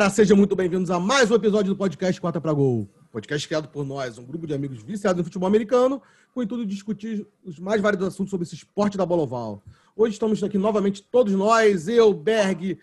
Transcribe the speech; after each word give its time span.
galera, 0.00 0.14
sejam 0.14 0.34
muito 0.34 0.56
bem-vindos 0.56 0.90
a 0.90 0.98
mais 0.98 1.30
um 1.30 1.34
episódio 1.34 1.74
do 1.74 1.76
podcast 1.76 2.18
Quarta 2.18 2.40
para 2.40 2.54
Gol. 2.54 2.88
Podcast 3.12 3.46
criado 3.46 3.68
por 3.68 3.84
nós, 3.84 4.16
um 4.16 4.24
grupo 4.24 4.46
de 4.46 4.54
amigos 4.54 4.82
viciados 4.82 5.20
em 5.20 5.24
futebol 5.24 5.46
americano, 5.46 6.00
com 6.32 6.40
o 6.40 6.42
intuito 6.42 6.64
de 6.64 6.74
discutir 6.74 7.26
os 7.44 7.58
mais 7.58 7.82
vários 7.82 8.02
assuntos 8.02 8.30
sobre 8.30 8.46
esse 8.46 8.54
esporte 8.54 8.96
da 8.96 9.04
bola 9.04 9.24
oval. 9.24 9.62
Hoje 9.94 10.14
estamos 10.14 10.42
aqui 10.42 10.56
novamente 10.56 11.02
todos 11.02 11.34
nós, 11.34 11.86
eu, 11.86 12.14
Berg, 12.14 12.78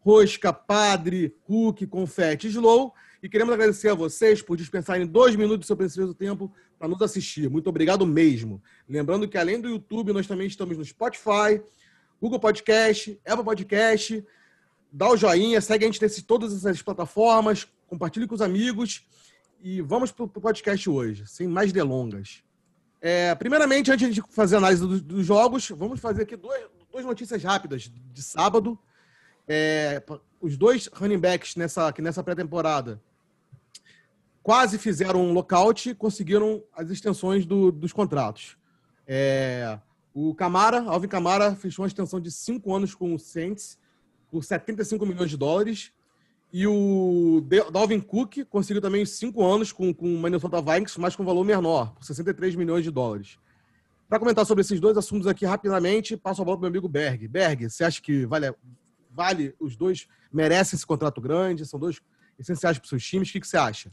Rosca, 0.00 0.52
Padre, 0.52 1.34
Cook, 1.44 1.86
Confete 1.86 2.48
Slow, 2.48 2.92
e 3.22 3.28
queremos 3.28 3.54
agradecer 3.54 3.88
a 3.88 3.94
vocês 3.94 4.42
por 4.42 4.58
dispensarem 4.58 5.06
dois 5.06 5.34
minutos 5.36 5.60
do 5.60 5.66
seu 5.66 5.76
precioso 5.78 6.12
tempo 6.12 6.52
para 6.78 6.88
nos 6.88 7.00
assistir. 7.00 7.48
Muito 7.48 7.70
obrigado 7.70 8.04
mesmo. 8.04 8.62
Lembrando 8.86 9.26
que 9.26 9.38
além 9.38 9.58
do 9.58 9.68
YouTube, 9.70 10.12
nós 10.12 10.26
também 10.26 10.46
estamos 10.46 10.76
no 10.76 10.84
Spotify, 10.84 11.62
Google 12.20 12.38
Podcast, 12.38 13.18
Apple 13.24 13.44
Podcast, 13.46 14.22
dá 14.92 15.08
o 15.08 15.16
joinha, 15.16 15.60
segue 15.60 15.84
a 15.84 15.88
gente 15.88 16.00
nesse 16.00 16.22
todas 16.22 16.52
essas 16.54 16.82
plataformas, 16.82 17.66
compartilhe 17.86 18.26
com 18.26 18.34
os 18.34 18.40
amigos 18.40 19.06
e 19.60 19.80
vamos 19.80 20.10
para 20.10 20.24
o 20.24 20.28
podcast 20.28 20.88
hoje, 20.88 21.26
sem 21.26 21.46
mais 21.46 21.72
delongas. 21.72 22.42
É, 23.00 23.34
primeiramente, 23.34 23.90
antes 23.90 24.14
de 24.14 24.22
fazer 24.30 24.56
a 24.56 24.58
análise 24.58 24.86
dos, 24.86 25.00
dos, 25.00 25.26
jogos, 25.26 25.70
vamos 25.70 26.00
fazer 26.00 26.22
aqui 26.22 26.36
duas, 26.36 26.60
duas 26.90 27.04
notícias 27.04 27.42
rápidas 27.42 27.90
de 27.90 28.22
sábado. 28.22 28.78
É, 29.48 30.02
os 30.40 30.56
dois 30.56 30.88
running 30.92 31.18
backs 31.18 31.56
nessa, 31.56 31.92
nessa 31.98 32.22
pré-temporada 32.22 33.00
quase 34.42 34.78
fizeram 34.78 35.22
um 35.22 35.32
lockout 35.32 35.94
conseguiram 35.94 36.62
as 36.74 36.90
extensões 36.90 37.44
do, 37.46 37.70
dos 37.70 37.92
contratos. 37.92 38.56
É, 39.06 39.78
o 40.14 40.34
Camara, 40.34 40.82
Alvin 40.82 41.08
Camara, 41.08 41.54
fechou 41.54 41.82
uma 41.84 41.88
extensão 41.88 42.20
de 42.20 42.30
cinco 42.30 42.74
anos 42.74 42.94
com 42.94 43.14
o 43.14 43.18
Saints 43.18 43.78
por 44.30 44.44
75 44.44 45.04
milhões 45.04 45.30
de 45.30 45.36
dólares. 45.36 45.92
E 46.52 46.66
o 46.66 47.44
Dalvin 47.72 48.00
Cook 48.00 48.44
conseguiu 48.48 48.82
também 48.82 49.06
cinco 49.06 49.44
anos 49.44 49.72
com, 49.72 49.94
com 49.94 50.14
o 50.14 50.20
Minnesota 50.20 50.60
Vikings, 50.60 50.98
mas 50.98 51.14
com 51.14 51.24
valor 51.24 51.44
menor, 51.44 51.94
por 51.94 52.04
63 52.04 52.56
milhões 52.56 52.82
de 52.82 52.90
dólares. 52.90 53.38
Para 54.08 54.18
comentar 54.18 54.44
sobre 54.44 54.62
esses 54.62 54.80
dois 54.80 54.96
assuntos 54.96 55.28
aqui 55.28 55.46
rapidamente, 55.46 56.16
passo 56.16 56.42
a 56.42 56.44
bola 56.44 56.56
para 56.56 56.62
meu 56.62 56.70
amigo 56.70 56.88
Berg. 56.88 57.28
Berg, 57.28 57.70
você 57.70 57.84
acha 57.84 58.02
que 58.02 58.26
vale, 58.26 58.52
vale 59.08 59.54
os 59.60 59.76
dois, 59.76 60.08
merecem 60.32 60.76
esse 60.76 60.84
contrato 60.84 61.20
grande? 61.20 61.64
São 61.64 61.78
dois 61.78 62.00
essenciais 62.36 62.76
para 62.76 62.84
os 62.84 62.88
seus 62.88 63.04
times? 63.04 63.28
O 63.28 63.32
que, 63.32 63.40
que 63.40 63.46
você 63.46 63.56
acha? 63.56 63.92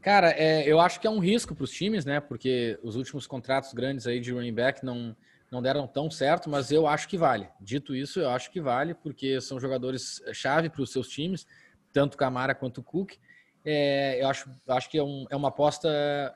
Cara, 0.00 0.30
é, 0.32 0.68
eu 0.68 0.80
acho 0.80 0.98
que 1.00 1.06
é 1.06 1.10
um 1.10 1.20
risco 1.20 1.54
para 1.54 1.62
os 1.62 1.70
times, 1.70 2.04
né? 2.04 2.18
Porque 2.18 2.76
os 2.82 2.96
últimos 2.96 3.28
contratos 3.28 3.72
grandes 3.72 4.08
aí 4.08 4.18
de 4.18 4.32
running 4.32 4.52
back 4.52 4.84
não, 4.84 5.14
não 5.52 5.60
deram 5.60 5.86
tão 5.86 6.10
certo, 6.10 6.48
mas 6.48 6.72
eu 6.72 6.86
acho 6.86 7.06
que 7.06 7.18
vale. 7.18 7.46
Dito 7.60 7.94
isso, 7.94 8.18
eu 8.18 8.30
acho 8.30 8.50
que 8.50 8.58
vale, 8.58 8.94
porque 8.94 9.38
são 9.38 9.60
jogadores 9.60 10.22
eh, 10.24 10.32
chave 10.32 10.70
para 10.70 10.80
os 10.80 10.90
seus 10.90 11.06
times, 11.06 11.46
tanto 11.92 12.16
Camara 12.16 12.54
quanto 12.54 12.82
Cook. 12.82 13.12
É, 13.62 14.22
eu 14.22 14.28
acho, 14.28 14.50
acho 14.66 14.88
que 14.88 14.96
é, 14.96 15.02
um, 15.02 15.26
é, 15.28 15.36
uma 15.36 15.48
aposta, 15.48 15.88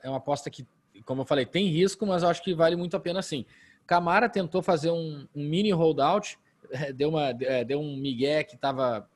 é 0.03 0.07
uma 0.07 0.19
aposta 0.19 0.51
que, 0.51 0.67
como 1.03 1.23
eu 1.23 1.25
falei, 1.25 1.47
tem 1.47 1.67
risco, 1.67 2.05
mas 2.05 2.21
eu 2.21 2.29
acho 2.29 2.43
que 2.43 2.53
vale 2.53 2.75
muito 2.75 2.95
a 2.95 2.99
pena 2.99 3.23
sim. 3.23 3.43
Camara 3.87 4.29
tentou 4.29 4.61
fazer 4.61 4.91
um, 4.91 5.27
um 5.35 5.43
mini 5.43 5.71
holdout, 5.71 6.37
deu, 6.93 7.09
uma, 7.09 7.31
eh, 7.31 7.65
deu 7.65 7.79
um 7.79 7.97
migué 7.97 8.43
que 8.43 8.53
estava, 8.53 9.09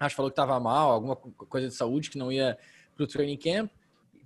acho 0.00 0.10
que 0.10 0.16
falou 0.16 0.30
que 0.30 0.32
estava 0.32 0.58
mal, 0.58 0.90
alguma 0.90 1.14
coisa 1.14 1.68
de 1.68 1.74
saúde, 1.74 2.10
que 2.10 2.18
não 2.18 2.32
ia 2.32 2.58
para 2.96 3.04
o 3.04 3.06
training 3.06 3.36
camp. 3.36 3.70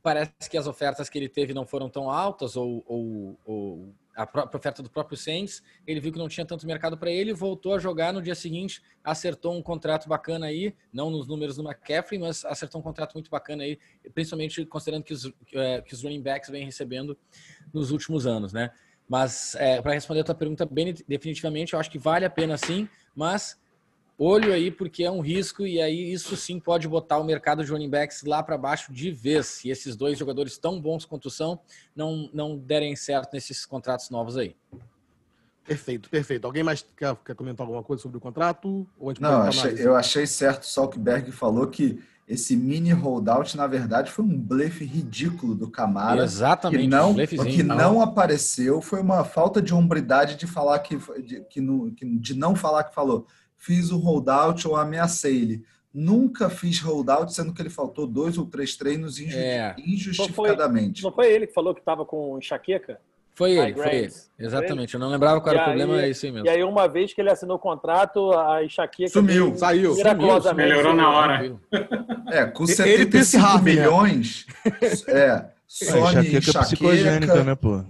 Parece 0.03 0.49
que 0.49 0.57
as 0.57 0.67
ofertas 0.67 1.11
que 1.11 1.19
ele 1.19 1.29
teve 1.29 1.53
não 1.53 1.67
foram 1.67 1.91
tão 1.91 2.11
altas 2.11 2.57
ou, 2.57 2.83
ou, 2.87 3.37
ou 3.45 3.95
a 4.21 4.27
própria 4.27 4.59
oferta 4.59 4.83
do 4.83 4.91
próprio 4.91 5.17
Saints, 5.17 5.63
ele 5.87 5.99
viu 5.99 6.13
que 6.13 6.19
não 6.19 6.29
tinha 6.29 6.45
tanto 6.45 6.67
mercado 6.67 6.97
para 6.99 7.11
ele, 7.11 7.33
voltou 7.33 7.75
a 7.75 7.79
jogar 7.79 8.13
no 8.13 8.21
dia 8.21 8.35
seguinte, 8.35 8.83
acertou 9.03 9.57
um 9.57 9.63
contrato 9.63 10.09
bacana 10.09 10.47
aí, 10.47 10.75
não 10.93 11.11
nos 11.11 11.27
números 11.27 11.57
do 11.57 11.63
McCaffrey, 11.63 12.19
mas 12.19 12.45
acertou 12.45 12.81
um 12.81 12.85
contrato 12.85 13.15
muito 13.15 13.31
bacana 13.31 13.63
aí, 13.63 13.79
principalmente 14.15 14.65
considerando 14.67 15.05
que 15.05 15.15
os, 15.15 15.33
é, 15.55 15.81
que 15.81 15.95
os 15.95 16.03
running 16.03 16.21
backs 16.23 16.51
vêm 16.51 16.65
recebendo 16.65 17.17
nos 17.73 17.91
últimos 17.91 18.27
anos, 18.27 18.53
né? 18.53 18.71
Mas 19.09 19.55
é, 19.57 19.81
para 19.83 19.93
responder 19.93 20.21
a 20.21 20.25
tua 20.25 20.35
pergunta 20.35 20.65
bem 20.67 20.95
definitivamente, 21.09 21.73
eu 21.73 21.81
acho 21.81 21.91
que 21.91 21.99
vale 21.99 22.25
a 22.25 22.31
pena 22.31 22.57
sim, 22.57 22.89
mas 23.15 23.60
olho 24.23 24.53
aí 24.53 24.71
porque 24.71 25.03
é 25.03 25.11
um 25.11 25.21
risco 25.21 25.67
e 25.67 25.81
aí 25.81 26.13
isso 26.13 26.37
sim 26.37 26.61
pode 26.61 26.87
botar 26.87 27.19
o 27.19 27.25
mercado 27.25 27.65
de 27.65 27.71
running 27.71 27.89
backs 27.89 28.23
lá 28.23 28.43
para 28.43 28.59
baixo 28.59 28.93
de 28.93 29.11
vez. 29.11 29.47
Se 29.47 29.71
esses 29.71 29.97
dois 29.97 30.19
jogadores 30.19 30.59
tão 30.59 30.81
bons 30.81 31.07
quanto 31.07 31.31
são 31.31 31.59
não, 31.97 32.29
não 32.33 32.59
derem 32.59 32.95
certo 32.95 33.33
nesses 33.33 33.65
contratos 33.65 34.11
novos 34.11 34.37
aí. 34.37 34.55
Perfeito, 35.65 36.11
perfeito. 36.11 36.45
Alguém 36.45 36.63
mais 36.63 36.85
quer, 36.97 37.17
quer 37.25 37.35
comentar 37.35 37.65
alguma 37.65 37.83
coisa 37.83 38.03
sobre 38.03 38.19
o 38.19 38.21
contrato? 38.21 38.87
não, 39.21 39.43
achei, 39.43 39.75
eu 39.79 39.95
achei 39.95 40.27
certo 40.27 40.65
só 40.65 40.87
que 40.87 40.99
o 40.99 41.01
Berg 41.01 41.31
falou 41.31 41.67
que 41.69 42.03
esse 42.31 42.57
mini 42.57 42.93
holdout, 42.93 43.57
na 43.57 43.67
verdade, 43.67 44.11
foi 44.11 44.25
um 44.25 44.39
blefe 44.39 44.85
ridículo 44.85 45.53
do 45.53 45.69
Camara. 45.69 46.23
Exatamente. 46.23 46.83
Que 46.83 46.87
não, 46.89 47.13
o 47.13 47.45
que 47.45 47.63
não 47.63 48.01
apareceu 48.01 48.81
foi 48.81 49.01
uma 49.01 49.25
falta 49.25 49.61
de 49.61 49.75
hombridade 49.75 50.37
de 50.37 50.47
falar 50.47 50.79
que, 50.79 50.97
de, 51.23 51.41
que, 51.51 51.61
no, 51.61 51.91
de 51.91 52.35
não 52.35 52.55
falar 52.55 52.85
que 52.85 52.95
falou 52.95 53.27
fiz 53.61 53.91
o 53.91 53.99
holdout 53.99 54.67
ou 54.67 54.75
ameacei 54.75 55.37
ele. 55.37 55.63
Nunca 55.93 56.49
fiz 56.49 56.81
holdout, 56.81 57.33
sendo 57.33 57.53
que 57.53 57.61
ele 57.61 57.69
faltou 57.69 58.07
dois 58.07 58.39
ou 58.39 58.47
três 58.47 58.77
treinos 58.77 59.21
é. 59.21 59.75
injustificadamente. 59.79 61.03
Não 61.03 61.13
foi, 61.13 61.25
não 61.25 61.29
foi 61.29 61.35
ele 61.35 61.47
que 61.47 61.53
falou 61.53 61.75
que 61.75 61.81
estava 61.81 62.05
com 62.05 62.39
enxaqueca? 62.39 62.99
Foi 63.35 63.53
ele, 63.53 63.75
foi 63.75 63.95
ele. 63.95 64.13
Exatamente. 64.39 64.95
Eu 64.95 65.01
não 65.01 65.09
lembrava 65.09 65.41
qual 65.41 65.55
era 65.55 65.63
o 65.63 65.65
problema, 65.65 66.03
é 66.03 66.11
isso 66.11 66.27
aí 66.27 66.33
mesmo. 66.33 66.47
E 66.47 66.51
aí, 66.51 66.63
uma 66.63 66.89
vez 66.89 67.13
que 67.13 67.21
ele 67.21 67.31
assinou 67.31 67.57
o 67.57 67.61
contrato, 67.61 68.33
a 68.33 68.65
enxaqueca... 68.65 69.11
Sumiu, 69.11 69.55
saiu. 69.57 69.95
Sumiu, 69.95 70.55
melhorou 70.55 70.95
na 70.95 71.11
hora. 71.11 71.57
É, 72.29 72.47
com 72.47 72.67
75 72.67 73.47
ele 73.47 73.63
milhões, 73.63 74.47
é, 75.09 75.47
some 75.67 76.01
enxaqueca, 76.01 76.39
enxaqueca 76.39 76.61
psicogênica, 76.61 77.45
né, 77.45 77.55
pô? 77.55 77.85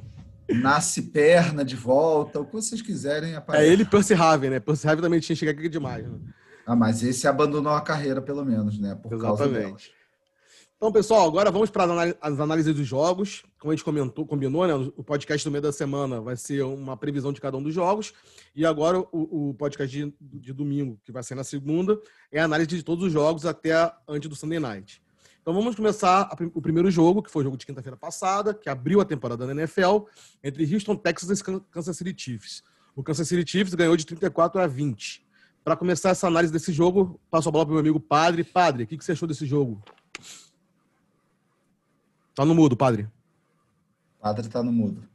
Nasce 0.55 1.03
perna 1.03 1.65
de 1.65 1.77
volta, 1.77 2.41
o 2.41 2.45
que 2.45 2.53
vocês 2.53 2.83
quiserem. 2.83 3.35
Aparece. 3.35 3.67
É 3.67 3.73
ele 3.73 3.83
e 3.83 3.87
Percy 3.87 4.15
Harvin, 4.15 4.49
né? 4.49 4.61
Percy 4.61 4.89
Harvin 4.89 5.03
também 5.03 5.21
tinha 5.21 5.37
chegado 5.37 5.59
aqui 5.59 5.69
demais. 5.69 6.07
Né? 6.07 6.19
Ah, 6.67 6.77
mas 6.77 7.03
esse 7.03 7.27
abandonou 7.27 7.73
a 7.73 7.81
carreira, 7.81 8.21
pelo 8.21 8.45
menos, 8.45 8.79
né? 8.79 8.95
Por 8.95 9.13
Exatamente. 9.13 9.93
Então, 10.81 10.91
pessoal, 10.91 11.29
agora 11.29 11.51
vamos 11.51 11.69
para 11.69 11.85
as 12.23 12.41
análises 12.41 12.75
dos 12.75 12.87
jogos. 12.87 13.45
Como 13.59 13.71
a 13.71 13.77
gente 13.77 13.85
comentou, 13.85 14.27
combinou, 14.27 14.67
né? 14.67 14.91
O 14.97 15.05
podcast 15.05 15.47
do 15.47 15.51
meio 15.51 15.61
da 15.61 15.73
semana 15.73 16.23
vai 16.23 16.37
ser 16.37 16.63
uma 16.63 16.97
previsão 16.97 17.35
de 17.35 17.41
cada 17.41 17.55
um 17.59 17.63
dos 17.63 17.75
jogos. 17.75 18.15
E 18.57 18.65
agora 18.65 18.99
o, 18.99 19.51
o 19.51 19.55
podcast 19.55 19.95
de, 19.95 20.15
de, 20.19 20.55
domingo, 20.55 20.99
que 21.05 21.13
vai 21.13 21.23
ser 21.23 21.35
na 21.35 21.45
segunda, 21.45 22.01
é 22.33 22.41
a 22.41 22.47
análise 22.47 22.69
de 22.69 22.83
todos 22.83 23.05
os 23.05 23.13
jogos 23.13 23.45
até 23.45 23.93
antes 24.09 24.27
do 24.27 24.35
Sunday 24.35 24.59
Night. 24.59 25.03
Então 25.41 25.55
vamos 25.55 25.75
começar 25.75 26.29
o 26.55 26.61
primeiro 26.61 26.91
jogo, 26.91 27.23
que 27.23 27.31
foi 27.31 27.43
o 27.43 27.45
jogo 27.45 27.57
de 27.57 27.65
quinta-feira 27.65 27.97
passada, 27.97 28.53
que 28.53 28.69
abriu 28.69 29.01
a 29.01 29.05
temporada 29.05 29.47
da 29.47 29.53
NFL, 29.53 30.05
entre 30.45 30.73
Houston, 30.73 30.95
Texas 30.97 31.41
e 31.41 31.45
Kansas 31.71 31.97
City 31.97 32.15
Chiefs. 32.17 32.63
O 32.95 33.03
Kansas 33.03 33.27
City 33.27 33.51
Chiefs 33.51 33.75
ganhou 33.75 33.97
de 33.97 34.05
34 34.05 34.61
a 34.61 34.67
20. 34.67 35.27
Para 35.65 35.77
começar 35.77 36.11
essa 36.11 36.27
análise 36.27 36.53
desse 36.53 36.73
jogo, 36.73 37.19
passo 37.31 37.49
a 37.49 37.53
bola 37.53 37.65
para 37.65 37.73
o 37.73 37.75
meu 37.75 37.81
amigo 37.81 38.01
Padre. 38.01 38.45
Padre, 38.45 38.85
o 38.85 38.87
que, 38.87 38.99
que 38.99 39.05
você 39.05 39.13
achou 39.13 39.27
desse 39.27 39.47
jogo? 39.47 39.83
Tá 42.35 42.45
no 42.45 42.55
mudo, 42.55 42.77
Padre. 42.77 43.09
Padre 44.21 44.49
tá 44.49 44.63
no 44.63 44.73
mudo. 44.73 45.10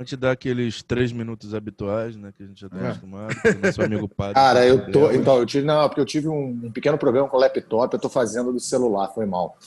Vou 0.00 0.06
te 0.06 0.16
dar 0.16 0.30
aqueles 0.30 0.82
três 0.82 1.12
minutos 1.12 1.52
habituais, 1.52 2.16
né? 2.16 2.32
Que 2.34 2.42
a 2.42 2.46
gente 2.46 2.58
já 2.58 2.68
está 2.68 2.78
é. 2.78 2.86
acostumado. 2.88 3.34
Nosso 3.62 3.82
amigo 3.82 4.08
padre. 4.16 4.32
Cara, 4.32 4.66
eu 4.66 4.90
tô. 4.90 5.12
Então, 5.12 5.36
eu 5.36 5.44
tive. 5.44 5.66
Não, 5.66 5.86
porque 5.86 6.00
eu 6.00 6.06
tive 6.06 6.26
um, 6.26 6.58
um 6.64 6.72
pequeno 6.72 6.96
problema 6.96 7.28
com 7.28 7.36
o 7.36 7.40
laptop, 7.40 7.92
eu 7.92 7.98
estou 7.98 8.10
fazendo 8.10 8.50
do 8.50 8.58
celular, 8.58 9.08
foi 9.08 9.26
mal. 9.26 9.58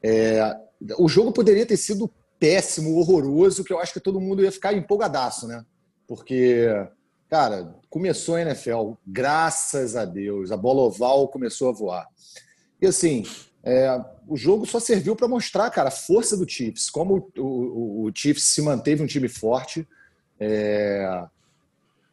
É, 0.00 0.56
o 0.96 1.08
jogo 1.08 1.32
poderia 1.32 1.66
ter 1.66 1.76
sido 1.76 2.08
péssimo, 2.38 2.96
horroroso, 2.98 3.64
que 3.64 3.72
eu 3.72 3.80
acho 3.80 3.92
que 3.92 3.98
todo 3.98 4.20
mundo 4.20 4.44
ia 4.44 4.52
ficar 4.52 4.72
empolgadaço, 4.72 5.48
né? 5.48 5.64
Porque, 6.06 6.68
cara, 7.28 7.74
começou 7.88 8.36
a 8.36 8.42
NFL, 8.42 8.92
graças 9.04 9.96
a 9.96 10.04
Deus, 10.04 10.52
a 10.52 10.56
bola 10.56 10.82
oval 10.82 11.26
começou 11.26 11.68
a 11.68 11.72
voar. 11.72 12.06
E 12.80 12.86
assim, 12.86 13.24
é, 13.62 14.02
o 14.26 14.36
jogo 14.36 14.64
só 14.66 14.80
serviu 14.80 15.14
para 15.14 15.28
mostrar, 15.28 15.70
cara, 15.70 15.88
a 15.88 15.92
força 15.92 16.36
do 16.36 16.48
Chiefs, 16.48 16.88
como 16.88 17.30
o, 17.36 17.42
o, 17.42 18.04
o 18.06 18.12
Chiefs 18.14 18.44
se 18.44 18.62
manteve 18.62 19.02
um 19.02 19.06
time 19.06 19.28
forte. 19.28 19.86
É, 20.38 21.26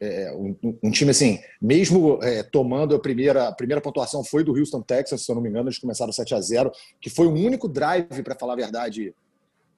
é, 0.00 0.32
um, 0.32 0.54
um, 0.82 0.90
time 0.90 1.10
assim, 1.10 1.40
mesmo 1.60 2.22
é, 2.22 2.42
tomando 2.42 2.94
a 2.94 3.00
primeira, 3.00 3.48
a 3.48 3.52
primeira 3.52 3.80
pontuação 3.80 4.22
foi 4.22 4.44
do 4.44 4.56
Houston 4.56 4.80
Texas, 4.80 5.22
se 5.22 5.30
eu 5.30 5.34
não 5.34 5.42
me 5.42 5.48
engano, 5.48 5.68
eles 5.68 5.78
começaram 5.78 6.12
7 6.12 6.34
a 6.34 6.40
0 6.40 6.70
que 7.00 7.10
foi 7.10 7.26
o 7.26 7.32
único 7.32 7.68
drive, 7.68 8.22
para 8.22 8.36
falar 8.36 8.52
a 8.52 8.56
verdade, 8.56 9.12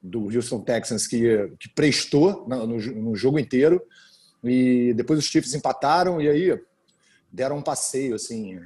do 0.01 0.25
Houston 0.25 0.59
Texans 0.61 1.07
que, 1.07 1.51
que 1.59 1.69
prestou 1.69 2.45
no, 2.47 2.67
no, 2.67 2.77
no 2.77 3.15
jogo 3.15 3.39
inteiro. 3.39 3.81
E 4.43 4.93
depois 4.95 5.19
os 5.19 5.25
Chiefs 5.25 5.53
empataram 5.53 6.21
e 6.21 6.27
aí 6.27 6.59
deram 7.31 7.57
um 7.57 7.61
passeio 7.61 8.15
assim 8.15 8.59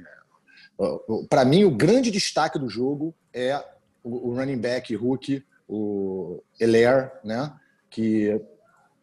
para 1.28 1.44
mim, 1.44 1.64
o 1.64 1.70
grande 1.70 2.10
destaque 2.10 2.58
do 2.58 2.68
jogo 2.68 3.14
é 3.32 3.62
o, 4.02 4.34
running 4.34 4.58
back 4.58 4.94
Hulk, 4.94 5.44
o 5.68 6.42
Elair, 6.60 7.12
né? 7.24 7.52
que 7.90 8.40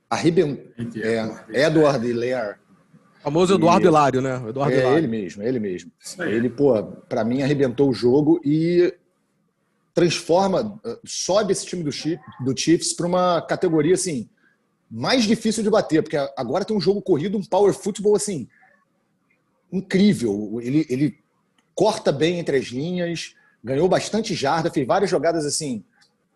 arrebentou. 0.09 0.71
É, 1.01 1.65
Edward 1.65 2.07
Elair. 2.07 2.59
famoso 3.21 3.55
Eduardo 3.55 3.85
e... 3.85 3.89
Hilário, 3.89 4.21
né? 4.21 4.41
Eduardo 4.47 4.75
é 4.75 4.79
Hilário. 4.79 4.97
ele 4.99 5.07
mesmo, 5.07 5.43
é 5.43 5.47
ele 5.47 5.59
mesmo. 5.59 5.91
Ele, 6.19 6.49
pô, 6.49 6.81
para 7.09 7.23
mim 7.23 7.41
arrebentou 7.41 7.89
o 7.89 7.93
jogo 7.93 8.39
e 8.45 8.93
transforma, 9.93 10.79
sobe 11.05 11.51
esse 11.51 11.65
time 11.65 11.83
do, 11.83 11.91
do 12.43 12.59
Chiefs 12.59 12.93
para 12.93 13.07
uma 13.07 13.41
categoria 13.41 13.93
assim 13.93 14.29
mais 14.89 15.23
difícil 15.23 15.63
de 15.63 15.71
bater, 15.71 16.03
porque 16.03 16.17
agora 16.37 16.63
tem 16.63 16.77
um 16.77 16.81
jogo 16.81 17.01
corrido, 17.01 17.35
um 17.35 17.43
power 17.43 17.73
football 17.73 18.15
assim 18.15 18.47
incrível. 19.71 20.59
Ele, 20.61 20.85
ele 20.87 21.22
corta 21.75 22.11
bem 22.11 22.39
entre 22.39 22.57
as 22.57 22.65
linhas, 22.65 23.35
ganhou 23.63 23.87
bastante 23.87 24.33
jarda, 24.33 24.71
fez 24.71 24.85
várias 24.85 25.09
jogadas 25.09 25.45
assim 25.45 25.83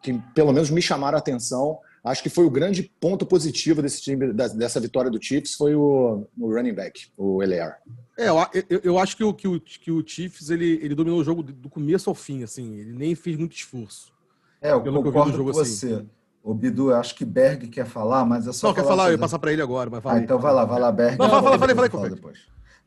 que 0.01 0.13
pelo 0.33 0.53
menos 0.53 0.69
me 0.69 0.81
chamaram 0.81 1.17
a 1.17 1.19
atenção. 1.19 1.79
Acho 2.03 2.23
que 2.23 2.29
foi 2.29 2.45
o 2.45 2.49
grande 2.49 2.89
ponto 3.01 3.25
positivo 3.25 3.81
desse 3.81 4.01
time, 4.01 4.31
dessa 4.31 4.79
vitória 4.79 5.11
do 5.11 5.21
Chiefs, 5.21 5.55
foi 5.55 5.75
o, 5.75 6.25
o 6.39 6.53
running 6.53 6.73
back, 6.73 7.07
o 7.17 7.43
Elear. 7.43 7.79
É, 8.17 8.29
eu, 8.29 8.37
eu, 8.69 8.81
eu, 8.83 8.99
acho 8.99 9.17
que 9.17 9.23
o, 9.23 9.33
que 9.33 9.47
o, 9.47 9.59
que 9.59 9.91
o 9.91 10.07
Chiefs 10.07 10.49
ele, 10.49 10.79
ele 10.81 10.95
dominou 10.95 11.19
o 11.19 11.23
jogo 11.23 11.43
do 11.43 11.69
começo 11.69 12.09
ao 12.09 12.15
fim, 12.15 12.43
assim, 12.43 12.77
ele 12.77 12.93
nem 12.93 13.13
fez 13.13 13.37
muito 13.37 13.55
esforço. 13.55 14.13
É, 14.61 14.71
eu 14.71 14.81
concordo 14.81 15.31
eu 15.31 15.37
jogo, 15.37 15.51
com 15.51 15.59
assim. 15.59 15.89
você. 15.89 16.05
O 16.41 16.53
Bidu, 16.53 16.93
acho 16.93 17.13
que 17.13 17.25
Berg 17.25 17.67
quer 17.67 17.85
falar, 17.85 18.23
mas 18.23 18.47
é 18.47 18.53
só. 18.53 18.67
Não, 18.67 18.73
quer 18.73 18.85
falar, 18.85 19.07
eu 19.07 19.11
ia 19.11 19.17
passar 19.17 19.37
para 19.37 19.51
ele 19.51 19.61
agora, 19.61 19.89
mas 19.89 20.05
Ah, 20.05 20.17
então 20.17 20.39
vai 20.39 20.53
lá, 20.53 20.63
vai 20.63 20.79
lá, 20.79 20.91
Berg. 20.93 21.17
Não, 21.19 21.29
fala, 21.29 21.43
fala, 21.43 21.59
falei, 21.59 21.75
falei, 21.75 21.89
falei, 21.89 22.09
depois. 22.11 22.39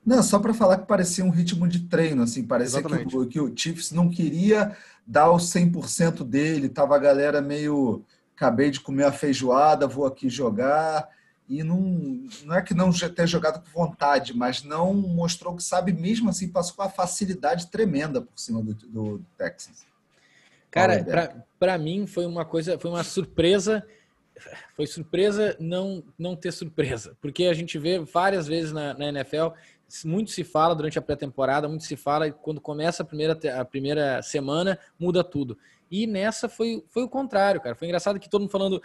Não, 0.05 0.23
só 0.23 0.38
para 0.38 0.55
falar 0.55 0.79
que 0.79 0.87
parecia 0.87 1.25
um 1.25 1.31
ritmo 1.31 1.69
de 1.69 1.81
treino, 1.81 2.23
assim, 2.23 2.43
parecia 2.43 2.82
que 2.82 3.17
o, 3.17 3.26
que 3.26 3.41
o 3.41 3.52
Chiefs 3.55 3.93
não 3.93 4.08
queria 4.08 4.76
dar 5.06 5.31
o 5.31 5.37
100% 5.37 6.25
dele, 6.25 6.69
tava 6.69 6.97
a 6.97 6.99
galera 6.99 7.41
meio 7.43 8.05
acabei 8.41 8.70
de 8.70 8.81
comer 8.81 9.05
a 9.05 9.12
feijoada, 9.12 9.87
vou 9.87 10.06
aqui 10.06 10.31
jogar. 10.31 11.06
E 11.47 11.62
não, 11.62 11.81
não 12.44 12.55
é 12.55 12.62
que 12.62 12.73
não 12.73 12.91
tenha 12.91 13.26
jogado 13.26 13.61
com 13.61 13.87
vontade, 13.87 14.35
mas 14.35 14.62
não 14.62 14.94
mostrou 14.94 15.55
que 15.55 15.62
sabe, 15.62 15.93
mesmo 15.93 16.31
assim, 16.31 16.49
passou 16.49 16.76
com 16.76 16.82
uma 16.82 16.88
facilidade 16.88 17.67
tremenda 17.67 18.23
por 18.23 18.38
cima 18.38 18.62
do, 18.62 18.73
do, 18.73 19.19
do 19.19 19.26
Texas. 19.37 19.85
Cara, 20.70 21.44
para 21.58 21.76
mim 21.76 22.06
foi 22.06 22.25
uma 22.25 22.44
coisa, 22.44 22.79
foi 22.79 22.91
uma 22.91 23.05
surpresa. 23.05 23.85
Foi 24.75 24.87
surpresa 24.87 25.55
não, 25.61 26.03
não 26.19 26.35
ter 26.35 26.50
surpresa, 26.50 27.14
porque 27.20 27.44
a 27.44 27.53
gente 27.53 27.79
vê 27.79 27.99
várias 27.99 28.46
vezes 28.46 28.73
na, 28.73 28.94
na 28.94 29.08
NFL, 29.08 29.49
muito 30.04 30.31
se 30.31 30.44
fala 30.44 30.75
durante 30.75 30.98
a 30.98 31.02
pré-temporada, 31.02 31.69
muito 31.69 31.84
se 31.84 31.96
fala 31.96 32.28
e 32.28 32.32
quando 32.32 32.60
começa 32.60 33.02
a 33.02 33.06
primeira, 33.06 33.38
a 33.60 33.64
primeira 33.64 34.22
semana, 34.22 34.78
muda 34.98 35.25
tudo. 35.25 35.56
E 35.90 36.06
nessa 36.06 36.48
foi, 36.48 36.84
foi 36.88 37.02
o 37.02 37.08
contrário, 37.08 37.60
cara. 37.60 37.75
Foi 37.75 37.88
engraçado 37.88 38.19
que 38.20 38.28
todo 38.28 38.42
mundo 38.42 38.50
falando 38.50 38.82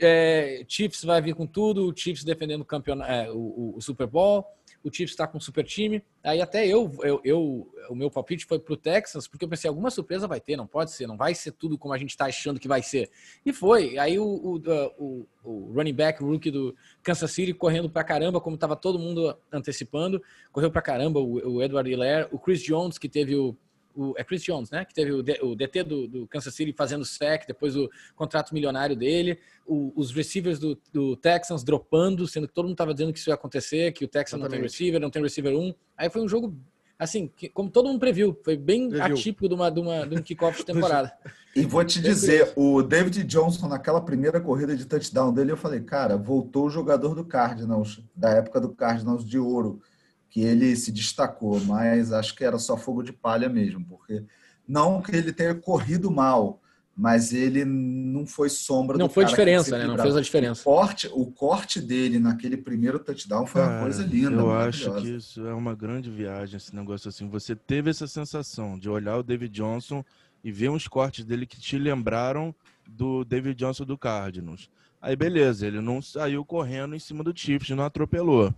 é, 0.00 0.64
Chiefs 0.66 1.04
vai 1.04 1.20
vir 1.20 1.34
com 1.34 1.46
tudo, 1.46 1.88
o 1.88 1.96
Chiefs 1.96 2.24
defendendo 2.24 2.62
o, 2.62 2.64
campeonato, 2.64 3.10
é, 3.10 3.30
o, 3.30 3.74
o, 3.76 3.80
Super 3.80 4.06
Bowl, 4.06 4.44
o 4.82 4.92
Chiefs 4.92 5.12
está 5.12 5.26
com 5.26 5.38
um 5.38 5.40
super 5.40 5.64
time. 5.64 6.02
Aí 6.22 6.40
até 6.40 6.66
eu, 6.66 6.90
eu, 7.02 7.20
eu 7.24 7.72
o 7.88 7.94
meu 7.94 8.10
palpite 8.10 8.44
foi 8.44 8.58
para 8.58 8.72
o 8.72 8.76
Texans, 8.76 9.26
porque 9.26 9.44
eu 9.44 9.48
pensei, 9.48 9.68
alguma 9.68 9.90
surpresa 9.90 10.26
vai 10.26 10.40
ter, 10.40 10.56
não 10.56 10.66
pode 10.66 10.92
ser, 10.92 11.06
não 11.06 11.16
vai 11.16 11.34
ser 11.34 11.52
tudo 11.52 11.78
como 11.78 11.94
a 11.94 11.98
gente 11.98 12.10
está 12.10 12.26
achando 12.26 12.60
que 12.60 12.68
vai 12.68 12.82
ser. 12.82 13.10
E 13.44 13.52
foi. 13.52 13.98
Aí 13.98 14.18
o, 14.18 14.24
o, 14.24 14.62
o, 14.98 15.26
o 15.44 15.72
running 15.72 15.94
back, 15.94 16.22
rookie 16.22 16.50
do 16.50 16.74
Kansas 17.02 17.30
City, 17.30 17.52
correndo 17.52 17.90
para 17.90 18.04
caramba, 18.04 18.40
como 18.40 18.54
estava 18.54 18.76
todo 18.76 18.98
mundo 18.98 19.36
antecipando, 19.52 20.22
correu 20.52 20.70
para 20.70 20.82
caramba 20.82 21.20
o, 21.20 21.56
o 21.56 21.62
Edward 21.62 21.90
Hilaire, 21.90 22.28
o 22.30 22.38
Chris 22.38 22.62
Jones, 22.62 22.98
que 22.98 23.08
teve 23.08 23.34
o 23.34 23.56
o, 23.98 24.14
é 24.16 24.22
Chris 24.22 24.44
Jones, 24.44 24.70
né? 24.70 24.84
Que 24.84 24.94
teve 24.94 25.10
o, 25.10 25.24
o 25.42 25.56
DT 25.56 25.82
do, 25.82 26.06
do, 26.06 26.26
Kansas 26.28 26.54
City 26.54 26.72
fazendo 26.72 27.04
sec, 27.04 27.44
depois 27.48 27.76
o 27.76 27.90
contrato 28.14 28.54
milionário 28.54 28.94
dele, 28.94 29.40
o, 29.66 29.92
os 29.96 30.12
receivers 30.12 30.60
do, 30.60 30.78
do, 30.92 31.16
Texans 31.16 31.64
dropando, 31.64 32.26
sendo 32.28 32.46
que 32.46 32.54
todo 32.54 32.66
mundo 32.66 32.74
estava 32.74 32.94
dizendo 32.94 33.12
que 33.12 33.18
isso 33.18 33.28
ia 33.28 33.34
acontecer, 33.34 33.92
que 33.92 34.04
o 34.04 34.08
Texans 34.08 34.40
não 34.40 34.48
tem 34.48 34.60
receiver, 34.60 35.00
não 35.00 35.10
tem 35.10 35.20
receiver 35.20 35.52
1. 35.52 35.74
Aí 35.96 36.08
foi 36.08 36.22
um 36.22 36.28
jogo, 36.28 36.56
assim, 36.96 37.26
que, 37.26 37.48
como 37.48 37.68
todo 37.68 37.88
mundo 37.88 37.98
previu, 37.98 38.38
foi 38.44 38.56
bem 38.56 38.88
previu. 38.88 39.16
atípico 39.16 39.48
de, 39.48 39.54
uma, 39.56 39.68
de, 39.68 39.80
uma, 39.80 40.06
de 40.06 40.14
um 40.14 40.22
kickoff 40.22 40.58
de 40.58 40.64
temporada. 40.72 41.12
e 41.56 41.66
vou 41.66 41.84
te 41.84 42.00
dizer, 42.00 42.52
o 42.54 42.80
David 42.82 43.24
Johnson, 43.24 43.66
naquela 43.66 44.00
primeira 44.00 44.40
corrida 44.40 44.76
de 44.76 44.86
touchdown 44.86 45.34
dele, 45.34 45.50
eu 45.50 45.56
falei, 45.56 45.80
cara, 45.80 46.16
voltou 46.16 46.66
o 46.66 46.70
jogador 46.70 47.16
do 47.16 47.24
Cardinals, 47.24 48.00
da 48.14 48.30
época 48.30 48.60
do 48.60 48.68
Cardinals 48.68 49.24
de 49.24 49.40
ouro 49.40 49.82
que 50.30 50.40
ele 50.42 50.76
se 50.76 50.92
destacou, 50.92 51.60
mas 51.64 52.12
acho 52.12 52.34
que 52.34 52.44
era 52.44 52.58
só 52.58 52.76
fogo 52.76 53.02
de 53.02 53.12
palha 53.12 53.48
mesmo, 53.48 53.84
porque 53.84 54.22
não 54.66 55.00
que 55.00 55.14
ele 55.14 55.32
tenha 55.32 55.54
corrido 55.54 56.10
mal, 56.10 56.60
mas 56.94 57.32
ele 57.32 57.64
não 57.64 58.26
foi 58.26 58.48
sombra 58.48 58.98
não 58.98 59.06
do 59.06 59.12
foi 59.12 59.24
diferença, 59.24 59.78
né? 59.78 59.86
Não 59.86 59.96
fez 59.96 60.16
a 60.16 60.20
diferença. 60.20 60.60
O 60.62 60.64
corte, 60.64 61.10
o 61.12 61.26
corte 61.26 61.80
dele 61.80 62.18
naquele 62.18 62.56
primeiro 62.56 62.98
touchdown 62.98 63.46
foi 63.46 63.62
Cara, 63.62 63.74
uma 63.74 63.82
coisa 63.82 64.04
linda. 64.04 64.32
Eu 64.32 64.52
acho 64.52 64.92
que 64.96 65.16
isso 65.16 65.46
é 65.46 65.54
uma 65.54 65.74
grande 65.74 66.10
viagem, 66.10 66.56
esse 66.56 66.74
negócio 66.74 67.08
assim. 67.08 67.28
Você 67.28 67.54
teve 67.54 67.88
essa 67.88 68.08
sensação 68.08 68.78
de 68.78 68.90
olhar 68.90 69.16
o 69.16 69.22
David 69.22 69.54
Johnson 69.54 70.04
e 70.42 70.50
ver 70.50 70.70
uns 70.70 70.88
cortes 70.88 71.24
dele 71.24 71.46
que 71.46 71.60
te 71.60 71.78
lembraram 71.78 72.54
do 72.86 73.24
David 73.24 73.56
Johnson 73.56 73.84
do 73.84 73.96
Cardinals. 73.96 74.68
Aí 75.00 75.14
beleza, 75.14 75.66
ele 75.66 75.80
não 75.80 76.02
saiu 76.02 76.44
correndo 76.44 76.96
em 76.96 76.98
cima 76.98 77.22
do 77.22 77.32
Chiefs, 77.34 77.70
não 77.70 77.84
atropelou 77.84 78.52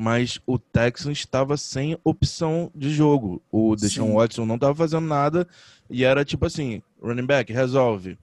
mas 0.00 0.38
o 0.46 0.60
Texans 0.60 1.18
estava 1.18 1.56
sem 1.56 1.98
opção 2.04 2.70
de 2.72 2.88
jogo. 2.88 3.42
O 3.50 3.74
Deshaun 3.74 4.14
Watson 4.14 4.46
não 4.46 4.54
estava 4.54 4.72
fazendo 4.72 5.08
nada 5.08 5.44
e 5.90 6.04
era 6.04 6.24
tipo 6.24 6.46
assim, 6.46 6.80
running 7.02 7.26
back, 7.26 7.52
resolve. 7.52 8.16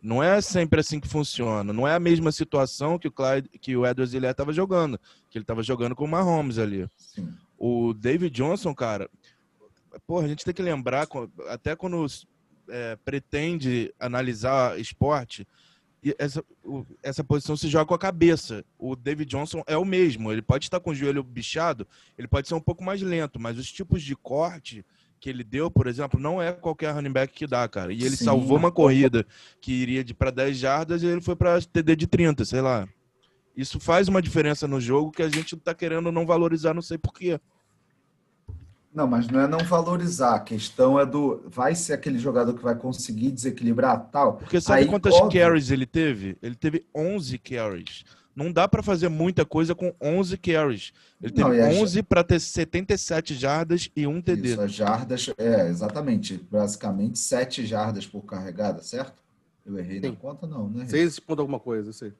Não 0.00 0.22
é 0.22 0.40
sempre 0.40 0.78
assim 0.78 1.00
que 1.00 1.08
funciona. 1.08 1.72
Não 1.72 1.86
é 1.86 1.96
a 1.96 1.98
mesma 1.98 2.30
situação 2.30 2.96
que 2.96 3.08
o 3.08 3.10
Clyde, 3.10 3.48
que 3.60 3.76
o 3.76 3.84
Edwards 3.84 4.14
Hiller 4.14 4.30
estava 4.30 4.52
jogando, 4.52 5.00
que 5.28 5.36
ele 5.36 5.42
estava 5.42 5.64
jogando 5.64 5.96
com 5.96 6.04
o 6.04 6.08
Mahomes 6.08 6.58
ali. 6.58 6.88
Sim. 6.96 7.28
O 7.58 7.92
David 7.92 8.32
Johnson, 8.32 8.72
cara, 8.72 9.10
porra, 10.06 10.26
a 10.26 10.28
gente 10.28 10.44
tem 10.44 10.54
que 10.54 10.62
lembrar, 10.62 11.08
até 11.48 11.74
quando 11.74 12.06
é, 12.68 12.96
pretende 13.04 13.92
analisar 13.98 14.78
esporte, 14.78 15.44
essa, 16.18 16.44
essa 17.02 17.24
posição 17.24 17.56
se 17.56 17.68
joga 17.68 17.86
com 17.86 17.94
a 17.94 17.98
cabeça. 17.98 18.64
O 18.78 18.94
David 18.94 19.30
Johnson 19.30 19.62
é 19.66 19.76
o 19.76 19.84
mesmo. 19.84 20.32
Ele 20.32 20.42
pode 20.42 20.66
estar 20.66 20.80
com 20.80 20.90
o 20.90 20.94
joelho 20.94 21.22
bichado, 21.22 21.86
ele 22.18 22.28
pode 22.28 22.48
ser 22.48 22.54
um 22.54 22.60
pouco 22.60 22.84
mais 22.84 23.00
lento, 23.02 23.40
mas 23.40 23.58
os 23.58 23.70
tipos 23.70 24.02
de 24.02 24.14
corte 24.14 24.84
que 25.18 25.30
ele 25.30 25.42
deu, 25.42 25.70
por 25.70 25.86
exemplo, 25.86 26.20
não 26.20 26.40
é 26.40 26.52
qualquer 26.52 26.92
running 26.92 27.12
back 27.12 27.32
que 27.32 27.46
dá, 27.46 27.66
cara. 27.68 27.92
E 27.92 28.02
ele 28.02 28.16
Sim. 28.16 28.24
salvou 28.26 28.58
uma 28.58 28.70
corrida 28.70 29.26
que 29.60 29.72
iria 29.72 30.04
de 30.04 30.12
para 30.12 30.30
10 30.30 30.56
jardas 30.58 31.02
e 31.02 31.06
ele 31.06 31.20
foi 31.20 31.34
para 31.34 31.60
TD 31.60 31.96
de 31.96 32.06
30, 32.06 32.44
sei 32.44 32.60
lá. 32.60 32.86
Isso 33.56 33.80
faz 33.80 34.06
uma 34.06 34.20
diferença 34.20 34.68
no 34.68 34.80
jogo 34.80 35.10
que 35.10 35.22
a 35.22 35.28
gente 35.28 35.54
está 35.54 35.74
querendo 35.74 36.12
não 36.12 36.26
valorizar, 36.26 36.74
não 36.74 36.82
sei 36.82 36.98
porquê. 36.98 37.40
Não, 38.96 39.06
mas 39.06 39.28
não 39.28 39.40
é 39.40 39.46
não 39.46 39.58
valorizar. 39.58 40.36
A 40.36 40.40
questão 40.40 40.98
é 40.98 41.04
do. 41.04 41.42
Vai 41.50 41.74
ser 41.74 41.92
aquele 41.92 42.18
jogador 42.18 42.54
que 42.54 42.62
vai 42.62 42.74
conseguir 42.74 43.30
desequilibrar 43.30 44.08
tal. 44.10 44.38
Porque 44.38 44.58
sabe 44.58 44.80
Aí, 44.80 44.88
quantas 44.88 45.12
óbvio... 45.12 45.38
carries 45.38 45.70
ele 45.70 45.84
teve? 45.84 46.38
Ele 46.42 46.54
teve 46.54 46.86
11 46.94 47.38
carries. 47.38 48.04
Não 48.34 48.50
dá 48.50 48.66
para 48.66 48.82
fazer 48.82 49.10
muita 49.10 49.44
coisa 49.44 49.74
com 49.74 49.94
11 50.00 50.38
carries. 50.38 50.92
Ele 51.22 51.30
teve 51.30 51.58
não, 51.58 51.82
11 51.82 52.02
para 52.04 52.24
ter 52.24 52.40
77 52.40 53.34
jardas 53.34 53.90
e 53.94 54.06
um 54.06 54.22
TD. 54.22 54.48
Isso, 54.48 54.60
as 54.62 54.72
jardas, 54.72 55.30
é, 55.36 55.68
exatamente. 55.68 56.38
Basicamente 56.50 57.18
7 57.18 57.66
jardas 57.66 58.06
por 58.06 58.22
carregada, 58.22 58.82
certo? 58.82 59.22
Eu 59.66 59.78
errei 59.78 60.00
Sim. 60.00 60.08
na 60.08 60.16
conta, 60.16 60.46
não, 60.46 60.70
né? 60.70 60.86
6 60.86 61.20
ponto 61.20 61.40
alguma 61.40 61.60
coisa, 61.60 61.90
eu 61.90 61.92
sei. 61.92 62.14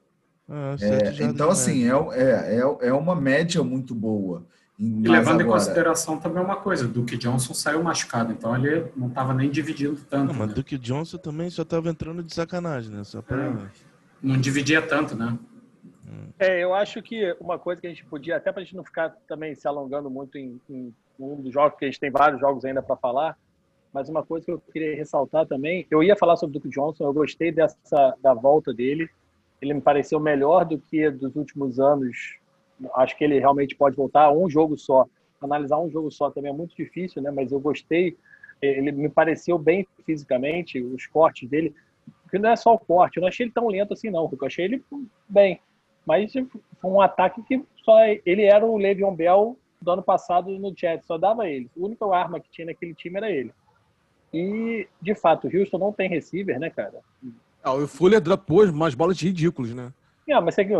Ah, 0.47 0.75
é, 0.79 1.23
então, 1.23 1.49
assim, 1.49 1.85
é, 1.85 1.93
é, 2.13 2.59
é, 2.59 2.87
é 2.87 2.93
uma 2.93 3.15
média 3.15 3.63
muito 3.63 3.95
boa. 3.95 4.45
E 4.79 5.07
levando 5.07 5.41
agora... 5.41 5.43
em 5.43 5.47
consideração 5.47 6.19
também 6.19 6.43
uma 6.43 6.57
coisa, 6.57 6.87
Duke 6.87 7.17
Johnson 7.17 7.53
saiu 7.53 7.81
machucado, 7.81 8.31
então 8.31 8.55
ele 8.55 8.91
não 8.95 9.07
estava 9.07 9.33
nem 9.33 9.49
dividindo 9.49 9.99
tanto. 10.07 10.27
Não, 10.27 10.39
mas 10.39 10.49
né? 10.49 10.53
Duke 10.53 10.77
Johnson 10.77 11.17
também 11.17 11.49
só 11.49 11.63
estava 11.63 11.89
entrando 11.89 12.21
de 12.21 12.33
sacanagem, 12.33 12.91
né? 12.91 13.03
Só 13.03 13.21
pra... 13.21 13.43
é, 13.43 13.55
não 14.21 14.39
dividia 14.39 14.81
tanto, 14.81 15.15
né? 15.15 15.37
É, 16.37 16.63
eu 16.63 16.73
acho 16.73 17.01
que 17.01 17.35
uma 17.39 17.57
coisa 17.57 17.81
que 17.81 17.87
a 17.87 17.89
gente 17.89 18.05
podia, 18.05 18.37
até 18.37 18.51
para 18.51 18.61
a 18.61 18.63
gente 18.63 18.75
não 18.75 18.83
ficar 18.83 19.09
também 19.27 19.55
se 19.55 19.67
alongando 19.67 20.09
muito 20.09 20.37
em, 20.37 20.61
em 20.69 20.93
um 21.19 21.41
dos 21.41 21.51
jogos, 21.51 21.71
porque 21.71 21.85
a 21.85 21.87
gente 21.87 21.99
tem 21.99 22.11
vários 22.11 22.39
jogos 22.39 22.63
ainda 22.63 22.81
para 22.81 22.95
falar, 22.95 23.35
mas 23.91 24.07
uma 24.07 24.23
coisa 24.23 24.45
que 24.45 24.51
eu 24.51 24.59
queria 24.59 24.95
ressaltar 24.95 25.47
também, 25.47 25.87
eu 25.89 26.03
ia 26.03 26.15
falar 26.15 26.35
sobre 26.37 26.57
o 26.57 26.61
Duke 26.61 26.73
Johnson, 26.73 27.05
eu 27.05 27.13
gostei 27.13 27.51
dessa 27.51 28.15
da 28.21 28.33
volta 28.33 28.71
dele, 28.71 29.09
ele 29.59 29.73
me 29.73 29.81
pareceu 29.81 30.19
melhor 30.19 30.65
do 30.65 30.77
que 30.77 31.09
dos 31.09 31.35
últimos 31.35 31.79
anos 31.79 32.37
acho 32.95 33.17
que 33.17 33.23
ele 33.23 33.39
realmente 33.39 33.75
pode 33.75 33.95
voltar 33.95 34.23
a 34.23 34.31
um 34.31 34.49
jogo 34.49 34.77
só. 34.77 35.05
Analisar 35.41 35.79
um 35.79 35.89
jogo 35.89 36.11
só 36.11 36.31
também 36.31 36.51
é 36.51 36.55
muito 36.55 36.75
difícil, 36.75 37.21
né? 37.21 37.31
Mas 37.31 37.51
eu 37.51 37.59
gostei. 37.59 38.17
Ele 38.61 38.91
me 38.91 39.09
pareceu 39.09 39.57
bem 39.57 39.87
fisicamente, 40.05 40.81
os 40.81 41.05
cortes 41.05 41.47
dele. 41.47 41.75
Porque 42.23 42.39
não 42.39 42.49
é 42.49 42.55
só 42.55 42.73
o 42.73 42.79
corte, 42.79 43.17
eu 43.17 43.21
não 43.21 43.27
achei 43.27 43.45
ele 43.45 43.53
tão 43.53 43.67
lento 43.67 43.93
assim, 43.93 44.09
não. 44.09 44.29
Eu 44.29 44.47
achei 44.47 44.65
ele 44.65 44.83
bem. 45.29 45.59
Mas 46.05 46.33
foi 46.33 46.91
um 46.91 47.01
ataque 47.01 47.41
que 47.43 47.63
só 47.83 47.97
ele 48.25 48.43
era 48.43 48.65
o 48.65 48.77
Le'Veon 48.77 49.15
Bell 49.15 49.57
do 49.81 49.91
ano 49.91 50.01
passado 50.01 50.49
no 50.57 50.73
Jets, 50.75 51.05
só 51.05 51.17
dava 51.17 51.47
ele. 51.47 51.69
A 51.77 51.85
única 51.85 52.05
arma 52.15 52.39
que 52.39 52.49
tinha 52.49 52.65
naquele 52.65 52.93
time 52.93 53.17
era 53.17 53.29
ele. 53.29 53.53
E, 54.33 54.87
de 55.01 55.15
fato, 55.15 55.47
o 55.47 55.57
Houston 55.57 55.77
não 55.77 55.93
tem 55.93 56.09
receiver, 56.09 56.59
né, 56.59 56.69
cara? 56.69 56.99
Ah, 57.63 57.73
o 57.73 57.87
Fuller 57.87 58.19
dropou 58.19 58.63
umas 58.65 58.95
bolas 58.95 59.19
ridículas, 59.21 59.73
né? 59.73 59.93
Não, 60.27 60.41
mas 60.41 60.57
é 60.57 60.65
que 60.65 60.73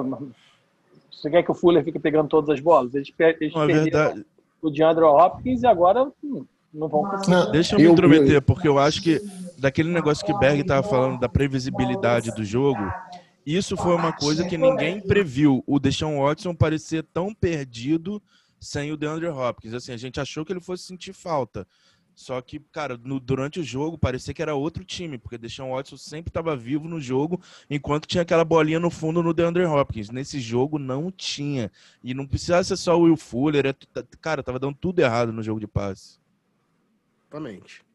Você 1.18 1.32
quer 1.32 1.42
que 1.42 1.52
o 1.52 1.56
Fuller 1.56 1.84
fique 1.84 1.98
pegando 1.98 2.30
todas 2.30 2.50
as 2.52 2.60
bolas? 2.60 2.94
Eles, 2.94 3.12
eles 3.20 3.54
não, 3.54 3.64
é 3.64 3.68
perderam 3.68 4.24
o 4.62 4.70
DeAndre 4.70 5.04
Hopkins 5.04 5.64
e 5.64 5.68
agora 5.68 6.12
hum, 6.24 6.46
não 6.72 6.88
vão 6.88 7.04
conseguir. 7.10 7.52
Deixa 7.52 7.76
eu 7.76 7.80
me 7.80 7.88
intrometer, 7.88 8.42
porque 8.42 8.68
eu 8.68 8.78
acho 8.78 9.02
que 9.02 9.20
daquele 9.58 9.90
negócio 9.90 10.24
que 10.24 10.38
Berg 10.38 10.62
estava 10.62 10.88
falando 10.88 11.20
da 11.20 11.28
previsibilidade 11.28 12.32
do 12.36 12.44
jogo, 12.44 12.80
isso 13.44 13.76
foi 13.76 13.96
uma 13.96 14.14
coisa 14.14 14.48
que 14.48 14.58
ninguém 14.58 15.02
previu. 15.02 15.64
O 15.66 15.80
Deshaun 15.80 16.22
Watson 16.22 16.54
parecer 16.54 17.04
tão 17.12 17.34
perdido 17.34 18.22
sem 18.60 18.92
o 18.92 18.98
DeAndre 18.98 19.28
Hopkins. 19.28 19.74
Assim, 19.74 19.94
a 19.94 19.98
gente 19.98 20.20
achou 20.20 20.46
que 20.46 20.54
ele 20.54 20.62
fosse 20.62 20.84
sentir 20.84 21.14
falta. 21.14 21.66
Só 22.18 22.42
que, 22.42 22.60
cara, 22.72 23.00
no, 23.04 23.20
durante 23.20 23.60
o 23.60 23.64
jogo 23.64 23.96
parecia 23.96 24.34
que 24.34 24.42
era 24.42 24.56
outro 24.56 24.84
time, 24.84 25.20
porque 25.20 25.38
Deshaun 25.38 25.70
Watson 25.70 25.98
sempre 25.98 26.32
estava 26.32 26.56
vivo 26.56 26.88
no 26.88 27.00
jogo, 27.00 27.40
enquanto 27.70 28.08
tinha 28.08 28.24
aquela 28.24 28.44
bolinha 28.44 28.80
no 28.80 28.90
fundo 28.90 29.22
no 29.22 29.36
DeAndre 29.36 29.66
Hopkins. 29.66 30.10
Nesse 30.10 30.40
jogo 30.40 30.80
não 30.80 31.12
tinha. 31.12 31.72
E 32.04 32.16
não 32.16 32.26
precisava 32.26 32.64
ser 32.64 32.76
só 32.76 32.98
o 32.98 33.04
Will 33.04 33.18
Fuller. 33.18 33.68
É, 33.68 33.76
cara, 34.20 34.42
tava 34.42 34.58
dando 34.58 34.76
tudo 34.82 35.00
errado 35.00 35.32
no 35.32 35.44
jogo 35.44 35.60
de 35.60 35.68
passe. 35.68 36.20
Exatamente. 37.30 37.86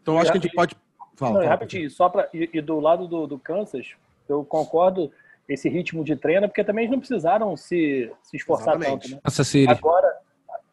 Então 0.00 0.16
acho 0.16 0.30
que 0.30 0.38
a 0.38 0.40
gente 0.40 0.54
pode. 0.54 0.76
Fala, 1.16 1.40
não, 1.40 1.48
rapidinho, 1.48 1.90
só 1.90 2.08
para. 2.08 2.28
E, 2.32 2.50
e, 2.52 2.60
do 2.60 2.78
lado 2.78 3.08
do, 3.08 3.26
do 3.26 3.36
Kansas, 3.36 3.96
eu 4.28 4.44
concordo 4.44 5.10
esse 5.48 5.68
ritmo 5.68 6.04
de 6.04 6.14
treino, 6.14 6.46
porque 6.46 6.62
também 6.62 6.84
eles 6.84 6.92
não 6.92 7.00
precisaram 7.00 7.56
se, 7.56 8.12
se 8.22 8.36
esforçar 8.36 8.76
Exatamente. 8.76 9.02
tanto. 9.02 9.14
Né? 9.16 9.20
Kansas 9.24 9.48
City. 9.48 9.72
Agora, 9.72 10.21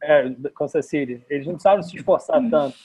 é, 0.01 0.29
Kansas 0.55 0.85
City. 0.85 1.23
Eles 1.29 1.45
não 1.45 1.53
precisaram 1.53 1.83
se 1.83 1.95
esforçar 1.95 2.41
tanto, 2.49 2.77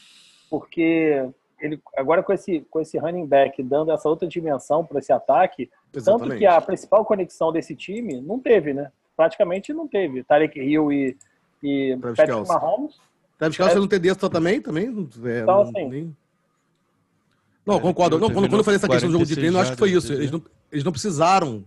porque 0.50 1.28
ele 1.60 1.80
agora 1.96 2.22
com 2.22 2.32
esse 2.32 2.60
com 2.70 2.80
esse 2.80 2.98
running 2.98 3.26
back 3.26 3.62
dando 3.62 3.92
essa 3.92 4.08
outra 4.08 4.28
dimensão 4.28 4.84
para 4.84 4.98
esse 4.98 5.12
ataque, 5.12 5.70
Exatamente. 5.92 6.28
tanto 6.28 6.38
que 6.38 6.46
a 6.46 6.60
principal 6.60 7.04
conexão 7.04 7.52
desse 7.52 7.74
time 7.74 8.20
não 8.20 8.38
teve, 8.38 8.74
né? 8.74 8.90
Praticamente 9.16 9.72
não 9.72 9.86
teve. 9.86 10.24
Tarek 10.24 10.58
Hill 10.58 10.92
e 10.92 11.16
e 11.62 11.96
Travis 11.98 12.16
Patrick 12.18 12.36
Kelsey. 12.36 12.54
Mahomes. 12.54 12.96
Travis 13.38 13.56
Kelsey 13.56 13.76
é, 13.76 13.80
não 13.80 13.88
tem 13.88 14.14
também, 14.30 14.60
também. 14.60 15.08
É, 15.24 15.40
então, 15.40 15.62
assim, 15.62 15.88
nem... 15.88 16.16
Não, 17.64 17.80
concordo. 17.80 18.18
Não, 18.18 18.30
quando, 18.30 18.48
quando 18.48 18.58
eu 18.58 18.64
falei 18.64 18.76
essa 18.76 18.88
questão 18.88 19.08
do 19.08 19.12
jogo 19.12 19.24
de 19.24 19.34
treino, 19.34 19.56
eu 19.56 19.62
acho 19.62 19.72
que 19.72 19.78
foi 19.78 19.90
isso. 19.90 20.12
Eles 20.12 20.30
não, 20.30 20.42
eles 20.70 20.84
não 20.84 20.92
precisaram 20.92 21.64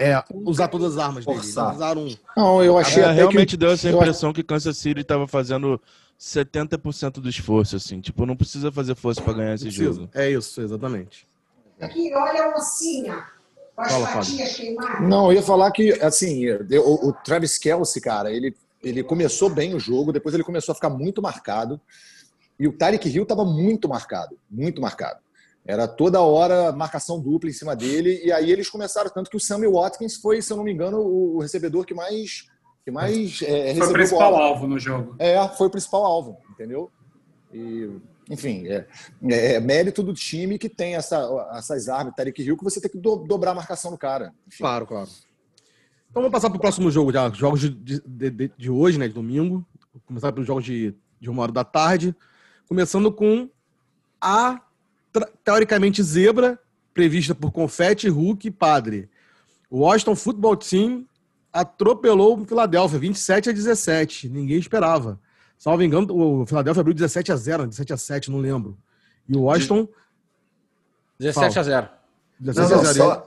é, 0.00 0.24
usar 0.32 0.68
todas 0.68 0.96
as 0.96 1.04
armas 1.04 1.26
dele. 1.26 1.38
Eles 1.38 1.48
usaram... 1.50 2.08
Não, 2.34 2.64
eu 2.64 2.78
achei 2.78 3.02
é, 3.02 3.12
realmente 3.12 3.50
que... 3.50 3.56
deu 3.58 3.70
essa 3.70 3.88
impressão 3.88 4.32
que 4.32 4.42
Kansas 4.42 4.78
City 4.78 5.02
estava 5.02 5.28
fazendo 5.28 5.78
70% 6.18 7.20
do 7.20 7.28
esforço, 7.28 7.76
assim. 7.76 8.00
Tipo, 8.00 8.24
não 8.24 8.34
precisa 8.34 8.72
fazer 8.72 8.94
força 8.94 9.20
para 9.20 9.34
ganhar 9.34 9.54
esse 9.54 9.64
precisa. 9.64 9.92
jogo. 9.92 10.08
É 10.14 10.30
isso, 10.30 10.62
exatamente. 10.62 11.28
Aqui, 11.78 12.10
olha 12.14 12.44
a 12.46 12.50
mocinha. 12.50 13.24
Fala, 13.76 14.20
Não, 15.00 15.26
eu 15.26 15.34
ia 15.34 15.42
falar 15.42 15.70
que, 15.70 15.92
assim, 16.02 16.50
o, 16.50 17.08
o 17.08 17.12
Travis 17.12 17.56
Kelsey, 17.56 18.02
cara, 18.02 18.30
ele, 18.30 18.54
ele 18.82 19.02
começou 19.02 19.48
bem 19.48 19.74
o 19.74 19.80
jogo, 19.80 20.12
depois 20.12 20.34
ele 20.34 20.44
começou 20.44 20.72
a 20.72 20.74
ficar 20.74 20.90
muito 20.90 21.22
marcado. 21.22 21.80
E 22.58 22.68
o 22.68 22.72
Tarek 22.72 23.08
Hill 23.08 23.22
estava 23.22 23.44
muito 23.44 23.88
marcado, 23.88 24.36
muito 24.50 24.80
marcado. 24.82 25.20
Era 25.64 25.86
toda 25.86 26.20
hora 26.20 26.72
marcação 26.72 27.20
dupla 27.20 27.50
em 27.50 27.52
cima 27.52 27.76
dele. 27.76 28.20
E 28.24 28.32
aí 28.32 28.50
eles 28.50 28.68
começaram, 28.68 29.10
tanto 29.10 29.30
que 29.30 29.36
o 29.36 29.40
Sammy 29.40 29.66
Watkins 29.66 30.16
foi, 30.16 30.40
se 30.40 30.52
eu 30.52 30.56
não 30.56 30.64
me 30.64 30.72
engano, 30.72 30.98
o 30.98 31.38
recebedor 31.40 31.84
que 31.84 31.94
mais. 31.94 32.46
Que 32.84 32.90
mais 32.90 33.42
é, 33.42 33.74
foi 33.74 33.88
o 33.88 33.92
principal 33.92 34.30
bola. 34.32 34.44
alvo 34.44 34.66
no 34.66 34.78
jogo. 34.78 35.14
É, 35.18 35.46
foi 35.48 35.66
o 35.66 35.70
principal 35.70 36.04
alvo, 36.04 36.38
entendeu? 36.50 36.90
E, 37.52 37.90
enfim, 38.30 38.66
é, 38.68 38.86
é, 39.28 39.54
é 39.54 39.60
mérito 39.60 40.02
do 40.02 40.14
time 40.14 40.58
que 40.58 40.68
tem 40.68 40.94
essa, 40.94 41.28
essas 41.52 41.88
armas, 41.88 42.14
Tarek 42.14 42.42
Hill, 42.42 42.56
que 42.56 42.64
você 42.64 42.80
tem 42.80 42.90
que 42.90 42.98
do, 42.98 43.16
dobrar 43.16 43.50
a 43.50 43.54
marcação 43.54 43.90
do 43.90 43.98
cara. 43.98 44.32
Enfim. 44.46 44.62
Claro, 44.62 44.86
claro. 44.86 45.08
Então 46.10 46.22
vamos 46.22 46.32
passar 46.32 46.48
para 46.48 46.56
o 46.56 46.60
próximo 46.60 46.90
jogo 46.90 47.12
já. 47.12 47.30
Jogos 47.30 47.60
de, 47.60 47.70
de, 47.70 48.30
de, 48.30 48.52
de 48.56 48.70
hoje, 48.70 48.98
né? 48.98 49.06
De 49.06 49.14
domingo. 49.14 49.64
Vou 49.92 50.02
começar 50.06 50.32
pelos 50.32 50.46
jogos 50.46 50.64
de, 50.64 50.94
de 51.20 51.28
uma 51.28 51.42
hora 51.42 51.52
da 51.52 51.64
tarde. 51.64 52.16
Começando 52.66 53.12
com 53.12 53.48
a 54.20 54.60
teoricamente 55.44 56.02
zebra, 56.02 56.58
prevista 56.92 57.34
por 57.34 57.50
Confete, 57.50 58.08
Hulk 58.08 58.48
e 58.48 58.50
Padre. 58.50 59.08
O 59.70 59.80
Washington 59.80 60.16
Football 60.16 60.56
Team 60.56 61.06
atropelou 61.52 62.40
o 62.40 62.46
Philadelphia, 62.46 62.98
27 62.98 63.50
a 63.50 63.52
17. 63.52 64.28
Ninguém 64.28 64.58
esperava. 64.58 65.20
Salvo 65.58 65.82
engano, 65.82 66.12
o 66.14 66.46
Philadelphia 66.46 66.80
abriu 66.80 66.94
17 66.94 67.32
a 67.32 67.36
0, 67.36 67.66
17 67.66 67.92
a 67.92 67.96
7, 67.96 68.30
não 68.30 68.38
lembro. 68.38 68.78
E 69.28 69.36
o 69.36 69.42
Washington 69.42 69.86
17 71.18 71.58
a 71.58 71.62
0. 71.62 71.88
17 72.40 72.72
não, 72.72 72.80
a 72.80 72.84
0. 72.84 72.96
Só, 72.96 73.26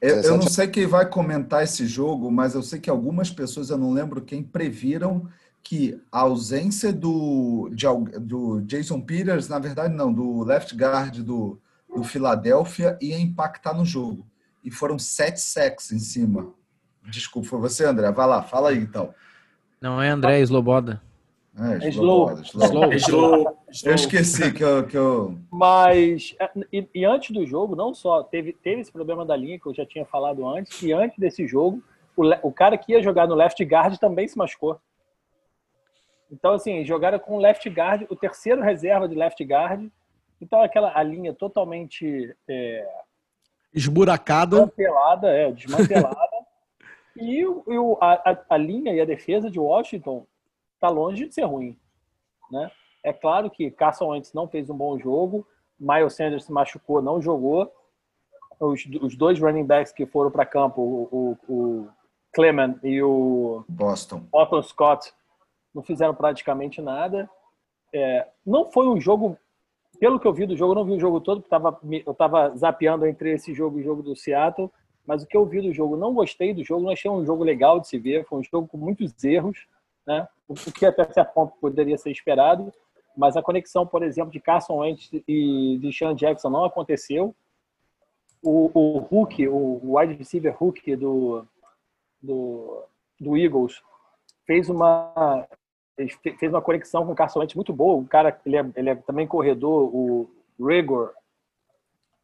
eu, 0.00 0.16
eu 0.16 0.36
não 0.38 0.48
sei 0.48 0.66
quem 0.66 0.86
vai 0.86 1.06
comentar 1.06 1.62
esse 1.62 1.86
jogo, 1.86 2.30
mas 2.30 2.54
eu 2.54 2.62
sei 2.62 2.78
que 2.78 2.88
algumas 2.88 3.30
pessoas, 3.30 3.70
eu 3.70 3.78
não 3.78 3.92
lembro 3.92 4.22
quem, 4.22 4.42
previram 4.42 5.28
que 5.64 5.98
a 6.12 6.20
ausência 6.20 6.92
do, 6.92 7.70
de, 7.72 7.86
do 8.20 8.60
Jason 8.60 9.00
Peters, 9.00 9.48
na 9.48 9.58
verdade 9.58 9.94
não, 9.94 10.12
do 10.12 10.44
left 10.44 10.76
guard 10.76 11.16
do, 11.20 11.58
do 11.88 12.04
Philadelphia 12.04 12.98
ia 13.00 13.18
impactar 13.18 13.72
no 13.72 13.84
jogo. 13.84 14.26
E 14.62 14.70
foram 14.70 14.98
sete 14.98 15.40
sacks 15.40 15.90
em 15.90 15.98
cima. 15.98 16.52
Desculpa, 17.08 17.48
foi 17.48 17.60
você, 17.60 17.84
André? 17.84 18.12
Vai 18.12 18.26
lá, 18.26 18.42
fala 18.42 18.70
aí 18.70 18.78
então. 18.78 19.14
Não 19.80 20.00
é 20.00 20.10
André, 20.10 20.38
é 20.38 20.42
Sloboda. 20.42 21.02
É, 21.56 21.88
slow. 21.88 22.32
Slow. 22.42 22.64
slow. 22.64 22.92
slow. 22.94 23.58
Eu 23.84 23.94
esqueci 23.94 24.52
que 24.52 24.64
eu, 24.64 24.86
que 24.86 24.96
eu... 24.96 25.38
Mas, 25.50 26.34
é, 26.40 26.50
e, 26.72 26.88
e, 26.92 27.04
antes 27.04 27.30
do 27.30 27.46
jogo, 27.46 27.76
não 27.76 27.94
só 27.94 28.24
teve, 28.24 28.52
teve 28.52 28.80
esse 28.80 28.90
problema 28.90 29.24
da 29.24 29.36
linha 29.36 29.58
que 29.58 29.66
eu 29.66 29.74
já 29.74 29.86
tinha 29.86 30.04
falado 30.04 30.46
antes, 30.48 30.82
e 30.82 30.92
antes 30.92 31.16
desse 31.16 31.46
jogo, 31.46 31.80
o, 32.16 32.24
o 32.42 32.52
cara 32.52 32.76
que 32.76 32.92
ia 32.92 33.02
jogar 33.02 33.28
no 33.28 33.36
left 33.36 33.62
guard 33.64 33.96
também 33.98 34.26
se 34.26 34.36
machucou. 34.36 34.80
Então, 36.34 36.54
assim, 36.54 36.84
jogaram 36.84 37.18
com 37.20 37.38
left 37.38 37.68
guard, 37.70 38.06
o 38.10 38.16
terceiro 38.16 38.60
reserva 38.60 39.08
de 39.08 39.14
left 39.14 39.42
guard. 39.44 39.88
Então, 40.40 40.60
aquela 40.60 40.92
a 40.92 41.00
linha 41.00 41.32
totalmente 41.32 42.36
é, 42.48 42.88
esburacada, 43.72 44.56
desmantelada, 44.56 45.28
é, 45.28 45.52
desmantelada. 45.52 46.18
e 47.16 47.46
o, 47.46 47.96
a, 48.00 48.36
a, 48.50 48.56
linha 48.56 48.92
e 48.92 49.00
a 49.00 49.04
defesa 49.04 49.48
de 49.48 49.60
Washington 49.60 50.26
está 50.74 50.88
longe 50.88 51.28
de 51.28 51.34
ser 51.34 51.44
ruim, 51.44 51.78
né? 52.50 52.68
É 53.04 53.12
claro 53.12 53.48
que 53.48 53.70
Carson 53.70 54.08
Wentz 54.08 54.32
não 54.32 54.48
fez 54.48 54.68
um 54.68 54.76
bom 54.76 54.98
jogo, 54.98 55.46
Miles 55.78 56.14
Sanders 56.14 56.46
se 56.46 56.52
machucou, 56.52 57.00
não 57.00 57.22
jogou. 57.22 57.72
Os, 58.58 58.84
os 59.02 59.16
dois 59.16 59.38
running 59.38 59.64
backs 59.64 59.92
que 59.92 60.06
foram 60.06 60.32
para 60.32 60.46
campo, 60.46 60.80
o, 60.80 61.38
o, 61.48 61.54
o 61.54 61.88
Clement 62.32 62.76
e 62.82 63.00
o 63.02 63.64
Boston. 63.68 64.20
Boston 64.32 64.62
Scott, 64.62 65.12
não 65.74 65.82
fizeram 65.82 66.14
praticamente 66.14 66.80
nada. 66.80 67.28
É, 67.92 68.28
não 68.46 68.70
foi 68.70 68.86
um 68.88 69.00
jogo, 69.00 69.36
pelo 69.98 70.20
que 70.20 70.26
eu 70.26 70.32
vi 70.32 70.46
do 70.46 70.56
jogo, 70.56 70.72
eu 70.72 70.76
não 70.76 70.84
vi 70.84 70.92
o 70.92 71.00
jogo 71.00 71.20
todo, 71.20 71.40
porque 71.40 71.50
tava, 71.50 71.78
eu 72.06 72.12
estava 72.12 72.56
zapeando 72.56 73.06
entre 73.06 73.32
esse 73.32 73.52
jogo 73.52 73.78
e 73.78 73.82
o 73.82 73.84
jogo 73.84 74.02
do 74.02 74.16
Seattle, 74.16 74.70
mas 75.06 75.22
o 75.22 75.26
que 75.26 75.36
eu 75.36 75.44
vi 75.44 75.60
do 75.60 75.72
jogo, 75.72 75.96
não 75.96 76.14
gostei 76.14 76.54
do 76.54 76.64
jogo, 76.64 76.82
não 76.82 76.90
achei 76.90 77.10
um 77.10 77.24
jogo 77.26 77.44
legal 77.44 77.80
de 77.80 77.88
se 77.88 77.98
ver, 77.98 78.24
foi 78.24 78.38
um 78.38 78.44
jogo 78.44 78.68
com 78.68 78.78
muitos 78.78 79.12
erros, 79.22 79.66
né? 80.06 80.26
o 80.48 80.54
que 80.54 80.86
até 80.86 81.04
certo 81.12 81.32
ponto 81.32 81.54
poderia 81.60 81.96
ser 81.96 82.10
esperado, 82.10 82.72
mas 83.16 83.36
a 83.36 83.42
conexão, 83.42 83.86
por 83.86 84.02
exemplo, 84.02 84.32
de 84.32 84.40
Carson 84.40 84.78
Wentz 84.78 85.10
e 85.12 85.78
de 85.78 85.92
Sean 85.92 86.14
Jackson 86.14 86.50
não 86.50 86.64
aconteceu. 86.64 87.34
O, 88.42 88.70
o 88.74 88.98
Hulk, 88.98 89.48
o 89.48 89.96
wide 89.96 90.14
receiver 90.14 90.54
Hulk 90.54 90.96
do, 90.96 91.46
do, 92.20 92.82
do 93.20 93.36
Eagles, 93.36 93.80
fez 94.46 94.68
uma 94.68 95.46
fez 96.38 96.52
uma 96.52 96.62
conexão 96.62 97.06
com 97.06 97.12
o 97.12 97.14
Carson 97.14 97.40
Wentz 97.40 97.54
muito 97.54 97.72
boa. 97.72 97.96
O 97.96 98.06
cara, 98.06 98.38
ele 98.44 98.56
é, 98.56 98.66
ele 98.76 98.90
é 98.90 98.94
também 98.94 99.26
corredor, 99.26 99.94
o 99.94 100.28
Rigor. 100.60 101.12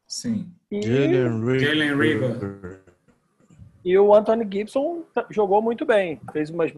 Sim. 0.07 0.51
Jalen 0.71 1.95
Rigor. 1.97 2.81
E 3.83 3.97
o 3.97 4.13
Anthony 4.13 4.47
Gibson 4.49 5.03
jogou 5.29 5.61
muito 5.61 5.85
bem. 5.85 6.19
Fez 6.31 6.49
umas 6.49 6.71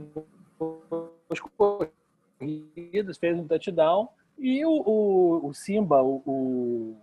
corridas, 1.57 3.17
fez 3.17 3.37
um 3.37 3.47
touchdown. 3.47 4.07
E 4.37 4.65
o, 4.65 4.71
o, 4.71 5.47
o 5.47 5.53
Simba, 5.53 6.01
o, 6.01 6.21
o... 6.25 6.97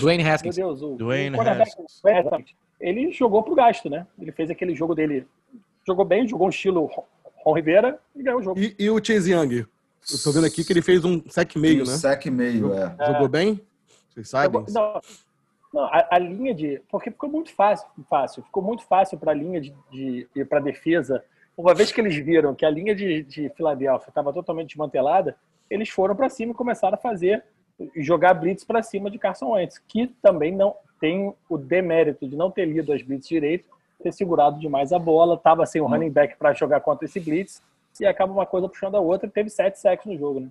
Dwayne 0.00 0.22
Haskins. 0.22 0.56
Meu 0.56 0.68
Deus, 0.68 0.82
o, 0.82 0.96
Dwayne 0.96 1.36
o 1.36 1.40
Haskins. 1.40 2.54
Ele 2.80 3.12
jogou 3.12 3.42
pro 3.42 3.54
gasto, 3.54 3.90
né? 3.90 4.06
Ele 4.18 4.32
fez 4.32 4.50
aquele 4.50 4.74
jogo 4.74 4.94
dele. 4.94 5.26
Jogou 5.86 6.04
bem, 6.04 6.26
jogou 6.26 6.46
um 6.46 6.50
estilo 6.50 6.90
Ron 7.44 7.54
Rivera 7.54 7.98
e 8.14 8.22
ganhou 8.22 8.40
o 8.40 8.42
jogo. 8.42 8.60
E, 8.60 8.74
e 8.78 8.90
o 8.90 9.02
Chase 9.02 9.32
Young? 9.32 9.66
Eu 10.12 10.22
tô 10.22 10.32
vendo 10.32 10.46
aqui 10.46 10.64
que 10.64 10.72
ele 10.72 10.82
fez 10.82 11.04
um 11.04 11.22
sec 11.28 11.56
meio, 11.56 11.84
um 11.84 11.86
né? 11.86 11.92
Sec 11.92 12.26
meio, 12.26 12.72
é. 12.72 12.94
Jogou 13.06 13.28
bem? 13.28 13.60
Vocês 14.08 14.28
sabem? 14.28 14.64
Não, 14.68 15.00
não 15.72 15.84
a, 15.84 16.08
a, 16.10 16.18
linha 16.18 16.54
de. 16.54 16.80
Porque 16.90 17.10
ficou 17.10 17.30
muito 17.30 17.52
fácil, 17.54 17.86
fácil. 18.08 18.42
Ficou 18.42 18.62
muito 18.62 18.84
fácil 18.84 19.18
para 19.18 19.32
a 19.32 19.34
linha 19.34 19.60
de, 19.60 19.74
de 19.90 20.44
para 20.48 20.60
defesa. 20.60 21.22
Uma 21.56 21.74
vez 21.74 21.92
que 21.92 22.00
eles 22.00 22.16
viram 22.16 22.54
que 22.54 22.64
a 22.64 22.70
linha 22.70 22.94
de, 22.94 23.22
de 23.22 23.50
Filadélfia 23.50 24.08
estava 24.08 24.32
totalmente 24.32 24.68
desmantelada, 24.68 25.36
eles 25.68 25.88
foram 25.90 26.16
para 26.16 26.28
cima 26.28 26.52
e 26.52 26.54
começaram 26.54 26.94
a 26.94 26.98
fazer 26.98 27.44
jogar 27.96 28.34
blitz 28.34 28.64
para 28.64 28.82
cima 28.82 29.10
de 29.10 29.18
Carson 29.18 29.52
Wentz, 29.52 29.78
que 29.78 30.08
também 30.20 30.54
não 30.54 30.74
tem 31.00 31.34
o 31.48 31.56
demérito 31.56 32.28
de 32.28 32.36
não 32.36 32.50
ter 32.50 32.66
lido 32.66 32.92
as 32.92 33.02
blitz 33.02 33.28
direito, 33.28 33.68
ter 34.02 34.12
segurado 34.12 34.58
demais 34.58 34.92
a 34.92 34.98
bola, 34.98 35.34
estava 35.34 35.64
sem 35.66 35.80
o 35.80 35.84
um 35.84 35.88
running 35.88 36.10
back 36.10 36.36
para 36.38 36.52
jogar 36.52 36.80
contra 36.80 37.04
esse 37.04 37.20
blitz, 37.20 37.62
e 38.00 38.06
acaba 38.06 38.32
uma 38.32 38.46
coisa 38.46 38.68
puxando 38.68 38.96
a 38.96 39.00
outra, 39.00 39.28
teve 39.28 39.50
sete 39.50 39.78
sacks 39.78 40.06
no 40.06 40.16
jogo, 40.16 40.40
né? 40.40 40.48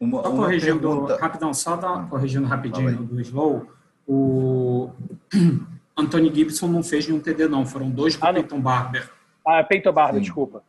Uma, 0.00 0.22
só 0.22 0.30
corrigindo, 0.30 0.80
pergunta... 0.80 1.16
rapidão, 1.16 1.52
só 1.52 1.76
da, 1.76 2.04
corrigindo 2.04 2.46
rapidinho 2.46 3.04
do 3.04 3.20
Slow, 3.20 3.66
o 4.08 4.90
Anthony 5.96 6.34
Gibson 6.34 6.68
não 6.68 6.82
fez 6.82 7.06
nenhum 7.06 7.20
TD, 7.20 7.48
não. 7.48 7.66
Foram 7.66 7.90
dois 7.90 8.16
do 8.16 8.26
ah, 8.26 8.32
Peyton 8.32 8.60
Barber. 8.60 9.10
Ah, 9.46 9.62
Peyton 9.62 9.92
Barber, 9.92 10.16
Sim. 10.16 10.22
desculpa. 10.22 10.62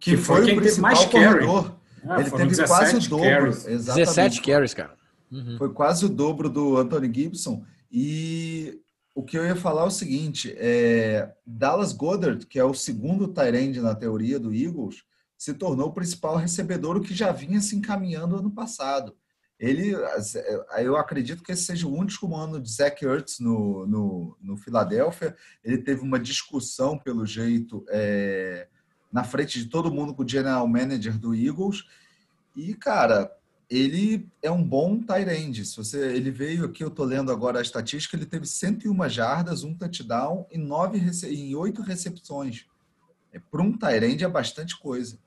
Que, 0.00 0.12
que 0.12 0.16
foi, 0.16 0.44
quem 0.44 0.60
teve 0.60 0.80
mais 0.80 1.04
carry. 1.04 1.46
É, 1.46 2.20
Ele 2.20 2.30
teve 2.30 2.66
quase 2.66 2.96
o 2.96 3.10
dobro. 3.10 3.28
Carries. 3.28 3.64
17 3.64 4.42
carries, 4.42 4.74
cara. 4.74 4.94
Uhum. 5.30 5.56
Foi 5.58 5.68
quase 5.72 6.06
o 6.06 6.08
dobro 6.08 6.48
do 6.48 6.76
Anthony 6.78 7.12
Gibson. 7.12 7.62
E 7.92 8.80
o 9.18 9.24
que 9.24 9.36
eu 9.36 9.44
ia 9.44 9.56
falar 9.56 9.82
é 9.82 9.86
o 9.86 9.90
seguinte: 9.90 10.54
é, 10.56 11.34
Dallas 11.44 11.92
Goddard, 11.92 12.46
que 12.46 12.56
é 12.56 12.62
o 12.62 12.72
segundo 12.72 13.26
Tyrande 13.26 13.80
na 13.80 13.92
teoria 13.92 14.38
do 14.38 14.54
Eagles, 14.54 15.02
se 15.36 15.52
tornou 15.54 15.88
o 15.88 15.92
principal 15.92 16.36
recebedor, 16.36 16.96
o 16.96 17.00
que 17.00 17.12
já 17.12 17.32
vinha 17.32 17.60
se 17.60 17.74
encaminhando 17.74 18.36
ano 18.36 18.52
passado. 18.52 19.16
Ele, 19.58 19.92
eu 20.78 20.96
acredito 20.96 21.42
que 21.42 21.50
esse 21.50 21.64
seja 21.64 21.88
o 21.88 21.92
único 21.92 22.32
ano 22.32 22.60
de 22.60 22.70
Zach 22.70 23.04
Ertz 23.04 23.40
no, 23.40 23.84
no, 23.88 24.36
no 24.40 24.56
Philadelphia. 24.56 25.34
Ele 25.64 25.78
teve 25.78 26.00
uma 26.00 26.20
discussão, 26.20 26.96
pelo 26.96 27.26
jeito, 27.26 27.84
é, 27.88 28.68
na 29.12 29.24
frente 29.24 29.58
de 29.58 29.68
todo 29.68 29.92
mundo 29.92 30.14
com 30.14 30.22
o 30.22 30.28
general 30.28 30.68
manager 30.68 31.18
do 31.18 31.34
Eagles. 31.34 31.82
E, 32.54 32.72
cara, 32.72 33.28
ele 33.70 34.28
é 34.42 34.50
um 34.50 34.62
bom 34.62 35.00
tight 35.00 35.28
end. 35.30 35.64
Se 35.64 35.76
você, 35.76 36.14
ele 36.14 36.30
veio 36.30 36.64
aqui, 36.64 36.82
eu 36.82 36.90
tô 36.90 37.04
lendo 37.04 37.30
agora 37.30 37.58
a 37.58 37.62
estatística, 37.62 38.16
ele 38.16 38.26
teve 38.26 38.46
101 38.46 39.08
jardas, 39.08 39.64
um 39.64 39.74
touchdown 39.74 40.46
e 40.50 40.58
nove 40.58 40.98
em 41.26 41.54
oito 41.54 41.82
recepções. 41.82 42.66
É, 43.32 43.38
Para 43.38 43.62
um 43.62 43.76
tight 43.76 44.04
end 44.04 44.24
é 44.24 44.28
bastante 44.28 44.78
coisa. 44.78 45.18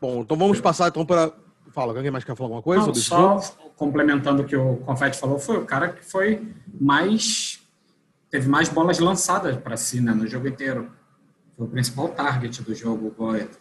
Bom, 0.00 0.22
então 0.22 0.36
vamos 0.36 0.60
passar 0.60 0.88
então 0.88 1.04
para 1.04 1.32
Fala, 1.76 1.92
alguém 1.92 2.10
mais 2.10 2.24
quer 2.24 2.34
falar 2.34 2.46
alguma 2.46 2.62
coisa? 2.62 2.86
Não, 2.86 2.94
só 2.94 3.38
complementando 3.76 4.42
o 4.42 4.46
que 4.46 4.56
o 4.56 4.76
Confetti 4.78 5.18
falou, 5.18 5.38
foi 5.38 5.58
o 5.58 5.66
cara 5.66 5.90
que 5.92 6.02
foi 6.02 6.54
mais. 6.80 7.60
teve 8.30 8.48
mais 8.48 8.70
bolas 8.70 8.98
lançadas 8.98 9.56
para 9.58 9.76
si 9.76 10.00
né, 10.00 10.12
no 10.12 10.26
jogo 10.26 10.48
inteiro. 10.48 10.90
Foi 11.54 11.66
o 11.66 11.68
principal 11.68 12.08
target 12.08 12.62
do 12.62 12.74
jogo, 12.74 13.08
o 13.08 13.10
Goethe. 13.10 13.58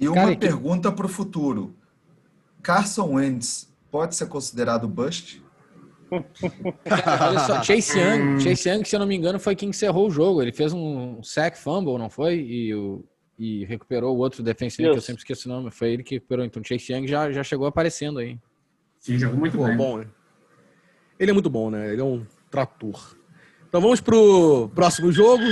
E 0.00 0.08
uma 0.08 0.14
cara, 0.14 0.36
pergunta 0.36 0.90
que... 0.90 0.96
para 0.96 1.06
o 1.06 1.08
futuro: 1.08 1.74
Carson 2.62 3.14
Wentz 3.14 3.72
pode 3.90 4.16
ser 4.16 4.26
considerado 4.26 4.88
bust? 4.88 5.42
olha 6.10 7.38
só, 7.40 7.62
Chase 7.64 7.98
Young, 7.98 8.40
Chase 8.40 8.68
Young, 8.68 8.84
se 8.84 8.94
eu 8.94 9.00
não 9.00 9.06
me 9.06 9.16
engano, 9.16 9.40
foi 9.40 9.56
quem 9.56 9.70
encerrou 9.70 10.08
o 10.08 10.10
jogo. 10.10 10.42
Ele 10.42 10.52
fez 10.52 10.72
um 10.72 11.22
sack 11.22 11.58
fumble, 11.58 11.96
não 11.98 12.10
foi? 12.10 12.36
E 12.40 12.74
o, 12.74 13.04
e 13.38 13.64
recuperou 13.64 14.14
o 14.14 14.18
outro 14.18 14.42
defensivo 14.42 14.90
que 14.90 14.98
eu 14.98 15.02
sempre 15.02 15.20
esqueço 15.20 15.48
o 15.48 15.52
nome. 15.52 15.70
Foi 15.70 15.90
ele 15.90 16.02
que 16.02 16.16
recuperou. 16.16 16.44
Então, 16.44 16.62
Chase 16.62 16.92
Young 16.92 17.06
já, 17.06 17.32
já 17.32 17.42
chegou 17.42 17.66
aparecendo 17.66 18.18
aí. 18.18 18.38
Sim, 18.98 19.18
jogou 19.18 19.38
muito 19.38 19.56
bom, 19.56 19.64
bem. 19.64 19.76
bom. 19.76 20.04
Ele 21.18 21.30
é 21.30 21.34
muito 21.34 21.50
bom, 21.50 21.70
né? 21.70 21.92
Ele 21.92 22.00
é 22.00 22.04
um 22.04 22.26
trator. 22.50 23.16
Então 23.68 23.80
vamos 23.80 24.00
pro 24.00 24.68
próximo 24.74 25.10
jogo. 25.10 25.44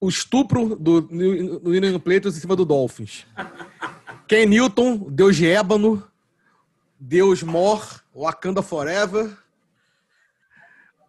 O 0.00 0.08
estupro 0.08 0.76
do 0.76 1.08
New 1.10 1.74
England 1.74 1.98
Patriots 1.98 2.36
em 2.36 2.40
cima 2.40 2.54
do 2.54 2.64
Dolphins. 2.64 3.26
Ken 4.28 4.46
Newton, 4.46 5.06
Deus 5.10 5.36
de 5.36 5.48
Ébano, 5.48 6.02
Deus 7.00 7.42
Mor, 7.42 8.02
Wakanda 8.14 8.62
Forever, 8.62 9.30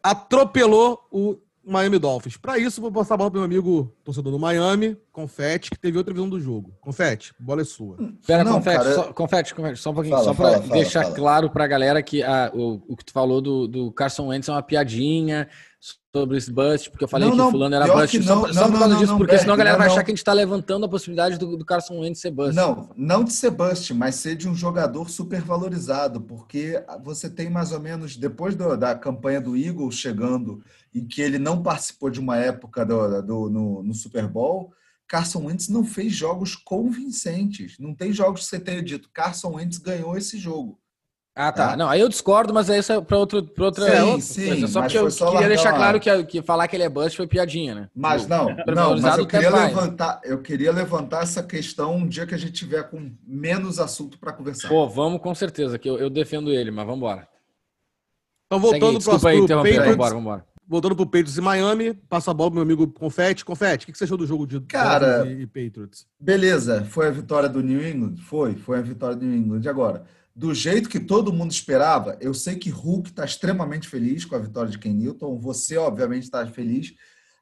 atropelou 0.01 1.05
o 1.11 1.37
Miami 1.63 1.99
Dolphins. 1.99 2.35
Para 2.37 2.57
isso, 2.57 2.81
vou 2.81 2.91
passar 2.91 3.13
a 3.13 3.17
bola 3.17 3.29
para 3.29 3.39
meu 3.39 3.45
amigo 3.45 3.93
torcedor 4.03 4.31
do 4.31 4.39
Miami, 4.39 4.97
Confete, 5.11 5.69
que 5.69 5.77
teve 5.77 5.97
outra 5.97 6.13
visão 6.13 6.27
do 6.27 6.39
jogo. 6.39 6.73
Confete, 6.81 7.33
bola 7.39 7.61
é 7.61 7.65
sua. 7.65 7.97
Pera, 8.25 8.43
Não, 8.43 8.53
Confete, 8.53 8.77
cara... 8.77 8.95
só, 8.95 9.13
Confete, 9.13 9.53
Confete, 9.55 9.79
só 9.79 9.91
um 9.91 9.93
pouquinho, 9.93 10.15
fala, 10.15 10.25
só 10.25 10.33
para 10.33 10.59
deixar 10.59 11.03
fala. 11.03 11.15
claro 11.15 11.49
para 11.49 11.65
a 11.65 11.67
galera 11.67 12.01
que 12.01 12.23
a, 12.23 12.49
o, 12.55 12.81
o 12.87 12.97
que 12.97 13.05
tu 13.05 13.11
falou 13.13 13.39
do, 13.39 13.67
do 13.67 13.91
Carson 13.91 14.27
Wentz 14.27 14.49
é 14.49 14.51
uma 14.51 14.63
piadinha 14.63 15.47
sobre 16.13 16.37
esse 16.37 16.51
bust, 16.51 16.89
porque 16.89 17.03
eu 17.03 17.07
falei 17.07 17.27
não, 17.27 17.35
que 17.35 17.37
não, 17.37 17.51
fulano 17.51 17.75
era 17.75 17.87
bust, 17.87 18.19
não, 18.19 18.47
só, 18.47 18.53
só 18.53 18.71
por 18.71 18.79
causa 18.79 18.95
disso, 18.95 19.17
porque 19.17 19.37
senão 19.37 19.53
a 19.53 19.57
galera 19.57 19.77
vai 19.77 19.87
achar 19.87 20.03
que 20.03 20.11
a 20.11 20.13
gente 20.13 20.17
está 20.17 20.33
levantando 20.33 20.85
a 20.85 20.89
possibilidade 20.89 21.37
do, 21.37 21.55
do 21.55 21.63
Carson 21.63 21.99
Wentz 21.99 22.19
ser 22.19 22.31
bust. 22.31 22.55
Não, 22.55 22.89
não 22.97 23.23
de 23.23 23.31
ser 23.31 23.51
bust, 23.51 23.93
mas 23.93 24.15
ser 24.15 24.35
de 24.35 24.49
um 24.49 24.55
jogador 24.55 25.09
super 25.09 25.41
valorizado, 25.41 26.19
porque 26.19 26.83
você 27.03 27.29
tem 27.29 27.49
mais 27.49 27.71
ou 27.71 27.79
menos, 27.79 28.17
depois 28.17 28.55
do, 28.55 28.75
da 28.75 28.95
campanha 28.95 29.39
do 29.39 29.55
Eagles 29.55 29.95
chegando, 29.95 30.63
em 30.93 31.05
que 31.05 31.21
ele 31.21 31.37
não 31.37 31.61
participou 31.61 32.09
de 32.09 32.19
uma 32.19 32.37
época 32.37 32.83
do, 32.83 33.21
do 33.21 33.49
no, 33.49 33.83
no, 33.83 33.93
Super 33.93 34.27
Bowl, 34.27 34.73
Carson 35.07 35.45
Wentz 35.45 35.69
não 35.69 35.83
fez 35.85 36.13
jogos 36.13 36.55
convincentes. 36.55 37.77
Não 37.79 37.93
tem 37.93 38.11
jogos 38.11 38.41
que 38.41 38.47
você 38.47 38.59
tenha 38.59 38.81
dito, 38.81 39.09
Carson 39.13 39.55
Wentz 39.55 39.77
ganhou 39.77 40.17
esse 40.17 40.37
jogo. 40.37 40.79
Ah, 41.41 41.53
tá. 41.53 41.69
tá. 41.69 41.77
Não, 41.77 41.87
aí 41.87 42.01
eu 42.01 42.09
discordo, 42.09 42.53
mas 42.53 42.67
isso 42.67 42.91
é 42.91 42.99
para 42.99 43.17
outra, 43.17 43.41
pra 43.41 43.63
outra, 43.63 43.85
sim, 43.85 44.01
outra 44.01 44.21
sim, 44.21 44.47
coisa. 44.47 44.67
Só 44.67 44.81
porque 44.81 44.97
eu 44.97 45.09
só 45.09 45.31
queria 45.31 45.47
deixar 45.47 45.71
claro 45.71 45.97
que, 45.97 46.23
que 46.25 46.41
falar 46.41 46.67
que 46.67 46.75
ele 46.75 46.83
é 46.83 46.89
bust 46.89 47.15
foi 47.15 47.27
piadinha, 47.27 47.73
né? 47.73 47.89
Mas 47.95 48.27
não, 48.27 48.49
não 48.67 48.99
mas 48.99 49.17
eu 49.17 49.25
queria, 49.25 49.49
levantar, 49.49 50.19
eu 50.25 50.41
queria 50.41 50.73
levantar 50.73 51.23
essa 51.23 51.41
questão 51.41 51.95
um 51.95 52.05
dia 52.05 52.27
que 52.27 52.35
a 52.35 52.37
gente 52.37 52.51
tiver 52.51 52.83
com 52.89 53.09
menos 53.25 53.79
assunto 53.79 54.19
para 54.19 54.33
conversar. 54.33 54.67
Pô, 54.67 54.85
vamos 54.89 55.21
com 55.21 55.33
certeza, 55.33 55.79
que 55.79 55.89
eu, 55.89 55.97
eu 55.97 56.09
defendo 56.09 56.51
ele, 56.51 56.71
mas 56.71 56.85
vamos 56.85 56.97
embora. 56.97 57.25
Então, 58.47 58.59
voltando 58.59 58.99
para 59.01 59.15
o 59.15 59.21
Patriots, 59.21 59.87
vambora, 59.87 60.15
vambora. 60.15 60.45
Voltando 60.67 60.95
pro 60.97 61.05
Patriots 61.05 61.37
e 61.37 61.41
Miami, 61.41 61.93
passa 61.93 62.31
a 62.31 62.33
bola 62.33 62.51
pro 62.51 62.55
meu 62.55 62.63
amigo 62.63 62.85
Confete. 62.91 63.45
Confete, 63.45 63.85
o 63.85 63.91
que 63.91 63.97
você 63.97 64.03
achou 64.03 64.17
do 64.17 64.27
jogo 64.27 64.45
de 64.45 64.59
Cara, 64.61 65.25
e 65.25 65.47
Patriots? 65.47 66.05
Beleza, 66.19 66.83
foi 66.83 67.07
a 67.07 67.11
vitória 67.11 67.47
do 67.47 67.63
New 67.63 67.81
England? 67.87 68.17
Foi, 68.17 68.55
foi 68.55 68.77
a 68.77 68.81
vitória 68.81 69.15
do 69.15 69.25
New 69.25 69.35
England. 69.35 69.69
Agora, 69.69 70.03
do 70.39 70.55
jeito 70.55 70.87
que 70.87 71.01
todo 71.01 71.33
mundo 71.33 71.51
esperava, 71.51 72.17
eu 72.21 72.33
sei 72.33 72.55
que 72.55 72.69
Hulk 72.69 73.09
está 73.09 73.25
extremamente 73.25 73.89
feliz 73.89 74.23
com 74.23 74.37
a 74.37 74.39
vitória 74.39 74.71
de 74.71 74.79
Ken 74.79 74.93
Newton, 74.93 75.37
você 75.37 75.75
obviamente 75.75 76.23
está 76.23 76.47
feliz. 76.47 76.95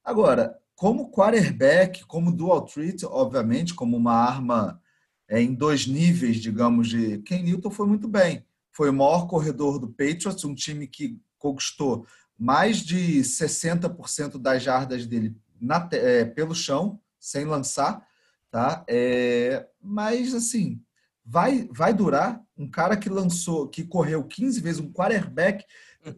Agora, 0.03 0.57
como 0.73 1.11
quarterback, 1.11 2.03
como 2.07 2.31
dual 2.31 2.65
treat, 2.65 3.05
obviamente, 3.05 3.75
como 3.75 3.95
uma 3.95 4.13
arma 4.13 4.81
é, 5.29 5.39
em 5.39 5.53
dois 5.53 5.85
níveis, 5.85 6.37
digamos, 6.37 6.89
de 6.89 7.19
Ken 7.19 7.43
Newton 7.43 7.69
foi 7.69 7.85
muito 7.85 8.07
bem. 8.07 8.43
Foi 8.71 8.89
o 8.89 8.93
maior 8.93 9.27
corredor 9.27 9.77
do 9.77 9.89
Patriots, 9.89 10.43
um 10.43 10.55
time 10.55 10.87
que 10.87 11.21
conquistou 11.37 12.03
mais 12.35 12.79
de 12.79 13.19
60% 13.19 14.39
das 14.39 14.63
jardas 14.63 15.05
dele 15.05 15.37
na, 15.61 15.87
é, 15.91 16.25
pelo 16.25 16.55
chão, 16.55 16.99
sem 17.19 17.45
lançar, 17.45 18.03
tá? 18.49 18.83
É, 18.89 19.67
mas 19.79 20.33
assim, 20.33 20.81
vai, 21.27 21.67
vai 21.71 21.93
durar. 21.93 22.41
Um 22.57 22.69
cara 22.69 22.95
que 22.95 23.09
lançou, 23.09 23.67
que 23.67 23.83
correu 23.83 24.23
15 24.23 24.61
vezes, 24.61 24.79
um 24.79 24.91
quarterback. 24.91 25.63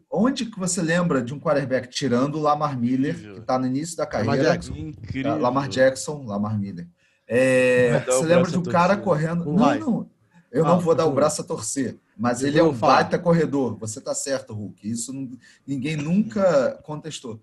Onde 0.10 0.46
que 0.46 0.60
você 0.60 0.82
lembra 0.82 1.22
de 1.22 1.34
um 1.34 1.40
quarterback 1.40 1.90
tirando 1.90 2.36
o 2.36 2.42
Lamar 2.42 2.80
Miller, 2.80 3.16
Incrível. 3.16 3.34
que 3.34 3.40
está 3.42 3.58
no 3.58 3.66
início 3.66 3.98
da 3.98 4.06
carreira? 4.06 4.36
Lamar 4.36 4.52
Jackson. 4.52 4.74
Incrível. 4.76 5.38
Lamar 5.40 5.68
Jackson, 5.68 6.24
Lamar 6.26 6.60
Miller. 6.60 6.88
É, 7.28 8.00
você 8.06 8.26
lembra 8.26 8.52
de 8.52 8.58
um 8.58 8.64
cara 8.64 8.96
correndo. 8.96 9.46
Não, 9.46 9.54
não, 9.54 9.80
não. 9.80 10.10
Eu 10.52 10.66
ah, 10.66 10.70
não 10.70 10.80
vou 10.80 10.96
dar 10.96 11.06
o 11.06 11.12
braço 11.14 11.42
a 11.42 11.46
torcer, 11.46 11.98
mas 12.18 12.42
ele 12.42 12.58
é 12.58 12.64
um 12.64 12.74
baita 12.74 13.20
corredor. 13.20 13.78
Você 13.78 14.00
está 14.00 14.16
certo, 14.16 14.54
Hulk. 14.54 14.90
Isso 14.90 15.14
não, 15.14 15.30
ninguém 15.66 15.96
nunca 15.96 16.80
contestou. 16.84 17.40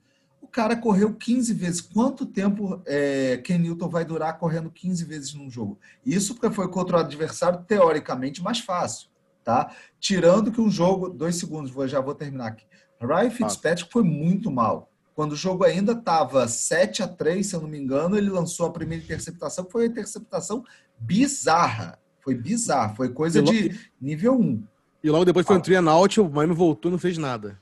Cara 0.57 0.75
correu 0.75 1.13
15 1.13 1.53
vezes. 1.53 1.81
Quanto 1.83 2.25
tempo 2.25 2.81
é, 2.87 3.37
Ken 3.45 3.59
Newton 3.59 3.91
vai 3.91 4.07
durar 4.07 4.39
correndo 4.39 4.71
15 4.71 5.05
vezes 5.05 5.35
num 5.35 5.51
jogo? 5.51 5.79
Isso 6.03 6.35
porque 6.35 6.49
foi 6.49 6.67
contra 6.67 6.97
o 6.97 7.01
adversário 7.01 7.63
teoricamente 7.69 8.43
mais 8.43 8.61
fácil, 8.61 9.11
tá? 9.45 9.71
Tirando 10.01 10.51
que 10.51 10.59
um 10.59 10.71
jogo, 10.71 11.11
dois 11.11 11.37
segundos, 11.37 11.71
vou, 11.71 11.87
já 11.87 12.01
vou 12.01 12.15
terminar 12.15 12.47
aqui. 12.47 12.65
Ryan 12.99 13.31
Fitzpatrick 13.31 13.93
foi 13.93 14.03
muito 14.03 14.51
mal. 14.51 14.91
Quando 15.15 15.33
o 15.33 15.37
jogo 15.37 15.63
ainda 15.63 15.93
estava 15.93 16.49
7 16.49 17.03
a 17.03 17.09
3 17.09 17.47
se 17.47 17.55
eu 17.55 17.61
não 17.61 17.69
me 17.69 17.79
engano, 17.79 18.17
ele 18.17 18.31
lançou 18.31 18.65
a 18.65 18.73
primeira 18.73 19.05
interceptação, 19.05 19.63
que 19.63 19.73
foi 19.73 19.83
uma 19.83 19.93
interceptação 19.93 20.65
bizarra. 20.99 21.99
Foi 22.25 22.35
bizarra, 22.35 22.95
foi 22.95 23.11
coisa 23.11 23.43
de 23.43 23.79
nível 24.01 24.41
1. 24.41 24.65
E 25.05 25.11
logo 25.11 25.27
depois 25.27 25.47
foi 25.47 25.59
um 25.59 25.61
three 25.61 25.77
and 25.77 25.91
out, 25.91 26.19
o 26.19 26.31
Miami 26.31 26.55
voltou 26.55 26.91
e 26.91 26.93
não 26.93 26.99
fez 26.99 27.19
nada. 27.19 27.61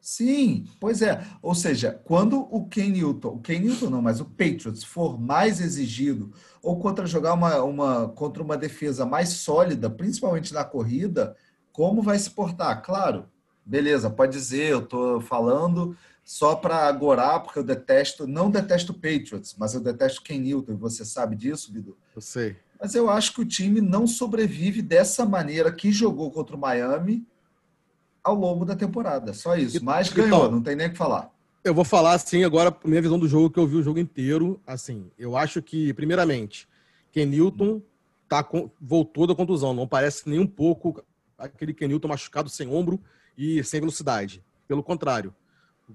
Sim, 0.00 0.64
pois 0.80 1.02
é. 1.02 1.22
Ou 1.42 1.54
seja, 1.54 2.00
quando 2.04 2.40
o 2.50 2.66
Ken 2.66 2.88
Newton, 2.88 3.28
o 3.28 3.40
Ken 3.40 3.58
Newton 3.58 3.90
não, 3.90 4.00
mas 4.00 4.20
o 4.20 4.24
Patriots 4.24 4.82
for 4.82 5.20
mais 5.20 5.60
exigido 5.60 6.32
ou 6.62 6.78
contra 6.78 7.06
jogar 7.06 7.34
uma, 7.34 7.62
uma 7.62 8.08
contra 8.08 8.42
uma 8.42 8.56
defesa 8.56 9.04
mais 9.04 9.28
sólida, 9.28 9.90
principalmente 9.90 10.54
na 10.54 10.64
corrida, 10.64 11.36
como 11.70 12.02
vai 12.02 12.18
se 12.18 12.30
portar? 12.30 12.82
Claro, 12.82 13.26
beleza, 13.64 14.08
pode 14.08 14.32
dizer, 14.32 14.70
eu 14.70 14.80
estou 14.80 15.20
falando 15.20 15.96
só 16.24 16.54
para 16.54 16.86
agorar, 16.86 17.42
porque 17.42 17.58
eu 17.58 17.64
detesto, 17.64 18.26
não 18.26 18.50
detesto 18.50 18.92
o 18.92 18.94
Patriots, 18.94 19.54
mas 19.58 19.74
eu 19.74 19.80
detesto 19.80 20.22
Ken 20.22 20.38
Newton, 20.38 20.76
você 20.76 21.04
sabe 21.04 21.36
disso, 21.36 21.72
Bidu? 21.72 21.96
Eu 22.14 22.22
sei. 22.22 22.56
Mas 22.80 22.94
eu 22.94 23.10
acho 23.10 23.34
que 23.34 23.42
o 23.42 23.46
time 23.46 23.80
não 23.80 24.06
sobrevive 24.06 24.80
dessa 24.80 25.26
maneira 25.26 25.70
que 25.70 25.92
jogou 25.92 26.30
contra 26.30 26.56
o 26.56 26.58
Miami 26.58 27.26
ao 28.22 28.34
longo 28.34 28.64
da 28.64 28.76
temporada. 28.76 29.32
Só 29.34 29.56
isso. 29.56 29.82
Mas 29.84 30.10
então- 30.10 30.24
ganhou, 30.24 30.50
não 30.50 30.62
tem 30.62 30.76
nem 30.76 30.88
o 30.88 30.90
que 30.90 30.96
falar. 30.98 31.30
Eu 31.62 31.74
vou 31.74 31.84
falar 31.84 32.12
assim 32.14 32.42
agora 32.44 32.70
a 32.82 32.88
minha 32.88 33.02
visão 33.02 33.18
do 33.18 33.28
jogo 33.28 33.50
que 33.50 33.58
eu 33.58 33.66
vi 33.66 33.76
o 33.76 33.82
jogo 33.82 33.98
inteiro. 33.98 34.60
Assim, 34.66 35.10
eu 35.18 35.36
acho 35.36 35.60
que 35.60 35.92
primeiramente 35.92 36.66
Ken 37.12 37.26
Newton 37.26 37.82
tá 38.28 38.42
com- 38.42 38.70
voltou 38.80 39.26
da 39.26 39.34
contusão, 39.34 39.74
não 39.74 39.86
parece 39.86 40.28
nem 40.28 40.38
um 40.38 40.46
pouco 40.46 41.02
aquele 41.36 41.74
Ken 41.74 41.88
Newton 41.88 42.08
machucado 42.08 42.48
sem 42.48 42.66
ombro 42.68 42.98
e 43.36 43.62
sem 43.64 43.80
velocidade. 43.80 44.42
Pelo 44.66 44.82
contrário, 44.82 45.34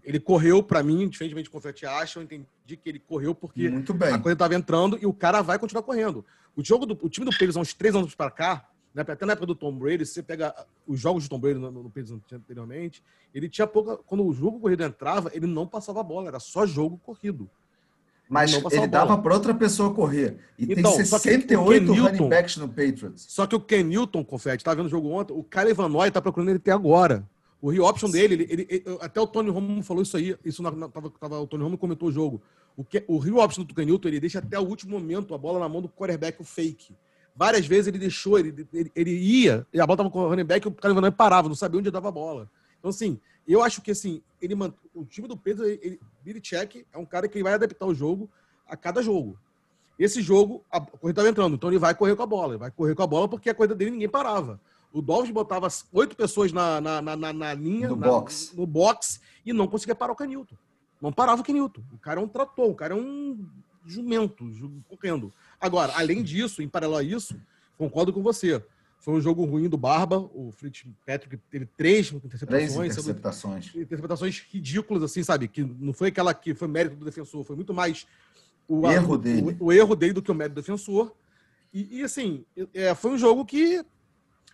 ele 0.03 0.19
correu 0.19 0.61
para 0.61 0.83
mim, 0.83 1.07
diferentemente 1.07 1.49
do 1.49 1.57
que 1.59 1.63
você 1.73 1.85
acha, 1.85 2.19
eu 2.19 2.23
entendi 2.23 2.45
que 2.67 2.89
ele 2.89 2.99
correu 2.99 3.33
porque 3.33 3.69
Muito 3.69 3.93
bem. 3.93 4.09
a 4.13 4.19
coisa 4.19 4.33
estava 4.33 4.53
entrando 4.53 4.99
e 5.01 5.05
o 5.05 5.13
cara 5.13 5.41
vai 5.41 5.57
continuar 5.57 5.81
correndo. 5.83 6.23
O 6.55 6.63
jogo 6.63 6.85
do 6.85 6.93
o 7.01 7.09
time 7.09 7.25
do 7.25 7.31
Patriots 7.31 7.57
há 7.57 7.61
uns 7.61 7.73
três 7.73 7.95
anos 7.95 8.13
para 8.13 8.29
cá, 8.29 8.67
né, 8.95 9.03
até 9.05 9.25
na 9.25 9.33
época 9.33 9.45
do 9.45 9.53
Tom 9.55 9.73
Brady, 9.77 10.05
se 10.05 10.13
você 10.13 10.23
pega 10.23 10.55
os 10.87 10.99
jogos 10.99 11.23
de 11.23 11.29
Tom 11.29 11.37
Brady 11.39 11.59
no, 11.59 11.69
no 11.69 11.83
Patriots 11.89 12.13
anteriormente, 12.31 13.03
ele 13.33 13.49
tinha 13.49 13.67
pouca. 13.67 13.97
Quando 13.97 14.25
o 14.25 14.33
jogo 14.33 14.59
corrido 14.59 14.83
entrava, 14.83 15.29
ele 15.33 15.45
não 15.45 15.67
passava 15.67 15.99
a 15.99 16.03
bola, 16.03 16.29
era 16.29 16.39
só 16.39 16.65
jogo 16.65 16.97
corrido. 17.03 17.49
Mas 18.27 18.51
ele 18.53 18.61
bola. 18.61 18.87
dava 18.87 19.17
para 19.19 19.33
outra 19.35 19.53
pessoa 19.53 19.93
correr. 19.93 20.37
E 20.57 20.63
Então, 20.73 20.95
tem 20.95 21.05
só 21.05 21.19
que 21.19 21.27
o 21.29 21.31
68 21.31 21.47
Ken 21.47 21.55
running 21.93 22.01
Newton- 22.11 22.29
backs 22.29 22.57
no 22.57 22.67
Patriots. 22.67 23.25
Só 23.29 23.45
que 23.45 23.55
o 23.55 23.59
Ken 23.59 23.83
Newton, 23.83 24.23
confete, 24.23 24.63
tava 24.63 24.77
vendo 24.77 24.87
o 24.87 24.89
jogo 24.89 25.09
ontem, 25.09 25.33
o 25.33 25.43
Kyle 25.43 25.69
Evanoy 25.69 26.09
tá 26.09 26.19
procurando 26.21 26.49
ele 26.49 26.57
até 26.57 26.71
agora. 26.71 27.23
O 27.61 27.69
reoption 27.69 28.09
dele, 28.09 28.33
ele, 28.35 28.47
ele- 28.49 28.67
ele- 28.69 28.97
até 29.01 29.19
o 29.21 29.27
Tony 29.27 29.49
Romo 29.49 29.81
falou 29.83 30.01
isso 30.01 30.17
aí, 30.17 30.35
isso 30.43 30.63
na, 30.63 30.71
na- 30.71 30.89
tava, 30.89 31.09
tava- 31.11 31.39
o 31.39 31.45
Tony 31.47 31.63
Romo 31.63 31.77
comentou 31.77 32.09
o 32.09 32.11
jogo. 32.11 32.41
O, 32.75 32.83
que, 32.83 33.03
o 33.07 33.17
reoption 33.19 33.63
do 33.63 33.73
Ken 33.75 33.85
Newton, 33.85 34.07
ele 34.07 34.19
deixa 34.19 34.39
até 34.39 34.59
o 34.59 34.63
último 34.63 34.99
momento 34.99 35.33
a 35.35 35.37
bola 35.37 35.59
na 35.59 35.69
mão 35.69 35.81
do 35.81 35.87
quarterback, 35.89 36.41
o 36.41 36.43
fake. 36.43 36.95
Várias 37.35 37.65
vezes 37.67 37.87
ele 37.87 37.99
deixou, 37.99 38.39
ele, 38.39 38.65
ele, 38.73 38.91
ele 38.95 39.11
ia, 39.11 39.67
e 39.73 39.79
a 39.81 39.85
bola 39.85 39.97
tava 39.97 40.09
com 40.09 40.19
o 40.19 40.29
running 40.29 40.45
back, 40.45 40.65
e 40.65 40.69
o 40.71 40.75
Evanoy 40.91 41.11
parava, 41.11 41.49
não 41.49 41.55
sabia 41.55 41.79
onde 41.79 41.91
dava 41.91 42.07
a 42.07 42.11
bola. 42.11 42.49
Então, 42.79 42.89
assim, 42.89 43.19
eu 43.47 43.61
acho 43.61 43.81
que, 43.81 43.91
assim, 43.91 44.21
ele 44.41 44.55
mant... 44.55 44.73
o 44.93 45.03
time 45.05 45.27
do 45.27 45.35
Pedro, 45.35 45.65
ele, 45.65 45.99
Billy 46.23 46.39
Check 46.39 46.85
é 46.93 46.97
um 46.97 47.05
cara 47.05 47.27
que 47.27 47.43
vai 47.43 47.53
adaptar 47.53 47.85
o 47.85 47.93
jogo 47.93 48.29
a 48.67 48.77
cada 48.77 49.01
jogo. 49.01 49.37
Esse 49.99 50.21
jogo, 50.21 50.63
a 50.71 50.79
corrida 50.79 51.09
estava 51.21 51.29
entrando, 51.29 51.55
então 51.55 51.69
ele 51.69 51.79
vai 51.79 51.93
correr 51.93 52.15
com 52.15 52.23
a 52.23 52.25
bola. 52.25 52.53
Ele 52.53 52.59
vai 52.59 52.71
correr 52.71 52.95
com 52.95 53.03
a 53.03 53.07
bola 53.07 53.27
porque 53.27 53.49
a 53.49 53.53
corrida 53.53 53.75
dele 53.75 53.91
ninguém 53.91 54.09
parava. 54.09 54.59
O 54.93 55.01
Dolphins 55.01 55.31
botava 55.33 55.67
oito 55.93 56.15
pessoas 56.15 56.53
na, 56.53 56.79
na, 56.79 57.01
na, 57.01 57.33
na- 57.33 57.53
linha, 57.53 57.89
No 57.89 57.95
na- 57.97 58.07
box. 58.07 58.53
no 58.55 58.65
box, 58.65 59.19
e 59.45 59.51
não 59.51 59.67
conseguia 59.67 59.95
parar 59.95 60.13
o 60.13 60.15
Canilton. 60.15 60.55
Não 61.01 61.11
parava 61.11 61.41
o 61.41 61.45
Canilton. 61.45 61.81
O 61.93 61.97
cara 61.97 62.19
é 62.21 62.23
um 62.23 62.27
trator, 62.27 62.69
o 62.69 62.75
cara 62.75 62.93
é 62.93 62.97
um 62.97 63.45
jumento, 63.85 64.51
ju- 64.53 64.81
correndo. 64.89 65.33
Agora, 65.65 65.93
além 65.95 66.21
disso, 66.21 66.61
em 66.61 66.69
paralelo 66.69 66.97
a 66.99 67.03
isso, 67.03 67.35
concordo 67.77 68.13
com 68.13 68.21
você. 68.21 68.63
Foi 68.99 69.13
um 69.15 69.21
jogo 69.21 69.43
ruim 69.45 69.67
do 69.67 69.77
Barba. 69.77 70.19
O 70.33 70.51
Fitzpatrick 70.51 71.37
teve 71.49 71.65
três 71.65 72.09
Três 72.09 72.11
interceptações, 72.23 72.71
sendo 72.73 72.85
interceptações. 72.85 73.75
interpretações 73.75 74.39
ridículas, 74.51 75.03
assim, 75.03 75.23
sabe? 75.23 75.47
Que 75.47 75.63
não 75.63 75.91
foi 75.93 76.09
aquela 76.09 76.33
que 76.33 76.53
foi 76.53 76.67
mérito 76.67 76.95
do 76.95 77.05
defensor, 77.05 77.43
foi 77.43 77.55
muito 77.55 77.73
mais 77.73 78.05
o 78.67 78.87
Erro 78.89 79.13
o- 79.13 79.17
dele. 79.17 79.57
O, 79.59 79.71
erro 79.71 79.95
dele 79.95 80.13
do 80.13 80.21
que 80.21 80.31
o 80.31 80.35
mérito 80.35 80.55
do 80.55 80.61
defensor. 80.61 81.13
E, 81.73 81.99
e, 81.99 82.03
assim, 82.03 82.45
é, 82.73 82.93
foi 82.95 83.11
um 83.11 83.17
jogo 83.17 83.43
que 83.45 83.83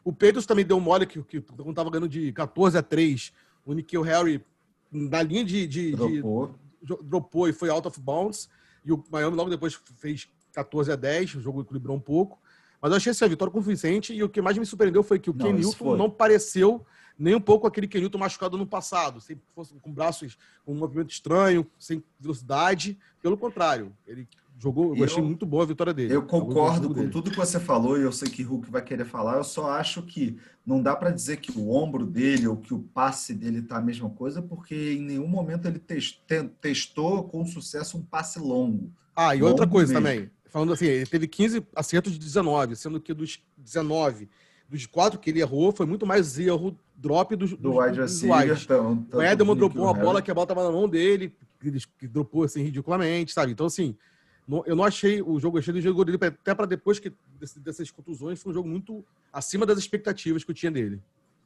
o 0.03 0.11
Pedro 0.11 0.41
também 0.45 0.65
deu 0.65 0.79
mole, 0.79 1.05
que, 1.05 1.21
que 1.23 1.39
quando 1.41 1.73
tava 1.73 1.89
ganhando 1.89 2.09
de 2.09 2.31
14 2.33 2.77
a 2.77 2.81
3, 2.81 3.31
o 3.65 3.73
Nikhil 3.73 4.01
Harry, 4.01 4.43
na 4.91 5.21
linha 5.21 5.45
de, 5.45 5.67
de, 5.67 5.91
de- 5.91 5.95
Dropou. 5.95 6.55
jo- 6.81 6.99
dropou 7.03 7.47
e 7.47 7.53
foi 7.53 7.69
out 7.69 7.87
of 7.87 7.99
bounds. 8.01 8.49
E 8.83 8.91
o 8.91 9.01
Miami 9.11 9.35
logo 9.35 9.49
depois 9.49 9.79
fez 9.97 10.27
14 10.53 10.91
a 10.91 10.95
10, 10.95 11.35
o 11.35 11.41
jogo 11.41 11.61
equilibrou 11.61 11.95
um 11.95 11.99
pouco. 11.99 12.39
Mas 12.81 12.91
eu 12.91 12.97
achei 12.97 13.11
essa 13.11 13.27
vitória 13.27 13.51
convincente 13.53 14.13
e 14.13 14.23
o 14.23 14.29
que 14.29 14.41
mais 14.41 14.57
me 14.57 14.65
surpreendeu 14.65 15.03
foi 15.03 15.19
que 15.19 15.29
o 15.29 15.33
Não, 15.33 15.45
Ken 15.45 15.55
isso 15.55 15.69
Newton 15.69 15.85
foi. 15.85 15.97
não 15.97 16.09
pareceu 16.09 16.83
nem 17.17 17.35
um 17.35 17.41
pouco 17.41 17.67
aquele 17.67 17.87
Ken 17.87 17.99
Newton 17.99 18.17
machucado 18.17 18.57
no 18.57 18.65
passado, 18.65 19.21
sempre 19.21 19.43
fosse 19.53 19.75
com 19.75 19.93
braços 19.93 20.37
com 20.65 20.73
um 20.73 20.77
movimento 20.77 21.11
estranho, 21.11 21.67
sem 21.77 22.03
velocidade. 22.19 22.97
Pelo 23.21 23.37
contrário, 23.37 23.93
ele 24.07 24.27
jogou, 24.57 24.95
eu 24.95 24.97
Eu- 24.97 25.03
achei 25.05 25.21
muito 25.21 25.45
boa 25.45 25.61
a 25.61 25.67
vitória 25.67 25.93
dele. 25.93 26.15
Eu 26.15 26.21
o 26.21 26.25
concordo 26.25 26.87
com 26.87 26.95
dele. 26.95 27.09
tudo 27.09 27.29
que 27.29 27.37
você 27.37 27.59
falou 27.59 27.99
e 27.99 28.01
eu 28.01 28.11
sei 28.11 28.27
que 28.29 28.41
Hulk 28.41 28.71
vai 28.71 28.81
querer 28.83 29.05
falar. 29.05 29.37
Eu 29.37 29.43
só 29.43 29.69
acho 29.69 30.01
que 30.01 30.37
não 30.65 30.81
dá 30.81 30.95
para 30.95 31.11
dizer 31.11 31.37
que 31.37 31.51
o 31.55 31.69
ombro 31.71 32.03
dele 32.07 32.47
ou 32.47 32.57
que 32.57 32.73
o 32.73 32.79
passe 32.79 33.35
dele 33.35 33.61
tá 33.61 33.77
a 33.77 33.81
mesma 33.81 34.09
coisa, 34.09 34.41
porque 34.41 34.93
em 34.93 35.01
nenhum 35.03 35.27
momento 35.27 35.67
ele 35.67 35.77
tes- 35.77 36.13
te- 36.25 36.49
testou 36.59 37.25
com 37.25 37.45
sucesso 37.45 37.97
um 37.97 38.01
passe 38.01 38.39
longo. 38.39 38.91
Ah, 39.15 39.35
e 39.35 39.43
outra 39.43 39.67
coisa 39.67 39.93
mesmo. 39.93 40.07
também. 40.07 40.31
Falando 40.51 40.73
assim, 40.73 40.85
ele 40.85 41.05
teve 41.05 41.27
15 41.27 41.65
acertos 41.73 42.11
de 42.11 42.19
19, 42.19 42.75
sendo 42.75 42.99
que 42.99 43.13
dos 43.13 43.41
19, 43.57 44.29
dos 44.69 44.85
quatro 44.85 45.17
que 45.17 45.29
ele 45.29 45.39
errou, 45.39 45.71
foi 45.71 45.85
muito 45.85 46.05
mais 46.05 46.37
erro 46.37 46.77
drop 46.95 47.33
dos, 47.37 47.51
Do 47.51 47.57
dos- 47.57 47.75
wide 47.77 48.01
receiver. 48.01 48.37
wides. 48.49 48.65
tão- 48.65 49.07
O 49.13 49.21
Edelman 49.21 49.55
dropou 49.55 49.83
uma 49.83 49.93
bola 49.93 50.21
que 50.21 50.29
a 50.29 50.33
bola 50.33 50.45
tava 50.45 50.63
na 50.65 50.71
mão 50.71 50.89
dele, 50.89 51.33
que 51.59 51.67
ele 51.69 51.79
que 51.97 52.05
dropou 52.05 52.43
assim 52.43 52.61
ridiculamente, 52.63 53.31
sabe? 53.31 53.53
Então, 53.53 53.65
assim, 53.65 53.95
não- 54.45 54.61
eu 54.65 54.75
não 54.75 54.83
achei 54.83 55.21
o 55.21 55.39
jogo, 55.39 55.57
achei 55.57 55.73
do 55.73 55.79
jogo 55.79 56.03
dele, 56.03 56.17
até 56.21 56.53
para 56.53 56.65
depois 56.65 56.99
que, 56.99 57.13
dessas 57.57 57.89
contusões, 57.89 58.41
foi 58.41 58.51
um 58.51 58.53
jogo 58.53 58.67
muito 58.67 59.05
acima 59.31 59.65
das 59.65 59.77
expectativas 59.79 60.43
que 60.43 60.51
eu 60.51 60.55
tinha 60.55 60.71
dele. 60.71 61.01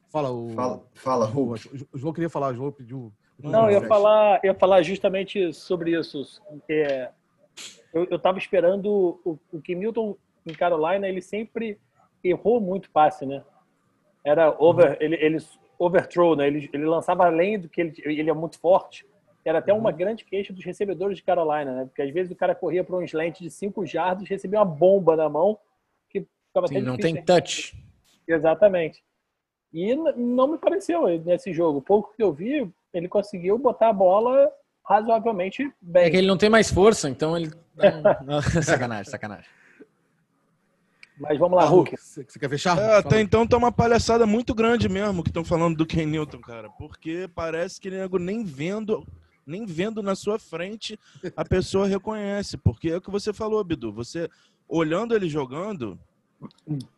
Fala, 0.08 0.32
o. 0.32 0.48
Fala, 0.50 0.82
fala 0.94 1.30
o, 1.32 1.54
João 1.94 2.12
queria 2.12 2.28
falar, 2.30 2.52
o 2.52 2.56
João 2.56 2.72
pediu. 2.72 3.12
Não, 3.40 3.70
eu 3.70 3.80
ia 3.82 3.86
falar, 3.86 4.40
eu 4.42 4.52
ia 4.52 4.54
falar 4.58 4.82
justamente 4.82 5.52
sobre 5.52 5.98
isso. 5.98 6.40
É, 6.68 7.10
eu, 7.92 8.06
eu 8.10 8.18
tava 8.18 8.38
esperando 8.38 9.20
o, 9.24 9.38
o 9.52 9.60
que 9.60 9.74
Milton 9.74 10.16
em 10.46 10.52
Carolina, 10.52 11.08
ele 11.08 11.20
sempre 11.20 11.78
errou 12.22 12.60
muito 12.60 12.90
passe, 12.90 13.26
né? 13.26 13.42
Era 14.24 14.54
over, 14.58 14.96
ele, 15.00 15.16
ele 15.16 15.38
overthrow, 15.78 16.36
né? 16.36 16.46
Ele, 16.46 16.68
ele 16.72 16.84
lançava 16.84 17.26
além 17.26 17.58
do 17.58 17.68
que 17.68 17.80
ele, 17.80 17.94
ele 18.04 18.30
é 18.30 18.34
muito 18.34 18.58
forte. 18.58 19.06
Era 19.44 19.60
até 19.60 19.72
uma 19.72 19.92
grande 19.92 20.24
queixa 20.24 20.52
dos 20.52 20.64
recebedores 20.64 21.16
de 21.16 21.22
Carolina, 21.22 21.72
né? 21.72 21.84
Porque 21.84 22.02
às 22.02 22.10
vezes 22.10 22.32
o 22.32 22.36
cara 22.36 22.54
corria 22.54 22.82
para 22.82 22.96
um 22.96 23.02
slant 23.02 23.40
de 23.40 23.50
5 23.50 23.86
jardas, 23.86 24.28
recebia 24.28 24.58
uma 24.58 24.64
bomba 24.64 25.16
na 25.16 25.28
mão 25.28 25.58
que 26.10 26.26
ficava 26.48 26.66
Sim, 26.66 26.78
até 26.78 26.84
não 26.84 26.96
difícil 26.96 27.14
tem 27.14 27.24
touch. 27.24 27.76
Exatamente. 28.26 29.04
E 29.72 29.94
não 29.94 30.48
me 30.48 30.58
pareceu 30.58 31.06
nesse 31.20 31.52
jogo. 31.52 31.80
Pouco 31.80 32.12
que 32.16 32.22
eu 32.22 32.32
vi, 32.32 32.68
ele 32.92 33.08
conseguiu 33.08 33.58
botar 33.58 33.90
a 33.90 33.92
bola 33.92 34.52
razoavelmente 34.88 35.62
É 35.62 35.70
bem. 35.80 36.10
que 36.10 36.16
ele 36.16 36.26
não 36.26 36.36
tem 36.38 36.48
mais 36.48 36.70
força, 36.70 37.08
então 37.10 37.36
ele. 37.36 37.50
Não, 38.24 38.40
sacanagem, 38.62 39.10
sacanagem. 39.10 39.44
Mas 41.18 41.38
vamos 41.38 41.56
lá, 41.56 41.64
Ah, 41.64 41.68
Hulk. 41.68 41.96
Você 41.96 42.24
você 42.24 42.38
quer 42.38 42.48
fechar? 42.50 42.78
É, 42.78 42.96
até 42.98 43.20
então 43.20 43.46
tá 43.46 43.56
uma 43.56 43.72
palhaçada 43.72 44.26
muito 44.26 44.54
grande 44.54 44.88
mesmo 44.88 45.22
que 45.22 45.30
estão 45.30 45.44
falando 45.44 45.76
do 45.76 45.86
Ken 45.86 46.06
Newton, 46.06 46.40
cara. 46.40 46.68
Porque 46.70 47.28
parece 47.34 47.80
que 47.80 47.90
nego 47.90 48.18
nem 48.18 48.44
vendo, 48.44 49.06
nem 49.46 49.64
vendo 49.64 50.02
na 50.02 50.14
sua 50.14 50.38
frente 50.38 50.98
a 51.34 51.44
pessoa 51.44 51.86
reconhece. 51.86 52.56
Porque 52.58 52.90
é 52.90 52.96
o 52.96 53.00
que 53.00 53.10
você 53.10 53.32
falou, 53.32 53.62
Bidu. 53.64 53.92
Você 53.92 54.28
olhando 54.68 55.14
ele 55.14 55.28
jogando. 55.28 55.98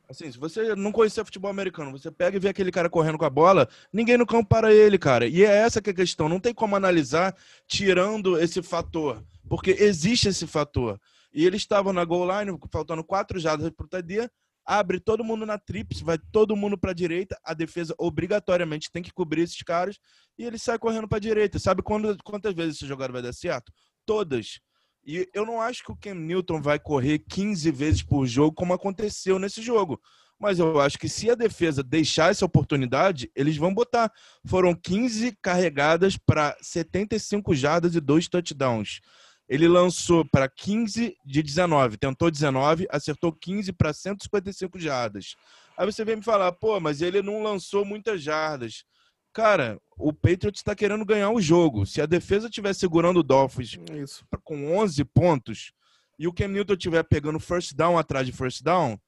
Assim, 0.09 0.31
se 0.31 0.38
você 0.38 0.74
não 0.74 0.90
conhecer 0.90 1.24
futebol 1.24 1.51
americano, 1.51 1.92
você 1.92 2.11
pega 2.11 2.37
e 2.37 2.40
vê 2.40 2.48
aquele 2.48 2.72
cara 2.72 2.88
correndo 2.88 3.18
com 3.18 3.24
a 3.24 3.31
bola, 3.31 3.68
ninguém 3.92 4.16
no 4.16 4.27
campo 4.27 4.48
para 4.48 4.72
ele, 4.72 4.98
cara. 4.98 5.27
E 5.27 5.44
é 5.44 5.55
essa 5.59 5.81
que 5.81 5.90
é 5.90 5.92
a 5.92 5.96
questão. 5.96 6.29
Não 6.29 6.40
tem 6.40 6.55
como 6.55 6.74
analisar 6.74 7.37
tirando 7.66 8.38
esse 8.38 8.62
fator. 8.62 9.22
Porque 9.48 9.70
existe 9.70 10.29
esse 10.29 10.46
fator. 10.46 10.98
E 11.33 11.44
eles 11.44 11.62
estavam 11.62 11.92
na 11.92 12.05
goal 12.05 12.27
line, 12.27 12.59
faltando 12.72 13.05
quatro 13.05 13.38
jardas 13.38 13.70
pro 13.70 13.87
TD, 13.87 14.29
abre 14.64 15.01
todo 15.01 15.24
mundo 15.24 15.46
na 15.46 15.59
trips, 15.59 16.01
vai 16.01 16.18
todo 16.18 16.57
mundo 16.57 16.77
para 16.77 16.90
a 16.90 16.94
direita, 16.94 17.38
a 17.42 17.55
defesa 17.55 17.94
obrigatoriamente 17.96 18.90
tem 18.92 19.03
que 19.03 19.12
cobrir 19.12 19.42
esses 19.42 19.62
caras 19.62 19.98
e 20.38 20.44
ele 20.44 20.59
sai 20.59 20.79
correndo 20.79 21.09
para 21.09 21.16
a 21.16 21.20
direita. 21.20 21.59
Sabe 21.59 21.83
quando, 21.83 22.16
quantas 22.22 22.55
vezes 22.55 22.77
essa 22.77 22.87
jogada 22.87 23.12
vai 23.12 23.22
dar 23.22 23.33
certo? 23.33 23.72
Todas. 24.05 24.61
E 25.09 25.27
eu 25.33 25.47
não 25.47 25.59
acho 25.59 25.83
que 25.83 25.90
o 25.90 25.97
Cam 25.97 26.14
Newton 26.14 26.61
vai 26.61 26.79
correr 26.79 27.21
15 27.21 27.71
vezes 27.71 28.03
por 28.03 28.27
jogo, 28.27 28.55
como 28.55 28.75
aconteceu 28.75 29.38
nesse 29.38 29.62
jogo. 29.62 29.99
Mas 30.38 30.59
eu 30.59 30.79
acho 30.79 30.99
que 30.99 31.09
se 31.09 31.31
a 31.31 31.35
defesa 31.35 31.83
deixar 31.83 32.31
essa 32.31 32.44
oportunidade, 32.44 33.33
eles 33.35 33.57
vão 33.57 33.73
botar. 33.73 34.12
Foram 34.44 34.75
15 34.75 35.35
carregadas 35.40 36.18
para 36.18 36.55
75 36.61 37.55
jardas 37.55 37.94
e 37.94 38.01
dois 38.01 38.29
touchdowns. 38.29 39.01
Ele 39.49 39.66
lançou 39.66 40.27
para 40.27 40.47
15 40.47 41.16
de 41.25 41.42
19, 41.42 41.97
tentou 41.97 42.31
19, 42.31 42.87
acertou 42.90 43.33
15 43.33 43.73
para 43.73 43.94
155 43.94 44.79
jardas. 44.79 45.37
Aí 45.75 45.87
você 45.87 46.05
vem 46.05 46.16
me 46.16 46.23
falar, 46.23 46.53
pô, 46.53 46.79
mas 46.79 47.01
ele 47.01 47.23
não 47.23 47.42
lançou 47.42 47.83
muitas 47.83 48.23
jardas. 48.23 48.85
Cara, 49.33 49.81
o 49.97 50.12
Patriots 50.12 50.61
está 50.61 50.75
querendo 50.75 51.05
ganhar 51.05 51.31
o 51.31 51.41
jogo. 51.41 51.87
Se 51.87 52.01
a 52.01 52.07
defesa 52.07 52.49
estiver 52.49 52.75
segurando 52.75 53.21
o 53.21 53.23
Dolphins 53.23 53.79
Isso. 53.93 54.25
com 54.45 54.77
11 54.77 55.05
pontos 55.05 55.73
e 56.19 56.27
o 56.27 56.33
Cam 56.33 56.49
Newton 56.49 56.75
estiver 56.75 57.03
pegando 57.05 57.38
first 57.38 57.75
down 57.75 57.97
atrás 57.97 58.27
de 58.27 58.33
first 58.33 58.62
down, 58.62 58.99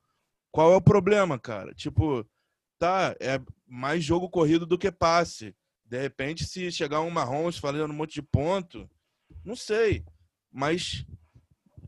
qual 0.52 0.72
é 0.72 0.76
o 0.76 0.80
problema, 0.80 1.38
cara? 1.38 1.74
Tipo, 1.74 2.26
tá, 2.78 3.14
é 3.20 3.40
mais 3.66 4.04
jogo 4.04 4.28
corrido 4.28 4.66
do 4.66 4.78
que 4.78 4.90
passe. 4.90 5.54
De 5.85 6.00
repente, 6.00 6.44
se 6.44 6.70
chegar 6.70 7.00
um 7.00 7.11
Mahomes 7.11 7.59
falando 7.59 7.90
um 7.90 7.96
monte 7.96 8.14
de 8.14 8.22
ponto, 8.22 8.88
não 9.44 9.56
sei. 9.56 10.04
Mas 10.52 11.04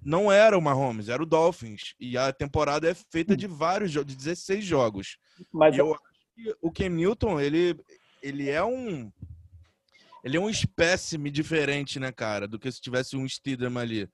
não 0.05 0.31
era 0.31 0.59
o 0.59 0.62
Mahomes, 0.62 1.09
era 1.09 1.23
o 1.23 1.27
Dolphins. 1.27 1.95
E 1.99 2.18
a 2.18 2.33
temporada 2.33 2.88
é 2.88 2.95
feita 2.95 3.37
de 3.37 3.47
vários 3.47 3.90
jogos, 3.92 4.12
de 4.12 4.16
16 4.16 4.64
jogos. 4.64 5.18
Mas 5.53 5.75
E 5.75 5.79
eu 5.79 5.92
acho 5.92 6.03
que 6.35 6.57
o 6.61 6.73
Cam 6.73 6.88
Newton, 6.88 7.40
ele 7.40 7.77
ele 8.22 8.48
é 8.48 8.62
um 8.64 9.11
ele 10.24 10.37
é 10.37 10.40
um 10.40 10.48
espécime 10.48 11.30
diferente, 11.30 11.98
né, 11.98 12.12
cara, 12.12 12.46
do 12.46 12.58
que 12.58 12.70
se 12.70 12.80
tivesse 12.80 13.16
um 13.16 13.28
Steedham 13.28 13.76
ali. 13.76 14.08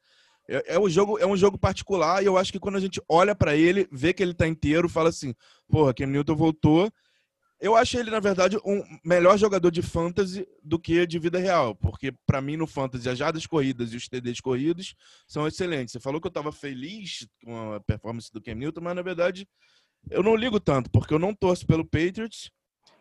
É, 0.49 0.75
é, 0.75 0.79
um 0.79 0.89
jogo, 0.89 1.19
é 1.19 1.27
um 1.27 1.37
jogo 1.37 1.59
particular 1.59 2.23
e 2.23 2.27
eu 2.27 2.39
acho 2.39 2.51
que 2.51 2.59
quando 2.59 2.77
a 2.77 2.81
gente 2.81 3.03
olha 3.07 3.35
para 3.35 3.55
ele, 3.55 3.87
vê 3.93 4.15
que 4.15 4.23
ele 4.23 4.33
tá 4.33 4.49
inteiro, 4.49 4.89
fala 4.89 5.11
assim, 5.11 5.35
porra, 5.69 5.93
Cam 5.93 6.07
Newton 6.07 6.35
voltou. 6.35 6.91
Eu 7.61 7.77
acho 7.77 7.99
ele, 7.99 8.11
na 8.11 8.21
verdade, 8.21 8.57
um 8.65 8.83
melhor 9.05 9.37
jogador 9.37 9.71
de 9.71 9.83
fantasy 9.83 10.47
do 10.63 10.79
que 10.79 11.07
de 11.07 11.19
vida 11.19 11.39
real, 11.39 11.75
porque 11.75 12.13
para 12.25 12.41
mim 12.41 12.57
no 12.57 12.69
fantasy 12.69 13.09
as 13.09 13.19
jardas 13.19 13.47
corridas 13.47 13.93
e 13.93 13.97
os 13.97 14.09
TDs 14.09 14.41
corridos 14.41 14.95
são 15.27 15.47
excelentes. 15.47 15.93
Você 15.93 16.01
falou 16.01 16.21
que 16.21 16.27
eu 16.27 16.33
tava 16.33 16.53
feliz 16.53 17.27
com 17.45 17.75
a 17.75 17.81
performance 17.81 18.33
do 18.33 18.41
Cam 18.41 18.55
Newton, 18.55 18.81
mas 18.81 18.97
na 18.97 19.03
verdade 19.03 19.47
eu 20.09 20.23
não 20.23 20.37
ligo 20.37 20.59
tanto, 20.61 20.89
porque 20.91 21.13
eu 21.13 21.19
não 21.19 21.35
torço 21.35 21.67
pelo 21.67 21.85
Patriots 21.85 22.51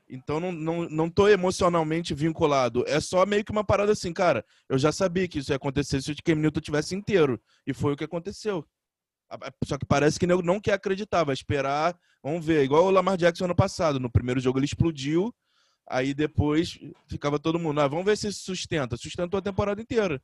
então 0.09 0.39
não, 0.39 0.51
não, 0.51 0.89
não 0.89 1.09
tô 1.09 1.27
emocionalmente 1.27 2.13
vinculado. 2.13 2.83
É 2.87 2.99
só 2.99 3.25
meio 3.25 3.43
que 3.43 3.51
uma 3.51 3.63
parada 3.63 3.91
assim, 3.91 4.13
cara. 4.13 4.45
Eu 4.69 4.77
já 4.77 4.91
sabia 4.91 5.27
que 5.27 5.39
isso 5.39 5.51
ia 5.51 5.57
acontecer 5.57 6.01
se 6.01 6.11
o 6.11 6.15
Cam 6.23 6.35
Newton 6.35 6.61
tivesse 6.61 6.95
inteiro. 6.95 7.39
E 7.65 7.73
foi 7.73 7.93
o 7.93 7.97
que 7.97 8.03
aconteceu. 8.03 8.65
Só 9.65 9.77
que 9.77 9.85
parece 9.85 10.17
que 10.17 10.25
não, 10.25 10.41
não 10.41 10.59
quer 10.59 10.73
acreditar, 10.73 11.23
vai 11.23 11.33
esperar. 11.33 11.97
Vamos 12.23 12.45
ver. 12.45 12.63
Igual 12.63 12.85
o 12.85 12.91
Lamar 12.91 13.17
Jackson 13.17 13.45
ano 13.45 13.55
passado. 13.55 13.99
No 13.99 14.11
primeiro 14.11 14.39
jogo 14.39 14.59
ele 14.59 14.65
explodiu. 14.65 15.33
Aí 15.89 16.13
depois 16.13 16.79
ficava 17.07 17.37
todo 17.37 17.59
mundo. 17.59 17.81
Ah, 17.81 17.87
vamos 17.87 18.05
ver 18.05 18.17
se 18.17 18.31
sustenta. 18.31 18.95
Sustentou 18.95 19.37
a 19.37 19.41
temporada 19.41 19.81
inteira. 19.81 20.21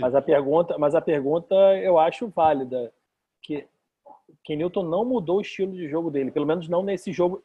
Mas 0.00 0.14
a 0.14 0.22
pergunta, 0.22 0.76
mas 0.78 0.94
a 0.94 1.00
pergunta 1.00 1.54
eu 1.82 1.98
acho 1.98 2.28
válida. 2.28 2.92
Que 3.42 3.66
que 4.44 4.56
Newton 4.56 4.84
não 4.84 5.04
mudou 5.04 5.38
o 5.38 5.40
estilo 5.40 5.72
de 5.72 5.88
jogo 5.88 6.10
dele, 6.10 6.30
pelo 6.30 6.46
menos 6.46 6.68
não 6.68 6.82
nesse 6.82 7.12
jogo 7.12 7.42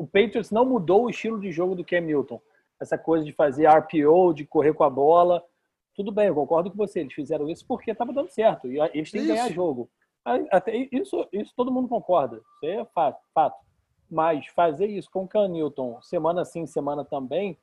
o 0.00 0.06
Patriots 0.06 0.50
não 0.50 0.64
mudou 0.64 1.04
o 1.04 1.10
estilo 1.10 1.38
de 1.38 1.52
jogo 1.52 1.74
do 1.74 1.84
Cam 1.84 2.00
Newton. 2.00 2.40
Essa 2.80 2.96
coisa 2.96 3.22
de 3.22 3.32
fazer 3.32 3.68
RPO, 3.68 4.32
de 4.32 4.46
correr 4.46 4.72
com 4.72 4.82
a 4.82 4.88
bola. 4.88 5.44
Tudo 5.94 6.10
bem, 6.10 6.28
eu 6.28 6.34
concordo 6.34 6.70
com 6.70 6.76
você. 6.78 7.00
Eles 7.00 7.12
fizeram 7.12 7.46
isso 7.50 7.66
porque 7.68 7.90
estava 7.90 8.10
dando 8.10 8.30
certo. 8.30 8.66
E 8.66 8.80
eles 8.94 9.10
têm 9.10 9.20
que 9.20 9.28
ganhar 9.28 9.52
jogo. 9.52 9.90
Até 10.50 10.88
isso, 10.90 11.28
isso 11.30 11.52
todo 11.54 11.70
mundo 11.70 11.86
concorda. 11.86 12.36
Isso 12.36 12.72
é 12.72 12.82
fato. 12.94 13.20
fato. 13.34 13.58
Mas 14.10 14.46
fazer 14.46 14.86
isso 14.86 15.10
com 15.10 15.24
o 15.24 15.28
Cam 15.28 15.48
Newton, 15.48 16.00
semana 16.00 16.46
sim, 16.46 16.66
semana 16.66 17.04
também, 17.04 17.58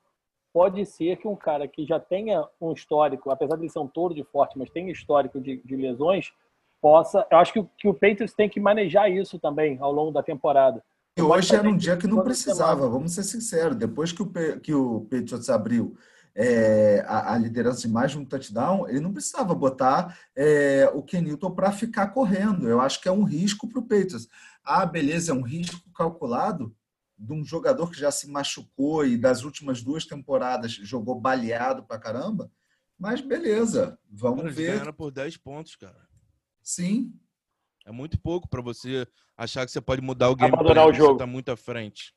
pode 0.53 0.85
ser 0.85 1.17
que 1.17 1.27
um 1.27 1.35
cara 1.35 1.67
que 1.67 1.87
já 1.87 1.99
tenha 1.99 2.47
um 2.61 2.71
histórico, 2.71 3.31
apesar 3.31 3.55
de 3.55 3.63
ele 3.63 3.71
ser 3.71 3.79
um 3.79 3.87
touro 3.87 4.13
de 4.13 4.23
forte, 4.23 4.59
mas 4.59 4.69
tem 4.69 4.91
histórico 4.91 5.41
de, 5.41 5.57
de 5.65 5.75
lesões, 5.75 6.31
possa. 6.79 7.25
Eu 7.31 7.39
acho 7.39 7.51
que, 7.51 7.63
que 7.79 7.87
o 7.87 7.95
Patriots 7.95 8.35
tem 8.35 8.47
que 8.47 8.59
manejar 8.59 9.09
isso 9.11 9.39
também 9.39 9.79
ao 9.81 9.91
longo 9.91 10.11
da 10.11 10.21
temporada. 10.21 10.83
E 11.17 11.21
hoje 11.21 11.55
era 11.55 11.67
um 11.67 11.75
dia 11.75 11.97
que 11.97 12.05
não 12.05 12.23
precisava, 12.23 12.87
vamos 12.87 13.13
ser 13.13 13.23
sinceros. 13.23 13.75
Depois 13.75 14.11
que 14.11 14.21
o, 14.21 14.31
que 14.61 14.73
o 14.73 15.01
Patriots 15.01 15.49
abriu 15.49 15.97
é, 16.35 17.03
a, 17.07 17.33
a, 17.33 17.37
liderança 17.39 17.81
de 17.81 17.87
mais 17.87 18.11
de 18.11 18.19
um 18.19 18.25
touchdown, 18.25 18.87
ele 18.87 18.99
não 18.99 19.11
precisava 19.11 19.55
botar 19.55 20.19
é, 20.35 20.87
o 20.93 21.01
Kenilton 21.01 21.49
para 21.49 21.71
ficar 21.71 22.09
correndo. 22.09 22.69
Eu 22.69 22.79
acho 22.79 23.01
que 23.01 23.09
é 23.09 23.11
um 23.11 23.23
risco 23.23 23.67
para 23.67 23.79
o 23.79 23.81
Patriots. 23.81 24.27
Ah, 24.63 24.85
beleza, 24.85 25.31
é 25.31 25.35
um 25.35 25.41
risco 25.41 25.91
calculado 25.91 26.75
de 27.17 27.33
um 27.33 27.43
jogador 27.43 27.89
que 27.89 27.99
já 27.99 28.11
se 28.11 28.29
machucou 28.29 29.03
e 29.03 29.17
das 29.17 29.43
últimas 29.43 29.81
duas 29.81 30.05
temporadas 30.05 30.71
jogou 30.71 31.19
baleado 31.19 31.83
para 31.83 31.97
caramba. 31.97 32.51
Mas 32.99 33.21
beleza, 33.21 33.97
vamos 34.07 34.43
Eles 34.43 34.55
ver. 34.55 34.71
Ganharam 34.73 34.93
por 34.93 35.11
10 35.11 35.37
pontos, 35.37 35.75
cara. 35.75 36.07
Sim, 36.61 37.11
é 37.87 37.91
muito 37.91 38.19
pouco 38.19 38.49
para 38.49 38.61
você 38.61 39.07
achar 39.37 39.65
que 39.65 39.71
você 39.71 39.79
pode 39.79 40.01
mudar 40.01 40.29
o 40.29 40.35
game. 40.35 40.53
Abandonar 40.53 40.87
o 40.87 40.93
jogo. 40.93 41.13
Você 41.13 41.19
tá 41.19 41.25
muito 41.25 41.49
à 41.49 41.55
frente. 41.55 42.13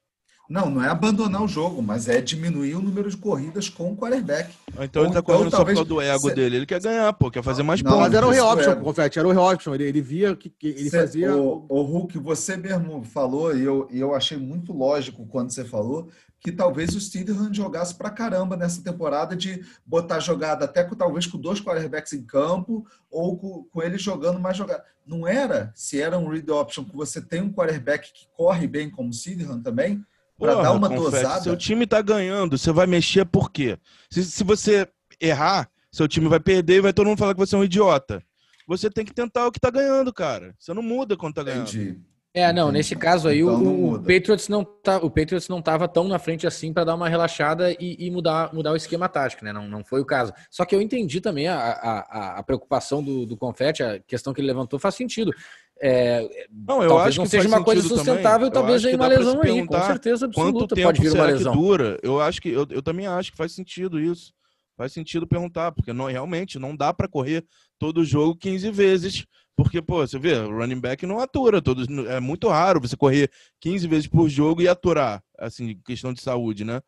Não, 0.49 0.69
não 0.69 0.83
é 0.83 0.89
abandonar 0.89 1.45
o 1.45 1.47
jogo, 1.47 1.81
mas 1.81 2.09
é 2.09 2.21
diminuir 2.21 2.75
o 2.75 2.83
número 2.83 3.09
de 3.09 3.17
corridas 3.17 3.69
com 3.69 3.93
o 3.93 3.97
quarterback. 3.97 4.53
Então 4.81 5.03
Ou 5.03 5.07
ele 5.07 5.15
tá 5.15 5.21
então, 5.21 5.23
correndo 5.23 5.51
só 5.53 5.59
por 5.59 5.67
causa 5.67 5.85
do 5.85 6.01
ego 6.01 6.29
cê... 6.29 6.35
dele. 6.35 6.57
Ele 6.57 6.67
quer 6.67 6.81
ganhar, 6.81 7.13
pô, 7.13 7.31
quer 7.31 7.45
fazer 7.45 7.63
mais 7.63 7.81
pontos. 7.81 8.01
Mas 8.01 8.15
era 8.15 8.27
o 8.27 8.31
reoption, 8.31 8.73
é... 8.73 8.75
confete, 8.75 9.19
era 9.21 9.29
o 9.29 9.31
reoption. 9.31 9.75
Ele, 9.77 9.85
ele 9.85 10.03
via 10.03 10.35
que, 10.35 10.51
que 10.51 10.67
ele 10.67 10.91
cê, 10.91 10.99
fazia. 10.99 11.37
O, 11.37 11.67
o 11.69 11.83
Hulk, 11.83 12.19
você 12.19 12.57
mesmo 12.57 13.05
falou, 13.05 13.57
e 13.57 13.63
eu, 13.63 13.87
e 13.93 14.01
eu 14.01 14.13
achei 14.13 14.37
muito 14.37 14.73
lógico 14.73 15.25
quando 15.25 15.53
você 15.53 15.65
falou, 15.65 16.09
que 16.41 16.51
talvez 16.51 16.95
o 16.97 17.01
Steelers 17.01 17.55
jogasse 17.55 17.95
pra 17.95 18.11
caramba 18.11 18.57
nessa 18.57 18.83
temporada 18.83 19.37
de 19.37 19.63
botar 19.85 20.21
jogada 20.21 20.65
até 20.65 20.83
com 20.83 20.95
talvez 20.95 21.27
com 21.27 21.39
dois 21.39 21.61
quarterbacks 21.61 22.15
em 22.15 22.25
campo 22.25 22.87
ou 23.11 23.37
com, 23.37 23.65
com 23.65 23.83
ele 23.83 23.99
jogando 23.99 24.41
mais 24.41 24.57
jogada. 24.57 24.85
Não 25.07 25.29
era, 25.29 25.71
se 25.75 26.01
era 26.01 26.19
um 26.19 26.29
read 26.29 26.51
option 26.51 26.85
que 26.85 26.97
você 26.97 27.21
tem 27.21 27.43
um 27.43 27.53
quarterback 27.53 28.13
que 28.13 28.27
corre 28.33 28.67
bem 28.67 28.91
como 28.91 29.11
o 29.11 29.13
Steelers 29.13 29.63
também, 29.63 30.05
para 30.39 30.55
dar 30.55 30.73
uma 30.73 30.89
confete, 30.89 31.23
dosada. 31.23 31.43
Seu 31.43 31.57
time 31.57 31.87
tá 31.87 32.01
ganhando, 32.01 32.57
você 32.57 32.73
vai 32.73 32.87
mexer 32.87 33.27
por 33.27 33.51
quê? 33.51 33.79
Se, 34.11 34.25
se 34.25 34.43
você 34.43 34.89
errar, 35.21 35.71
seu 35.93 36.09
time 36.09 36.29
vai 36.29 36.41
perder 36.41 36.77
e 36.77 36.81
vai 36.81 36.93
todo 36.93 37.07
mundo 37.07 37.19
falar 37.19 37.35
que 37.35 37.41
você 37.41 37.55
é 37.55 37.59
um 37.59 37.65
idiota. 37.65 38.23
Você 38.67 38.89
tem 38.89 39.05
que 39.05 39.13
tentar 39.13 39.47
o 39.47 39.53
que 39.53 39.61
tá 39.61 39.69
ganhando, 39.69 40.13
cara. 40.13 40.55
Você 40.59 40.73
não 40.73 40.83
muda 40.83 41.17
quando 41.17 41.35
tá 41.35 41.43
ganhando. 41.43 41.69
Entendi. 41.69 42.01
É, 42.33 42.53
não, 42.53 42.71
nesse 42.71 42.95
caso 42.95 43.27
aí 43.27 43.41
então 43.41 43.61
o, 43.61 43.95
o, 43.95 43.99
Patriots 43.99 44.49
não 44.49 44.65
tá, 44.65 44.99
o 44.99 45.11
Patriots 45.11 45.49
não 45.49 45.59
estava 45.59 45.89
tão 45.89 46.07
na 46.07 46.17
frente 46.17 46.47
assim 46.47 46.73
para 46.73 46.85
dar 46.85 46.95
uma 46.95 47.09
relaxada 47.09 47.73
e, 47.73 47.97
e, 47.99 48.09
mudar, 48.09 48.55
mudar 48.55 48.71
o 48.71 48.77
esquema 48.77 49.09
tático, 49.09 49.45
né? 49.45 49.53
Não, 49.53 49.67
não 49.67 49.83
foi 49.83 50.01
o 50.01 50.05
caso. 50.05 50.33
Só 50.49 50.65
que 50.65 50.73
eu 50.73 50.81
entendi 50.81 51.21
também 51.21 51.49
a, 51.49 51.59
a, 51.59 52.39
a 52.39 52.43
preocupação 52.45 53.03
do, 53.03 53.27
do 53.27 53.37
Confete, 53.37 53.83
a 53.83 53.99
questão 53.99 54.33
que 54.33 54.41
ele 54.41 54.47
levantou 54.47 54.79
faz 54.79 54.95
sentido. 54.95 55.35
É, 55.83 56.47
não, 56.53 56.83
eu 56.85 56.99
acho 56.99 57.19
não 57.19 57.25
que 57.25 57.31
seja 57.31 57.49
uma 57.49 57.65
coisa 57.65 57.83
sustentável, 57.83 58.49
também. 58.49 58.53
talvez 58.53 58.83
venha 58.83 58.97
uma 58.97 59.09
lesão 59.09 59.41
aí, 59.43 59.67
com 59.67 59.83
certeza 59.83 60.27
absoluta 60.27 60.77
pode 60.77 61.01
vir 61.01 61.13
uma 61.13 61.25
lesão. 61.25 61.53
dura? 61.53 61.99
Eu 62.01 62.21
acho 62.21 62.41
que 62.41 62.51
eu, 62.51 62.65
eu 62.71 62.83
também 62.83 63.09
acho 63.09 63.33
que 63.33 63.37
faz 63.37 63.53
sentido 63.53 63.99
isso. 63.99 64.33
Faz 64.77 64.93
sentido 64.93 65.27
perguntar, 65.27 65.73
porque 65.73 65.93
não 65.93 66.07
realmente 66.07 66.59
não 66.59 66.77
dá 66.77 66.95
para 66.95 67.09
correr 67.09 67.45
todo 67.79 68.05
jogo 68.05 68.37
15 68.37 68.71
vezes 68.71 69.27
porque, 69.63 69.83
pô, 69.83 70.07
você 70.07 70.19
vê, 70.19 70.35
running 70.39 70.81
back 70.81 71.05
não 71.07 71.21
atura. 71.21 71.61
Todos, 71.61 71.87
é 72.09 72.19
muito 72.19 72.49
raro 72.49 72.81
você 72.81 72.97
correr 72.97 73.31
15 73.61 73.87
vezes 73.87 74.07
por 74.07 74.29
jogo 74.29 74.63
e 74.63 74.69
aturar, 74.69 75.23
assim, 75.39 75.79
questão 75.85 76.13
de 76.13 76.21
saúde, 76.21 76.65
né? 76.65 76.81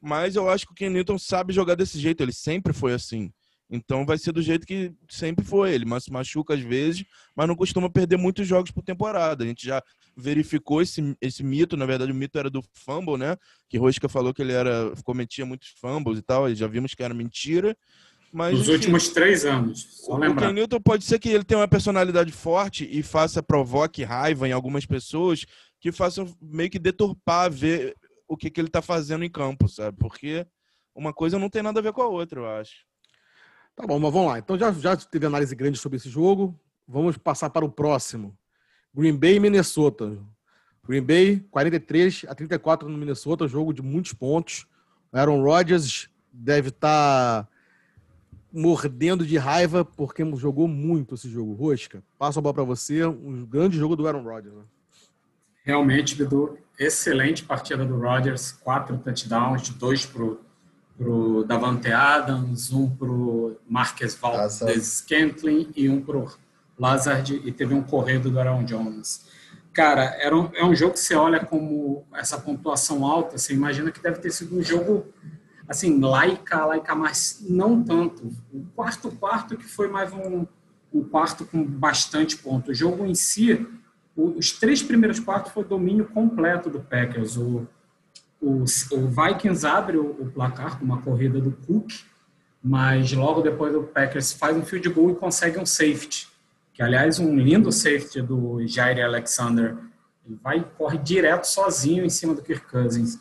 Mas 0.00 0.34
eu 0.36 0.48
acho 0.48 0.66
que 0.66 0.72
o 0.72 0.74
Ken 0.74 0.90
Newton 0.90 1.18
sabe 1.18 1.52
jogar 1.52 1.74
desse 1.74 1.98
jeito, 1.98 2.22
ele 2.22 2.32
sempre 2.32 2.72
foi 2.72 2.92
assim. 2.92 3.30
Então 3.70 4.04
vai 4.04 4.18
ser 4.18 4.32
do 4.32 4.42
jeito 4.42 4.66
que 4.66 4.92
sempre 5.08 5.44
foi. 5.44 5.72
Ele 5.72 5.84
mas 5.84 6.08
machuca 6.08 6.54
às 6.54 6.60
vezes, 6.60 7.04
mas 7.34 7.48
não 7.48 7.56
costuma 7.56 7.90
perder 7.90 8.16
muitos 8.16 8.46
jogos 8.46 8.70
por 8.70 8.82
temporada. 8.82 9.44
A 9.44 9.46
gente 9.46 9.66
já 9.66 9.82
verificou 10.16 10.80
esse, 10.80 11.16
esse 11.20 11.42
mito. 11.42 11.76
Na 11.76 11.86
verdade, 11.86 12.12
o 12.12 12.14
mito 12.14 12.38
era 12.38 12.50
do 12.50 12.62
fumble, 12.72 13.16
né? 13.16 13.36
Que 13.68 13.78
Rosca 13.78 14.08
falou 14.08 14.32
que 14.32 14.42
ele 14.42 14.52
era 14.52 14.92
cometia 15.04 15.44
muitos 15.44 15.68
fumbles 15.80 16.18
e 16.18 16.22
tal. 16.22 16.48
E 16.48 16.54
já 16.54 16.66
vimos 16.66 16.94
que 16.94 17.02
era 17.02 17.14
mentira. 17.14 17.76
Mas, 18.34 18.58
Nos 18.58 18.66
últimos 18.66 19.10
três 19.10 19.44
anos, 19.44 19.86
só 20.04 20.14
o, 20.14 20.16
lembrar. 20.16 20.46
O 20.46 20.48
Ken 20.48 20.54
Newton 20.54 20.80
pode 20.80 21.04
ser 21.04 21.20
que 21.20 21.28
ele 21.28 21.44
tenha 21.44 21.60
uma 21.60 21.68
personalidade 21.68 22.32
forte 22.32 22.84
e 22.90 23.00
faça, 23.00 23.40
provoque 23.40 24.02
raiva 24.02 24.48
em 24.48 24.50
algumas 24.50 24.84
pessoas 24.84 25.46
que 25.78 25.92
façam 25.92 26.26
meio 26.42 26.68
que 26.68 26.80
deturpar 26.80 27.48
ver 27.48 27.94
o 28.26 28.36
que, 28.36 28.50
que 28.50 28.60
ele 28.60 28.66
está 28.66 28.82
fazendo 28.82 29.24
em 29.24 29.30
campo, 29.30 29.68
sabe? 29.68 29.96
Porque 29.96 30.44
uma 30.92 31.12
coisa 31.12 31.38
não 31.38 31.48
tem 31.48 31.62
nada 31.62 31.78
a 31.78 31.82
ver 31.82 31.92
com 31.92 32.02
a 32.02 32.08
outra, 32.08 32.40
eu 32.40 32.50
acho. 32.58 32.74
Tá 33.76 33.86
bom, 33.86 34.00
mas 34.00 34.12
vamos 34.12 34.32
lá. 34.32 34.40
Então 34.40 34.58
já, 34.58 34.72
já 34.72 34.96
teve 34.96 35.26
análise 35.26 35.54
grande 35.54 35.78
sobre 35.78 35.98
esse 35.98 36.08
jogo. 36.08 36.58
Vamos 36.88 37.16
passar 37.16 37.50
para 37.50 37.64
o 37.64 37.70
próximo. 37.70 38.36
Green 38.92 39.16
Bay 39.16 39.36
e 39.36 39.40
Minnesota. 39.40 40.18
Green 40.84 41.02
Bay, 41.02 41.38
43 41.52 42.26
a 42.26 42.34
34 42.34 42.88
no 42.88 42.98
Minnesota, 42.98 43.46
jogo 43.46 43.72
de 43.72 43.80
muitos 43.80 44.12
pontos. 44.12 44.66
Aaron 45.12 45.40
Rodgers 45.40 46.08
deve 46.32 46.70
estar 46.70 47.44
tá 47.44 47.53
mordendo 48.54 49.26
de 49.26 49.36
raiva 49.36 49.84
porque 49.84 50.24
jogou 50.36 50.68
muito 50.68 51.16
esse 51.16 51.28
jogo. 51.28 51.54
Rosca, 51.54 52.02
passo 52.16 52.38
a 52.38 52.42
bola 52.42 52.54
para 52.54 52.64
você. 52.64 53.04
Um 53.04 53.44
grande 53.44 53.76
jogo 53.76 53.96
do 53.96 54.06
Aaron 54.06 54.22
Rodgers. 54.22 54.54
Né? 54.54 54.62
Realmente, 55.64 56.14
Bidu, 56.14 56.56
excelente 56.78 57.44
partida 57.44 57.84
do 57.84 57.98
Rodgers. 57.98 58.52
Quatro 58.52 58.96
touchdowns, 58.98 59.68
dois 59.70 60.06
pro 60.06 60.40
pro 60.96 61.42
Davante 61.44 61.90
Adams, 61.90 62.72
um 62.72 62.88
pro 62.88 63.56
Marques 63.68 64.14
Valdez 64.14 65.02
Scantling 65.02 65.72
e 65.74 65.88
um 65.88 66.00
pro 66.00 66.32
Lazard 66.78 67.42
e 67.44 67.50
teve 67.50 67.74
um 67.74 67.82
corredo 67.82 68.30
do 68.30 68.38
Aaron 68.38 68.64
Jones. 68.64 69.26
Cara, 69.72 70.04
era 70.20 70.36
um, 70.36 70.50
é 70.54 70.64
um 70.64 70.72
jogo 70.72 70.92
que 70.92 71.00
você 71.00 71.16
olha 71.16 71.44
como 71.44 72.06
essa 72.14 72.38
pontuação 72.38 73.04
alta, 73.04 73.36
você 73.36 73.52
imagina 73.52 73.90
que 73.90 74.00
deve 74.00 74.20
ter 74.20 74.30
sido 74.30 74.56
um 74.56 74.62
jogo 74.62 75.06
assim, 75.68 76.00
laica, 76.00 76.64
laica, 76.64 76.94
mas 76.94 77.44
não 77.48 77.82
tanto. 77.82 78.30
O 78.52 78.64
quarto 78.74 79.10
quarto 79.10 79.56
que 79.56 79.64
foi 79.64 79.88
mais 79.88 80.12
um, 80.12 80.46
um 80.92 81.02
quarto 81.02 81.44
com 81.44 81.64
bastante 81.64 82.36
ponto. 82.36 82.70
O 82.70 82.74
jogo 82.74 83.04
em 83.04 83.14
si, 83.14 83.66
os 84.16 84.52
três 84.52 84.82
primeiros 84.82 85.18
quartos 85.18 85.52
foi 85.52 85.64
domínio 85.64 86.06
completo 86.06 86.68
do 86.68 86.80
Packers. 86.80 87.36
O, 87.36 87.66
o, 88.40 88.62
o 88.62 89.08
Vikings 89.08 89.66
abre 89.66 89.96
o, 89.96 90.10
o, 90.10 90.30
placar 90.30 90.78
com 90.78 90.84
uma 90.84 91.00
corrida 91.00 91.40
do 91.40 91.52
Cook, 91.52 91.92
mas 92.62 93.12
logo 93.12 93.40
depois 93.40 93.74
o 93.74 93.82
Packers 93.82 94.32
faz 94.32 94.56
um 94.56 94.64
field 94.64 94.88
goal 94.90 95.10
e 95.10 95.14
consegue 95.14 95.58
um 95.58 95.66
safety, 95.66 96.28
que 96.72 96.82
aliás 96.82 97.18
um 97.18 97.36
lindo 97.36 97.72
safety 97.72 98.20
do 98.20 98.66
Jair 98.66 99.04
Alexander. 99.04 99.76
Ele 100.26 100.38
vai 100.42 100.64
corre 100.78 100.98
direto 100.98 101.44
sozinho 101.44 102.04
em 102.04 102.08
cima 102.08 102.34
do 102.34 102.42
Kirk 102.42 102.66
Cousins 102.70 103.18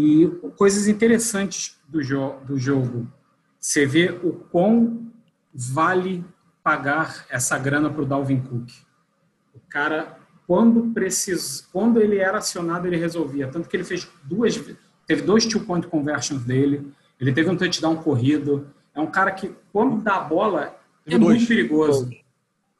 E 0.00 0.28
coisas 0.56 0.86
interessantes 0.86 1.76
do, 1.88 2.00
jo 2.00 2.34
do 2.46 2.56
jogo. 2.56 3.10
Você 3.58 3.84
vê 3.84 4.10
o 4.22 4.32
quão 4.32 5.10
vale 5.52 6.24
pagar 6.62 7.26
essa 7.28 7.58
grana 7.58 7.90
para 7.90 8.02
o 8.02 8.06
Dalvin 8.06 8.40
Cook. 8.40 8.70
O 9.52 9.58
cara, 9.68 10.16
quando 10.46 10.92
precisa, 10.94 11.64
quando 11.72 12.00
ele 12.00 12.18
era 12.18 12.38
acionado, 12.38 12.86
ele 12.86 12.96
resolvia. 12.96 13.48
Tanto 13.48 13.68
que 13.68 13.76
ele 13.76 13.82
fez 13.82 14.08
duas, 14.22 14.56
teve 15.04 15.22
dois 15.22 15.44
two 15.46 15.62
point 15.62 15.84
conversions 15.88 16.44
dele. 16.44 16.92
Ele 17.20 17.32
teve 17.32 17.50
um 17.50 17.56
touchdown 17.56 17.96
corrido. 17.96 18.68
É 18.94 19.00
um 19.00 19.08
cara 19.08 19.32
que, 19.32 19.52
quando 19.72 20.00
dá 20.00 20.18
a 20.18 20.20
bola, 20.20 20.78
é 21.04 21.18
dois. 21.18 21.38
muito 21.38 21.48
perigoso. 21.48 22.08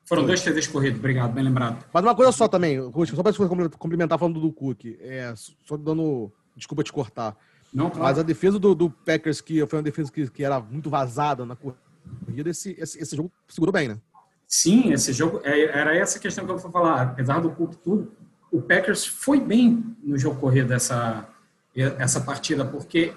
Foram 0.04 0.24
dois 0.24 0.42
TDs 0.42 0.66
corridos, 0.66 0.98
obrigado, 0.98 1.34
bem 1.34 1.44
lembrado. 1.44 1.84
Mas 1.92 2.02
uma 2.02 2.14
coisa 2.14 2.32
só 2.32 2.48
também, 2.48 2.78
só 2.80 3.22
para 3.22 3.68
complementar 3.76 4.18
falando 4.18 4.40
do 4.40 4.50
Cook, 4.50 4.96
é, 5.00 5.34
só 5.36 5.76
dando. 5.76 6.32
Desculpa 6.58 6.82
te 6.82 6.92
cortar. 6.92 7.36
Não, 7.72 7.88
claro. 7.88 8.04
Mas 8.04 8.18
a 8.18 8.22
defesa 8.22 8.58
do, 8.58 8.74
do, 8.74 8.90
Packers, 8.90 9.40
que 9.40 9.64
foi 9.66 9.78
uma 9.78 9.82
defesa 9.82 10.10
que, 10.12 10.28
que 10.28 10.44
era 10.44 10.60
muito 10.60 10.90
vazada 10.90 11.46
na 11.46 11.56
corrida, 11.56 12.50
esse, 12.50 12.76
esse, 12.78 12.98
esse 13.00 13.16
jogo 13.16 13.30
segurou 13.46 13.72
bem, 13.72 13.88
né? 13.88 13.98
Sim, 14.46 14.92
esse 14.92 15.12
jogo. 15.12 15.40
É, 15.44 15.64
era 15.64 15.94
essa 15.94 16.18
questão 16.18 16.44
que 16.44 16.50
eu 16.50 16.58
vou 16.58 16.70
falar. 16.70 17.02
Apesar 17.02 17.40
do 17.40 17.50
Cook 17.50 17.74
tudo, 17.76 18.10
o 18.50 18.62
Packers 18.62 19.06
foi 19.06 19.38
bem 19.38 19.96
no 20.02 20.18
jogo 20.18 20.40
corrido 20.40 20.72
essa, 20.72 21.28
essa 21.74 22.20
partida, 22.20 22.64
porque 22.64 23.14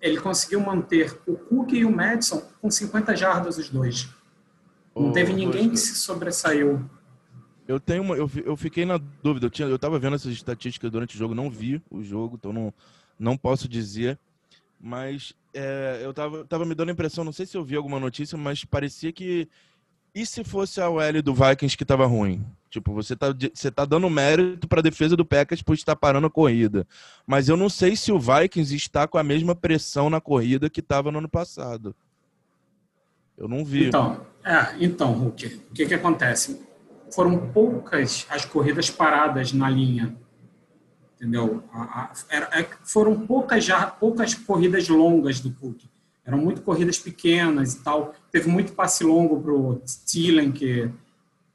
ele 0.00 0.20
conseguiu 0.20 0.60
manter 0.60 1.18
o 1.26 1.34
Cook 1.36 1.72
e 1.72 1.84
o 1.84 1.94
Madison 1.94 2.42
com 2.60 2.70
50 2.70 3.16
jardas 3.16 3.58
os 3.58 3.68
dois. 3.68 4.08
Não 4.94 5.08
oh, 5.10 5.12
teve 5.12 5.32
ninguém 5.32 5.70
que 5.70 5.76
se 5.76 5.94
sobressaiu. 5.96 6.88
Eu 7.72 7.80
tenho 7.80 8.02
uma, 8.02 8.14
eu, 8.16 8.30
eu 8.44 8.56
fiquei 8.56 8.84
na 8.84 8.98
dúvida. 9.22 9.46
Eu 9.46 9.50
tinha, 9.50 9.68
eu 9.68 9.78
tava 9.78 9.98
vendo 9.98 10.16
essas 10.16 10.32
estatísticas 10.32 10.90
durante 10.90 11.14
o 11.14 11.18
jogo, 11.18 11.34
não 11.34 11.50
vi 11.50 11.82
o 11.90 12.02
jogo, 12.02 12.36
então 12.38 12.52
não, 12.52 12.74
não 13.18 13.36
posso 13.36 13.68
dizer. 13.68 14.18
Mas 14.80 15.32
é, 15.54 16.00
eu 16.02 16.12
tava, 16.12 16.44
tava 16.44 16.64
me 16.64 16.74
dando 16.74 16.90
a 16.90 16.92
impressão, 16.92 17.24
não 17.24 17.32
sei 17.32 17.46
se 17.46 17.56
eu 17.56 17.64
vi 17.64 17.76
alguma 17.76 18.00
notícia, 18.00 18.36
mas 18.36 18.64
parecia 18.64 19.12
que 19.12 19.48
e 20.14 20.26
se 20.26 20.44
fosse 20.44 20.80
a 20.80 20.90
OL 20.90 21.22
do 21.22 21.32
Vikings 21.32 21.76
que 21.76 21.84
tava 21.84 22.04
ruim? 22.04 22.44
Tipo, 22.68 22.92
você 22.92 23.16
tá, 23.16 23.28
você 23.54 23.70
tá 23.70 23.84
dando 23.84 24.10
mérito 24.10 24.68
para 24.68 24.80
a 24.80 24.82
defesa 24.82 25.16
do 25.16 25.24
Packers 25.24 25.62
por 25.62 25.74
estar 25.74 25.96
parando 25.96 26.26
a 26.26 26.30
corrida. 26.30 26.86
Mas 27.26 27.48
eu 27.48 27.56
não 27.56 27.70
sei 27.70 27.96
se 27.96 28.12
o 28.12 28.18
Vikings 28.18 28.74
está 28.74 29.06
com 29.06 29.16
a 29.16 29.22
mesma 29.22 29.54
pressão 29.54 30.10
na 30.10 30.20
corrida 30.20 30.68
que 30.68 30.80
estava 30.80 31.10
no 31.10 31.18
ano 31.18 31.28
passado. 31.28 31.94
Eu 33.38 33.48
não 33.48 33.64
vi. 33.64 33.88
Então, 33.88 34.20
é, 34.44 34.74
então 34.80 35.12
Hulk, 35.12 35.46
o 35.70 35.74
que, 35.74 35.86
que 35.86 35.94
acontece? 35.94 36.60
Foram 37.14 37.38
poucas 37.52 38.26
as 38.30 38.44
corridas 38.44 38.90
paradas 38.90 39.52
na 39.52 39.68
linha. 39.68 40.16
Entendeu? 41.16 41.62
A, 41.72 41.82
a, 41.82 42.12
era, 42.28 42.48
é, 42.52 42.66
foram 42.82 43.26
poucas, 43.26 43.64
já, 43.64 43.86
poucas 43.86 44.34
corridas 44.34 44.88
longas 44.88 45.40
do 45.40 45.52
Cook. 45.52 45.84
Eram 46.24 46.38
muito 46.38 46.62
corridas 46.62 46.98
pequenas 46.98 47.74
e 47.74 47.80
tal. 47.82 48.14
Teve 48.30 48.48
muito 48.48 48.72
passe 48.72 49.04
longo 49.04 49.40
para 49.40 49.52
o 49.52 49.82
Thielen, 50.06 50.52
que 50.52 50.90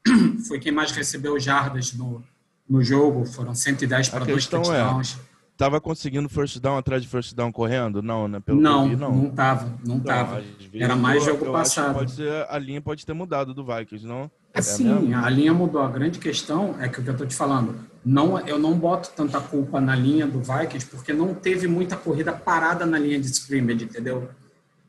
foi 0.46 0.58
quem 0.58 0.72
mais 0.72 0.92
recebeu 0.92 1.38
jardas 1.38 1.92
no, 1.92 2.22
no 2.68 2.82
jogo. 2.82 3.26
Foram 3.26 3.54
110 3.54 4.08
para 4.08 4.24
dois 4.24 4.46
é, 4.46 4.50
touchdowns. 4.50 5.18
É 5.22 5.28
tava 5.58 5.80
conseguindo 5.80 6.28
first 6.28 6.60
down 6.60 6.78
atrás 6.78 7.02
de 7.02 7.08
first 7.08 7.34
down 7.34 7.50
correndo? 7.50 8.00
Não, 8.00 8.28
né? 8.28 8.38
Pelo 8.38 8.60
não, 8.60 8.88
vi, 8.88 8.96
não, 8.96 9.12
não 9.12 9.30
tava, 9.30 9.66
não 9.84 9.96
então, 9.96 10.00
tava. 10.00 10.44
Era 10.72 10.94
mais 10.94 11.24
jogo 11.24 11.46
eu 11.46 11.52
passado. 11.52 11.94
Pode 11.94 12.12
ser, 12.12 12.46
a 12.48 12.58
linha 12.58 12.80
pode 12.80 13.04
ter 13.04 13.12
mudado 13.12 13.52
do 13.52 13.64
Vikings, 13.64 14.06
não? 14.06 14.30
É 14.58 14.62
Sim, 14.62 15.14
a 15.14 15.28
linha 15.30 15.54
mudou. 15.54 15.80
A 15.82 15.88
grande 15.88 16.18
questão 16.18 16.74
é 16.80 16.88
que 16.88 17.00
o 17.00 17.04
que 17.04 17.10
eu 17.10 17.16
tô 17.16 17.24
te 17.24 17.34
falando, 17.34 17.76
não, 18.04 18.38
eu 18.46 18.58
não 18.58 18.74
boto 18.74 19.10
tanta 19.14 19.40
culpa 19.40 19.80
na 19.80 19.94
linha 19.94 20.26
do 20.26 20.40
Vikings 20.40 20.86
porque 20.86 21.12
não 21.12 21.34
teve 21.34 21.68
muita 21.68 21.96
corrida 21.96 22.32
parada 22.32 22.84
na 22.84 22.98
linha 22.98 23.20
de 23.20 23.26
scrimmage, 23.26 23.84
entendeu? 23.84 24.28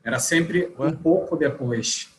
Era 0.04 0.20
sempre 0.20 0.74
Ué? 0.80 0.88
um 0.88 0.92
pouco 0.92 1.36
depois. 1.36 2.10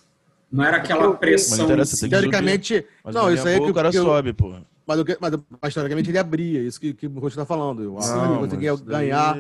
Não 0.51 0.65
era 0.65 0.79
aquela 0.79 1.13
pressão. 1.15 1.69
Mas 1.77 1.91
teoricamente, 2.01 2.85
não, 3.05 3.33
isso 3.33 3.47
aí 3.47 3.55
é 3.55 3.61
que 3.61 3.71
o 3.71 3.75
cara 3.75 3.91
eu, 3.93 4.05
sobe, 4.05 4.33
pô. 4.33 4.55
Mas, 4.87 4.99
mas, 5.21 5.33
mas 5.63 5.69
historicamente 5.69 6.11
ele 6.11 6.19
abria, 6.19 6.61
isso 6.61 6.81
que, 6.81 6.93
que 6.93 7.07
o 7.07 7.15
Rocha 7.15 7.35
está 7.35 7.47
falando. 7.47 7.83
Eu 7.83 7.97
ele 7.97 8.39
conseguia 8.39 8.75
ganhar. 8.77 9.37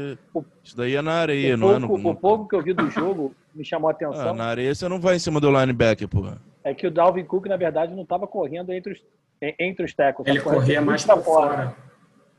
Isso 0.63 0.77
daí 0.77 0.95
é 0.95 1.03
na 1.03 1.15
areia, 1.15 1.55
o 1.55 1.59
não 1.59 1.67
pouco, 1.69 1.99
é 1.99 2.03
no. 2.03 2.11
O 2.11 2.15
pouco 2.15 2.49
que 2.49 2.55
eu 2.55 2.63
vi 2.63 2.73
do 2.73 2.89
jogo 2.89 3.35
me 3.53 3.65
chamou 3.65 3.89
a 3.89 3.93
atenção. 3.93 4.31
Ah, 4.31 4.33
na 4.33 4.45
areia 4.45 4.73
você 4.73 4.89
não 4.89 5.01
vai 5.01 5.17
em 5.17 5.19
cima 5.19 5.41
do 5.41 5.51
linebacker, 5.51 6.07
porra. 6.07 6.39
É 6.63 6.75
que 6.75 6.87
o 6.87 6.91
Dalvin 6.91 7.25
Cook, 7.25 7.47
na 7.47 7.57
verdade, 7.57 7.95
não 7.95 8.03
estava 8.03 8.27
correndo 8.27 8.73
entre 8.73 8.93
os, 8.93 9.05
entre 9.59 9.85
os 9.85 9.95
tackles. 9.95 10.29
Ele 10.29 10.41
corria 10.41 10.81
mais 10.81 11.05
para 11.05 11.17
fora. 11.17 11.57
fora. 11.57 11.77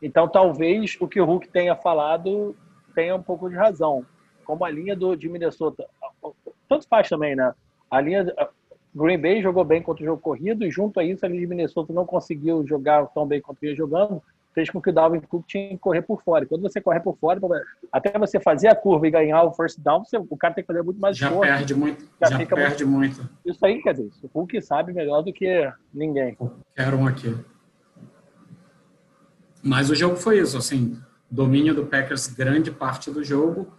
Então, 0.01 0.27
talvez 0.27 0.97
o 0.99 1.07
que 1.07 1.19
o 1.19 1.25
Hulk 1.25 1.47
tenha 1.49 1.75
falado 1.75 2.55
tenha 2.93 3.15
um 3.15 3.21
pouco 3.21 3.49
de 3.49 3.55
razão. 3.55 4.05
Como 4.43 4.65
a 4.65 4.69
linha 4.69 4.95
do, 4.95 5.15
de 5.15 5.29
Minnesota. 5.29 5.87
Tanto 6.67 6.87
faz 6.87 7.09
também, 7.09 7.35
né? 7.35 7.53
A 7.89 7.99
linha, 8.01 8.25
Green 8.93 9.19
Bay 9.19 9.41
jogou 9.41 9.63
bem 9.63 9.81
contra 9.81 10.03
o 10.03 10.05
jogo 10.05 10.21
corrido 10.21 10.65
e 10.65 10.71
junto 10.71 10.99
a 10.99 11.03
isso 11.03 11.25
a 11.25 11.29
de 11.29 11.47
Minnesota 11.47 11.93
não 11.93 12.05
conseguiu 12.05 12.65
jogar 12.67 13.05
tão 13.07 13.25
bem 13.25 13.41
quanto 13.41 13.65
ia 13.65 13.75
jogando, 13.75 14.21
fez 14.53 14.69
com 14.69 14.81
que 14.81 14.89
o 14.89 14.93
Dalvin 14.93 15.19
Cook 15.21 15.45
tinha 15.47 15.69
que 15.69 15.77
correr 15.77 16.01
por 16.01 16.21
fora. 16.21 16.45
Quando 16.45 16.61
você 16.61 16.81
corre 16.81 16.99
por 16.99 17.17
fora, 17.17 17.39
até 17.91 18.17
você 18.17 18.39
fazer 18.39 18.67
a 18.67 18.75
curva 18.75 19.07
e 19.07 19.11
ganhar 19.11 19.43
o 19.43 19.53
first 19.53 19.79
down, 19.79 20.03
você, 20.03 20.17
o 20.17 20.37
cara 20.37 20.53
tem 20.53 20.63
que 20.63 20.67
fazer 20.67 20.83
muito 20.83 20.99
mais 20.99 21.17
já 21.17 21.27
esforço. 21.27 21.51
Perde 21.51 21.75
muito, 21.75 22.05
já, 22.21 22.29
já 22.29 22.45
perde 22.45 22.85
muito. 22.85 23.17
muito. 23.17 23.37
Isso 23.45 23.65
aí, 23.65 23.81
quer 23.81 23.93
dizer, 23.93 24.11
o 24.23 24.39
Hulk 24.39 24.61
sabe 24.61 24.93
melhor 24.93 25.21
do 25.21 25.31
que 25.31 25.71
ninguém. 25.93 26.37
Quero 26.75 26.97
um 26.97 27.07
aqui. 27.07 27.35
Mas 29.63 29.89
o 29.89 29.95
jogo 29.95 30.15
foi 30.15 30.39
isso, 30.39 30.57
assim, 30.57 30.99
domínio 31.29 31.73
do 31.73 31.85
Packers 31.85 32.27
grande 32.27 32.71
parte 32.71 33.11
do 33.11 33.23
jogo 33.23 33.71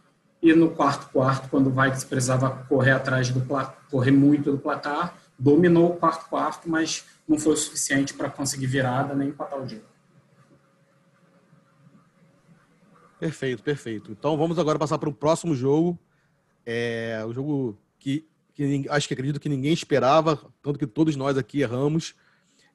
e 0.43 0.53
no 0.55 0.71
quarto 0.71 1.09
quarto, 1.13 1.49
quando 1.49 1.69
o 1.69 1.71
Vikings 1.71 2.07
precisava 2.07 2.51
correr 2.69 2.91
atrás 2.91 3.31
do 3.31 3.41
correr 3.89 4.11
muito 4.11 4.51
do 4.51 4.59
placar, 4.59 5.15
dominou 5.39 5.91
o 5.91 5.97
quarto 5.97 6.29
quarto, 6.29 6.69
mas 6.69 7.05
não 7.29 7.39
foi 7.39 7.53
o 7.53 7.57
suficiente 7.57 8.13
para 8.13 8.29
conseguir 8.29 8.67
virada 8.67 9.15
nem 9.15 9.29
empatar 9.29 9.61
o 9.61 9.69
jogo. 9.69 9.92
Perfeito, 13.23 13.63
perfeito. 13.63 14.11
Então 14.11 14.37
vamos 14.37 14.59
agora 14.59 14.77
passar 14.77 14.99
para 14.99 15.09
o 15.09 15.13
próximo 15.13 15.55
jogo. 15.55 15.97
É 16.67 17.23
o 17.25 17.33
jogo 17.33 17.79
que, 17.97 18.27
que 18.53 18.85
acho 18.91 19.07
que 19.07 19.15
acredito 19.15 19.39
que 19.39 19.49
ninguém 19.49 19.73
esperava, 19.73 20.41
tanto 20.61 20.77
que 20.77 20.89
todos 20.89 21.15
nós 21.15 21.39
aqui 21.39 21.61
erramos, 21.61 22.17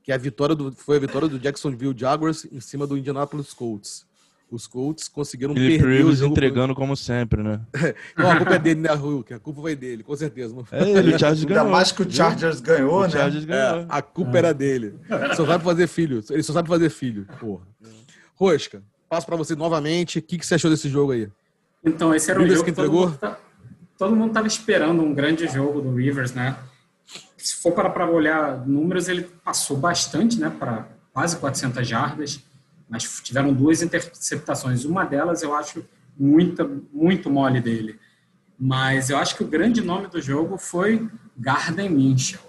que 0.02 0.10
é 0.10 0.16
a 0.16 0.18
vitória 0.18 0.56
do, 0.56 0.72
foi 0.72 0.96
a 0.96 1.00
vitória 1.02 1.28
do 1.28 1.38
Jacksonville 1.38 1.94
Jaguars 1.98 2.46
em 2.46 2.62
cima 2.62 2.88
do 2.88 2.98
Indianapolis 2.98 3.54
Colts 3.54 4.08
os 4.50 4.66
Colts 4.66 5.08
conseguiram 5.08 5.54
Philip 5.54 5.78
perder 5.78 5.98
Rivers 5.98 6.20
o 6.20 6.22
jogo 6.22 6.32
entregando 6.32 6.74
como 6.74 6.96
sempre, 6.96 7.44
né? 7.44 7.60
não, 8.18 8.32
a 8.32 8.38
culpa 8.38 8.56
é 8.56 8.60
dele, 8.60 8.80
né, 8.80 8.94
Hulk? 8.94 9.34
A 9.34 9.40
culpa 9.40 9.62
foi 9.62 9.76
dele, 9.76 10.04
com 10.04 10.16
certeza. 10.16 10.56
Não 10.56 10.64
foi. 10.64 10.80
É, 10.80 10.90
ele, 10.90 11.16
o 11.16 11.20
Chargers 11.20 11.44
ganhou. 11.44 11.64
Ainda 11.64 11.72
mais 11.72 11.92
que 11.92 12.02
o 12.02 12.10
Chargers 12.10 12.62
ganhou, 12.62 13.00
o 13.00 13.04
né? 13.04 13.10
Chargers 13.10 13.44
ganhou. 13.44 13.82
É, 13.82 13.86
a 13.90 14.02
culpa 14.02 14.36
é. 14.36 14.38
era 14.38 14.54
dele. 14.54 14.96
Ele 15.10 15.36
só 15.36 15.46
sabe 15.46 15.64
fazer 15.64 15.88
filho. 15.88 16.24
Ele 16.30 16.44
só 16.44 16.54
sabe 16.54 16.70
fazer 16.70 16.90
filho, 16.90 17.28
porra. 17.40 17.68
Rosca, 18.36 18.82
passo 19.10 19.26
para 19.26 19.36
você 19.36 19.56
novamente. 19.56 20.20
O 20.20 20.22
que, 20.22 20.38
que 20.38 20.46
você 20.46 20.56
achou 20.56 20.70
desse 20.70 20.90
jogo 20.90 21.12
aí? 21.12 21.30
Então, 21.84 22.14
esse 22.14 22.30
era 22.30 22.42
o 22.42 22.48
jogo 22.48 22.64
que 22.64 22.72
entregou. 22.72 23.14
Todo 23.98 24.16
mundo 24.16 24.30
estava 24.30 24.48
esperando 24.48 25.02
um 25.02 25.14
grande 25.14 25.48
jogo 25.48 25.82
do 25.82 25.96
Rivers, 25.96 26.34
né? 26.34 26.58
Se 27.38 27.56
for 27.56 27.72
para, 27.72 27.90
para 27.90 28.10
olhar 28.10 28.68
números, 28.68 29.08
ele 29.08 29.24
passou 29.24 29.78
bastante, 29.78 30.40
né? 30.40 30.50
Para 30.50 30.88
quase 31.14 31.38
400 31.38 31.88
jardas 31.88 32.44
mas 32.90 33.04
tiveram 33.22 33.54
duas 33.54 33.82
interceptações. 33.82 34.86
Uma 34.86 35.04
delas 35.04 35.44
eu 35.44 35.54
acho 35.54 35.86
muito, 36.18 36.88
muito 36.92 37.30
mole 37.30 37.60
dele. 37.60 38.00
Mas 38.58 39.10
eu 39.10 39.18
acho 39.18 39.36
que 39.36 39.44
o 39.44 39.48
grande 39.48 39.82
nome 39.82 40.08
do 40.08 40.22
jogo 40.22 40.58
foi 40.58 41.08
Garden 41.36 41.90
Minchel. 41.90 42.40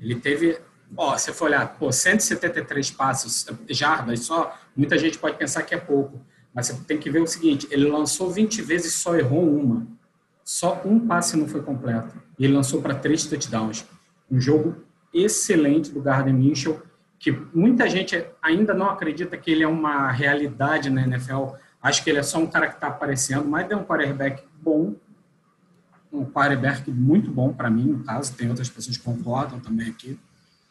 Ele 0.00 0.14
teve, 0.16 0.60
ó, 0.96 1.16
se 1.16 1.32
for 1.32 1.46
olhar, 1.46 1.66
pô, 1.78 1.90
173 1.90 2.90
passos, 2.90 3.46
jardas 3.68 4.20
só, 4.20 4.56
muita 4.76 4.98
gente 4.98 5.18
pode 5.18 5.36
pensar 5.36 5.62
que 5.62 5.74
é 5.74 5.78
pouco. 5.78 6.20
Mas 6.54 6.66
você 6.66 6.74
tem 6.84 6.98
que 6.98 7.10
ver 7.10 7.20
o 7.20 7.26
seguinte, 7.26 7.66
ele 7.70 7.88
lançou 7.88 8.30
20 8.30 8.60
vezes 8.62 8.94
e 8.94 8.96
só 8.96 9.16
errou 9.16 9.48
uma. 9.48 9.86
Só 10.44 10.82
um 10.84 11.06
passe 11.06 11.36
não 11.36 11.48
foi 11.48 11.62
completo. 11.62 12.14
E 12.38 12.44
ele 12.44 12.52
lançou 12.54 12.82
para 12.82 12.94
três 12.94 13.24
touchdowns. 13.26 13.86
Um 14.30 14.40
jogo 14.40 14.84
excelente 15.14 15.90
do 15.90 16.00
Garden 16.00 16.34
Minchel 16.34 16.82
que 17.22 17.30
muita 17.54 17.88
gente 17.88 18.26
ainda 18.42 18.74
não 18.74 18.90
acredita 18.90 19.36
que 19.36 19.48
ele 19.48 19.62
é 19.62 19.68
uma 19.68 20.10
realidade 20.10 20.90
na 20.90 21.02
NFL. 21.02 21.54
Acho 21.80 22.02
que 22.02 22.10
ele 22.10 22.18
é 22.18 22.22
só 22.22 22.38
um 22.38 22.48
cara 22.48 22.66
que 22.66 22.74
está 22.74 22.88
aparecendo, 22.88 23.48
mas 23.48 23.70
é 23.70 23.76
um 23.76 23.84
quarterback 23.84 24.42
bom, 24.60 24.96
um 26.12 26.24
quarterback 26.24 26.90
muito 26.90 27.30
bom 27.30 27.52
para 27.52 27.70
mim, 27.70 27.84
no 27.84 28.02
caso. 28.02 28.34
Tem 28.34 28.48
outras 28.48 28.68
pessoas 28.68 28.96
que 28.96 29.04
concordam 29.04 29.60
também 29.60 29.88
aqui. 29.88 30.18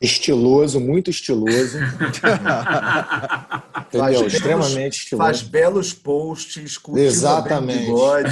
Estiloso, 0.02 0.80
muito 0.80 1.10
estiloso. 1.10 1.78
faz 3.91 4.18
belos, 4.18 4.34
extremamente 4.34 4.97
estiloso. 4.97 5.26
Faz 5.26 5.41
belos 5.43 5.93
posts, 5.93 6.80
Exatamente. 6.95 7.86
bigode. 7.86 8.32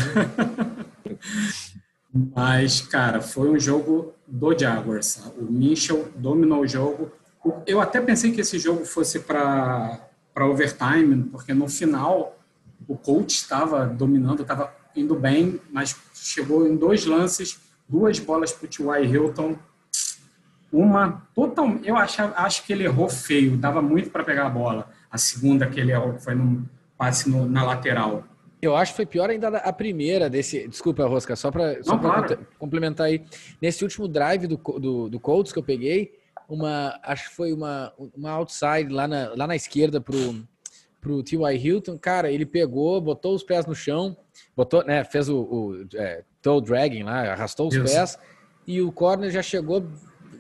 Mas, 2.36 2.82
cara, 2.82 3.22
foi 3.22 3.52
um 3.52 3.60
jogo 3.60 4.14
do 4.28 4.58
Jaguars. 4.58 5.22
O 5.38 5.44
Mitchell 5.44 6.08
dominou 6.18 6.62
o 6.62 6.68
jogo 6.68 7.12
eu 7.66 7.80
até 7.80 8.02
pensei 8.02 8.32
que 8.32 8.42
esse 8.42 8.60
jogo 8.60 8.86
fosse 8.86 9.20
para 9.20 10.00
overtime, 10.36 11.24
porque 11.24 11.54
no 11.54 11.68
final 11.68 12.38
o 12.88 12.98
coach 12.98 13.36
estava 13.36 13.86
dominando, 13.86 14.42
estava 14.42 14.74
indo 14.96 15.16
bem, 15.16 15.60
mas 15.72 15.96
chegou 16.14 16.68
em 16.68 16.76
dois 16.76 17.06
lances, 17.06 17.60
duas 17.88 18.20
bolas 18.20 18.52
para 18.52 18.66
o 18.66 18.70
T.Y. 18.70 19.06
Hilton, 19.06 19.58
uma 20.72 21.28
total, 21.34 21.78
eu 21.84 21.96
acho, 21.96 22.22
acho 22.22 22.66
que 22.66 22.74
ele 22.74 22.84
errou 22.84 23.10
feio, 23.10 23.58
dava 23.58 23.82
muito 23.82 24.10
para 24.10 24.24
pegar 24.24 24.46
a 24.46 24.50
bola. 24.50 24.90
A 25.10 25.18
segunda 25.18 25.68
que 25.68 25.80
ele 25.80 25.92
errou, 25.92 26.18
foi 26.20 26.36
num 26.36 26.64
passe 26.98 27.30
no, 27.30 27.48
na 27.48 27.64
lateral. 27.64 28.24
Eu 28.62 28.76
acho 28.76 28.92
que 28.92 28.98
foi 28.98 29.06
pior 29.06 29.30
ainda 29.30 29.48
a 29.48 29.72
primeira 29.72 30.30
desse. 30.30 30.68
Desculpa, 30.68 31.06
Rosca, 31.06 31.36
só 31.36 31.50
para 31.50 31.76
claro. 31.78 32.46
complementar 32.60 33.08
aí. 33.08 33.24
Nesse 33.62 33.84
último 33.84 34.08
drive 34.08 34.48
do, 34.48 34.58
do, 34.58 35.10
do 35.10 35.20
Colts 35.20 35.54
que 35.54 35.60
eu 35.60 35.64
peguei, 35.64 36.12
uma, 36.48 37.00
acho 37.04 37.30
que 37.30 37.36
foi 37.36 37.54
uma, 37.54 37.94
uma 38.16 38.32
outside 38.32 38.92
lá 38.92 39.08
na, 39.08 39.34
lá 39.36 39.48
na 39.48 39.56
esquerda 39.56 40.02
pro, 40.02 40.46
pro 41.00 41.24
T.Y. 41.24 41.56
Hilton. 41.56 41.98
Cara, 41.98 42.32
ele 42.32 42.46
pegou, 42.46 43.00
botou 43.00 43.34
os 43.34 43.44
pés 43.44 43.66
no 43.66 43.74
chão, 43.74 44.18
botou, 44.56 44.84
né, 44.84 45.04
fez 45.06 45.30
o, 45.30 45.38
o 45.40 45.88
é, 45.96 46.24
toe 46.42 46.62
dragging 46.62 47.04
lá, 47.04 47.32
arrastou 47.32 47.70
os 47.70 47.76
Isso. 47.76 47.86
pés, 47.86 48.20
e 48.68 48.82
o 48.82 48.92
corner 48.92 49.32
já 49.32 49.42
chegou 49.42 49.88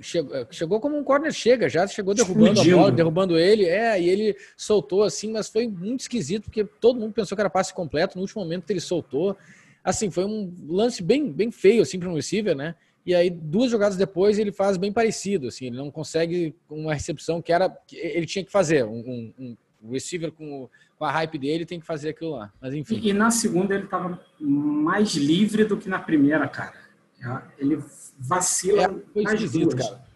chegou, 0.01 0.35
é, 0.35 0.47
chegou 0.51 0.79
como 0.79 0.97
um 0.97 1.03
corner 1.03 1.31
chega, 1.31 1.69
já 1.69 1.85
chegou 1.87 2.13
derrubando 2.13 2.47
Explodindo. 2.47 2.75
a 2.75 2.79
bola, 2.79 2.91
derrubando 2.91 3.37
ele, 3.37 3.65
é, 3.65 4.01
e 4.01 4.09
ele 4.09 4.35
soltou 4.57 5.03
assim, 5.03 5.31
mas 5.31 5.49
foi 5.49 5.67
muito 5.67 6.01
esquisito, 6.01 6.45
porque 6.45 6.63
todo 6.63 6.99
mundo 6.99 7.13
pensou 7.13 7.35
que 7.35 7.41
era 7.41 7.49
passe 7.49 7.73
completo, 7.73 8.15
no 8.15 8.21
último 8.21 8.41
momento 8.41 8.65
que 8.65 8.73
ele 8.73 8.79
soltou, 8.79 9.37
assim, 9.83 10.09
foi 10.09 10.25
um 10.25 10.53
lance 10.67 11.01
bem, 11.01 11.31
bem 11.31 11.51
feio, 11.51 11.81
assim, 11.81 11.99
para 11.99 12.09
um 12.09 12.15
receiver, 12.15 12.55
né, 12.55 12.75
e 13.05 13.15
aí 13.15 13.29
duas 13.29 13.71
jogadas 13.71 13.97
depois 13.97 14.37
ele 14.37 14.51
faz 14.51 14.77
bem 14.77 14.91
parecido, 14.91 15.47
assim, 15.47 15.67
ele 15.67 15.77
não 15.77 15.89
consegue 15.89 16.55
uma 16.69 16.93
recepção 16.93 17.41
que 17.41 17.51
era, 17.51 17.69
que 17.69 17.95
ele 17.95 18.25
tinha 18.25 18.43
que 18.43 18.51
fazer, 18.51 18.85
um, 18.85 19.33
um, 19.37 19.57
um 19.83 19.91
receiver 19.91 20.31
com, 20.31 20.63
o, 20.63 20.69
com 20.97 21.05
a 21.05 21.11
hype 21.11 21.37
dele 21.37 21.65
tem 21.65 21.79
que 21.79 21.85
fazer 21.85 22.09
aquilo 22.09 22.31
lá, 22.31 22.51
mas 22.61 22.73
enfim. 22.73 22.99
E, 23.01 23.09
e 23.09 23.13
na 23.13 23.31
segunda 23.31 23.73
ele 23.73 23.85
estava 23.85 24.19
mais 24.39 25.13
livre 25.15 25.63
do 25.63 25.77
que 25.77 25.87
na 25.87 25.99
primeira, 25.99 26.47
cara. 26.47 26.88
Ele 27.57 27.83
vacila 28.17 28.83
é, 28.83 29.21
nas 29.21 29.51
duas. 29.51 29.73
Cara. 29.73 30.09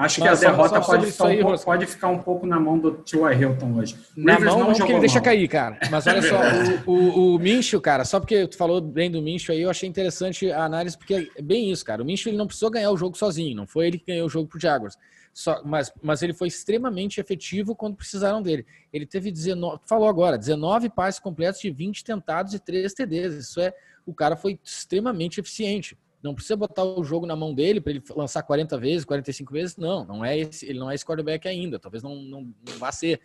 Acho 0.00 0.20
Mas 0.20 0.40
que 0.40 0.46
a 0.46 0.50
derrota 0.50 0.80
pode, 0.80 1.12
ficar 1.12 1.26
aí, 1.26 1.40
um 1.40 1.42
pouco, 1.42 1.64
pode 1.64 1.86
ficar 1.86 2.08
um 2.08 2.18
pouco 2.18 2.46
na 2.46 2.58
mão 2.58 2.78
do 2.78 2.92
T.Y. 2.92 3.38
Hilton 3.38 3.74
hoje. 3.74 3.98
Na 4.16 4.32
Rivers 4.32 4.50
mão 4.50 4.60
não, 4.60 4.70
não 4.70 4.84
ele 4.86 4.92
mal. 4.92 5.00
deixa 5.00 5.20
cair, 5.20 5.46
cara. 5.46 5.78
Mas 5.90 6.06
olha 6.06 6.22
só, 6.22 6.40
o, 6.86 6.90
o, 6.90 7.34
o 7.34 7.38
Mincho, 7.38 7.78
cara, 7.82 8.02
só 8.06 8.18
porque 8.18 8.46
tu 8.46 8.56
falou 8.56 8.80
bem 8.80 9.10
do 9.10 9.20
Mincho 9.20 9.52
aí, 9.52 9.60
eu 9.60 9.68
achei 9.68 9.86
interessante 9.86 10.50
a 10.50 10.64
análise, 10.64 10.96
porque 10.96 11.30
é 11.36 11.42
bem 11.42 11.70
isso, 11.70 11.84
cara. 11.84 12.02
O 12.02 12.06
Mincho 12.06 12.30
ele 12.30 12.38
não 12.38 12.46
precisou 12.46 12.70
ganhar 12.70 12.90
o 12.90 12.96
jogo 12.96 13.14
sozinho, 13.14 13.54
não 13.54 13.66
foi 13.66 13.88
ele 13.88 13.98
que 13.98 14.06
ganhou 14.06 14.26
o 14.26 14.30
jogo 14.30 14.48
pro 14.48 14.58
Jaguars. 14.58 14.96
Só, 15.34 15.62
mas, 15.64 15.92
mas 16.02 16.22
ele 16.22 16.32
foi 16.32 16.48
extremamente 16.48 17.20
efetivo 17.20 17.74
quando 17.74 17.96
precisaram 17.96 18.42
dele. 18.42 18.66
Ele 18.90 19.04
teve 19.04 19.30
19, 19.30 19.80
falou 19.86 20.08
agora, 20.08 20.38
19 20.38 20.88
passes 20.88 21.20
completos 21.20 21.60
de 21.60 21.70
20 21.70 22.04
tentados 22.04 22.54
e 22.54 22.58
3 22.58 22.92
TDs. 22.94 23.34
Isso 23.34 23.60
é, 23.60 23.72
o 24.10 24.14
cara 24.14 24.36
foi 24.36 24.58
extremamente 24.64 25.40
eficiente. 25.40 25.96
Não 26.22 26.34
precisa 26.34 26.56
botar 26.56 26.84
o 26.84 27.02
jogo 27.02 27.26
na 27.26 27.34
mão 27.34 27.54
dele 27.54 27.80
para 27.80 27.92
ele 27.92 28.02
lançar 28.14 28.42
40 28.42 28.76
vezes, 28.78 29.04
45 29.04 29.52
vezes. 29.52 29.76
Não, 29.76 30.04
não 30.04 30.24
é 30.24 30.38
esse, 30.38 30.66
ele 30.66 30.78
não 30.78 30.90
é 30.90 30.94
esse 30.94 31.04
quarterback 31.04 31.48
ainda. 31.48 31.78
Talvez 31.78 32.02
não, 32.02 32.16
não, 32.16 32.42
não 32.42 32.78
vá 32.78 32.92
ser. 32.92 33.20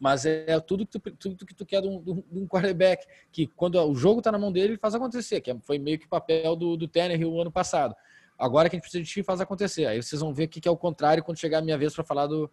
Mas 0.00 0.24
é 0.24 0.58
tudo 0.60 0.86
que 0.86 0.98
tu, 0.98 1.10
tudo 1.12 1.46
que 1.46 1.54
tu 1.54 1.64
quer 1.64 1.82
de 1.82 1.88
um, 1.88 2.02
de 2.02 2.38
um 2.38 2.46
quarterback. 2.48 3.06
Que 3.30 3.46
quando 3.46 3.76
o 3.76 3.94
jogo 3.94 4.18
está 4.18 4.32
na 4.32 4.38
mão 4.38 4.50
dele, 4.50 4.72
ele 4.72 4.78
faz 4.78 4.94
acontecer. 4.94 5.40
Que 5.40 5.52
é, 5.52 5.56
foi 5.60 5.78
meio 5.78 5.98
que 5.98 6.06
o 6.06 6.08
papel 6.08 6.56
do, 6.56 6.76
do 6.76 6.88
Tannehill 6.88 7.30
o 7.30 7.40
ano 7.40 7.52
passado. 7.52 7.94
Agora 8.36 8.68
que 8.68 8.74
a 8.74 8.78
gente 8.78 8.82
precisa 8.84 9.04
de 9.04 9.10
ti, 9.10 9.22
faz 9.22 9.40
acontecer. 9.40 9.86
Aí 9.86 10.02
vocês 10.02 10.20
vão 10.20 10.32
ver 10.32 10.44
o 10.44 10.48
que 10.48 10.66
é 10.66 10.70
o 10.70 10.76
contrário 10.76 11.22
quando 11.22 11.38
chegar 11.38 11.58
a 11.58 11.62
minha 11.62 11.76
vez 11.78 11.94
para 11.94 12.02
falar 12.02 12.26
do, 12.26 12.50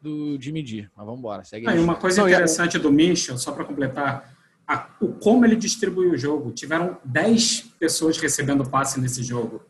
do 0.00 0.40
Jimmy 0.40 0.64
G. 0.64 0.88
Mas 0.94 1.06
vamos 1.06 1.18
embora, 1.18 1.44
segue 1.44 1.68
aí. 1.68 1.78
uma 1.78 1.96
coisa 1.96 2.22
interessante 2.22 2.78
do 2.78 2.92
Mitchell, 2.92 3.36
só 3.36 3.52
para 3.52 3.64
completar, 3.64 4.34
a, 4.70 4.88
o 5.00 5.08
como 5.08 5.44
ele 5.44 5.56
distribuiu 5.56 6.12
o 6.12 6.16
jogo. 6.16 6.52
Tiveram 6.52 6.96
10 7.04 7.72
pessoas 7.80 8.16
recebendo 8.18 8.64
passe 8.64 9.00
nesse 9.00 9.20
jogo. 9.24 9.60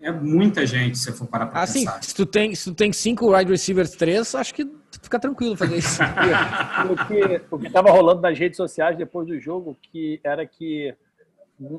É 0.00 0.10
muita 0.10 0.66
gente, 0.66 0.98
se 0.98 1.08
eu 1.08 1.14
for 1.14 1.26
parar 1.28 1.46
para 1.46 1.62
assim, 1.62 1.84
pensar. 1.84 2.02
Se 2.02 2.14
tu 2.14 2.26
tem, 2.26 2.54
se 2.54 2.64
tu 2.64 2.74
tem 2.74 2.92
cinco 2.92 3.34
wide 3.34 3.50
receivers, 3.50 3.92
três, 3.92 4.34
acho 4.34 4.52
que 4.52 4.68
fica 5.00 5.18
tranquilo 5.18 5.56
fazer 5.56 5.76
isso. 5.76 6.00
o 7.50 7.58
que 7.58 7.66
estava 7.68 7.90
rolando 7.90 8.20
nas 8.20 8.36
redes 8.36 8.56
sociais 8.56 8.96
depois 8.98 9.28
do 9.28 9.38
jogo, 9.38 9.76
que 9.80 10.20
era 10.24 10.44
que 10.44 10.94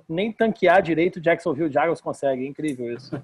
nem 0.07 0.31
tanquear 0.31 0.81
direito 0.81 1.17
o 1.17 1.21
Jacksonville 1.21 1.71
Jaguars 1.71 2.01
consegue. 2.01 2.45
É 2.45 2.47
incrível 2.47 2.93
isso. 2.93 3.21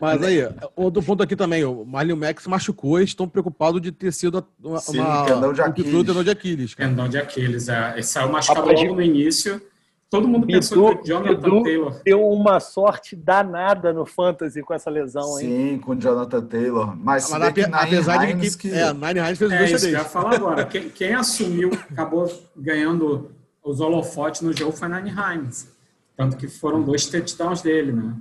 Mas 0.00 0.22
aí, 0.22 0.48
outro 0.74 1.02
ponto 1.02 1.22
aqui 1.22 1.36
também, 1.36 1.64
o 1.64 1.84
Marlon 1.84 2.16
Max 2.16 2.46
machucou 2.46 3.00
e 3.00 3.04
estão 3.04 3.28
preocupados 3.28 3.80
de 3.80 3.92
ter 3.92 4.12
sido 4.12 4.44
uma, 4.62 4.80
Sim, 4.80 4.98
uma, 4.98 5.24
tendão 5.24 5.52
de 5.52 5.62
Aquiles. 5.62 5.94
Um 5.94 6.04
tendão 6.04 6.24
de 6.24 6.30
Aquiles. 6.30 6.74
Cara. 6.74 6.90
Tendão 6.90 7.08
de 7.08 7.18
Aquiles, 7.18 7.68
é. 7.68 7.92
Ele 7.94 8.02
saiu 8.02 8.28
machucado 8.30 8.72
logo 8.72 8.94
no 8.94 9.02
início. 9.02 9.62
Todo 10.10 10.26
mundo 10.26 10.46
pensou 10.46 10.96
que 10.96 11.02
o 11.02 11.06
Jonathan 11.06 11.34
Bidu 11.34 11.62
Taylor... 11.62 12.00
deu 12.02 12.26
uma 12.26 12.60
sorte 12.60 13.14
danada 13.14 13.92
no 13.92 14.06
Fantasy 14.06 14.62
com 14.62 14.72
essa 14.72 14.88
lesão, 14.88 15.38
hein? 15.38 15.46
Sim, 15.46 15.78
com 15.78 15.92
o 15.92 15.96
Jonathan 15.96 16.40
Taylor. 16.46 16.96
Mas, 16.96 17.30
Mas 17.30 17.42
apesar 17.42 18.26
de 18.26 18.34
que, 18.40 18.56
que... 18.56 18.72
É, 18.72 18.92
Nine 18.94 19.20
Hines 19.20 19.38
fez 19.38 19.52
é, 19.52 19.58
dois 19.58 19.70
isso 19.70 19.86
que 19.86 19.92
eu 19.92 19.98
ia 19.98 20.04
falar 20.04 20.34
agora. 20.34 20.64
Quem, 20.66 20.88
quem 20.88 21.14
assumiu, 21.14 21.70
acabou 21.90 22.26
ganhando 22.56 23.30
os 23.62 23.80
holofotes 23.80 24.40
no 24.40 24.56
jogo 24.56 24.72
foi 24.72 24.88
Nine 24.88 25.10
Hines. 25.10 25.68
Tanto 26.16 26.38
que 26.38 26.48
foram 26.48 26.82
dois 26.82 27.06
touchdowns 27.06 27.60
dele, 27.60 27.92
né? 27.92 28.14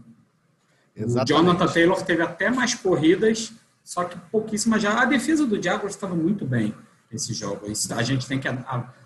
Exatamente. 0.97 1.33
O 1.33 1.37
Jonathan 1.37 1.73
Taylor 1.73 2.01
teve 2.03 2.23
até 2.23 2.49
mais 2.49 2.73
corridas, 2.73 3.53
só 3.83 4.03
que 4.03 4.17
pouquíssimas 4.31 4.81
já. 4.81 5.01
A 5.01 5.05
defesa 5.05 5.45
do 5.45 5.61
Jaguars 5.61 5.93
estava 5.93 6.15
muito 6.15 6.45
bem 6.45 6.73
esse 7.11 7.33
jogo. 7.33 7.67
A 7.95 8.03
gente 8.03 8.27
tem 8.27 8.39
que 8.39 8.47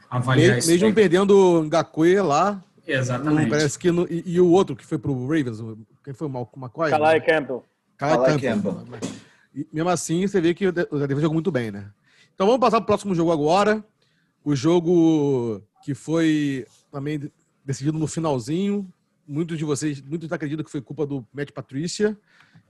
avaliar 0.09 0.57
isso. 0.57 0.69
Mesmo 0.69 0.93
perdendo 0.93 1.31
o 1.31 1.63
Ngakwe 1.63 2.21
lá. 2.21 2.63
Exatamente. 2.87 3.49
parece 3.49 3.77
que 3.77 3.91
no, 3.91 4.07
e, 4.09 4.23
e, 4.25 4.41
o 4.41 4.49
outro 4.49 4.75
que 4.75 4.85
foi 4.85 4.97
pro 4.97 5.13
Ravens, 5.21 5.59
quem 6.03 6.13
foi 6.13 6.27
o 6.27 6.31
McCoy? 6.57 6.89
Kalai 6.89 7.19
né? 7.19 7.25
Campbell. 7.25 7.63
Kalai 7.95 8.39
Campbell. 8.39 8.73
Campbell. 8.73 8.99
E, 9.53 9.67
mesmo 9.71 9.89
assim, 9.89 10.25
você 10.25 10.41
vê 10.41 10.53
que 10.53 10.67
o 10.67 10.71
defesa 10.71 11.21
jogou 11.21 11.33
muito 11.33 11.51
bem, 11.51 11.71
né? 11.71 11.91
Então 12.33 12.47
vamos 12.47 12.59
passar 12.59 12.77
para 12.77 12.83
o 12.83 12.87
próximo 12.87 13.13
jogo 13.13 13.31
agora. 13.31 13.83
O 14.43 14.55
jogo 14.55 15.61
que 15.83 15.93
foi 15.93 16.65
também 16.91 17.31
decidido 17.63 17.99
no 17.99 18.07
finalzinho, 18.07 18.91
muitos 19.31 19.57
de 19.57 19.63
vocês, 19.63 20.01
muitos 20.01 20.29
acreditam 20.31 20.63
que 20.63 20.69
foi 20.69 20.81
culpa 20.81 21.05
do 21.05 21.25
Matt 21.33 21.51
Patricia, 21.51 22.17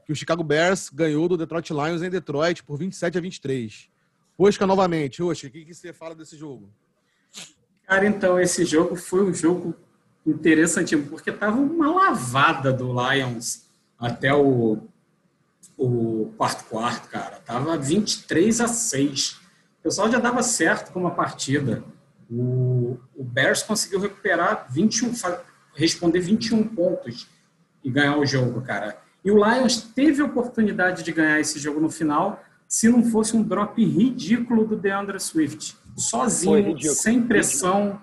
que 0.05 0.11
o 0.11 0.15
Chicago 0.15 0.43
Bears 0.43 0.89
ganhou 0.89 1.27
do 1.27 1.35
Detroit 1.35 1.71
Lions 1.71 2.03
em 2.03 2.09
Detroit 2.09 2.63
por 2.63 2.77
27 2.77 3.17
a 3.17 3.21
23. 3.21 3.89
Oscar, 4.37 4.67
novamente. 4.67 5.23
Oscar, 5.23 5.49
o 5.49 5.53
que, 5.53 5.65
que 5.65 5.73
você 5.73 5.91
fala 5.91 6.13
desse 6.13 6.37
jogo? 6.37 6.69
Cara, 7.85 8.05
então, 8.05 8.39
esse 8.39 8.63
jogo 8.63 8.95
foi 8.95 9.23
um 9.23 9.33
jogo 9.33 9.75
interessantíssimo, 10.25 11.07
porque 11.09 11.31
tava 11.31 11.57
uma 11.57 11.91
lavada 11.91 12.71
do 12.71 12.93
Lions 12.93 13.65
até 13.99 14.33
o, 14.33 14.83
o 15.77 16.31
quarto 16.37 16.65
quarto, 16.65 17.09
cara. 17.09 17.39
Tava 17.39 17.77
23 17.77 18.61
a 18.61 18.67
6. 18.67 19.31
O 19.79 19.83
pessoal 19.83 20.11
já 20.11 20.19
dava 20.19 20.43
certo 20.43 20.93
com 20.93 20.99
uma 20.99 21.11
partida. 21.11 21.83
O, 22.29 22.97
o 23.15 23.23
Bears 23.23 23.63
conseguiu 23.63 23.99
recuperar 23.99 24.67
21, 24.71 25.13
responder 25.81 26.19
21 26.19 26.63
pontos 26.63 27.27
e 27.83 27.89
ganhar 27.89 28.17
o 28.17 28.25
jogo, 28.25 28.61
cara. 28.61 28.97
E 29.25 29.31
o 29.31 29.35
Lions 29.35 29.81
teve 29.81 30.21
a 30.21 30.25
oportunidade 30.25 31.03
de 31.03 31.11
ganhar 31.11 31.39
esse 31.39 31.59
jogo 31.59 31.79
no 31.79 31.89
final, 31.89 32.43
se 32.67 32.87
não 32.87 33.03
fosse 33.03 33.35
um 33.35 33.43
drop 33.43 33.83
ridículo 33.83 34.65
do 34.65 34.75
DeAndre 34.75 35.19
Swift. 35.19 35.75
Sozinho, 35.97 36.79
sem 36.79 37.21
pressão. 37.21 37.99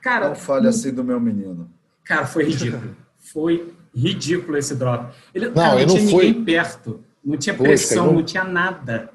Cara, 0.00 0.28
não 0.28 0.36
fale 0.36 0.68
assim 0.68 0.92
do 0.92 1.02
meu 1.02 1.18
menino. 1.18 1.70
Cara, 2.04 2.26
foi 2.26 2.44
ridículo. 2.44 2.96
Foi 3.32 3.72
ridículo 3.96 4.58
esse 4.58 4.76
drop. 4.76 5.12
Ele, 5.34 5.46
não, 5.46 5.54
cara, 5.54 5.80
não 5.80 5.86
tinha 5.86 6.02
não 6.02 6.10
ninguém 6.10 6.44
perto. 6.44 7.02
Não 7.24 7.38
tinha 7.38 7.56
pressão, 7.56 8.06
não... 8.08 8.12
não 8.16 8.22
tinha 8.22 8.44
nada. 8.44 9.10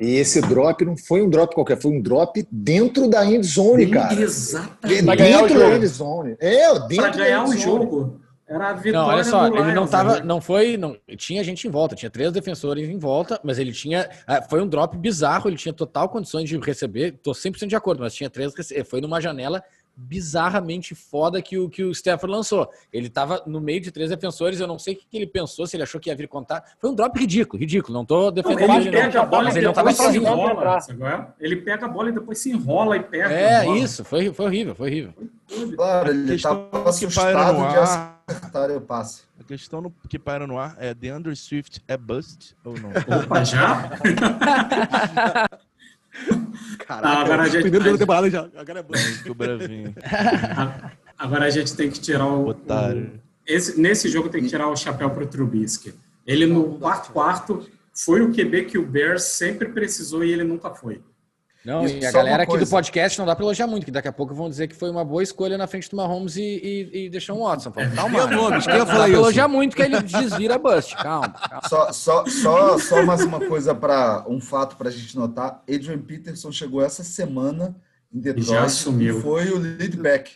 E 0.00 0.14
esse 0.14 0.40
drop 0.40 0.82
não 0.82 0.96
foi 0.96 1.20
um 1.20 1.28
drop 1.28 1.54
qualquer, 1.54 1.78
foi 1.78 1.90
um 1.90 2.00
drop 2.00 2.42
dentro 2.50 3.06
da 3.08 3.24
end 3.26 3.46
zone, 3.46 3.86
cara. 3.90 4.18
Exatamente. 4.18 5.02
Dentro 5.04 5.58
da 5.58 5.76
end 5.76 5.86
zone. 5.86 6.36
É, 6.40 6.78
dentro 6.88 6.96
Pra 6.96 7.10
ganhar 7.10 7.44
o 7.44 7.54
jogo. 7.54 8.20
Era 8.50 8.70
a 8.70 8.72
vitória 8.72 8.98
não, 8.98 9.06
olha 9.06 9.22
só, 9.22 9.46
ele 9.46 9.72
não 9.72 9.86
tava, 9.86 10.16
né? 10.16 10.22
não 10.24 10.40
foi, 10.40 10.76
não 10.76 10.96
tinha 11.16 11.44
gente 11.44 11.68
em 11.68 11.70
volta, 11.70 11.94
tinha 11.94 12.10
três 12.10 12.32
defensores 12.32 12.88
em 12.88 12.98
volta, 12.98 13.38
mas 13.44 13.60
ele 13.60 13.70
tinha, 13.70 14.10
é, 14.26 14.42
foi 14.42 14.60
um 14.60 14.66
drop 14.66 14.98
bizarro, 14.98 15.48
ele 15.48 15.56
tinha 15.56 15.72
total 15.72 16.08
condições 16.08 16.48
de 16.48 16.58
receber, 16.58 17.12
tô 17.22 17.30
100% 17.30 17.68
de 17.68 17.76
acordo, 17.76 18.00
mas 18.00 18.12
tinha 18.12 18.28
três, 18.28 18.52
foi 18.86 19.00
numa 19.00 19.20
janela 19.20 19.62
bizarramente 20.00 20.94
foda 20.94 21.42
que 21.42 21.58
o, 21.58 21.68
que 21.68 21.84
o 21.84 21.90
Stafford 21.90 22.34
lançou. 22.34 22.68
Ele 22.92 23.08
estava 23.08 23.42
no 23.46 23.60
meio 23.60 23.80
de 23.80 23.90
três 23.90 24.08
defensores, 24.10 24.58
eu 24.58 24.66
não 24.66 24.78
sei 24.78 24.94
o 24.94 24.96
que 24.96 25.06
ele 25.12 25.26
pensou, 25.26 25.66
se 25.66 25.76
ele 25.76 25.82
achou 25.82 26.00
que 26.00 26.08
ia 26.08 26.16
vir 26.16 26.26
contar. 26.26 26.64
Foi 26.78 26.90
um 26.90 26.94
drop 26.94 27.18
ridículo, 27.18 27.60
ridículo. 27.60 27.92
Não 27.96 28.04
tô 28.04 28.30
defendendo 28.30 28.68
não, 28.68 28.76
ele, 28.76 28.88
ele 28.88 28.96
pega 28.96 29.14
não. 29.14 29.22
A 29.22 29.26
bola 29.26 29.44
mas 29.44 29.56
ele 29.56 29.64
não 29.64 29.72
estava 29.72 29.92
sozinho. 29.92 30.22
Enrola, 30.22 31.34
ele 31.38 31.56
pega 31.56 31.86
a 31.86 31.88
bola 31.88 32.08
e 32.08 32.12
depois 32.12 32.38
se 32.38 32.50
enrola 32.50 32.96
e 32.96 33.00
pega. 33.00 33.32
É, 33.32 33.68
isso, 33.76 34.04
foi, 34.04 34.32
foi 34.32 34.46
horrível, 34.46 34.74
foi 34.74 34.88
horrível. 34.88 35.14
Claro, 35.76 36.10
ele 36.10 36.34
estava 36.34 36.88
assustado 36.88 37.70
de 37.70 37.78
acertar 37.78 38.70
o 38.70 38.80
passe. 38.80 39.22
A 39.38 39.44
questão 39.44 39.80
no, 39.80 39.92
que 40.08 40.18
paira 40.18 40.46
no 40.46 40.58
ar 40.58 40.76
é: 40.78 40.94
DeAndre 40.94 41.34
Swift 41.34 41.82
é 41.88 41.96
bust 41.96 42.56
ou 42.64 42.74
não? 42.78 42.90
Opa, 42.90 43.44
já? 43.44 43.90
Caraca, 46.78 47.20
agora 47.20 47.42
a 47.42 47.48
gente, 47.48 47.62
primeiro 47.62 47.84
jogo 47.84 47.96
da 47.96 48.02
temporada 48.04 48.30
já. 48.30 48.48
Agora 48.56 48.80
é 48.80 48.82
bom. 48.82 48.92
agora 51.16 51.44
a 51.46 51.50
gente 51.50 51.74
tem 51.74 51.90
que 51.90 52.00
tirar 52.00 52.26
o. 52.26 52.50
o 52.50 52.56
esse, 53.46 53.80
nesse 53.80 54.08
jogo 54.08 54.28
tem 54.28 54.42
que 54.42 54.48
tirar 54.48 54.68
o 54.68 54.76
chapéu 54.76 55.10
para 55.10 55.24
o 55.24 55.26
Trubisky. 55.26 55.94
Ele 56.26 56.46
no 56.46 56.78
quarto 56.78 57.12
quarto 57.12 57.68
foi 57.94 58.22
o 58.22 58.32
QB 58.32 58.64
que 58.64 58.78
o 58.78 58.86
Bears 58.86 59.24
sempre 59.24 59.68
precisou 59.68 60.24
e 60.24 60.32
ele 60.32 60.44
nunca 60.44 60.70
foi. 60.70 61.02
Não, 61.64 61.84
Isso, 61.84 61.96
e 61.96 62.06
a 62.06 62.10
galera 62.10 62.42
aqui 62.44 62.56
do 62.56 62.66
podcast 62.66 63.18
não 63.18 63.26
dá 63.26 63.36
para 63.36 63.44
elogiar 63.44 63.66
muito, 63.66 63.84
que 63.84 63.90
daqui 63.90 64.08
a 64.08 64.12
pouco 64.12 64.34
vão 64.34 64.48
dizer 64.48 64.66
que 64.66 64.74
foi 64.74 64.90
uma 64.90 65.04
boa 65.04 65.22
escolha 65.22 65.58
na 65.58 65.66
frente 65.66 65.90
do 65.90 65.96
Mahomes 65.96 66.36
e, 66.36 66.42
e, 66.42 67.04
e 67.04 67.10
deixar 67.10 67.34
um 67.34 67.40
Watson. 67.40 67.70
Calma, 67.94 68.26
nomes, 68.26 68.64
quem 68.66 68.76
isso? 68.82 69.12
elogiar 69.12 69.46
muito 69.46 69.76
que 69.76 69.82
ele 69.82 70.00
desvira 70.00 70.56
bust. 70.58 70.96
Calma. 70.96 71.28
calma. 71.28 71.68
Só, 71.68 71.92
só, 71.92 72.24
só, 72.26 72.78
só 72.78 73.04
mais 73.04 73.22
uma 73.22 73.40
coisa 73.40 73.74
para 73.74 74.24
um 74.26 74.40
fato 74.40 74.76
para 74.76 74.88
a 74.88 74.92
gente 74.92 75.14
notar: 75.14 75.62
Adrian 75.68 75.98
Peterson 75.98 76.50
chegou 76.50 76.82
essa 76.82 77.04
semana 77.04 77.76
em 78.12 78.18
Detroit 78.18 78.48
Já 78.48 78.64
assumiu. 78.64 79.18
e 79.18 79.22
foi 79.22 79.50
o 79.50 79.58
lead 79.58 79.96
back. 79.98 80.32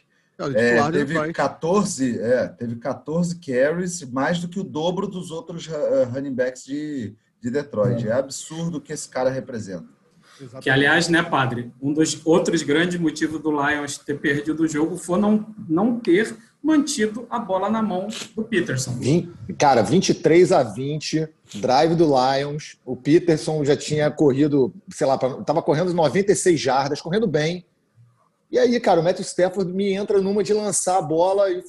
É, 0.55 0.79
é 0.79 0.91
teve 0.91 1.33
14, 1.33 2.21
é, 2.21 2.49
teve 2.49 2.77
14 2.77 3.39
carries, 3.39 4.03
mais 4.03 4.41
do 4.41 4.49
que 4.49 4.59
o 4.59 4.65
dobro 4.65 5.07
dos 5.07 5.31
outros 5.31 5.67
uh, 5.69 6.11
running 6.13 6.35
backs 6.35 6.65
de, 6.65 7.15
de 7.41 7.51
Detroit. 7.51 8.07
É. 8.07 8.11
é 8.11 8.13
absurdo 8.13 8.79
o 8.79 8.81
que 8.81 8.93
esse 8.93 9.09
cara 9.09 9.31
representa. 9.31 9.95
Exatamente. 10.45 10.65
Que, 10.65 10.71
aliás, 10.71 11.09
né, 11.09 11.23
padre, 11.23 11.73
um 11.81 11.93
dos 11.93 12.21
outros 12.25 12.63
grandes 12.63 13.01
motivos 13.01 13.41
do 13.41 13.51
Lions 13.51 13.97
ter 13.99 14.19
perdido 14.19 14.63
o 14.63 14.69
jogo 14.69 14.97
foi 14.97 15.19
não, 15.19 15.47
não 15.69 15.99
ter 15.99 16.37
mantido 16.63 17.27
a 17.31 17.39
bola 17.39 17.71
na 17.71 17.83
mão 17.83 18.09
do 18.37 18.43
Peterson. 18.45 18.97
Cara, 19.59 19.83
23 19.83 20.53
a 20.53 20.63
20, 20.63 21.29
drive 21.55 21.95
do 21.95 22.07
Lions. 22.07 22.77
O 22.85 22.95
Peterson 22.97 23.65
já 23.65 23.77
tinha 23.77 24.11
corrido, 24.11 24.75
sei 24.91 25.07
lá, 25.07 25.15
estava 25.15 25.63
correndo 25.63 25.93
96 25.93 26.61
jardas, 26.61 27.01
correndo 27.01 27.27
bem. 27.27 27.65
E 28.51 28.59
aí, 28.59 28.79
cara, 28.79 29.01
o 29.01 29.03
Matthew 29.03 29.25
Stafford 29.25 29.73
me 29.73 29.93
entra 29.93 30.21
numa 30.21 30.45
de 30.45 30.53
lançar 30.53 30.99
a 30.99 31.03
bola 31.03 31.51
e 31.51 31.63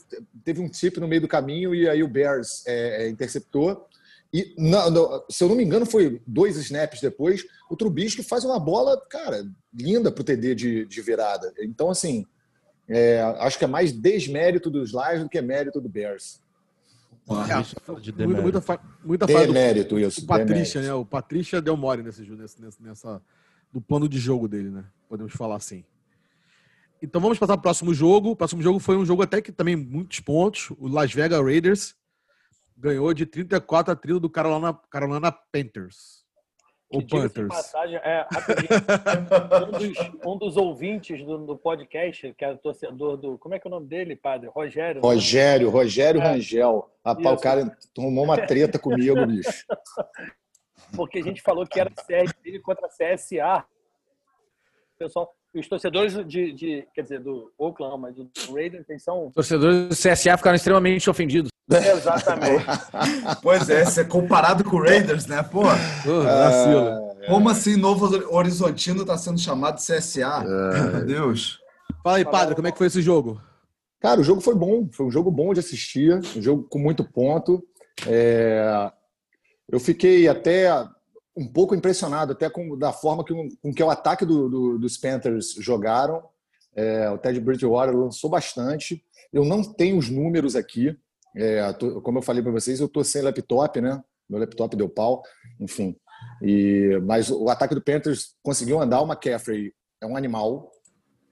teve 0.43 0.61
um 0.61 0.69
tip 0.69 0.97
no 0.97 1.07
meio 1.07 1.21
do 1.21 1.27
caminho 1.27 1.73
e 1.73 1.89
aí 1.89 2.03
o 2.03 2.07
Bears 2.07 2.63
é, 2.67 3.05
é 3.05 3.09
interceptou. 3.09 3.87
E, 4.33 4.53
não, 4.57 4.91
não, 4.91 5.25
se 5.29 5.43
eu 5.43 5.47
não 5.47 5.55
me 5.55 5.63
engano, 5.63 5.85
foi 5.85 6.21
dois 6.27 6.57
snaps 6.57 6.99
depois, 6.99 7.45
o 7.69 7.75
Trubisky 7.75 8.21
faz 8.23 8.43
uma 8.43 8.59
bola, 8.59 8.99
cara, 9.09 9.45
linda 9.73 10.11
para 10.11 10.21
o 10.21 10.25
TD 10.25 10.55
de, 10.55 10.85
de 10.85 11.01
virada. 11.01 11.53
Então, 11.59 11.89
assim, 11.89 12.25
é, 12.87 13.21
acho 13.39 13.57
que 13.57 13.63
é 13.63 13.67
mais 13.67 13.91
desmérito 13.91 14.69
dos 14.69 14.91
Lions 14.91 15.23
do 15.23 15.29
que 15.29 15.41
mérito 15.41 15.79
do 15.79 15.89
Bears. 15.89 16.41
É, 17.27 17.99
de 17.99 18.11
muita, 18.11 18.41
muita, 18.41 18.61
fa 18.61 18.79
muita 19.03 19.25
demérito, 19.25 19.95
do, 19.95 19.99
isso. 19.99 20.21
O 20.21 20.27
Patrícia, 20.27 20.81
né? 20.81 20.93
O 20.93 21.03
Patrícia 21.03 21.59
deu 21.59 21.75
mole 21.75 22.03
nesse, 22.03 22.21
nesse, 22.21 22.61
nessa, 22.79 23.19
do 23.73 23.81
plano 23.81 24.07
de 24.07 24.19
jogo 24.19 24.47
dele, 24.47 24.69
né? 24.69 24.85
Podemos 25.09 25.33
falar 25.33 25.55
assim. 25.55 25.83
Então 27.01 27.19
vamos 27.19 27.39
passar 27.39 27.53
para 27.53 27.61
o 27.61 27.63
próximo 27.63 27.93
jogo. 27.95 28.31
O 28.31 28.35
próximo 28.35 28.61
jogo 28.61 28.79
foi 28.79 28.95
um 28.95 29.05
jogo 29.05 29.23
até 29.23 29.41
que 29.41 29.51
também 29.51 29.75
muitos 29.75 30.19
pontos. 30.19 30.71
O 30.77 30.87
Las 30.87 31.11
Vegas 31.11 31.41
Raiders 31.41 31.95
ganhou 32.75 33.13
de 33.13 33.25
34 33.25 33.93
a 33.93 33.95
30 33.95 34.19
do 34.19 34.29
Carolina, 34.29 34.73
Carolina 34.89 35.31
Panthers. 35.31 36.25
Ou 36.89 37.05
Panthers. 37.05 37.47
Passagem, 37.47 37.97
é, 37.97 38.27
um, 39.65 39.71
dos, 39.71 39.97
um, 40.25 40.37
dos, 40.37 40.57
ouvintes 40.57 41.25
do, 41.25 41.39
do, 41.39 41.57
podcast, 41.57 42.33
que 42.37 42.45
é 42.45 42.55
torcedor 42.55 43.17
do. 43.17 43.37
Como 43.37 43.55
é 43.55 43.59
que 43.59 43.67
é 43.67 43.69
o 43.69 43.71
nome 43.71 43.87
dele, 43.87 44.15
padre? 44.15 44.49
Rogério. 44.49 45.01
Né? 45.01 45.07
Rogério, 45.07 45.69
Rogério 45.69 46.21
é. 46.21 46.23
Rangel. 46.23 46.89
Rapaz, 47.03 47.39
o 47.39 47.41
cara 47.41 47.77
tomou 47.93 48.23
uma 48.23 48.45
treta 48.45 48.77
comigo, 48.77 49.25
bicho. 49.25 49.65
Porque 50.95 51.19
a 51.19 51.23
gente 51.23 51.41
falou 51.41 51.65
que 51.65 51.79
era 51.79 51.89
CSA 51.89 52.61
contra 52.61 52.87
CSA. 52.87 53.65
Pessoal, 54.97 55.35
os 55.53 55.67
torcedores 55.67 56.13
de, 56.27 56.53
de, 56.53 56.87
quer 56.93 57.01
dizer, 57.01 57.19
do 57.19 57.51
Oklahoma, 57.57 58.11
do 58.11 58.29
Raiders, 58.53 58.89
eles 58.89 59.03
são... 59.03 59.31
Torcedores 59.31 59.89
do 59.89 59.95
CSA 59.95 60.37
ficaram 60.37 60.55
extremamente 60.55 61.09
ofendidos. 61.09 61.49
Exatamente. 61.69 62.65
pois 63.41 63.69
é, 63.69 63.85
ser 63.85 64.07
comparado 64.07 64.63
com 64.63 64.75
o 64.75 64.83
Raiders, 64.83 65.25
né? 65.25 65.41
Pô, 65.41 65.63
uh, 65.63 67.27
como 67.27 67.49
assim 67.49 67.75
Novo 67.75 68.05
Horizontino 68.33 69.01
está 69.01 69.17
sendo 69.17 69.39
chamado 69.39 69.77
de 69.77 69.81
CSA? 69.81 70.43
Uh, 70.43 70.93
Meu 70.93 71.05
Deus. 71.05 71.59
Fala 72.03 72.17
aí, 72.17 72.25
padre, 72.25 72.55
como 72.55 72.67
é 72.67 72.71
que 72.71 72.77
foi 72.77 72.87
esse 72.87 73.01
jogo? 73.01 73.41
Cara, 73.99 74.21
o 74.21 74.23
jogo 74.23 74.41
foi 74.41 74.53
bom, 74.53 74.87
foi 74.91 75.07
um 75.07 75.11
jogo 75.11 75.31
bom 75.31 75.53
de 75.53 75.59
assistir, 75.59 76.13
um 76.37 76.41
jogo 76.41 76.63
com 76.69 76.77
muito 76.77 77.03
ponto. 77.03 77.63
É... 78.05 78.91
Eu 79.67 79.79
fiquei 79.79 80.27
até 80.27 80.71
um 81.35 81.47
pouco 81.47 81.75
impressionado 81.75 82.31
até 82.31 82.49
com 82.49 82.77
da 82.77 82.93
forma 82.93 83.25
que, 83.25 83.33
com 83.61 83.73
que 83.73 83.83
o 83.83 83.89
ataque 83.89 84.25
do, 84.25 84.47
do, 84.47 84.77
dos 84.77 84.97
Panthers 84.97 85.55
jogaram. 85.59 86.23
É, 86.75 87.09
o 87.09 87.17
Ted 87.17 87.39
Bridgewater 87.39 87.95
lançou 87.95 88.29
bastante. 88.29 89.03
Eu 89.33 89.43
não 89.43 89.63
tenho 89.63 89.97
os 89.97 90.09
números 90.09 90.55
aqui. 90.55 90.95
É, 91.35 91.73
tô, 91.73 92.01
como 92.01 92.19
eu 92.19 92.21
falei 92.21 92.41
para 92.41 92.51
vocês, 92.51 92.79
eu 92.79 92.85
estou 92.85 93.03
sem 93.03 93.21
laptop, 93.21 93.81
né? 93.81 94.01
Meu 94.29 94.39
laptop 94.39 94.75
deu 94.75 94.89
pau, 94.89 95.21
enfim. 95.59 95.95
E, 96.41 96.99
mas 97.03 97.29
o 97.29 97.49
ataque 97.49 97.75
do 97.75 97.81
Panthers 97.81 98.35
conseguiu 98.41 98.81
andar. 98.81 99.01
O 99.01 99.05
McCaffrey 99.05 99.73
é 100.01 100.05
um 100.05 100.15
animal, 100.15 100.71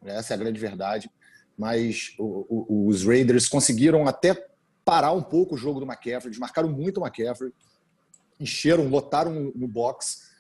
essa 0.04 0.34
é 0.34 0.36
a 0.36 0.40
grande 0.40 0.60
verdade. 0.60 1.10
Mas 1.58 2.14
o, 2.20 2.46
o, 2.50 2.88
os 2.88 3.06
Raiders 3.06 3.48
conseguiram 3.48 4.08
até 4.08 4.36
parar 4.84 5.14
um 5.14 5.22
pouco 5.22 5.56
o 5.56 5.58
jogo 5.58 5.80
do 5.80 5.86
McCaffrey, 5.86 6.28
eles 6.28 6.40
marcaram 6.40 6.70
muito 6.70 7.00
o 7.00 7.06
McCaffrey 7.06 7.54
encheram, 8.40 8.88
lotaram 8.88 9.52
no 9.56 9.68
box. 9.68 10.32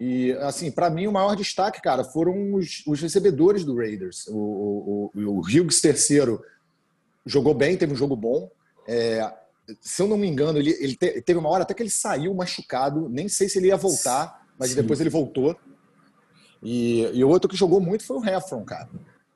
E, 0.00 0.32
assim, 0.40 0.70
para 0.70 0.90
mim, 0.90 1.06
o 1.06 1.12
maior 1.12 1.36
destaque, 1.36 1.80
cara, 1.80 2.02
foram 2.02 2.54
os, 2.54 2.82
os 2.86 3.00
recebedores 3.00 3.64
do 3.64 3.76
Raiders. 3.76 4.26
O, 4.28 4.36
o, 4.36 5.10
o, 5.14 5.40
Hughes 5.40 5.80
terceiro 5.80 6.42
jogou 7.24 7.54
bem, 7.54 7.76
teve 7.76 7.92
um 7.92 7.96
jogo 7.96 8.16
bom. 8.16 8.50
É, 8.86 9.32
se 9.80 10.02
eu 10.02 10.08
não 10.08 10.16
me 10.16 10.26
engano, 10.26 10.58
ele, 10.58 10.70
ele 10.80 10.96
te, 10.96 11.20
teve 11.22 11.38
uma 11.38 11.48
hora 11.48 11.62
até 11.62 11.74
que 11.74 11.82
ele 11.82 11.90
saiu 11.90 12.34
machucado, 12.34 13.08
nem 13.08 13.28
sei 13.28 13.48
se 13.48 13.58
ele 13.58 13.68
ia 13.68 13.76
voltar, 13.76 14.46
mas 14.58 14.70
Sim. 14.70 14.76
depois 14.76 15.00
ele 15.00 15.10
voltou. 15.10 15.56
E, 16.62 17.10
e 17.12 17.24
o 17.24 17.28
outro 17.28 17.48
que 17.48 17.56
jogou 17.56 17.80
muito 17.80 18.04
foi 18.04 18.16
o 18.18 18.24
Heffron, 18.24 18.64
cara. 18.64 18.88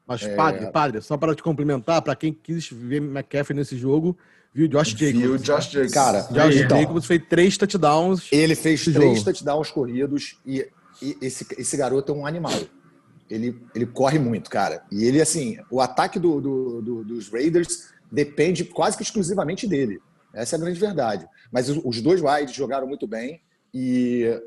Mas, 0.07 0.22
é... 0.22 0.34
padre, 0.34 0.70
padre, 0.70 1.01
só 1.01 1.16
para 1.16 1.34
te 1.34 1.42
cumprimentar, 1.42 2.01
para 2.03 2.14
quem 2.14 2.32
quis 2.32 2.70
ver 2.70 3.03
McCaffrey 3.03 3.57
nesse 3.57 3.76
jogo, 3.76 4.16
Viu 4.57 4.68
Josh 4.68 4.97
Jacobs. 4.97 5.20
Viu 5.20 5.36
Josh 5.36 5.70
Jacobs. 5.70 5.92
Cara, 5.92 6.20
Josh 6.30 6.57
então, 6.57 6.80
Jacobs 6.80 7.05
fez 7.05 7.22
três 7.28 7.59
touchdowns. 7.59 8.26
Ele 8.32 8.55
fez 8.55 8.82
três 8.84 8.97
jogo. 8.97 9.24
touchdowns 9.24 9.70
corridos 9.70 10.38
e, 10.47 10.66
e, 11.03 11.14
esse, 11.20 11.47
esse 11.59 11.76
garoto 11.76 12.11
é 12.11 12.14
um 12.14 12.24
animal. 12.24 12.59
Ele, 13.28 13.61
ele 13.74 13.84
corre 13.84 14.18
muito, 14.18 14.49
cara. 14.49 14.82
E 14.90 15.05
ele, 15.05 15.20
assim, 15.20 15.59
o 15.70 15.78
ataque 15.78 16.18
do, 16.18 16.40
do, 16.40 16.80
do, 16.80 17.05
dos 17.05 17.28
Raiders 17.28 17.90
depende 18.11 18.64
quase 18.64 18.96
que 18.96 19.02
exclusivamente 19.02 19.66
dele. 19.66 20.00
Essa 20.32 20.57
é 20.57 20.59
a 20.59 20.61
grande 20.61 20.78
verdade. 20.78 21.26
Mas 21.50 21.68
os, 21.68 22.02
dois 22.02 22.20
wides 22.20 22.54
jogaram 22.54 22.86
muito 22.86 23.07
bem 23.07 23.40
e 23.72 24.38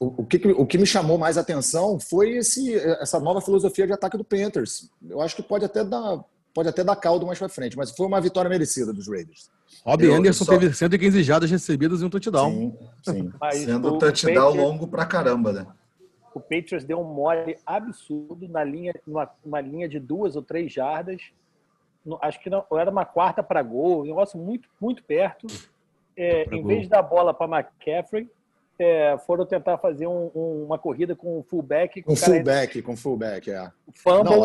o, 0.00 0.22
o, 0.22 0.26
que, 0.26 0.36
o 0.48 0.66
que 0.66 0.78
me 0.78 0.86
chamou 0.86 1.18
mais 1.18 1.36
atenção 1.36 2.00
foi 2.00 2.38
esse, 2.38 2.74
essa 2.74 3.20
nova 3.20 3.40
filosofia 3.40 3.86
de 3.86 3.92
ataque 3.92 4.16
do 4.16 4.24
Panthers. 4.24 4.90
Eu 5.08 5.20
acho 5.20 5.36
que 5.36 5.42
pode 5.42 5.64
até 5.64 5.84
dar 5.84 6.24
pode 6.54 6.68
até 6.68 6.82
dar 6.82 6.96
caldo 6.96 7.24
mais 7.24 7.38
para 7.38 7.48
frente, 7.48 7.76
mas 7.76 7.92
foi 7.92 8.06
uma 8.06 8.20
vitória 8.20 8.48
merecida 8.48 8.92
dos 8.92 9.06
Raiders. 9.06 9.48
Rob 9.84 10.04
eu, 10.04 10.14
Anderson 10.14 10.44
só... 10.44 10.58
teve 10.58 10.74
115 10.74 11.22
jardas 11.22 11.50
recebidas 11.50 12.00
e 12.02 12.04
um 12.04 12.10
touchdown. 12.10 12.50
Sim, 12.50 12.74
sim. 13.02 13.32
Sendo 13.64 13.94
um 13.94 13.98
touchdown 13.98 14.34
Patriots, 14.34 14.56
longo 14.56 14.88
pra 14.88 15.06
caramba, 15.06 15.52
né? 15.52 15.66
O 16.34 16.40
Patriots 16.40 16.84
deu 16.84 17.00
um 17.00 17.04
mole 17.04 17.56
absurdo 17.64 18.48
na 18.48 18.64
linha, 18.64 18.92
numa, 19.06 19.30
numa 19.44 19.60
linha 19.60 19.88
de 19.88 20.00
duas 20.00 20.34
ou 20.34 20.42
três 20.42 20.72
jardas. 20.72 21.22
Acho 22.22 22.40
que 22.40 22.48
não, 22.48 22.64
era 22.72 22.90
uma 22.90 23.04
quarta 23.04 23.42
para 23.42 23.62
gol, 23.62 24.02
um 24.02 24.06
negócio 24.06 24.38
muito, 24.38 24.68
muito 24.80 25.02
perto. 25.02 25.46
É, 26.16 26.44
em 26.44 26.62
gol. 26.62 26.66
vez 26.66 26.82
de 26.82 26.88
dar 26.88 27.02
bola 27.02 27.34
para 27.34 27.58
McCaffrey, 27.58 28.28
é, 28.78 29.16
foram 29.26 29.44
tentar 29.44 29.78
fazer 29.78 30.06
um, 30.06 30.30
um, 30.34 30.64
uma 30.66 30.78
corrida 30.78 31.14
com 31.14 31.38
o 31.38 31.42
fullback. 31.42 32.02
Com 32.02 32.14
fullback, 32.14 32.82
com 32.82 32.96
fullback, 32.96 33.50
é. 33.50 33.70
Fumble, 33.94 34.36
não, 34.36 34.44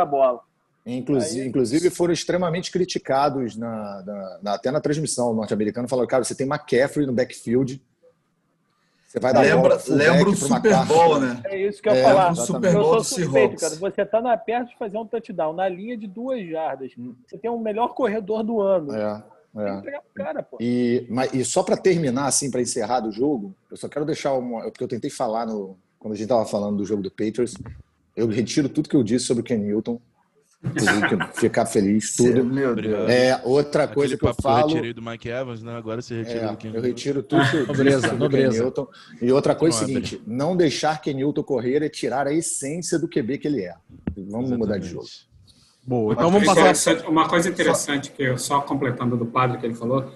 a 0.00 0.04
bola. 0.04 0.40
Inclusive, 0.84 1.42
Aí... 1.42 1.48
inclusive 1.48 1.90
foram 1.90 2.12
extremamente 2.12 2.70
criticados 2.70 3.56
na, 3.56 4.02
na, 4.02 4.38
na 4.42 4.54
até 4.54 4.70
na 4.70 4.80
transmissão 4.80 5.34
norte-americana. 5.34 5.86
Falaram, 5.86 6.08
cara, 6.08 6.24
você 6.24 6.34
tem 6.34 6.46
McCaffrey 6.46 7.06
no 7.06 7.12
backfield. 7.12 7.80
Você 9.10 9.18
vai 9.18 9.32
dar 9.32 9.40
lembra, 9.40 9.76
lembra 9.88 10.30
o 10.30 10.36
Super 10.36 10.86
Bowl, 10.86 11.18
né? 11.18 11.42
É 11.46 11.66
isso 11.66 11.82
que 11.82 11.88
eu 11.88 11.94
ia 11.94 11.98
é, 11.98 12.04
falar. 12.04 12.30
O 12.30 12.36
Super 12.36 12.72
Bowl 12.74 12.94
eu 12.94 13.02
suspeito, 13.02 13.56
cara. 13.56 13.74
Você 13.74 14.06
tá 14.06 14.20
na, 14.22 14.36
perto 14.36 14.68
de 14.68 14.76
fazer 14.76 14.98
um 14.98 15.04
touchdown 15.04 15.52
na 15.52 15.68
linha 15.68 15.96
de 15.96 16.06
duas 16.06 16.48
jardas. 16.48 16.92
Você 17.26 17.36
tem 17.36 17.50
o 17.50 17.58
melhor 17.58 17.88
corredor 17.88 18.44
do 18.44 18.60
ano. 18.60 18.94
É. 18.94 19.20
É. 19.58 20.00
Cara, 20.14 20.46
e, 20.60 21.04
mas, 21.10 21.34
e 21.34 21.44
só 21.44 21.64
para 21.64 21.76
terminar, 21.76 22.26
assim, 22.26 22.52
para 22.52 22.60
encerrar 22.60 23.00
do 23.00 23.10
jogo, 23.10 23.52
eu 23.68 23.76
só 23.76 23.88
quero 23.88 24.04
deixar 24.06 24.32
uma. 24.34 24.62
Porque 24.70 24.84
eu 24.84 24.86
tentei 24.86 25.10
falar 25.10 25.44
no, 25.44 25.76
quando 25.98 26.12
a 26.14 26.16
gente 26.16 26.26
estava 26.26 26.46
falando 26.46 26.76
do 26.76 26.84
jogo 26.84 27.02
do 27.02 27.10
Patriots. 27.10 27.56
Eu 28.14 28.28
retiro 28.28 28.68
tudo 28.68 28.88
que 28.88 28.94
eu 28.94 29.02
disse 29.02 29.24
sobre 29.24 29.40
o 29.40 29.44
Ken 29.44 29.58
Newton. 29.58 30.00
Ficar 31.34 31.64
feliz, 31.64 32.14
tudo. 32.14 32.44
Meu 32.44 32.74
Deus. 32.74 33.08
É, 33.08 33.40
outra 33.44 33.88
coisa 33.88 34.14
Aquele 34.14 34.32
que 34.32 34.38
eu 34.38 34.42
falo. 34.42 34.62
Eu 34.62 34.68
retirei 34.68 34.92
do 34.92 35.02
Mike 35.02 35.28
Evans, 35.28 35.62
né? 35.62 35.74
Agora 35.74 36.02
você 36.02 36.16
retira 36.16 36.40
é, 36.40 36.48
do 36.48 36.56
Ken 36.56 36.70
Eu 36.74 36.82
retiro 36.82 37.22
tudo. 37.22 37.42
nobreza, 37.66 38.12
nobreza. 38.12 38.62
Newton. 38.62 38.86
E 39.22 39.32
outra 39.32 39.54
coisa 39.54 39.80
é 39.80 39.82
o 39.82 39.86
seguinte: 39.86 40.22
não 40.26 40.54
deixar 40.54 41.00
Ken 41.00 41.14
Newton 41.14 41.42
correr 41.42 41.82
é 41.82 41.88
tirar 41.88 42.26
a 42.26 42.32
essência 42.32 42.98
do 42.98 43.08
QB 43.08 43.38
que 43.38 43.48
ele 43.48 43.62
é. 43.62 43.74
Vamos 44.16 44.50
Exatamente. 44.50 44.58
mudar 44.58 44.78
de 44.78 44.88
jogo. 44.88 45.06
Boa, 45.82 46.12
então 46.12 46.30
vamos 46.30 46.46
passar. 46.46 47.08
Uma 47.08 47.26
coisa 47.26 47.48
interessante 47.48 48.12
que 48.12 48.22
eu 48.22 48.36
só 48.36 48.60
completando 48.60 49.16
do 49.16 49.24
padre 49.24 49.58
que 49.58 49.66
ele 49.66 49.74
falou, 49.74 50.12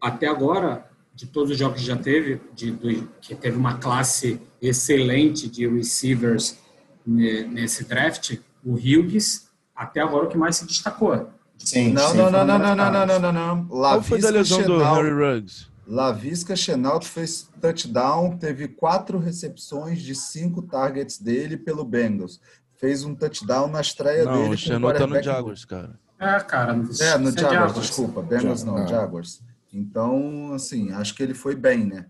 até 0.00 0.26
agora 0.26 0.86
de 1.14 1.26
todos 1.26 1.50
os 1.50 1.58
jogos 1.58 1.80
que 1.80 1.86
já 1.86 1.96
teve, 1.96 2.40
de, 2.54 2.70
do, 2.70 3.08
que 3.20 3.34
teve 3.34 3.56
uma 3.58 3.76
classe 3.76 4.40
excelente 4.60 5.48
de 5.48 5.68
receivers 5.68 6.58
nesse 7.06 7.84
draft, 7.84 8.38
o 8.64 8.74
Hughes 8.74 9.51
até 9.82 10.00
agora 10.00 10.26
o 10.26 10.28
que 10.28 10.36
mais 10.36 10.56
se 10.56 10.66
destacou. 10.66 11.30
Sim, 11.58 11.92
não, 11.92 12.10
sim, 12.10 12.16
não, 12.16 12.30
não, 12.30 12.44
não, 12.44 12.58
não, 12.58 12.74
não, 12.76 12.90
não, 12.90 13.06
não, 13.06 13.20
não, 13.20 13.32
não. 13.32 13.66
Qual 13.66 14.02
foi 14.02 14.20
da 14.20 14.30
lesão 14.30 14.62
Chenal, 14.62 14.78
do 14.78 14.84
Harry 14.84 15.10
Ruggs? 15.10 15.66
Lavisca 15.86 16.56
Chenault 16.56 17.06
fez 17.06 17.48
touchdown, 17.60 18.36
teve 18.36 18.68
quatro 18.68 19.18
recepções 19.18 20.00
de 20.00 20.14
cinco 20.14 20.62
targets 20.62 21.18
dele 21.18 21.56
pelo 21.56 21.84
Bengals. 21.84 22.40
Fez 22.76 23.04
um 23.04 23.14
touchdown 23.14 23.68
na 23.68 23.80
estreia 23.80 24.24
não, 24.24 24.32
dele. 24.32 24.44
Não, 24.44 24.50
o 24.52 24.56
Chenault 24.56 24.98
tá 24.98 25.06
no 25.06 25.22
Jaguars, 25.22 25.64
cara. 25.64 25.98
É, 26.18 26.40
cara. 26.40 26.72
É, 26.72 27.18
no 27.18 27.28
é 27.28 27.32
Jaguars, 27.32 27.74
desculpa. 27.74 28.22
Bengals 28.22 28.64
não, 28.64 28.86
Jaguars. 28.86 29.42
Então, 29.72 30.52
assim, 30.52 30.92
acho 30.92 31.14
que 31.14 31.22
ele 31.22 31.34
foi 31.34 31.54
bem, 31.54 31.86
né? 31.86 32.06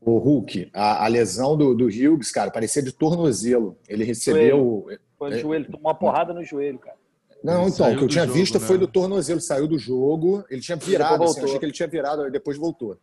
O 0.00 0.16
Hulk, 0.18 0.70
a, 0.72 1.04
a 1.04 1.08
lesão 1.08 1.56
do, 1.56 1.74
do 1.74 1.84
Hughes, 1.84 2.32
cara, 2.32 2.50
parecia 2.50 2.82
de 2.82 2.92
tornozelo. 2.92 3.76
Ele 3.86 4.04
recebeu. 4.04 4.84
Foi, 4.86 4.98
foi 5.20 5.30
no 5.30 5.36
é, 5.36 5.38
joelho, 5.38 5.66
tomou 5.66 5.90
uma 5.90 5.94
porrada 5.94 6.32
no 6.32 6.42
joelho, 6.42 6.78
cara. 6.78 6.96
Não, 7.44 7.62
ele 7.62 7.70
então, 7.72 7.92
o 7.92 7.98
que 7.98 8.04
eu 8.04 8.08
tinha 8.08 8.24
jogo, 8.24 8.38
visto 8.38 8.58
né? 8.58 8.66
foi 8.66 8.78
do 8.78 8.86
tornozelo, 8.86 9.40
saiu 9.40 9.68
do 9.68 9.78
jogo, 9.78 10.42
ele 10.48 10.62
tinha 10.62 10.76
virado, 10.76 11.22
assim, 11.24 11.42
achei 11.42 11.58
que 11.58 11.64
ele 11.66 11.72
tinha 11.72 11.86
virado, 11.86 12.30
depois 12.30 12.56
voltou. 12.56 12.98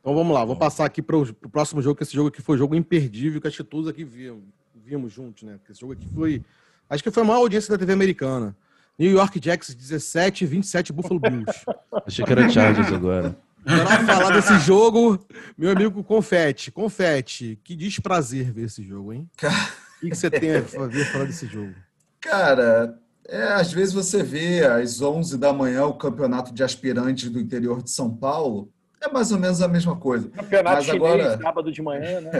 Então 0.00 0.14
vamos 0.14 0.32
lá, 0.32 0.44
vamos 0.44 0.58
passar 0.58 0.84
aqui 0.84 1.02
para 1.02 1.16
o 1.16 1.34
próximo 1.50 1.82
jogo, 1.82 1.96
que 1.96 2.04
esse 2.04 2.14
jogo 2.14 2.28
aqui 2.28 2.40
foi 2.40 2.54
um 2.54 2.58
jogo 2.58 2.76
imperdível, 2.76 3.40
que 3.40 3.48
acho 3.48 3.56
que 3.64 3.64
todos 3.64 3.88
aqui 3.88 4.04
vimos, 4.04 4.44
vimos 4.74 5.12
juntos, 5.12 5.42
né? 5.42 5.58
Esse 5.68 5.80
jogo 5.80 5.92
aqui 5.92 6.06
foi. 6.14 6.42
Acho 6.88 7.02
que 7.02 7.10
foi 7.10 7.22
a 7.22 7.26
maior 7.26 7.40
audiência 7.40 7.70
da 7.72 7.78
TV 7.78 7.92
americana. 7.92 8.56
New 8.96 9.10
York 9.10 9.40
Jacks 9.42 9.74
17, 9.74 10.46
27 10.46 10.92
Buffalo 10.92 11.18
Bills. 11.18 11.64
Achei 12.06 12.24
que 12.24 12.32
era 12.32 12.48
Chargers 12.48 12.92
agora. 12.92 13.36
Para 13.64 14.06
falar 14.06 14.30
desse 14.34 14.58
jogo, 14.60 15.18
meu 15.56 15.70
amigo 15.70 16.02
Confete. 16.04 16.70
Confete, 16.70 17.58
que 17.64 17.74
desprazer 17.74 18.52
ver 18.52 18.66
esse 18.66 18.84
jogo, 18.84 19.12
hein? 19.12 19.28
O 20.02 20.08
que 20.10 20.14
você 20.14 20.30
tem 20.30 20.56
a 20.56 20.60
ver 20.60 21.04
falar 21.04 21.24
desse 21.24 21.46
jogo? 21.46 21.74
Cara, 22.20 22.98
é, 23.26 23.44
às 23.44 23.72
vezes 23.72 23.94
você 23.94 24.22
vê 24.22 24.64
às 24.64 25.00
11 25.00 25.38
da 25.38 25.52
manhã 25.52 25.84
o 25.86 25.94
campeonato 25.94 26.52
de 26.52 26.62
aspirantes 26.62 27.30
do 27.30 27.40
interior 27.40 27.82
de 27.82 27.90
São 27.90 28.14
Paulo. 28.14 28.72
É 29.00 29.10
mais 29.10 29.32
ou 29.32 29.38
menos 29.38 29.60
a 29.60 29.68
mesma 29.68 29.96
coisa. 29.96 30.28
Campeonato 30.28 30.76
Mas 30.76 30.84
chinês, 30.84 31.02
agora, 31.02 31.38
sábado 31.38 31.72
de 31.72 31.82
manhã, 31.82 32.20
né? 32.20 32.30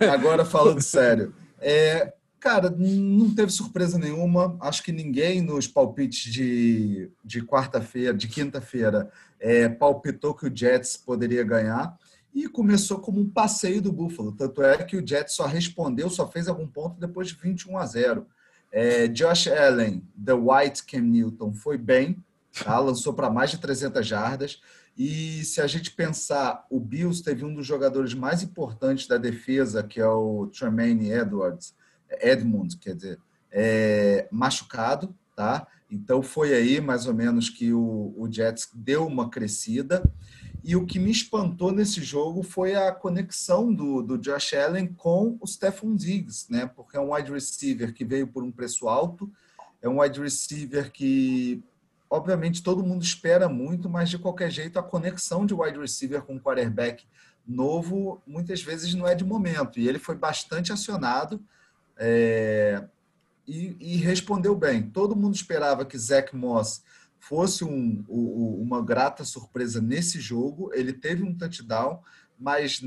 É, 0.00 0.08
agora 0.08 0.44
falando 0.44 0.80
sério. 0.80 1.34
É, 1.60 2.12
Cara, 2.40 2.70
não 2.70 3.34
teve 3.34 3.50
surpresa 3.50 3.98
nenhuma. 3.98 4.56
Acho 4.60 4.82
que 4.82 4.92
ninguém 4.92 5.42
nos 5.42 5.66
palpites 5.66 6.32
de, 6.32 7.10
de 7.24 7.42
quarta-feira, 7.42 8.14
de 8.14 8.28
quinta-feira, 8.28 9.10
é, 9.40 9.68
palpitou 9.68 10.34
que 10.34 10.46
o 10.46 10.56
Jets 10.56 10.96
poderia 10.96 11.42
ganhar. 11.42 11.96
E 12.34 12.48
começou 12.48 12.98
como 13.00 13.20
um 13.20 13.28
passeio 13.28 13.80
do 13.80 13.92
Buffalo. 13.92 14.32
Tanto 14.32 14.62
é 14.62 14.84
que 14.84 14.96
o 14.96 15.06
Jets 15.06 15.34
só 15.34 15.46
respondeu, 15.46 16.08
só 16.10 16.28
fez 16.28 16.48
algum 16.48 16.66
ponto 16.66 17.00
depois 17.00 17.28
de 17.28 17.34
21 17.34 17.78
a 17.78 17.86
0. 17.86 18.26
É, 18.70 19.08
Josh 19.08 19.48
Allen, 19.48 20.02
The 20.22 20.34
White 20.34 20.84
Cam 20.84 21.00
Newton, 21.00 21.52
foi 21.52 21.78
bem, 21.78 22.22
tá? 22.62 22.78
lançou 22.78 23.14
para 23.14 23.30
mais 23.30 23.50
de 23.50 23.58
300 23.58 24.06
jardas. 24.06 24.60
E 24.96 25.44
se 25.44 25.60
a 25.60 25.66
gente 25.66 25.92
pensar, 25.92 26.66
o 26.68 26.80
Bills 26.80 27.22
teve 27.22 27.44
um 27.44 27.54
dos 27.54 27.66
jogadores 27.66 28.14
mais 28.14 28.42
importantes 28.42 29.06
da 29.06 29.16
defesa, 29.16 29.82
que 29.82 30.00
é 30.00 30.08
o 30.08 30.48
Tremaine 30.48 31.10
Edwards, 31.12 31.74
Edmund, 32.20 32.76
quer 32.78 32.96
dizer, 32.96 33.18
é, 33.50 34.28
machucado, 34.30 35.14
tá? 35.36 35.66
Então 35.90 36.22
foi 36.22 36.52
aí 36.52 36.80
mais 36.80 37.06
ou 37.06 37.14
menos 37.14 37.48
que 37.48 37.72
o, 37.72 38.12
o 38.16 38.30
Jets 38.30 38.68
deu 38.74 39.06
uma 39.06 39.30
crescida. 39.30 40.02
E 40.68 40.76
o 40.76 40.84
que 40.84 40.98
me 40.98 41.10
espantou 41.10 41.72
nesse 41.72 42.02
jogo 42.02 42.42
foi 42.42 42.74
a 42.74 42.92
conexão 42.92 43.72
do, 43.72 44.02
do 44.02 44.18
Josh 44.18 44.52
Allen 44.52 44.86
com 44.86 45.38
o 45.40 45.46
Stephon 45.46 45.96
Diggs, 45.96 46.44
né? 46.52 46.66
Porque 46.66 46.94
é 46.94 47.00
um 47.00 47.14
wide 47.14 47.32
receiver 47.32 47.94
que 47.94 48.04
veio 48.04 48.26
por 48.26 48.42
um 48.42 48.52
preço 48.52 48.86
alto, 48.86 49.32
é 49.80 49.88
um 49.88 50.02
wide 50.02 50.20
receiver 50.20 50.92
que, 50.92 51.64
obviamente, 52.10 52.62
todo 52.62 52.84
mundo 52.84 53.02
espera 53.02 53.48
muito, 53.48 53.88
mas 53.88 54.10
de 54.10 54.18
qualquer 54.18 54.50
jeito 54.50 54.78
a 54.78 54.82
conexão 54.82 55.46
de 55.46 55.54
wide 55.54 55.78
receiver 55.78 56.20
com 56.20 56.38
quarterback 56.38 57.06
novo 57.46 58.20
muitas 58.26 58.60
vezes 58.60 58.92
não 58.92 59.08
é 59.08 59.14
de 59.14 59.24
momento. 59.24 59.80
E 59.80 59.88
ele 59.88 59.98
foi 59.98 60.16
bastante 60.16 60.70
acionado 60.70 61.42
é, 61.96 62.84
e, 63.46 63.74
e, 63.80 63.96
respondeu 63.96 64.54
bem. 64.54 64.82
Todo 64.82 65.16
mundo 65.16 65.34
esperava 65.34 65.86
que 65.86 65.96
Zach 65.96 66.36
Moss 66.36 66.82
fosse 67.20 67.64
um, 67.64 68.04
um, 68.08 68.58
uma 68.60 68.82
grata 68.82 69.24
surpresa 69.24 69.80
nesse 69.80 70.20
jogo. 70.20 70.70
Ele 70.72 70.92
teve 70.92 71.22
um 71.22 71.34
touchdown, 71.34 72.00
mas 72.38 72.80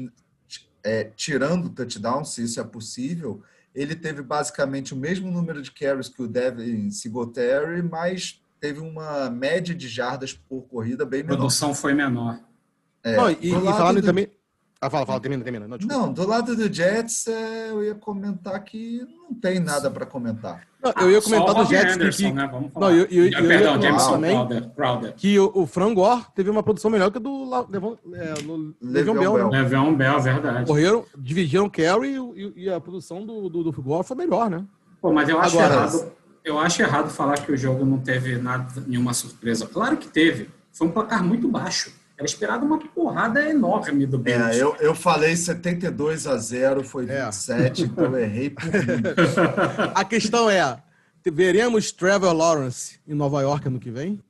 é, 0.83 1.05
tirando 1.15 1.65
o 1.65 1.69
touchdown, 1.69 2.25
se 2.25 2.43
isso 2.43 2.59
é 2.59 2.63
possível, 2.63 3.43
ele 3.73 3.95
teve 3.95 4.21
basicamente 4.21 4.93
o 4.93 4.97
mesmo 4.97 5.31
número 5.31 5.61
de 5.61 5.71
carries 5.71 6.09
que 6.09 6.21
o 6.21 6.27
Devin 6.27 6.89
Singletary, 6.89 7.81
mas 7.81 8.41
teve 8.59 8.79
uma 8.79 9.29
média 9.29 9.73
de 9.73 9.87
jardas 9.87 10.33
por 10.33 10.63
corrida 10.63 11.05
bem 11.05 11.23
menor. 11.23 11.35
A 11.35 11.37
produção 11.37 11.73
foi 11.73 11.93
menor. 11.93 12.39
É, 13.03 13.15
Não, 13.15 13.31
e, 13.31 13.49
e 13.49 13.51
falando 13.51 14.01
do... 14.01 14.05
também, 14.05 14.29
ah, 14.83 14.89
fala, 14.89 15.05
fala, 15.05 15.19
termina, 15.19 15.43
termina. 15.43 15.67
Não, 15.67 15.77
não 15.79 16.11
do 16.11 16.27
lado 16.27 16.55
do 16.55 16.73
Jets, 16.73 17.27
é, 17.27 17.69
eu 17.69 17.83
ia 17.83 17.93
comentar 17.93 18.59
que 18.63 19.07
não 19.15 19.31
tem 19.31 19.59
nada 19.59 19.91
para 19.91 20.07
comentar. 20.07 20.67
Não, 20.83 20.91
eu 21.03 21.11
ia 21.11 21.21
comentar 21.21 21.53
do 21.53 21.65
Jets 21.65 21.93
Anderson, 21.93 22.23
que, 22.23 22.31
né? 22.31 22.49
Vamos 22.51 22.73
falar. 22.73 22.89
Não, 22.89 22.95
eu, 22.95 23.05
eu, 23.05 23.25
eu, 23.27 23.47
Perdão, 23.47 23.75
eu 23.75 23.81
Jameson 23.83 24.11
também 24.13 24.31
Crowder, 24.31 24.69
Crowder. 24.71 25.13
que 25.13 25.39
o, 25.39 25.51
o 25.53 25.67
Frangor 25.67 26.31
teve 26.31 26.49
uma 26.49 26.63
produção 26.63 26.89
melhor 26.89 27.11
que 27.11 27.19
a 27.19 27.21
do 27.21 27.67
Levon, 27.69 27.95
é, 28.15 28.33
Levion 28.81 29.13
Bell. 29.13 29.33
Bell. 29.33 29.49
Né? 29.51 29.61
Levion 29.61 29.93
Bell, 29.93 30.19
verdade. 30.19 30.65
Correram, 30.65 31.05
dividiram 31.15 31.69
carry 31.69 32.15
e, 32.35 32.63
e, 32.63 32.69
a 32.71 32.81
produção 32.81 33.23
do, 33.23 33.49
do, 33.49 33.63
do 33.65 33.81
Gore 33.83 34.03
foi 34.03 34.17
melhor, 34.17 34.49
né? 34.49 34.65
Pô, 34.99 35.13
mas 35.13 35.29
eu 35.29 35.39
acho 35.39 35.59
Agora, 35.59 35.75
errado. 35.75 36.11
Eu 36.43 36.57
acho 36.57 36.81
errado 36.81 37.09
falar 37.11 37.37
que 37.39 37.51
o 37.51 37.57
jogo 37.57 37.85
não 37.85 37.99
teve 37.99 38.39
nada, 38.39 38.83
nenhuma 38.87 39.13
surpresa. 39.13 39.67
Claro 39.67 39.95
que 39.97 40.07
teve. 40.07 40.49
Foi 40.71 40.87
um 40.87 40.91
placar 40.91 41.23
muito 41.23 41.47
baixo. 41.47 42.00
Era 42.21 42.27
esperado 42.27 42.63
uma 42.63 42.77
porrada 42.77 43.49
enorme 43.49 44.05
do 44.05 44.19
Bills. 44.19 44.55
É, 44.55 44.61
eu, 44.61 44.75
eu 44.75 44.93
falei 44.93 45.35
72 45.35 46.27
a 46.27 46.37
0, 46.37 46.83
foi 46.83 47.07
27, 47.07 47.81
é. 47.81 47.85
então 47.87 48.05
eu 48.05 48.19
errei 48.19 48.51
por 48.51 48.63
A 49.95 50.05
questão 50.05 50.47
é, 50.47 50.77
veremos 51.33 51.91
Trevor 51.91 52.31
Lawrence 52.31 52.99
em 53.07 53.15
Nova 53.15 53.41
York 53.41 53.67
ano 53.67 53.79
que 53.79 53.89
vem? 53.89 54.21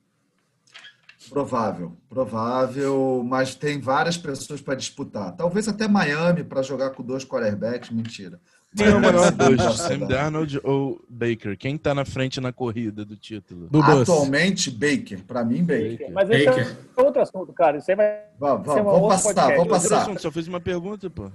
Provável, 1.28 1.94
provável, 2.08 3.22
mas 3.28 3.54
tem 3.54 3.78
várias 3.78 4.16
pessoas 4.16 4.62
para 4.62 4.74
disputar. 4.74 5.36
Talvez 5.36 5.68
até 5.68 5.86
Miami 5.86 6.44
para 6.44 6.62
jogar 6.62 6.90
com 6.92 7.02
dois 7.02 7.26
quarterbacks, 7.26 7.90
mentira. 7.90 8.40
Quem 8.74 8.86
é 8.86 8.94
o 8.94 9.00
maior 9.00 9.30
dos, 9.30 9.78
Sam 9.78 9.98
Darnold 10.00 10.60
ou 10.64 10.98
Baker? 11.08 11.56
Quem 11.58 11.76
está 11.76 11.94
na 11.94 12.06
frente 12.06 12.40
na 12.40 12.52
corrida 12.52 13.04
do 13.04 13.16
título? 13.16 13.68
Do 13.68 13.82
Atualmente, 13.82 14.70
Baker. 14.70 15.22
Para 15.24 15.44
mim, 15.44 15.62
Baker. 15.62 16.10
Mas 16.10 16.30
esse 16.30 16.46
Baker. 16.46 16.76
é 16.96 17.02
outro 17.02 17.20
assunto, 17.20 17.52
cara. 17.52 17.76
Isso 17.78 17.90
aí 17.90 17.96
vai 17.96 18.22
vamos, 18.38 18.66
vamos, 18.66 18.84
vamos 18.84 19.08
passar, 19.08 19.54
vamos 19.56 19.68
passar. 19.68 20.02
Assunto, 20.02 20.22
só 20.22 20.30
fiz 20.30 20.48
uma 20.48 20.60
pergunta, 20.60 21.10
pô. 21.10 21.30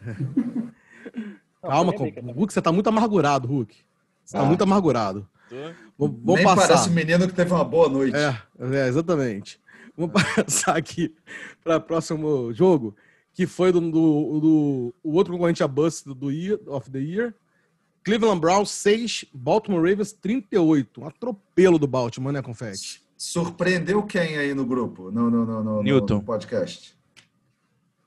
Calma, 1.60 1.92
Hulk, 1.92 2.52
você 2.52 2.62
tá 2.62 2.70
muito 2.70 2.88
amargurado, 2.88 3.48
Hulk. 3.48 3.74
Você 4.24 4.36
tá 4.36 4.42
ah. 4.42 4.46
muito 4.46 4.62
amargurado. 4.62 5.28
Vamos, 5.98 6.16
vamos 6.22 6.34
Nem 6.36 6.44
passar. 6.44 6.68
parece 6.68 6.90
menino 6.90 7.26
que 7.26 7.34
teve 7.34 7.52
uma 7.52 7.64
boa 7.64 7.88
noite. 7.88 8.16
É, 8.16 8.36
é 8.60 8.86
exatamente. 8.86 9.60
Vamos 9.96 10.12
passar 10.36 10.76
aqui 10.76 11.12
para 11.64 11.78
o 11.78 11.80
próximo 11.80 12.52
jogo 12.52 12.94
que 13.38 13.46
foi 13.46 13.70
do, 13.70 13.80
do, 13.80 14.40
do 14.40 14.94
o 15.00 15.12
outro 15.12 15.32
concorrente 15.32 15.62
a 15.62 15.68
Bust 15.68 16.04
do 16.12 16.28
year, 16.28 16.58
of 16.66 16.90
the 16.90 16.98
Year. 16.98 17.32
Cleveland 18.02 18.40
Browns 18.40 18.68
6, 18.72 19.26
Baltimore 19.32 19.80
Ravens 19.80 20.12
38. 20.12 21.00
Um 21.00 21.06
atropelo 21.06 21.78
do 21.78 21.86
Baltimore, 21.86 22.32
né, 22.32 22.42
Confete? 22.42 23.00
Surpreendeu 23.16 24.02
quem 24.02 24.36
aí 24.38 24.52
no 24.54 24.66
grupo, 24.66 25.12
no, 25.12 25.30
no, 25.30 25.46
no, 25.46 25.62
no, 25.62 25.82
Newton. 25.84 26.16
no 26.16 26.22
podcast? 26.24 26.98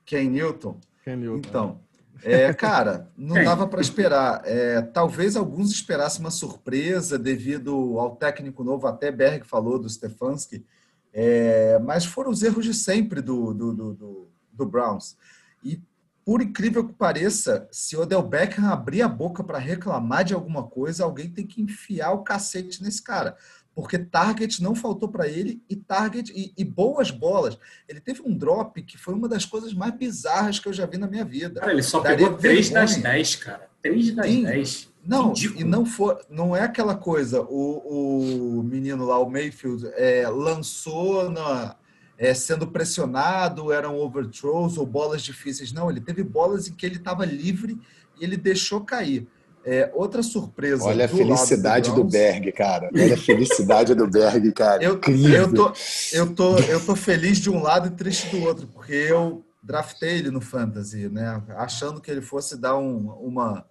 Quem, 0.04 0.28
Newton? 0.28 0.78
Quem, 1.02 1.16
Newton? 1.16 1.48
Então, 1.48 1.80
é, 2.22 2.52
cara, 2.52 3.10
não 3.16 3.42
dava 3.42 3.66
para 3.66 3.80
esperar. 3.80 4.42
É, 4.44 4.82
talvez 4.82 5.34
alguns 5.34 5.70
esperassem 5.70 6.20
uma 6.20 6.30
surpresa 6.30 7.18
devido 7.18 7.98
ao 7.98 8.16
técnico 8.16 8.62
novo, 8.62 8.86
até 8.86 9.10
Berg 9.10 9.46
falou 9.46 9.78
do 9.78 9.88
Stefanski, 9.88 10.62
é, 11.10 11.78
mas 11.78 12.04
foram 12.04 12.30
os 12.30 12.42
erros 12.42 12.66
de 12.66 12.74
sempre 12.74 13.22
do, 13.22 13.54
do, 13.54 13.72
do, 13.72 13.94
do 13.94 14.31
do 14.52 14.66
Browns. 14.66 15.16
E 15.64 15.80
por 16.24 16.40
incrível 16.40 16.86
que 16.86 16.92
pareça, 16.92 17.68
se 17.70 17.96
o 17.96 18.02
Odell 18.02 18.22
Beckham 18.22 18.70
abrir 18.70 19.02
a 19.02 19.08
boca 19.08 19.42
para 19.42 19.58
reclamar 19.58 20.24
de 20.24 20.34
alguma 20.34 20.62
coisa, 20.62 21.04
alguém 21.04 21.28
tem 21.28 21.46
que 21.46 21.60
enfiar 21.60 22.12
o 22.12 22.22
cacete 22.22 22.82
nesse 22.82 23.02
cara. 23.02 23.36
Porque 23.74 23.98
target 23.98 24.62
não 24.62 24.74
faltou 24.74 25.08
para 25.08 25.26
ele 25.26 25.62
e 25.68 25.74
target 25.74 26.30
e, 26.34 26.52
e, 26.56 26.64
boas 26.64 27.10
bolas. 27.10 27.58
Ele 27.88 28.00
teve 28.00 28.20
um 28.22 28.36
drop 28.36 28.80
que 28.82 28.98
foi 28.98 29.14
uma 29.14 29.26
das 29.26 29.46
coisas 29.46 29.72
mais 29.72 29.94
bizarras 29.94 30.58
que 30.58 30.68
eu 30.68 30.72
já 30.72 30.84
vi 30.84 30.98
na 30.98 31.06
minha 31.06 31.24
vida. 31.24 31.60
Cara, 31.60 31.72
ele 31.72 31.82
só 31.82 32.00
Daria 32.00 32.26
pegou 32.26 32.38
3 32.38 32.70
das 32.70 32.96
10, 32.96 33.36
cara. 33.36 33.70
3 33.80 34.14
das 34.14 34.26
Sim. 34.26 34.44
10. 34.44 34.92
Não, 35.04 35.28
Ridículo. 35.28 35.60
e 35.60 35.64
não 35.64 35.84
for, 35.84 36.24
não 36.30 36.54
é 36.54 36.60
aquela 36.60 36.94
coisa. 36.94 37.40
O, 37.42 38.58
o 38.58 38.62
menino 38.62 39.06
lá, 39.06 39.18
o 39.18 39.28
Mayfield, 39.28 39.90
é, 39.94 40.28
lançou 40.28 41.28
na, 41.30 41.74
é, 42.22 42.32
sendo 42.34 42.68
pressionado, 42.68 43.72
eram 43.72 43.98
overthrows 43.98 44.78
ou 44.78 44.86
bolas 44.86 45.22
difíceis. 45.22 45.72
Não, 45.72 45.90
ele 45.90 46.00
teve 46.00 46.22
bolas 46.22 46.68
em 46.68 46.72
que 46.72 46.86
ele 46.86 46.94
estava 46.94 47.24
livre 47.24 47.76
e 48.20 48.24
ele 48.24 48.36
deixou 48.36 48.82
cair. 48.82 49.26
É, 49.64 49.90
outra 49.92 50.22
surpresa. 50.22 50.84
Olha 50.84 51.06
a 51.06 51.08
felicidade 51.08 51.90
do, 51.90 51.96
do, 51.96 52.04
Berg, 52.04 52.52
cara. 52.52 52.88
Olha 52.94 53.14
a 53.14 53.18
felicidade 53.18 53.92
do 53.92 54.06
Berg, 54.06 54.52
cara. 54.52 54.80
Eu, 54.84 55.00
eu, 55.34 55.52
tô, 55.52 55.72
eu, 56.12 56.32
tô, 56.32 56.58
eu 56.58 56.86
tô 56.86 56.94
feliz 56.94 57.38
de 57.38 57.50
um 57.50 57.60
lado 57.60 57.88
e 57.88 57.90
triste 57.90 58.28
do 58.28 58.44
outro, 58.44 58.68
porque 58.68 58.92
eu 58.92 59.44
draftei 59.60 60.18
ele 60.18 60.30
no 60.30 60.40
Fantasy, 60.40 61.08
né? 61.08 61.42
Achando 61.56 62.00
que 62.00 62.08
ele 62.08 62.22
fosse 62.22 62.56
dar 62.56 62.78
um, 62.78 63.10
uma, 63.20 63.66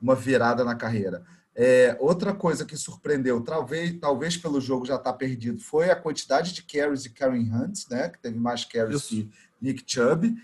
uma 0.00 0.14
virada 0.14 0.62
na 0.62 0.74
carreira. 0.74 1.22
É, 1.56 1.96
outra 2.00 2.34
coisa 2.34 2.64
que 2.64 2.76
surpreendeu, 2.76 3.40
talvez, 3.40 3.96
talvez 4.00 4.36
pelo 4.36 4.60
jogo 4.60 4.84
já 4.84 4.96
estar 4.96 5.12
tá 5.12 5.16
perdido, 5.16 5.60
foi 5.60 5.88
a 5.88 5.96
quantidade 5.96 6.52
de 6.52 6.62
carries 6.62 7.04
de 7.04 7.10
Karen 7.10 7.48
Hunt, 7.52 7.88
né? 7.90 8.08
Que 8.08 8.18
teve 8.18 8.38
mais 8.38 8.64
carries 8.64 8.96
Isso. 8.96 9.08
que 9.08 9.30
Nick 9.60 9.84
Chubb. 9.86 10.34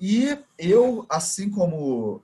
E 0.00 0.38
eu, 0.56 1.04
assim 1.08 1.50
como 1.50 2.22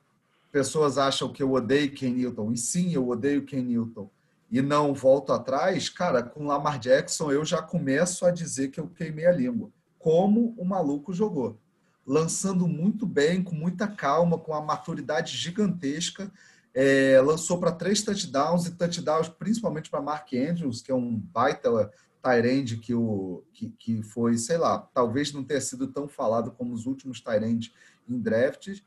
pessoas 0.52 0.98
acham 0.98 1.32
que 1.32 1.42
eu 1.42 1.52
odeio 1.52 1.92
Ken 1.92 2.10
Newton, 2.10 2.52
e 2.52 2.56
sim, 2.56 2.92
eu 2.92 3.08
odeio 3.08 3.44
Ken 3.44 3.62
Newton, 3.62 4.08
e 4.50 4.62
não 4.62 4.94
volto 4.94 5.32
atrás, 5.32 5.88
cara, 5.88 6.22
com 6.22 6.46
Lamar 6.46 6.78
Jackson 6.78 7.30
eu 7.30 7.44
já 7.44 7.60
começo 7.60 8.24
a 8.24 8.30
dizer 8.30 8.68
que 8.68 8.80
eu 8.80 8.88
queimei 8.88 9.26
a 9.26 9.32
língua. 9.32 9.70
Como 9.98 10.54
o 10.56 10.64
maluco 10.64 11.12
jogou. 11.12 11.58
Lançando 12.06 12.66
muito 12.66 13.04
bem, 13.04 13.42
com 13.42 13.54
muita 13.54 13.86
calma, 13.86 14.38
com 14.38 14.52
uma 14.52 14.62
maturidade 14.62 15.36
gigantesca 15.36 16.32
é, 16.80 17.20
lançou 17.20 17.58
para 17.58 17.72
três 17.72 18.04
touchdowns 18.04 18.66
e 18.66 18.70
touchdowns 18.76 19.28
principalmente 19.28 19.90
para 19.90 20.00
Mark 20.00 20.32
Andrews, 20.32 20.80
que 20.80 20.92
é 20.92 20.94
um 20.94 21.16
baita 21.16 21.90
Tyrande 22.22 22.76
que, 22.76 22.94
o, 22.94 23.42
que, 23.52 23.70
que 23.70 24.00
foi, 24.00 24.38
sei 24.38 24.58
lá, 24.58 24.78
talvez 24.94 25.32
não 25.32 25.42
tenha 25.42 25.60
sido 25.60 25.88
tão 25.88 26.06
falado 26.06 26.52
como 26.52 26.72
os 26.72 26.86
últimos 26.86 27.20
Tyrande 27.20 27.74
em 28.08 28.16
drafts, 28.16 28.80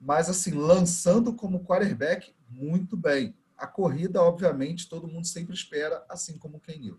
mas 0.00 0.30
assim, 0.30 0.52
lançando 0.52 1.34
como 1.34 1.62
quarterback 1.62 2.32
muito 2.48 2.96
bem. 2.96 3.34
A 3.58 3.66
corrida, 3.66 4.22
obviamente, 4.22 4.88
todo 4.88 5.06
mundo 5.06 5.26
sempre 5.26 5.54
espera, 5.54 6.02
assim 6.08 6.38
como 6.38 6.56
o 6.56 6.60
Ken 6.60 6.94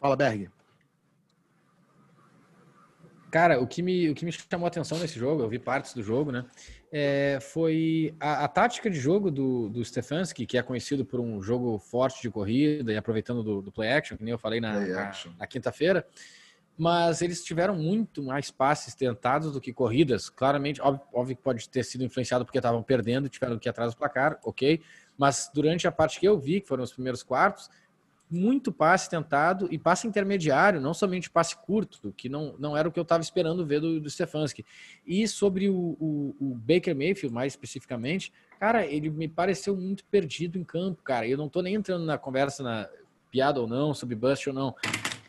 Fala, 0.00 0.16
Berg. 0.16 0.50
Cara, 3.30 3.60
o 3.60 3.66
que, 3.66 3.82
me, 3.82 4.10
o 4.10 4.14
que 4.14 4.24
me 4.24 4.32
chamou 4.32 4.64
a 4.64 4.68
atenção 4.68 4.98
nesse 4.98 5.18
jogo, 5.18 5.42
eu 5.42 5.48
vi 5.48 5.58
partes 5.58 5.94
do 5.94 6.02
jogo, 6.02 6.32
né? 6.32 6.44
É, 6.90 7.38
foi 7.40 8.14
a, 8.18 8.44
a, 8.44 8.48
tática 8.48 8.90
de 8.90 8.98
jogo 8.98 9.30
do, 9.30 9.68
do 9.68 9.84
Stefanski, 9.84 10.44
que 10.44 10.58
é 10.58 10.62
conhecido 10.62 11.04
por 11.04 11.20
um 11.20 11.40
jogo 11.40 11.78
forte 11.78 12.20
de 12.20 12.28
corrida 12.28 12.92
e 12.92 12.96
aproveitando 12.96 13.42
do, 13.44 13.62
do 13.62 13.70
play 13.70 13.92
action, 13.92 14.16
que 14.16 14.24
nem 14.24 14.32
eu 14.32 14.38
falei 14.38 14.60
na, 14.60 14.80
na, 14.80 15.12
na 15.38 15.46
quinta-feira. 15.46 16.04
Mas 16.76 17.22
eles 17.22 17.44
tiveram 17.44 17.76
muito 17.76 18.22
mais 18.22 18.50
passes 18.50 18.94
tentados 18.94 19.52
do 19.52 19.60
que 19.60 19.72
corridas. 19.72 20.28
Claramente, 20.28 20.80
óbvio, 20.80 21.06
óbvio 21.12 21.36
que 21.36 21.42
pode 21.42 21.68
ter 21.68 21.84
sido 21.84 22.02
influenciado 22.02 22.44
porque 22.44 22.58
estavam 22.58 22.82
perdendo 22.82 23.26
e 23.26 23.28
tiveram 23.28 23.58
que 23.58 23.68
ir 23.68 23.70
atrás 23.70 23.94
do 23.94 23.98
placar, 23.98 24.40
ok. 24.42 24.80
Mas 25.16 25.50
durante 25.54 25.86
a 25.86 25.92
parte 25.92 26.18
que 26.18 26.26
eu 26.26 26.38
vi, 26.38 26.60
que 26.60 26.66
foram 26.66 26.82
os 26.82 26.92
primeiros 26.92 27.22
quartos, 27.22 27.68
muito 28.30 28.70
passe 28.70 29.10
tentado 29.10 29.66
e 29.70 29.78
passe 29.78 30.06
intermediário, 30.06 30.80
não 30.80 30.94
somente 30.94 31.28
passe 31.28 31.56
curto, 31.56 32.12
que 32.16 32.28
não, 32.28 32.54
não 32.58 32.76
era 32.76 32.88
o 32.88 32.92
que 32.92 32.98
eu 32.98 33.02
estava 33.02 33.22
esperando 33.22 33.66
ver 33.66 33.80
do, 33.80 34.00
do 34.00 34.08
Stefanski. 34.08 34.64
E 35.04 35.26
sobre 35.26 35.68
o, 35.68 35.96
o, 35.98 36.36
o, 36.40 36.54
Baker 36.54 36.94
Mayfield, 36.94 37.34
mais 37.34 37.52
especificamente, 37.52 38.32
cara, 38.60 38.86
ele 38.86 39.10
me 39.10 39.26
pareceu 39.26 39.76
muito 39.76 40.04
perdido 40.04 40.58
em 40.58 40.64
campo, 40.64 41.02
cara. 41.02 41.26
Eu 41.26 41.36
não 41.36 41.46
estou 41.46 41.62
nem 41.62 41.74
entrando 41.74 42.04
na 42.04 42.16
conversa, 42.16 42.62
na 42.62 42.88
piada 43.30 43.60
ou 43.60 43.66
não, 43.66 43.92
sobre 43.92 44.14
bust 44.14 44.48
ou 44.48 44.54
não, 44.54 44.74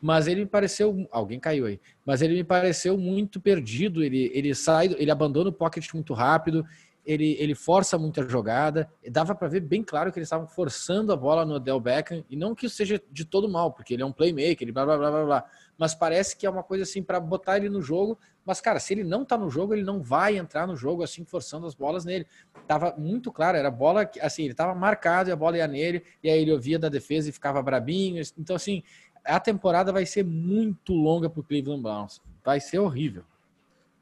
mas 0.02 0.28
ele 0.28 0.42
me 0.42 0.48
pareceu. 0.48 1.08
Alguém 1.12 1.40
caiu 1.40 1.66
aí. 1.66 1.80
Mas 2.06 2.22
ele 2.22 2.36
me 2.36 2.44
pareceu 2.44 2.98
muito 2.98 3.40
perdido. 3.40 4.04
Ele, 4.04 4.32
ele 4.34 4.54
sai, 4.54 4.96
ele 4.98 5.12
abandona 5.12 5.50
o 5.50 5.54
pocket 5.54 5.92
muito 5.94 6.14
rápido 6.14 6.66
ele, 7.06 7.36
ele 7.40 7.56
força 7.56 7.98
muita 7.98 8.28
jogada. 8.28 8.92
Dava 9.10 9.34
para 9.34 9.48
ver 9.48 9.62
bem 9.62 9.84
claro 9.84 10.12
que 10.12 10.20
eles 10.20 10.28
estavam 10.28 10.48
forçando 10.48 11.12
a 11.12 11.16
bola 11.16 11.46
no 11.46 11.60
Del 11.60 11.80
Beckham, 11.80 12.24
e 12.30 12.36
não 12.36 12.54
que 12.54 12.66
isso 12.66 12.76
seja 12.76 13.02
de 13.12 13.26
todo 13.26 13.50
mal, 13.50 13.72
porque 13.72 13.94
ele 13.94 14.04
é 14.04 14.06
um 14.06 14.12
playmaker, 14.12 14.62
ele 14.62 14.72
blá 14.72 14.86
blá 14.86 14.98
blá 14.98 15.12
blá 15.12 15.26
blá. 15.26 15.46
Mas 15.78 15.96
parece 15.96 16.38
que 16.38 16.46
é 16.46 16.50
uma 16.50 16.64
coisa 16.64 16.84
assim 16.84 17.02
para 17.02 17.20
botar 17.20 17.58
ele 17.58 17.70
no 17.70 17.82
jogo. 17.82 18.18
Mas, 18.46 18.62
cara, 18.62 18.80
se 18.80 18.94
ele 18.94 19.04
não 19.04 19.24
tá 19.26 19.38
no 19.38 19.50
jogo, 19.50 19.74
ele 19.74 19.84
não 19.84 20.02
vai 20.02 20.38
entrar 20.38 20.68
no 20.68 20.76
jogo 20.76 21.04
assim, 21.04 21.26
forçando 21.26 21.66
as 21.66 21.76
bolas 21.76 22.06
nele. 22.06 22.26
Tava 22.68 22.96
muito 22.98 23.32
claro, 23.32 23.58
era 23.58 23.70
bola 23.70 24.10
assim, 24.22 24.44
ele 24.44 24.54
tava 24.54 24.74
marcado 24.76 25.30
e 25.30 25.32
a 25.32 25.36
bola 25.36 25.58
ia 25.58 25.68
nele, 25.68 26.04
e 26.24 26.30
aí 26.30 26.42
ele 26.42 26.52
ouvia 26.52 26.78
da 26.78 26.90
defesa 26.90 27.30
e 27.30 27.32
ficava 27.32 27.62
brabinho. 27.62 28.22
Então, 28.38 28.56
assim, 28.56 28.84
a 29.26 29.40
temporada 29.40 29.92
vai 29.92 30.06
ser 30.06 30.24
muito 30.24 30.94
longa 30.94 31.30
pro 31.30 31.44
Cleveland 31.44 31.82
Browns. 31.82 32.22
Vai 32.44 32.60
ser 32.60 32.80
horrível. 32.80 33.24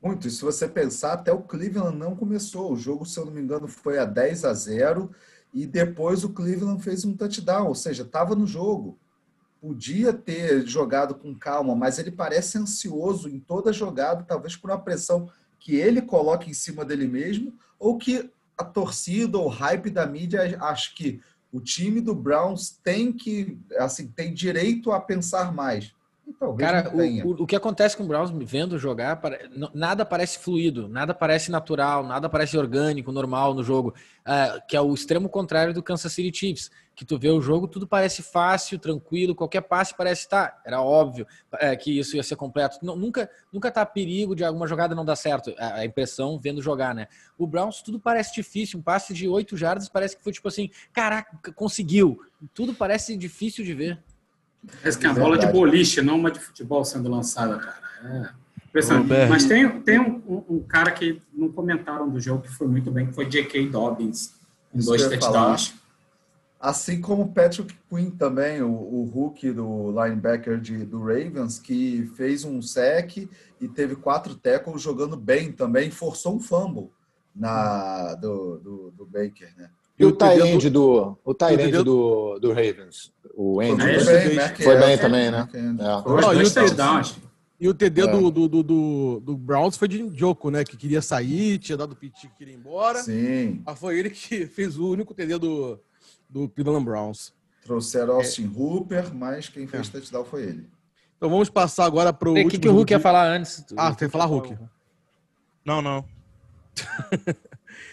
Muito. 0.02 0.28
E 0.28 0.32
se 0.32 0.42
você 0.42 0.68
pensar, 0.68 1.14
até 1.14 1.32
o 1.32 1.42
Cleveland 1.42 1.98
não 1.98 2.16
começou. 2.16 2.72
O 2.72 2.78
jogo, 2.78 3.06
se 3.06 3.20
eu 3.20 3.26
não 3.26 3.34
me 3.34 3.42
engano, 3.42 3.68
foi 3.68 4.00
a 4.00 4.06
10 4.06 4.46
a 4.46 4.54
0 4.54 5.12
e 5.54 5.66
depois 5.66 6.24
o 6.24 6.30
Cleveland 6.30 6.82
fez 6.82 7.04
um 7.04 7.16
touchdown, 7.16 7.68
ou 7.68 7.76
seja, 7.76 8.04
estava 8.04 8.36
no 8.36 8.46
jogo. 8.46 8.98
Podia 9.60 10.14
ter 10.14 10.66
jogado 10.66 11.16
com 11.16 11.36
calma, 11.36 11.76
mas 11.76 12.00
ele 12.00 12.12
parece 12.12 12.58
ansioso 12.58 13.28
em 13.28 13.40
toda 13.40 13.74
jogada, 13.74 14.24
talvez 14.24 14.56
por 14.56 14.70
uma 14.70 14.80
pressão 14.80 15.30
que 15.60 15.76
ele 15.76 16.02
coloca 16.02 16.50
em 16.50 16.54
cima 16.54 16.86
dele 16.86 17.08
mesmo, 17.08 17.54
ou 17.78 17.98
que 17.98 18.30
a 18.58 18.64
torcida 18.64 19.38
ou 19.38 19.48
hype 19.48 19.90
da 19.90 20.06
mídia 20.06 20.58
acho 20.62 20.96
que 20.96 21.22
o 21.52 21.60
time 21.60 22.00
do 22.00 22.14
Browns 22.14 22.78
tem 22.84 23.12
que 23.12 23.58
assim 23.78 24.08
tem 24.08 24.34
direito 24.34 24.92
a 24.92 25.00
pensar 25.00 25.54
mais. 25.54 25.94
Cara, 26.58 26.92
o, 27.26 27.44
o, 27.44 27.48
que 27.48 27.56
acontece 27.56 27.98
com 27.98 28.04
o 28.04 28.08
Browns 28.08 28.32
vendo 28.32 28.78
jogar, 28.78 29.20
nada 29.74 30.06
parece 30.06 30.40
fluido, 30.40 30.88
nada 30.88 31.14
parece 31.14 31.52
natural, 31.52 32.06
nada 32.06 32.30
parece 32.30 32.58
orgânico, 32.58 33.12
normal 33.12 33.54
no 33.54 33.64
jogo, 33.64 33.94
uh, 34.22 34.62
que 34.68 34.76
é 34.76 34.82
o 34.82 34.94
extremo 34.94 35.28
contrário 35.28 35.74
do 35.74 35.82
Kansas 35.82 36.14
City 36.14 36.38
Chiefs, 36.38 36.72
que 36.96 37.06
tu 37.06 37.18
vê 37.18 37.30
o 37.30 37.42
jogo, 37.42 37.66
tudo 37.66 37.88
parece 37.88 38.22
fácil, 38.22 38.78
tranquilo, 38.78 39.34
qualquer 39.34 39.62
passe 39.62 39.96
parece 39.96 40.24
estar, 40.24 40.50
tá, 40.50 40.62
era 40.66 40.82
óbvio 40.82 41.26
é, 41.54 41.74
que 41.76 41.98
isso 41.98 42.18
ia 42.18 42.24
ser 42.24 42.36
completo. 42.36 42.78
Não, 42.84 42.96
nunca, 42.96 43.30
nunca 43.54 43.72
tá 43.72 43.86
perigo 43.86 44.36
de 44.36 44.44
alguma 44.44 44.68
jogada 44.68 44.94
não 44.94 45.06
dar 45.06 45.16
certo, 45.16 45.56
a, 45.58 45.76
a, 45.76 45.86
impressão 45.86 46.38
vendo 46.38 46.62
jogar, 46.62 46.94
né? 46.94 47.08
O 47.38 47.48
Browns 47.48 47.82
tudo 47.82 48.00
parece 48.00 48.36
difícil, 48.36 48.80
um 48.80 48.82
passe 48.82 49.14
de 49.14 49.30
oito 49.30 49.56
jardas 49.56 49.88
parece 49.88 50.18
que 50.18 50.24
foi 50.24 50.34
tipo 50.34 50.48
assim, 50.50 50.70
caraca, 50.92 51.54
conseguiu. 51.54 52.20
Tudo 52.54 52.74
parece 52.74 53.16
difícil 53.16 53.64
de 53.64 53.74
ver. 53.74 54.04
Parece 54.68 54.98
que 54.98 55.06
é 55.06 55.10
uma 55.10 55.20
bola 55.20 55.38
de 55.38 55.48
boliche, 55.48 56.02
não 56.02 56.18
uma 56.18 56.32
de 56.32 56.40
futebol 56.40 56.84
sendo 56.84 57.10
lançada, 57.10 57.58
cara. 57.58 57.80
É 58.04 58.40
Mas 59.28 59.46
tem, 59.46 59.82
tem 59.82 60.00
um, 60.00 60.22
um, 60.28 60.56
um, 60.56 60.64
cara 60.64 60.92
que 60.92 61.22
não 61.34 61.52
comentaram 61.52 62.10
do 62.10 62.20
jogo 62.20 62.44
que 62.44 62.50
foi 62.50 62.68
muito 62.68 62.92
bem, 62.92 63.08
que 63.08 63.14
foi 63.14 63.26
J.K. 63.26 63.68
Dobbins, 63.70 64.36
em 64.74 64.80
dois 64.80 65.08
touchdowns. 65.08 65.74
Assim 66.60 67.00
como 67.00 67.32
Patrick 67.32 67.74
Quinn 67.90 68.12
também, 68.12 68.62
o, 68.62 68.70
o 68.70 69.06
Hulk 69.06 69.54
do 69.54 69.92
linebacker 69.92 70.60
de, 70.60 70.86
do 70.86 71.00
Ravens, 71.00 71.58
que 71.58 72.06
fez 72.18 72.44
um 72.44 72.62
sec 72.62 73.18
e 73.18 73.68
teve 73.68 73.96
quatro 73.96 74.36
tackles 74.36 74.82
jogando 74.82 75.16
bem 75.16 75.54
também, 75.54 75.90
forçou 75.90 76.36
um 76.36 76.40
fumble 76.40 76.92
na, 77.34 78.14
do, 78.16 78.58
do, 78.58 78.92
do 78.92 79.06
Baker, 79.06 79.54
né? 79.58 79.70
E 80.00 80.06
o 80.06 80.14
Tyrande 80.14 80.70
do, 80.70 81.18
o 81.26 81.34
Tyrande 81.34 81.84
do, 81.84 82.40
do 82.40 82.50
Ravens, 82.50 83.12
o 83.36 83.60
Andrews, 83.60 84.06
foi 84.06 84.30
bem, 84.30 84.56
foi 84.56 84.78
bem 84.78 84.98
também, 84.98 85.30
né? 85.30 85.48
É. 85.54 87.30
E 87.60 87.68
o 87.68 87.74
TD 87.74 88.04
é. 88.04 88.08
do, 88.08 88.32
do, 88.32 88.48
do, 88.48 89.20
do, 89.20 89.38
Browns 89.38 89.76
foi 89.76 89.90
de 89.90 90.10
Joko, 90.18 90.50
né? 90.50 90.64
Que 90.64 90.78
queria 90.78 91.02
sair, 91.02 91.58
tinha 91.58 91.78
dado 91.78 91.92
o 91.92 91.96
piti 91.96 92.30
que 92.30 92.38
queria 92.38 92.54
ir 92.54 92.58
embora. 92.58 93.04
Sim. 93.04 93.62
Mas 93.66 93.78
foi 93.78 94.00
ele 94.00 94.10
que 94.10 94.46
fez 94.48 94.78
o 94.78 94.90
único 94.90 95.14
TD 95.14 95.38
do, 95.38 95.78
do 96.30 96.48
Cleveland 96.48 96.86
Browns. 96.86 97.34
Trouxeram 97.66 98.14
Austin 98.14 98.46
é. 98.46 98.58
Hooper, 98.58 99.14
mas 99.14 99.50
quem 99.50 99.68
fez 99.68 99.90
é. 99.90 99.92
touchdown 99.92 100.24
foi 100.24 100.44
ele. 100.44 100.70
Então 101.18 101.30
vamos 101.30 101.50
passar 101.50 101.84
agora 101.84 102.14
para 102.14 102.30
o. 102.30 102.32
O 102.32 102.48
que, 102.48 102.58
que 102.58 102.70
o 102.70 102.72
Hulk 102.72 102.94
ia 102.94 103.00
falar 103.02 103.28
antes? 103.28 103.66
Ah, 103.76 103.94
tem 103.94 104.08
que 104.08 104.12
falar 104.14 104.26
Hulk. 104.26 104.58
Não, 105.66 105.82
não. 105.82 106.06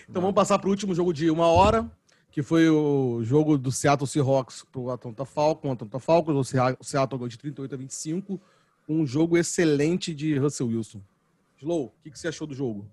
Então 0.09 0.23
vamos 0.23 0.35
passar 0.35 0.59
para 0.59 0.69
o 0.69 0.71
último 0.71 0.95
jogo 0.95 1.13
de 1.13 1.31
uma 1.31 1.49
hora, 1.49 1.91
que 2.31 2.43
foi 2.43 2.69
o 2.69 3.23
jogo 3.23 3.59
do 3.59 3.73
Seattle 3.73 4.07
Seahawks 4.07 4.65
para 4.71 4.81
o 4.81 4.91
Atlanta 4.91 5.25
Falcons. 5.25 5.73
Atlanta 5.73 5.99
Falcons, 5.99 6.53
o 6.79 6.85
Seattle 6.85 7.19
ganhou 7.19 7.29
de 7.29 7.39
38 7.39 7.75
a 7.75 7.79
25. 7.79 8.41
Um 8.89 9.05
jogo 9.05 9.37
excelente 9.37 10.15
de 10.15 10.39
Russell 10.39 10.69
Wilson. 10.69 11.01
Slow, 11.59 11.87
o 11.87 11.93
que, 12.05 12.11
que 12.11 12.19
você 12.19 12.29
achou 12.29 12.47
do 12.47 12.55
jogo? 12.55 12.87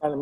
Cara. 0.00 0.16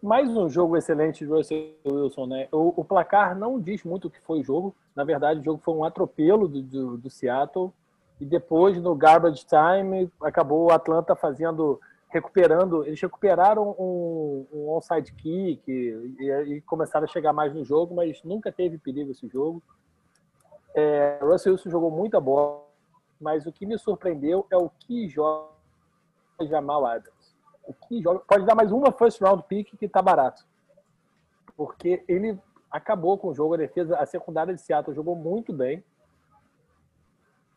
Mais 0.00 0.30
um 0.30 0.48
jogo 0.48 0.76
excelente 0.76 1.24
de 1.24 1.30
Russell 1.30 1.74
Wilson, 1.84 2.26
né? 2.26 2.48
O, 2.52 2.80
o, 2.80 2.84
placar 2.84 3.36
não 3.36 3.60
diz 3.60 3.82
muito 3.82 4.06
o 4.06 4.10
que 4.10 4.20
foi 4.20 4.40
o 4.40 4.44
jogo. 4.44 4.74
Na 4.94 5.02
verdade, 5.02 5.40
o 5.40 5.44
jogo 5.44 5.60
foi 5.62 5.74
um 5.74 5.84
atropelo 5.84 6.46
do, 6.46 6.62
do, 6.62 6.96
do 6.98 7.10
Seattle. 7.10 7.72
E 8.20 8.24
depois, 8.24 8.80
no 8.80 8.94
garbage 8.94 9.44
time, 9.44 10.10
acabou 10.22 10.66
o 10.66 10.72
Atlanta 10.72 11.16
fazendo 11.16 11.80
recuperando, 12.08 12.84
eles 12.84 13.00
recuperaram 13.00 13.74
um, 13.78 14.46
um 14.52 14.70
onside 14.70 15.12
kick 15.12 15.62
e, 15.70 16.30
e, 16.30 16.60
começaram 16.62 17.04
a 17.04 17.08
chegar 17.08 17.32
mais 17.32 17.54
no 17.54 17.64
jogo, 17.64 17.94
mas 17.94 18.22
nunca 18.22 18.50
teve 18.50 18.78
perigo 18.78 19.10
esse 19.10 19.28
jogo. 19.28 19.62
É, 20.74 21.18
Russell 21.20 21.52
Wilson 21.52 21.70
jogou 21.70 21.90
muita 21.90 22.20
bola, 22.20 22.64
mas 23.20 23.46
o 23.46 23.52
que 23.52 23.66
me 23.66 23.78
surpreendeu 23.78 24.46
é 24.50 24.56
o 24.56 24.70
que 24.70 25.08
joga 25.08 25.48
Jamal 26.40 26.86
Adams. 26.86 27.36
O 27.66 27.74
que 27.74 28.00
joga, 28.00 28.20
pode 28.20 28.46
dar 28.46 28.54
mais 28.54 28.72
uma 28.72 28.90
first 28.92 29.20
round 29.20 29.42
pick 29.46 29.76
que 29.76 29.88
tá 29.88 30.00
barato. 30.00 30.46
Porque 31.56 32.02
ele 32.08 32.38
acabou 32.70 33.18
com 33.18 33.28
o 33.28 33.34
jogo, 33.34 33.54
a 33.54 33.58
defesa, 33.58 33.96
a 33.96 34.06
secundária 34.06 34.54
de 34.54 34.62
Seattle 34.62 34.94
jogou 34.94 35.14
muito 35.14 35.52
bem. 35.52 35.84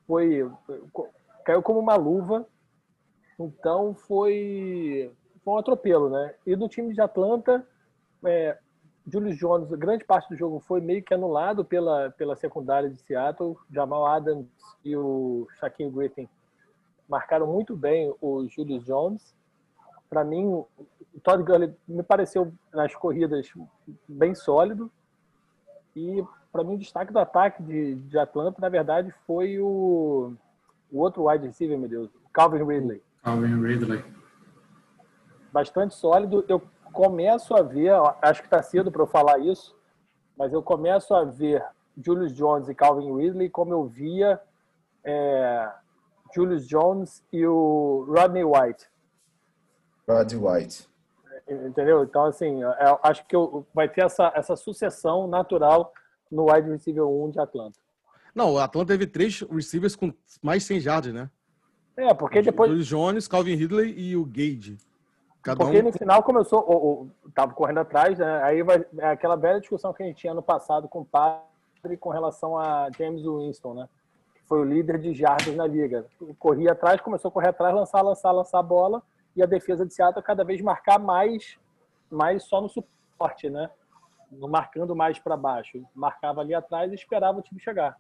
Foi 0.06 0.52
caiu 1.45 1.62
como 1.62 1.80
uma 1.80 1.95
luva 1.95 2.45
então 3.46 3.94
foi, 3.94 5.12
foi 5.44 5.54
um 5.54 5.58
atropelo, 5.58 6.10
né? 6.10 6.36
E 6.46 6.56
do 6.56 6.68
time 6.68 6.94
de 6.94 7.02
Atlanta, 7.02 7.66
é, 8.26 8.58
Julius 9.08 9.38
Jones, 9.38 9.70
grande 9.72 10.06
parte 10.06 10.30
do 10.30 10.36
jogo 10.36 10.60
foi 10.60 10.80
meio 10.80 11.04
que 11.04 11.14
anulado 11.14 11.66
pela, 11.66 12.12
pela 12.12 12.36
secundária 12.36 12.89
de 12.89 13.00
Seattle. 13.02 13.58
Jamal 13.72 14.06
Adams 14.06 14.48
e 14.86 14.96
o 14.96 15.48
Shaquille 15.60 15.92
Griffin 15.92 16.30
marcaram 17.08 17.48
muito 17.48 17.76
bem 17.76 18.14
o 18.22 18.48
Julius 18.48 18.84
Jones. 18.86 19.36
Para 20.10 20.24
mim, 20.24 20.48
o 20.48 20.68
Todd 21.24 21.44
Gurley 21.44 21.74
me 21.88 22.04
pareceu 22.04 22.54
nas 22.74 22.94
corridas 22.96 23.52
bem 24.08 24.36
sólido. 24.36 24.92
E 25.96 26.24
para 26.52 26.64
mim 26.64 26.76
o 26.76 26.80
destaque 26.80 27.12
do 27.12 27.20
ataque 27.20 27.64
de, 27.64 27.96
de 27.96 28.20
Atlanta, 28.20 28.62
na 28.62 28.70
verdade, 28.70 29.14
foi 29.26 29.60
o, 29.60 30.34
o 30.92 31.00
outro 31.00 31.28
wide 31.28 31.48
receiver, 31.48 31.78
meu 31.78 31.89
Deus, 31.89 32.10
Calvin 32.34 32.64
Ridley. 32.64 33.02
Calvin 33.24 33.61
Ridley. 33.61 34.03
Bastante 35.51 35.95
sólido. 35.95 36.43
Eu 36.47 36.61
começo 36.91 37.55
a 37.55 37.61
ver, 37.61 37.93
acho 38.22 38.41
que 38.41 38.47
está 38.47 38.61
cedo 38.61 38.91
para 38.91 39.03
eu 39.03 39.07
falar 39.07 39.39
isso, 39.39 39.76
mas 40.38 40.51
eu 40.51 40.61
começo 40.61 41.13
a 41.13 41.24
ver 41.24 41.63
Julius 41.97 42.34
Jones 42.34 42.67
e 42.67 42.76
Calvin 42.76 43.15
Ridley 43.15 43.49
como 43.49 43.74
eu 43.74 43.86
via 43.86 44.39
é, 45.03 45.72
Julius 46.34 46.67
Jones 46.67 47.24
e 47.32 47.45
o 47.45 48.05
Rodney 48.07 48.43
White. 48.43 48.88
Rodney 50.07 50.38
White. 50.39 50.89
Entendeu? 51.47 52.03
Então, 52.03 52.26
assim, 52.26 52.61
eu 52.61 52.99
acho 53.03 53.26
que 53.26 53.36
eu, 53.36 53.65
vai 53.74 53.89
ter 53.89 54.05
essa, 54.05 54.32
essa 54.36 54.55
sucessão 54.55 55.28
natural 55.28 55.93
no 56.32 56.51
wide 56.51 56.69
receiver 56.69 57.05
1 57.05 57.32
de 57.32 57.39
Atlanta. 57.39 57.78
Não, 58.34 58.53
o 58.53 58.59
Atlanta 58.59 58.93
teve 58.93 59.05
três 59.05 59.41
receivers 59.41 59.95
com 59.95 60.13
mais 60.41 60.63
100 60.63 60.80
jardas, 60.80 61.13
né? 61.13 61.30
É, 62.02 62.14
porque 62.14 62.41
depois. 62.41 62.70
Julius 62.70 62.88
Jones, 62.88 63.28
Calvin 63.28 63.56
Ridley 63.56 63.93
e 63.97 64.18
o 64.18 64.26
Gage. 64.26 64.78
Cada 65.41 65.64
porque 65.64 65.80
um... 65.80 65.84
no 65.84 65.93
final 65.93 66.22
começou, 66.24 66.60
o, 66.60 67.10
tava 67.34 67.54
correndo 67.54 67.80
atrás, 67.80 68.18
né? 68.18 68.43
Aí 68.43 68.64
vai 68.64 68.86
é 68.97 69.10
aquela 69.10 69.36
velha 69.36 69.60
discussão 69.60 69.93
que 69.93 70.04
a 70.04 70.06
gente 70.06 70.18
tinha 70.18 70.34
no 70.34 70.41
passado 70.41 70.88
com 70.88 71.02
o 71.02 71.06
Padre 71.06 71.97
com 71.99 72.10
relação 72.10 72.58
a 72.58 72.89
James 72.97 73.24
Winston, 73.24 73.74
né? 73.74 73.89
Que 74.36 74.41
foi 74.47 74.60
o 74.60 74.64
líder 74.64 74.99
de 74.99 75.14
jardas 75.14 75.56
na 75.56 75.66
liga. 75.66 76.06
Corria 76.38 76.74
atrás, 76.74 77.02
começou 77.02 77.30
a 77.30 77.32
correr 77.32 77.49
atrás, 77.49 77.74
lançar, 77.74 78.02
lançar, 78.02 78.32
lançar 78.32 78.60
a 78.60 78.64
bola 78.64 79.02
e 79.36 79.41
a 79.41 79.47
defesa 79.47 79.86
de 79.86 79.93
Seattle 79.93 80.24
cada 80.24 80.43
vez 80.43 80.62
marcar 80.62 80.99
mais, 80.99 81.58
mais 82.10 82.43
só 82.43 82.62
no 82.62 82.70
suporte, 82.70 83.49
né? 83.49 83.70
Não 84.32 84.47
marcando 84.47 84.95
mais 84.95 85.18
para 85.20 85.36
baixo. 85.36 85.84
Marcava 85.93 86.41
ali 86.41 86.54
atrás 86.54 86.91
e 86.91 86.95
esperava 86.95 87.39
o 87.39 87.41
time 87.41 87.60
chegar. 87.60 87.97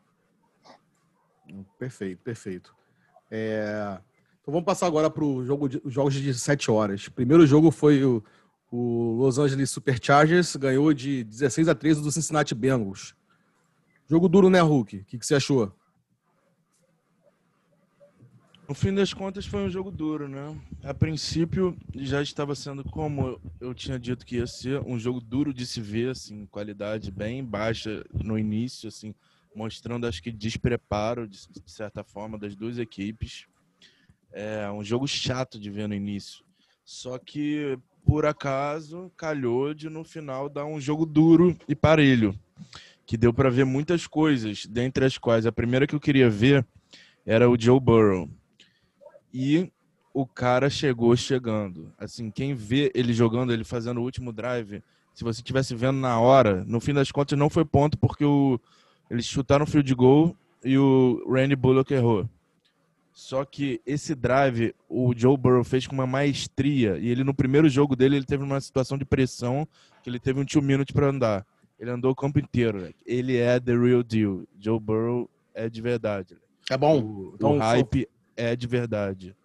Perfeito, 1.77 2.21
perfeito. 2.21 2.80
É... 3.31 3.97
Então 4.41 4.51
vamos 4.51 4.65
passar 4.65 4.87
agora 4.87 5.09
para 5.09 5.23
os 5.23 5.47
jogo 5.47 5.69
jogos 5.85 6.13
de 6.13 6.33
7 6.33 6.69
horas. 6.69 7.07
Primeiro 7.07 7.47
jogo 7.47 7.71
foi 7.71 8.03
o, 8.03 8.23
o 8.69 9.13
Los 9.13 9.39
Angeles 9.39 9.69
Superchargers, 9.69 10.55
ganhou 10.55 10.93
de 10.93 11.23
16 11.23 11.69
a 11.69 11.75
13 11.75 12.01
do 12.01 12.11
Cincinnati 12.11 12.53
Bengals. 12.53 13.15
Jogo 14.09 14.27
duro, 14.27 14.49
né, 14.49 14.59
Hulk? 14.59 14.97
O 14.97 15.05
que, 15.05 15.17
que 15.17 15.25
você 15.25 15.35
achou? 15.35 15.73
No 18.67 18.75
fim 18.75 18.93
das 18.93 19.13
contas, 19.13 19.45
foi 19.45 19.59
um 19.61 19.69
jogo 19.69 19.91
duro, 19.91 20.29
né? 20.29 20.57
A 20.81 20.93
princípio, 20.93 21.77
já 21.93 22.21
estava 22.21 22.55
sendo, 22.55 22.83
como 22.85 23.37
eu 23.59 23.73
tinha 23.73 23.99
dito 23.99 24.25
que 24.25 24.37
ia 24.37 24.47
ser, 24.47 24.81
um 24.85 24.97
jogo 24.97 25.19
duro 25.19 25.53
de 25.53 25.65
se 25.65 25.81
ver, 25.81 26.11
assim, 26.11 26.45
qualidade 26.45 27.11
bem 27.11 27.43
baixa 27.43 28.01
no 28.13 28.39
início, 28.39 28.87
assim, 28.87 29.13
mostrando, 29.55 30.07
acho 30.07 30.21
que, 30.21 30.31
despreparo, 30.31 31.27
de, 31.27 31.39
certa 31.65 32.03
forma, 32.03 32.37
das 32.37 32.55
duas 32.55 32.77
equipes. 32.77 33.45
É 34.31 34.69
um 34.71 34.83
jogo 34.83 35.07
chato 35.07 35.59
de 35.59 35.69
ver 35.69 35.87
no 35.87 35.95
início. 35.95 36.43
Só 36.83 37.17
que, 37.17 37.77
por 38.05 38.25
acaso, 38.25 39.11
calhou 39.15 39.73
de 39.73 39.89
no 39.89 40.03
final 40.03 40.49
dar 40.49 40.65
um 40.65 40.79
jogo 40.79 41.05
duro 41.05 41.55
e 41.67 41.75
parelho. 41.75 42.37
Que 43.05 43.17
deu 43.17 43.33
para 43.33 43.49
ver 43.49 43.65
muitas 43.65 44.07
coisas, 44.07 44.65
dentre 44.65 45.05
as 45.05 45.17
quais 45.17 45.45
a 45.45 45.51
primeira 45.51 45.85
que 45.85 45.95
eu 45.95 45.99
queria 45.99 46.29
ver 46.29 46.65
era 47.25 47.49
o 47.49 47.59
Joe 47.59 47.79
Burrow. 47.79 48.29
E 49.33 49.71
o 50.13 50.25
cara 50.25 50.69
chegou 50.69 51.15
chegando. 51.15 51.93
Assim, 51.97 52.29
quem 52.29 52.53
vê 52.53 52.91
ele 52.93 53.13
jogando, 53.13 53.53
ele 53.53 53.63
fazendo 53.63 53.99
o 53.99 54.03
último 54.03 54.31
drive, 54.31 54.83
se 55.13 55.23
você 55.23 55.41
estivesse 55.41 55.75
vendo 55.75 55.99
na 55.99 56.19
hora, 56.19 56.63
no 56.65 56.79
fim 56.79 56.93
das 56.93 57.11
contas 57.11 57.37
não 57.37 57.49
foi 57.49 57.65
ponto 57.65 57.97
porque 57.97 58.25
o 58.25 58.59
eles 59.11 59.25
chutaram 59.25 59.65
o 59.65 59.67
field 59.67 59.93
goal 59.93 60.33
e 60.63 60.77
o 60.77 61.21
Randy 61.29 61.55
Bullock 61.55 61.93
errou. 61.93 62.29
Só 63.11 63.43
que 63.43 63.81
esse 63.85 64.15
drive 64.15 64.73
o 64.87 65.13
Joe 65.13 65.35
Burrow 65.35 65.65
fez 65.65 65.85
com 65.85 65.93
uma 65.93 66.07
maestria 66.07 66.97
e 66.97 67.09
ele 67.09 67.21
no 67.21 67.33
primeiro 67.33 67.67
jogo 67.67 67.93
dele 67.93 68.15
ele 68.15 68.25
teve 68.25 68.41
uma 68.41 68.61
situação 68.61 68.97
de 68.97 69.03
pressão 69.03 69.67
que 70.01 70.09
ele 70.09 70.17
teve 70.17 70.39
um 70.39 70.45
two 70.45 70.61
minutes 70.61 70.93
para 70.93 71.07
andar. 71.07 71.45
Ele 71.77 71.91
andou 71.91 72.11
o 72.11 72.15
campo 72.15 72.39
inteiro. 72.39 72.89
Ele 73.05 73.35
é 73.35 73.59
the 73.59 73.75
real 73.75 74.01
deal. 74.01 74.43
Joe 74.57 74.79
Burrow 74.79 75.29
é 75.53 75.69
de 75.69 75.81
verdade. 75.81 76.37
É 76.69 76.77
bom. 76.77 77.01
O, 77.01 77.33
então, 77.35 77.57
o 77.57 77.59
hype 77.59 78.07
é 78.37 78.55
de 78.55 78.65
verdade. 78.65 79.35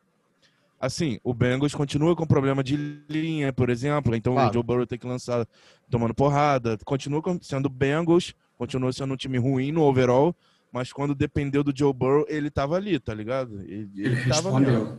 Assim, 0.79 1.19
o 1.25 1.35
Bengals 1.35 1.75
continua 1.75 2.14
com 2.14 2.25
problema 2.25 2.62
de 2.62 2.77
linha, 3.09 3.53
por 3.53 3.69
exemplo. 3.69 4.14
Então 4.14 4.35
claro. 4.35 4.51
o 4.51 4.53
Joe 4.53 4.62
Burrow 4.62 4.87
tem 4.87 4.99
que 4.99 5.09
lançar 5.09 5.45
tomando 5.91 6.14
porrada. 6.14 6.79
Continua 6.85 7.21
sendo 7.43 7.69
Bengals 7.69 8.33
continuou 8.57 8.93
sendo 8.93 9.15
um 9.15 9.17
time 9.17 9.39
ruim 9.39 9.73
no 9.73 9.83
overall, 9.83 10.35
mas 10.73 10.93
quando 10.93 11.15
dependeu 11.15 11.63
do 11.63 11.77
Joe 11.77 11.93
Burrow, 11.93 12.27
ele 12.29 12.51
tava 12.51 12.77
ali, 12.77 12.99
tá 12.99 13.15
ligado? 13.15 13.61
Ele, 13.63 13.91
ele, 13.97 14.07
ele 14.07 14.29
tava 14.29 14.59
mesmo. 14.59 14.99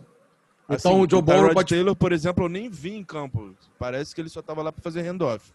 Assim, 0.67 0.89
então 0.89 1.01
o 1.01 1.09
Joe 1.09 1.21
Burrow 1.21 1.53
pode... 1.53 1.69
Taylor, 1.69 1.95
por 1.95 2.11
exemplo, 2.11 2.45
eu 2.45 2.49
nem 2.49 2.69
vi 2.69 2.93
em 2.93 3.03
campo. 3.03 3.55
Parece 3.79 4.13
que 4.13 4.19
ele 4.19 4.29
só 4.29 4.41
tava 4.41 4.61
lá 4.61 4.71
para 4.71 4.81
fazer 4.81 5.01
handoff. 5.01 5.53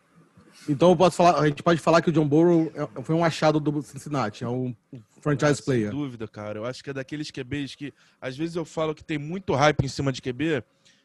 Então 0.68 0.90
eu 0.90 0.96
posso 0.96 1.16
falar, 1.16 1.40
a 1.40 1.46
gente 1.46 1.62
pode 1.62 1.80
falar 1.80 2.00
que 2.02 2.10
o 2.10 2.12
John 2.12 2.26
Burrow 2.26 2.70
é, 2.74 3.02
foi 3.02 3.14
um 3.14 3.24
achado 3.24 3.58
do 3.58 3.82
Cincinnati, 3.82 4.44
é 4.44 4.48
um 4.48 4.74
franchise 5.20 5.60
ah, 5.60 5.64
player. 5.64 5.90
Sem 5.90 5.98
dúvida, 5.98 6.28
cara. 6.28 6.58
Eu 6.58 6.64
acho 6.64 6.82
que 6.84 6.90
é 6.90 6.92
daqueles 6.92 7.30
QBs 7.30 7.74
que 7.74 7.92
às 8.20 8.36
vezes 8.36 8.56
eu 8.56 8.64
falo 8.64 8.94
que 8.94 9.02
tem 9.02 9.18
muito 9.18 9.54
hype 9.54 9.84
em 9.84 9.88
cima 9.88 10.12
de 10.12 10.20
QB, 10.20 10.62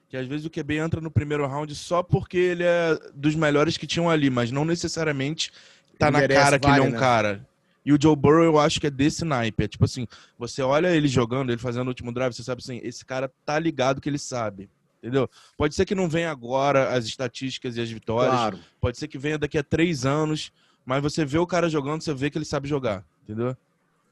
que 0.10 0.18
às 0.18 0.28
vezes 0.28 0.46
o 0.46 0.50
QB 0.50 0.78
entra 0.78 1.02
no 1.02 1.12
primeiro 1.12 1.46
round 1.48 1.74
só 1.76 2.04
porque 2.04 2.38
ele 2.38 2.64
é 2.64 2.98
dos 3.14 3.36
melhores 3.36 3.78
que 3.78 3.88
tinham 3.88 4.10
ali, 4.10 4.30
mas 4.30 4.52
não 4.52 4.64
necessariamente 4.64 5.52
tá 5.98 6.12
na 6.12 6.28
cara 6.28 6.60
que 6.60 6.68
ele 6.68 6.80
é 6.80 6.84
um 6.84 6.92
né? 6.92 7.00
cara. 7.00 7.48
E 7.86 7.94
o 7.94 7.98
Joe 8.02 8.16
Burrow, 8.16 8.44
eu 8.44 8.60
acho 8.60 8.82
que 8.82 8.88
é 8.88 8.90
desse 8.90 9.24
naipe. 9.24 9.64
É 9.64 9.68
tipo 9.68 9.86
assim, 9.86 10.06
você 10.38 10.62
olha 10.62 10.94
ele 10.94 11.08
jogando, 11.08 11.52
ele 11.52 11.62
fazendo 11.62 11.86
o 11.86 11.90
último 11.90 12.12
drive, 12.12 12.34
você 12.34 12.44
sabe 12.44 12.62
assim, 12.62 12.82
esse 12.84 13.06
cara 13.06 13.32
tá 13.46 13.58
ligado 13.58 14.02
que 14.02 14.10
ele 14.10 14.20
sabe. 14.20 14.70
Entendeu? 15.02 15.30
Pode 15.58 15.74
ser 15.74 15.86
que 15.86 15.96
não 15.96 16.10
venha 16.10 16.30
agora 16.30 16.90
as 16.90 17.06
estatísticas 17.06 17.78
e 17.78 17.82
as 17.82 17.90
vitórias. 17.90 18.34
Claro. 18.34 18.60
Pode 18.82 18.98
ser 18.98 19.08
que 19.08 19.18
venha 19.18 19.38
daqui 19.38 19.58
a 19.58 19.64
três 19.64 20.06
anos. 20.06 20.52
Mas 20.86 21.02
você 21.02 21.24
vê 21.26 21.38
o 21.38 21.48
cara 21.48 21.70
jogando, 21.70 22.02
você 22.02 22.14
vê 22.14 22.30
que 22.30 22.38
ele 22.38 22.46
sabe 22.46 22.68
jogar. 22.68 23.06
Entendeu? 23.24 23.50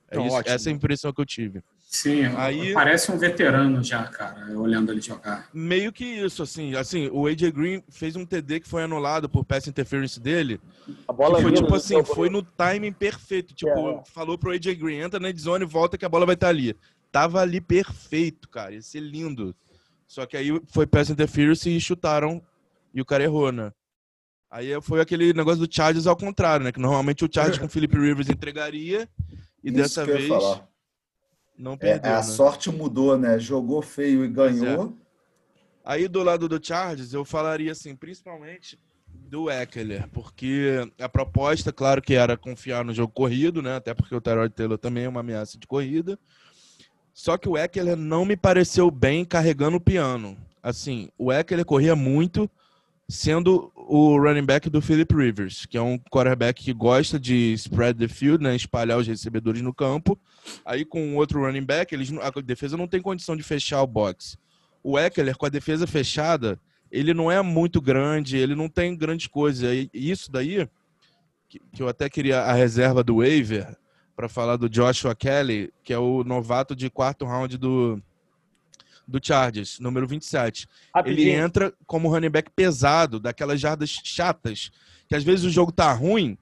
É 0.09 0.15
então, 0.15 0.27
isso, 0.27 0.41
essa 0.45 0.69
é 0.69 0.71
a 0.71 0.75
impressão 0.75 1.11
que 1.11 1.19
eu 1.19 1.25
tive. 1.25 1.63
Sim, 1.95 2.25
Aí, 2.35 2.73
parece 2.73 3.09
um 3.09 3.17
veterano 3.17 3.81
já, 3.81 4.03
cara, 4.03 4.51
olhando 4.59 4.91
ele 4.91 4.99
jogar. 4.99 5.47
Meio 5.53 5.93
que 5.93 6.03
isso, 6.03 6.43
assim. 6.43 6.75
Assim, 6.75 7.09
o 7.09 7.25
AJ 7.25 7.51
Green 7.51 7.81
fez 7.89 8.17
um 8.17 8.25
TD 8.25 8.59
que 8.59 8.67
foi 8.67 8.83
anulado 8.83 9.29
por 9.29 9.45
pass 9.45 9.65
interference 9.65 10.19
dele. 10.19 10.59
A 11.07 11.13
bola 11.13 11.41
foi 11.41 11.53
tipo 11.53 11.73
assim, 11.73 12.03
foi 12.03 12.29
no 12.29 12.43
timing 12.43 12.91
perfeito. 12.91 13.53
Tipo, 13.53 13.91
é. 13.91 14.03
falou 14.11 14.37
pro 14.37 14.51
AJ 14.51 14.75
Green, 14.75 14.97
entra 14.97 15.21
na 15.21 15.31
zone 15.31 15.63
e 15.63 15.67
volta 15.67 15.97
que 15.97 16.03
a 16.03 16.09
bola 16.09 16.25
vai 16.25 16.35
estar 16.35 16.47
tá 16.47 16.49
ali. 16.49 16.75
Tava 17.13 17.39
ali 17.39 17.61
perfeito, 17.61 18.49
cara. 18.49 18.73
Ia 18.73 18.81
ser 18.81 18.99
lindo. 18.99 19.55
Só 20.05 20.25
que 20.25 20.35
aí 20.35 20.49
foi 20.67 20.85
pass 20.85 21.09
interference 21.09 21.69
e 21.69 21.79
chutaram 21.79 22.43
e 22.93 22.99
o 22.99 23.05
cara 23.05 23.23
errou, 23.23 23.53
né? 23.53 23.71
Aí 24.51 24.69
foi 24.81 24.99
aquele 24.99 25.31
negócio 25.31 25.65
do 25.65 25.73
Chargers 25.73 26.07
ao 26.07 26.17
contrário, 26.17 26.65
né? 26.65 26.73
Que 26.73 26.79
normalmente 26.79 27.23
o 27.23 27.29
Chargers 27.31 27.57
com 27.57 27.67
o 27.67 27.69
Philip 27.71 27.97
Rivers 27.97 28.29
entregaria 28.29 29.07
e 29.63 29.69
Isso 29.69 29.77
dessa 29.77 30.05
vez 30.05 30.29
não 31.57 31.77
perdeu. 31.77 32.11
É, 32.11 32.15
a 32.15 32.17
né? 32.17 32.23
sorte 32.23 32.69
mudou, 32.71 33.17
né? 33.17 33.39
Jogou 33.39 33.81
feio 33.81 34.23
e 34.23 34.27
ganhou. 34.27 34.97
Aí 35.83 36.07
do 36.07 36.23
lado 36.23 36.49
do 36.49 36.63
Chargers, 36.63 37.13
eu 37.13 37.23
falaria 37.23 37.71
assim, 37.71 37.95
principalmente 37.95 38.79
do 39.07 39.49
Eckler, 39.49 40.07
porque 40.09 40.89
a 40.99 41.07
proposta, 41.07 41.71
claro 41.71 42.01
que 42.01 42.13
era 42.13 42.37
confiar 42.37 42.83
no 42.83 42.93
jogo 42.93 43.13
corrido, 43.13 43.61
né? 43.61 43.75
Até 43.75 43.93
porque 43.93 44.15
o 44.15 44.21
Tyrod 44.21 44.53
Taylor 44.53 44.77
também 44.77 45.05
é 45.05 45.09
uma 45.09 45.19
ameaça 45.21 45.57
de 45.57 45.67
corrida. 45.67 46.19
Só 47.13 47.37
que 47.37 47.47
o 47.47 47.57
Eckler 47.57 47.95
não 47.95 48.25
me 48.25 48.35
pareceu 48.35 48.91
bem 48.91 49.23
carregando 49.23 49.77
o 49.77 49.81
piano. 49.81 50.37
Assim, 50.61 51.09
o 51.17 51.31
Eckler 51.31 51.63
corria 51.63 51.95
muito, 51.95 52.49
sendo 53.07 53.71
o 53.75 54.17
running 54.17 54.45
back 54.45 54.69
do 54.69 54.81
Philip 54.81 55.13
Rivers, 55.13 55.65
que 55.65 55.77
é 55.77 55.81
um 55.81 55.97
quarterback 55.97 56.63
que 56.63 56.73
gosta 56.73 57.19
de 57.19 57.53
spread 57.53 57.99
the 57.99 58.07
field, 58.07 58.43
né, 58.43 58.55
espalhar 58.55 58.97
os 58.97 59.07
recebedores 59.07 59.61
no 59.61 59.73
campo. 59.73 60.19
Aí 60.65 60.83
com 60.83 61.15
outro 61.15 61.45
running 61.45 61.63
back, 61.63 61.93
eles, 61.93 62.11
a 62.13 62.31
defesa 62.41 62.75
não 62.75 62.87
tem 62.87 63.01
condição 63.01 63.35
de 63.35 63.43
fechar 63.43 63.81
o 63.81 63.87
box. 63.87 64.37
O 64.83 64.97
Eckler, 64.97 65.37
com 65.37 65.45
a 65.45 65.49
defesa 65.49 65.85
fechada, 65.85 66.59
ele 66.91 67.13
não 67.13 67.31
é 67.31 67.41
muito 67.41 67.79
grande, 67.79 68.37
ele 68.37 68.55
não 68.55 68.69
tem 68.69 68.95
grandes 68.95 69.27
coisas. 69.27 69.63
E 69.71 69.89
isso 69.93 70.31
daí, 70.31 70.67
que, 71.47 71.59
que 71.73 71.83
eu 71.83 71.87
até 71.87 72.09
queria 72.09 72.41
a 72.41 72.53
reserva 72.53 73.03
do 73.03 73.17
waiver, 73.17 73.75
para 74.15 74.29
falar 74.29 74.55
do 74.55 74.69
Joshua 74.69 75.13
Kelly, 75.13 75.73
que 75.83 75.91
é 75.91 75.99
o 75.99 76.23
novato 76.23 76.75
de 76.75 76.89
quarto 76.89 77.25
round 77.25 77.57
do, 77.57 78.01
do 79.07 79.19
Chargers, 79.21 79.79
número 79.79 80.07
27. 80.07 80.67
Rapidinho. 80.93 81.29
Ele 81.29 81.31
entra 81.31 81.73
como 81.85 82.09
running 82.09 82.29
back 82.29 82.49
pesado, 82.55 83.19
daquelas 83.19 83.59
jardas 83.59 83.89
chatas, 84.03 84.71
que 85.07 85.15
às 85.15 85.23
vezes 85.23 85.45
o 85.45 85.49
jogo 85.49 85.71
tá 85.71 85.91
ruim, 85.91 86.37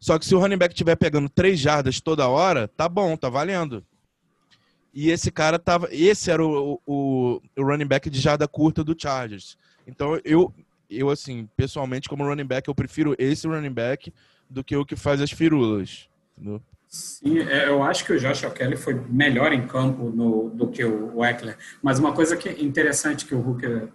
só 0.00 0.18
que 0.18 0.26
se 0.26 0.34
o 0.34 0.38
running 0.38 0.58
back 0.58 0.74
estiver 0.74 0.96
pegando 0.96 1.28
três 1.28 1.58
jardas 1.58 2.00
toda 2.00 2.28
hora, 2.28 2.68
tá 2.68 2.88
bom, 2.88 3.16
tá 3.16 3.28
valendo. 3.28 3.84
E 4.94 5.10
esse 5.10 5.30
cara 5.30 5.58
tava. 5.58 5.88
Esse 5.90 6.30
era 6.30 6.44
o, 6.44 6.80
o, 6.86 7.40
o 7.56 7.62
running 7.62 7.86
back 7.86 8.08
de 8.08 8.20
jarda 8.20 8.48
curta 8.48 8.82
do 8.82 8.96
Chargers. 8.98 9.56
Então 9.86 10.20
eu, 10.24 10.52
eu 10.88 11.10
assim, 11.10 11.48
pessoalmente, 11.56 12.08
como 12.08 12.24
running 12.24 12.46
back, 12.46 12.68
eu 12.68 12.74
prefiro 12.74 13.14
esse 13.18 13.46
running 13.46 13.72
back 13.72 14.12
do 14.48 14.64
que 14.64 14.76
o 14.76 14.84
que 14.84 14.96
faz 14.96 15.20
as 15.20 15.30
firulas. 15.30 16.08
Entendeu? 16.36 16.62
Sim, 16.88 17.40
é, 17.40 17.68
eu 17.68 17.82
acho 17.82 18.04
que 18.04 18.12
o 18.12 18.18
Josh 18.18 18.44
Kelly 18.54 18.76
foi 18.76 18.94
melhor 18.94 19.52
em 19.52 19.66
campo 19.66 20.10
no, 20.10 20.48
do 20.50 20.68
que 20.68 20.82
o 20.84 21.22
Eckler. 21.24 21.56
Mas 21.82 21.98
uma 21.98 22.12
coisa 22.12 22.36
que 22.36 22.48
é 22.48 22.62
interessante 22.62 23.26
que 23.26 23.34
o 23.34 23.40
Hulk 23.40 23.88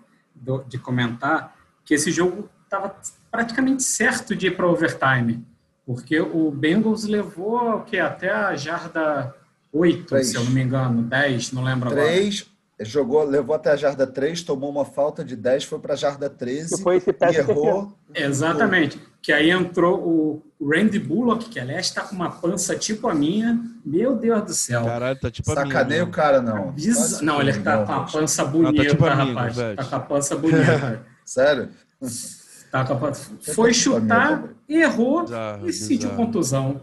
de 0.68 0.78
comentar, 0.78 1.56
que 1.84 1.94
esse 1.94 2.12
jogo 2.12 2.50
estava 2.64 2.96
praticamente 3.32 3.84
certo 3.84 4.36
de 4.36 4.48
ir 4.48 4.56
para 4.56 4.68
overtime, 4.68 5.46
porque 5.86 6.20
o 6.20 6.52
Bengals 6.52 7.06
levou 7.06 7.78
o 7.78 7.82
que 7.82 7.98
até 7.98 8.30
a 8.30 8.56
jarda 8.56 9.34
8, 9.72 10.24
se 10.24 10.36
eu 10.36 10.44
não 10.44 10.52
me 10.52 10.62
engano, 10.62 11.02
10, 11.04 11.52
não 11.52 11.64
lembro 11.64 11.90
3, 11.90 12.42
agora 12.42 12.54
jogou, 12.86 13.24
levou 13.24 13.56
até 13.56 13.72
a 13.72 13.76
jarda 13.76 14.06
3, 14.06 14.42
tomou 14.44 14.70
uma 14.70 14.86
falta 14.86 15.24
de 15.24 15.36
10, 15.36 15.66
foi 15.66 15.80
para 15.80 15.94
a 15.94 15.98
jarda 15.98 16.30
13 16.30 16.82
foi 16.82 16.98
esse 16.98 17.10
e 17.10 17.36
errou. 17.38 17.94
Exatamente. 18.14 19.00
Que 19.22 19.32
aí 19.32 19.52
entrou 19.52 20.00
o 20.00 20.42
Randy 20.68 21.00
Bullock, 21.00 21.50
que 21.50 21.60
aliás 21.60 21.88
está 21.88 22.02
com 22.02 22.16
uma 22.16 22.30
pança 22.30 22.76
tipo 22.76 23.08
a 23.08 23.16
minha. 23.16 23.60
Meu 23.86 24.16
Deus 24.16 24.44
do 24.44 24.54
céu. 24.54 24.84
Caralho, 24.86 25.20
tá 25.20 25.32
tipo 25.32 25.52
a 25.52 25.66
minha. 25.66 26.04
o 26.04 26.08
cara, 26.08 26.42
não. 26.42 26.72
Bis... 26.72 27.22
Não, 27.22 27.42
ele 27.42 27.54
tá 27.54 27.86
com 27.86 27.92
a 27.92 28.04
pança 28.04 28.46
bonita, 28.46 28.72
não, 28.72 28.84
tá, 28.84 28.90
tipo 28.90 29.04
rapaz. 29.06 29.58
Minha, 29.58 29.76
tá 29.76 29.84
com 29.86 29.96
a 29.96 30.00
pança 30.00 30.36
bonita. 30.36 31.06
Sério? 31.26 31.70
Tá 32.72 32.84
com 32.86 32.94
a 32.94 32.96
pança... 32.96 33.32
Foi 33.54 33.74
chutar, 33.74 34.44
errou 34.68 35.24
bizarro, 35.24 35.70
e 35.70 35.74
sentiu 35.74 36.10
contusão. 36.12 36.82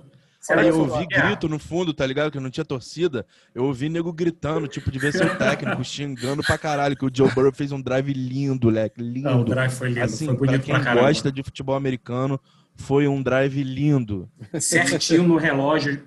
Aí 0.48 0.68
eu 0.68 0.80
ouvi 0.80 1.06
grito 1.06 1.48
no 1.48 1.58
fundo, 1.58 1.92
tá 1.92 2.06
ligado? 2.06 2.30
Que 2.30 2.40
não 2.40 2.48
tinha 2.48 2.64
torcida. 2.64 3.26
Eu 3.54 3.64
ouvi 3.64 3.90
nego 3.90 4.10
gritando, 4.10 4.66
tipo, 4.66 4.90
devia 4.90 5.12
ser 5.12 5.26
o 5.26 5.36
técnico, 5.36 5.84
xingando 5.84 6.42
pra 6.42 6.56
caralho, 6.56 6.96
que 6.96 7.04
o 7.04 7.10
Joe 7.12 7.30
Burrow 7.30 7.52
fez 7.52 7.72
um 7.72 7.80
drive 7.80 8.12
lindo, 8.12 8.70
leque. 8.70 9.02
Lindo. 9.02 9.28
Não, 9.28 9.42
o 9.42 9.44
drive 9.44 9.70
foi 9.70 9.88
lindo, 9.88 10.04
assim, 10.04 10.26
foi 10.26 10.36
bonito 10.36 10.64
pra 10.64 10.80
quem 10.80 10.94
gosta 10.94 11.30
de 11.30 11.42
futebol 11.42 11.76
americano, 11.76 12.40
foi 12.80 13.06
um 13.06 13.22
drive 13.22 13.62
lindo. 13.62 14.28
Certinho 14.60 15.22
no 15.22 15.36
relógio. 15.36 16.02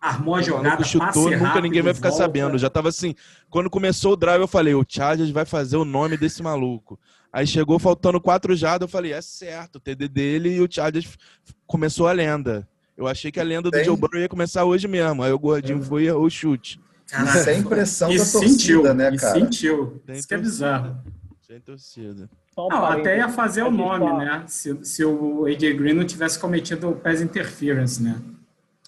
Armou 0.00 0.36
a 0.36 0.42
jogada, 0.42 0.84
chutou, 0.84 1.28
nunca 1.28 1.60
ninguém 1.60 1.82
vai 1.82 1.92
ficar 1.92 2.10
volta. 2.10 2.24
sabendo. 2.24 2.56
Já 2.56 2.70
tava 2.70 2.88
assim, 2.88 3.16
quando 3.50 3.68
começou 3.68 4.12
o 4.12 4.16
drive, 4.16 4.40
eu 4.40 4.46
falei, 4.46 4.72
o 4.72 4.84
Chargers 4.88 5.30
vai 5.30 5.44
fazer 5.44 5.76
o 5.76 5.84
nome 5.84 6.16
desse 6.16 6.40
maluco. 6.40 6.98
Aí 7.32 7.46
chegou 7.46 7.80
faltando 7.80 8.20
quatro 8.20 8.54
jardas, 8.54 8.86
eu 8.86 8.90
falei, 8.90 9.12
é 9.12 9.20
certo, 9.20 9.76
o 9.76 9.80
TD 9.80 10.08
dele 10.08 10.54
e 10.54 10.60
o 10.60 10.68
Chargers 10.70 11.18
começou 11.66 12.06
a 12.06 12.12
lenda. 12.12 12.66
Eu 12.96 13.08
achei 13.08 13.32
que 13.32 13.40
a 13.40 13.44
lenda 13.44 13.70
do 13.70 13.84
Joe 13.84 13.96
Burrow 13.96 14.20
ia 14.20 14.28
começar 14.28 14.64
hoje 14.64 14.86
mesmo. 14.86 15.22
Aí 15.22 15.32
o 15.32 15.38
gordinho 15.38 15.80
é. 15.80 15.82
foi 15.82 16.10
o 16.12 16.30
chute. 16.30 16.80
Caraca, 17.08 17.42
sem 17.42 17.62
pressão 17.62 18.08
da 18.10 18.16
torcida, 18.16 18.48
sentiu, 18.48 18.94
né, 18.94 19.16
cara? 19.16 19.32
sentiu. 19.32 20.02
Sem 20.06 20.14
Isso 20.14 20.28
que 20.28 20.34
é 20.34 20.38
bizarro. 20.38 20.96
Sem 21.40 21.60
torcida. 21.60 22.30
Não, 22.68 22.84
até 22.84 23.18
ia 23.18 23.28
fazer 23.28 23.62
o 23.62 23.70
nome, 23.70 24.06
tá... 24.06 24.16
né? 24.16 24.44
Se, 24.46 24.84
se 24.84 25.04
o 25.04 25.46
AJ 25.46 25.76
Green 25.76 25.94
não 25.94 26.04
tivesse 26.04 26.38
cometido 26.38 26.90
o 26.90 26.96
pass 26.96 27.20
interference, 27.20 28.02
né? 28.02 28.20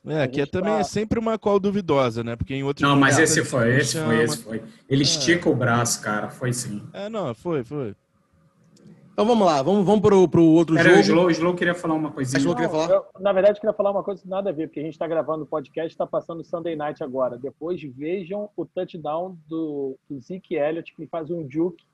É, 0.07 0.27
que 0.27 0.41
é, 0.41 0.47
também 0.47 0.73
tá... 0.73 0.79
é 0.81 0.85
sempre 0.85 1.19
uma 1.19 1.39
qual 1.39 1.61
duvidosa, 1.61 2.25
né? 2.25 2.35
Porque 2.35 2.55
em 2.55 2.63
outros 2.63 2.89
Não, 2.89 2.99
mas 2.99 3.19
esse 3.19 3.45
foi, 3.45 3.77
esse 3.77 3.99
foi, 3.99 4.23
esse 4.23 4.39
foi. 4.39 4.63
Ele 4.89 5.03
é. 5.03 5.05
estica 5.05 5.49
o 5.49 5.55
braço, 5.55 6.01
cara. 6.01 6.31
Foi 6.31 6.53
sim. 6.53 6.83
É, 6.93 7.09
não, 7.09 7.35
foi, 7.35 7.63
foi. 7.63 7.95
Então 9.13 9.29
vamos 9.29 9.47
lá, 9.47 9.61
vamos, 9.61 9.85
vamos 9.85 10.01
pro, 10.01 10.27
pro 10.27 10.43
outro 10.43 10.75
Pera, 10.77 10.89
jogo. 10.89 10.99
O 10.99 11.03
Slow, 11.03 11.27
o 11.27 11.31
Slow 11.31 11.55
queria 11.55 11.75
falar 11.75 11.95
uma 11.95 12.11
coisinha. 12.11 12.39
Slow 12.39 12.55
queria 12.55 12.71
falar? 12.71 12.89
Eu, 12.89 13.05
na 13.21 13.33
verdade, 13.35 13.59
eu 13.59 13.61
queria 13.61 13.75
falar 13.75 13.91
uma 13.91 14.03
coisa 14.03 14.23
que 14.23 14.29
nada 14.29 14.49
a 14.49 14.53
ver, 14.53 14.69
porque 14.69 14.81
a 14.81 14.83
gente 14.83 14.95
está 14.95 15.07
gravando 15.07 15.45
o 15.45 15.47
podcast 15.47 15.93
está 15.93 16.07
passando 16.07 16.43
Sunday 16.43 16.75
Night 16.75 17.05
agora. 17.05 17.37
Depois 17.37 17.79
vejam 17.83 18.49
o 18.57 18.65
touchdown 18.65 19.37
do, 19.47 19.99
do 20.09 20.19
Zeke 20.21 20.55
Elliott, 20.55 20.95
que 20.95 21.07
faz 21.07 21.31
um 21.31 21.47
juke, 21.51 21.85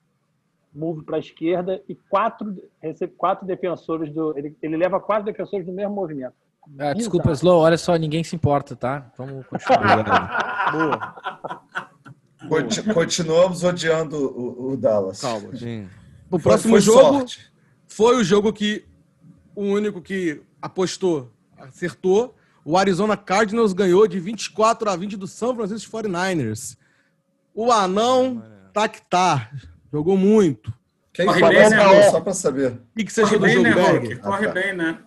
move 0.77 1.03
para 1.03 1.17
a 1.17 1.19
esquerda 1.19 1.83
e 1.89 1.95
quatro, 1.95 2.57
recebe 2.81 3.15
quatro 3.17 3.47
defensores 3.47 4.13
do. 4.13 4.37
Ele, 4.37 4.57
ele 4.63 4.77
leva 4.77 5.01
quatro 5.01 5.25
defensores 5.25 5.67
no 5.67 5.73
mesmo 5.73 5.95
movimento. 5.95 6.35
Ah, 6.79 6.93
desculpa, 6.93 7.31
Slow, 7.33 7.61
olha 7.61 7.79
só, 7.79 7.95
ninguém 7.97 8.25
se 8.25 8.35
importa, 8.35 8.75
tá? 8.75 9.11
Vamos 9.17 9.47
continuar. 9.47 10.67
Boa. 12.49 12.93
Continuamos 12.93 13.65
odiando 13.65 14.17
o, 14.17 14.73
o 14.73 14.77
Dallas. 14.77 15.21
Calma, 15.21 15.55
gente. 15.55 15.89
O 16.31 16.39
próximo 16.39 16.73
foi 16.73 16.81
jogo 16.81 17.19
sorte. 17.19 17.53
foi 17.87 18.17
o 18.17 18.25
jogo 18.25 18.53
que 18.53 18.85
o 19.55 19.63
único 19.63 20.03
que 20.03 20.43
apostou 20.61 21.31
acertou. 21.57 22.35
O 22.65 22.77
Arizona 22.77 23.17
Cardinals 23.17 23.73
ganhou 23.73 24.07
de 24.09 24.19
24 24.19 24.91
a 24.91 24.97
20 24.97 25.17
do 25.17 25.27
São 25.27 25.55
Francisco 25.55 25.97
49ers. 25.97 26.77
O 27.55 27.71
anão 27.71 28.43
tá 28.73 28.89
que 28.89 29.01
tá. 29.03 29.51
Jogou 29.97 30.15
muito. 30.15 30.71
Quem 31.11 31.25
Corre 31.25 31.41
bem, 31.41 31.71
né, 31.71 32.11
só 32.11 32.21
para 32.21 32.35
saber. 32.35 32.73
O 32.73 32.99
que, 32.99 33.05
que 33.07 33.11
você 33.11 33.23
achou 33.23 33.39
do 33.39 33.49
jogo, 33.49 33.63
né, 33.63 33.75
Berg? 33.75 34.17
Corre 34.17 34.45
ah, 34.45 34.49
tá. 34.49 34.53
bem, 34.53 34.77
né? 34.77 34.99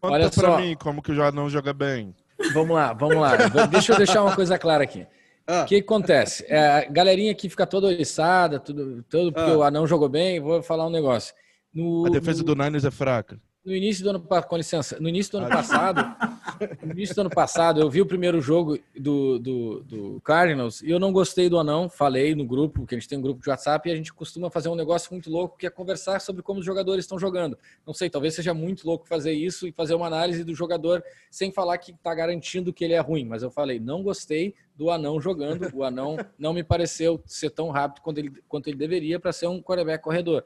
Conta 0.00 0.14
Olha 0.14 0.30
pra 0.30 0.48
só. 0.48 0.58
mim 0.58 0.74
como 0.80 1.02
que 1.02 1.12
o 1.12 1.22
anão 1.22 1.50
joga 1.50 1.74
bem. 1.74 2.14
Vamos 2.54 2.74
lá, 2.74 2.94
vamos 2.94 3.16
lá. 3.16 3.36
Deixa 3.66 3.92
eu 3.92 3.98
deixar 3.98 4.22
uma 4.22 4.34
coisa 4.34 4.58
clara 4.58 4.82
aqui. 4.82 5.06
Ah. 5.46 5.60
O 5.60 5.66
que 5.66 5.76
acontece? 5.76 6.46
É, 6.48 6.58
a 6.58 6.84
galerinha 6.90 7.34
que 7.34 7.50
fica 7.50 7.66
toda 7.66 7.88
oriçada, 7.88 8.58
tudo, 8.58 9.04
tudo 9.10 9.30
porque 9.30 9.50
ah. 9.50 9.58
o 9.58 9.62
anão 9.62 9.86
jogou 9.86 10.08
bem, 10.08 10.40
vou 10.40 10.62
falar 10.62 10.86
um 10.86 10.90
negócio. 10.90 11.34
No, 11.74 12.06
a 12.06 12.08
defesa 12.08 12.38
no, 12.38 12.44
do 12.46 12.54
Niners 12.54 12.86
é 12.86 12.90
fraca. 12.90 13.38
No 13.62 13.74
início 13.74 14.02
do 14.02 14.08
ano, 14.08 14.20
com 14.20 14.56
licença, 14.56 14.96
no 14.98 15.10
início 15.10 15.32
do 15.32 15.38
ano 15.44 15.50
passado, 15.50 16.00
no 16.82 16.92
início 16.92 17.14
do 17.14 17.22
ano 17.22 17.30
passado, 17.30 17.80
eu 17.80 17.90
vi 17.90 18.00
o 18.00 18.06
primeiro 18.06 18.40
jogo 18.40 18.78
do, 18.98 19.38
do, 19.38 19.80
do, 19.84 20.20
Cardinals 20.20 20.82
e 20.82 20.90
eu 20.90 20.98
não 20.98 21.12
gostei 21.12 21.48
do 21.48 21.58
anão. 21.58 21.88
Falei 21.88 22.34
no 22.34 22.44
grupo, 22.44 22.86
que 22.86 22.94
a 22.94 22.98
gente 22.98 23.08
tem 23.08 23.18
um 23.18 23.22
grupo 23.22 23.42
de 23.42 23.48
WhatsApp 23.48 23.88
e 23.88 23.92
a 23.92 23.96
gente 23.96 24.12
costuma 24.12 24.50
fazer 24.50 24.68
um 24.68 24.74
negócio 24.74 25.12
muito 25.12 25.30
louco 25.30 25.56
que 25.56 25.66
é 25.66 25.70
conversar 25.70 26.20
sobre 26.20 26.42
como 26.42 26.60
os 26.60 26.66
jogadores 26.66 27.04
estão 27.04 27.18
jogando. 27.18 27.58
Não 27.86 27.94
sei, 27.94 28.10
talvez 28.10 28.34
seja 28.34 28.52
muito 28.52 28.86
louco 28.86 29.06
fazer 29.06 29.32
isso 29.32 29.66
e 29.66 29.72
fazer 29.72 29.94
uma 29.94 30.06
análise 30.06 30.44
do 30.44 30.54
jogador 30.54 31.02
sem 31.30 31.52
falar 31.52 31.78
que 31.78 31.92
está 31.92 32.14
garantindo 32.14 32.72
que 32.72 32.84
ele 32.84 32.94
é 32.94 33.00
ruim. 33.00 33.24
Mas 33.24 33.42
eu 33.42 33.50
falei, 33.50 33.78
não 33.78 34.02
gostei 34.02 34.54
do 34.78 34.90
anão 34.90 35.20
jogando. 35.20 35.68
O 35.74 35.82
anão 35.82 36.16
não 36.38 36.52
me 36.52 36.62
pareceu 36.62 37.20
ser 37.26 37.50
tão 37.50 37.70
rápido 37.70 38.02
quanto 38.02 38.18
ele, 38.18 38.32
quanto 38.48 38.68
ele 38.68 38.76
deveria 38.76 39.18
para 39.18 39.32
ser 39.32 39.48
um 39.48 39.60
quarterback 39.60 40.02
corredor. 40.02 40.44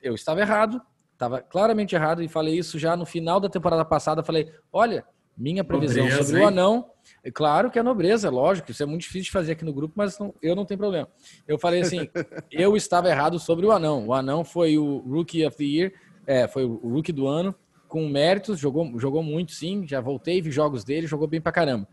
Eu 0.00 0.14
estava 0.14 0.40
errado, 0.40 0.80
estava 1.12 1.40
claramente 1.40 1.94
errado 1.94 2.22
e 2.22 2.28
falei 2.28 2.56
isso 2.56 2.78
já 2.78 2.96
no 2.96 3.04
final 3.04 3.40
da 3.40 3.48
temporada 3.48 3.84
passada. 3.84 4.22
Falei, 4.22 4.52
olha, 4.72 5.04
minha 5.36 5.62
previsão 5.62 6.04
nobreza, 6.04 6.22
sobre 6.24 6.38
hein? 6.38 6.44
o 6.44 6.48
anão, 6.48 6.90
é 7.22 7.30
claro 7.30 7.70
que 7.70 7.78
é 7.78 7.82
nobreza, 7.82 8.30
lógico, 8.30 8.70
isso 8.70 8.82
é 8.82 8.86
muito 8.86 9.02
difícil 9.02 9.24
de 9.24 9.30
fazer 9.30 9.52
aqui 9.52 9.64
no 9.64 9.72
grupo, 9.72 9.94
mas 9.96 10.18
não, 10.18 10.34
eu 10.40 10.56
não 10.56 10.64
tenho 10.64 10.78
problema. 10.78 11.08
Eu 11.46 11.58
falei 11.58 11.82
assim, 11.82 12.08
eu 12.50 12.76
estava 12.76 13.08
errado 13.08 13.38
sobre 13.38 13.66
o 13.66 13.72
anão. 13.72 14.06
O 14.06 14.14
anão 14.14 14.44
foi 14.44 14.78
o 14.78 14.98
Rookie 14.98 15.44
of 15.46 15.56
the 15.56 15.64
Year, 15.64 15.92
é, 16.26 16.48
foi 16.48 16.64
o 16.64 16.74
Rookie 16.76 17.12
do 17.12 17.26
ano, 17.26 17.54
com 17.86 18.08
méritos, 18.08 18.58
jogou, 18.58 18.98
jogou 18.98 19.22
muito 19.22 19.52
sim, 19.52 19.86
já 19.86 20.00
voltei, 20.00 20.40
vi 20.40 20.50
jogos 20.50 20.84
dele, 20.84 21.06
jogou 21.06 21.28
bem 21.28 21.40
pra 21.40 21.52
caramba. 21.52 21.86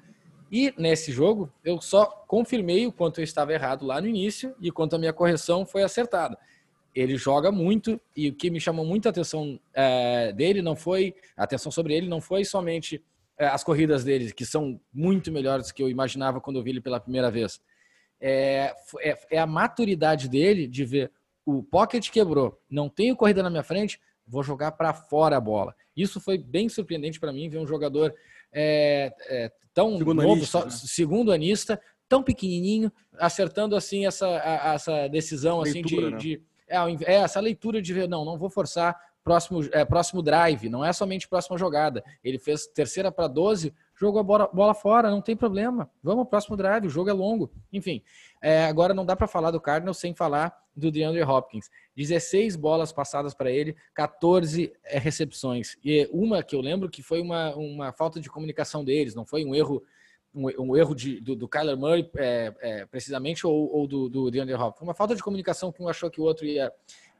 E 0.51 0.73
nesse 0.77 1.11
jogo, 1.11 1.51
eu 1.63 1.81
só 1.81 2.05
confirmei 2.27 2.85
o 2.85 2.91
quanto 2.91 3.19
eu 3.19 3.23
estava 3.23 3.53
errado 3.53 3.85
lá 3.85 3.99
no 3.99 4.07
início 4.07 4.55
e 4.61 4.71
quanto 4.71 4.95
a 4.95 4.99
minha 4.99 5.11
correção 5.11 5.65
foi 5.65 5.83
acertada 5.83 6.37
ele 6.95 7.17
joga 7.17 7.51
muito 7.51 7.99
e 8.15 8.29
o 8.29 8.33
que 8.35 8.49
me 8.49 8.59
chamou 8.59 8.85
muita 8.85 9.09
atenção 9.09 9.59
é, 9.73 10.31
dele 10.31 10.61
não 10.61 10.75
foi 10.75 11.15
atenção 11.35 11.71
sobre 11.71 11.95
ele 11.95 12.07
não 12.07 12.21
foi 12.21 12.45
somente 12.45 12.95
é, 12.95 13.01
as 13.47 13.63
corridas 13.63 14.03
dele 14.03 14.31
que 14.31 14.45
são 14.45 14.79
muito 14.93 15.31
melhores 15.31 15.67
do 15.67 15.73
que 15.73 15.83
eu 15.83 15.89
imaginava 15.89 16.41
quando 16.41 16.57
eu 16.57 16.63
vi 16.63 16.71
ele 16.71 16.81
pela 16.81 16.99
primeira 16.99 17.31
vez 17.31 17.59
é, 18.25 18.73
é, 19.01 19.19
é, 19.31 19.39
a 19.39 19.45
maturidade 19.45 20.29
dele 20.29 20.65
de 20.65 20.85
ver 20.85 21.11
o 21.45 21.61
pocket 21.61 22.09
quebrou, 22.09 22.57
não 22.69 22.87
tenho 22.87 23.17
corrida 23.17 23.43
na 23.43 23.49
minha 23.49 23.63
frente, 23.63 23.99
vou 24.25 24.41
jogar 24.41 24.71
para 24.71 24.93
fora 24.93 25.35
a 25.35 25.41
bola. 25.41 25.75
Isso 25.93 26.21
foi 26.21 26.37
bem 26.37 26.69
surpreendente 26.69 27.19
para 27.19 27.33
mim 27.33 27.49
ver 27.49 27.57
um 27.57 27.67
jogador 27.67 28.15
é, 28.53 29.13
é, 29.27 29.51
tão 29.73 29.97
segundo 29.97 30.21
novo, 30.21 30.33
anista, 30.35 30.59
só, 30.59 30.63
né? 30.63 30.71
segundo 30.71 31.31
anista, 31.33 31.81
tão 32.07 32.23
pequenininho, 32.23 32.89
acertando 33.17 33.75
assim 33.75 34.05
essa, 34.05 34.25
a, 34.25 34.73
essa 34.75 35.07
decisão 35.09 35.59
leitura, 35.59 36.15
assim 36.15 36.17
de, 36.17 36.37
né? 36.37 36.37
de 36.39 36.41
é, 36.65 37.13
é, 37.13 37.15
essa 37.15 37.41
leitura 37.41 37.81
de 37.81 37.93
ver, 37.93 38.07
não, 38.07 38.23
não 38.23 38.37
vou 38.37 38.49
forçar 38.49 38.95
próximo, 39.23 39.61
é, 39.71 39.85
próximo 39.85 40.21
drive, 40.21 40.69
não 40.69 40.83
é 40.83 40.91
somente 40.91 41.27
próxima 41.27 41.57
jogada. 41.57 42.03
Ele 42.23 42.37
fez 42.37 42.67
terceira 42.67 43.11
para 43.11 43.27
12, 43.27 43.73
jogou 43.95 44.19
a 44.19 44.23
bola, 44.23 44.49
bola 44.53 44.73
fora, 44.73 45.09
não 45.09 45.21
tem 45.21 45.35
problema. 45.35 45.89
Vamos 46.03 46.19
ao 46.19 46.25
próximo 46.25 46.57
drive, 46.57 46.85
o 46.87 46.89
jogo 46.89 47.09
é 47.09 47.13
longo. 47.13 47.51
Enfim, 47.71 48.03
é, 48.41 48.65
agora 48.65 48.93
não 48.93 49.05
dá 49.05 49.15
para 49.15 49.27
falar 49.27 49.51
do 49.51 49.61
Cardinals 49.61 49.97
sem 49.97 50.13
falar 50.13 50.55
do 50.75 50.91
DeAndre 50.91 51.23
Hopkins. 51.23 51.69
16 51.95 52.55
bolas 52.55 52.91
passadas 52.91 53.33
para 53.33 53.51
ele, 53.51 53.75
14 53.93 54.73
é, 54.83 54.97
recepções. 54.97 55.77
E 55.83 56.09
uma 56.11 56.43
que 56.43 56.55
eu 56.55 56.61
lembro 56.61 56.89
que 56.89 57.01
foi 57.01 57.21
uma, 57.21 57.55
uma 57.55 57.93
falta 57.93 58.19
de 58.19 58.29
comunicação 58.29 58.83
deles, 58.83 59.15
não 59.15 59.25
foi 59.25 59.45
um 59.45 59.55
erro 59.55 59.83
um, 60.35 60.75
erro 60.75 60.95
de, 60.95 61.19
do, 61.19 61.35
do 61.35 61.47
Kyler 61.47 61.77
Murray, 61.77 62.09
é, 62.17 62.53
é, 62.59 62.85
precisamente, 62.87 63.45
ou, 63.45 63.71
ou, 63.71 63.87
do, 63.87 64.09
do 64.09 64.31
DeAndre 64.31 64.55
Hopkins. 64.55 64.81
Uma 64.81 64.95
falta 64.95 65.15
de 65.15 65.21
comunicação 65.21 65.71
que 65.71 65.81
um 65.81 65.87
achou 65.87 66.09
que 66.09 66.19
o 66.19 66.23
outro 66.23 66.45
ia, 66.45 66.73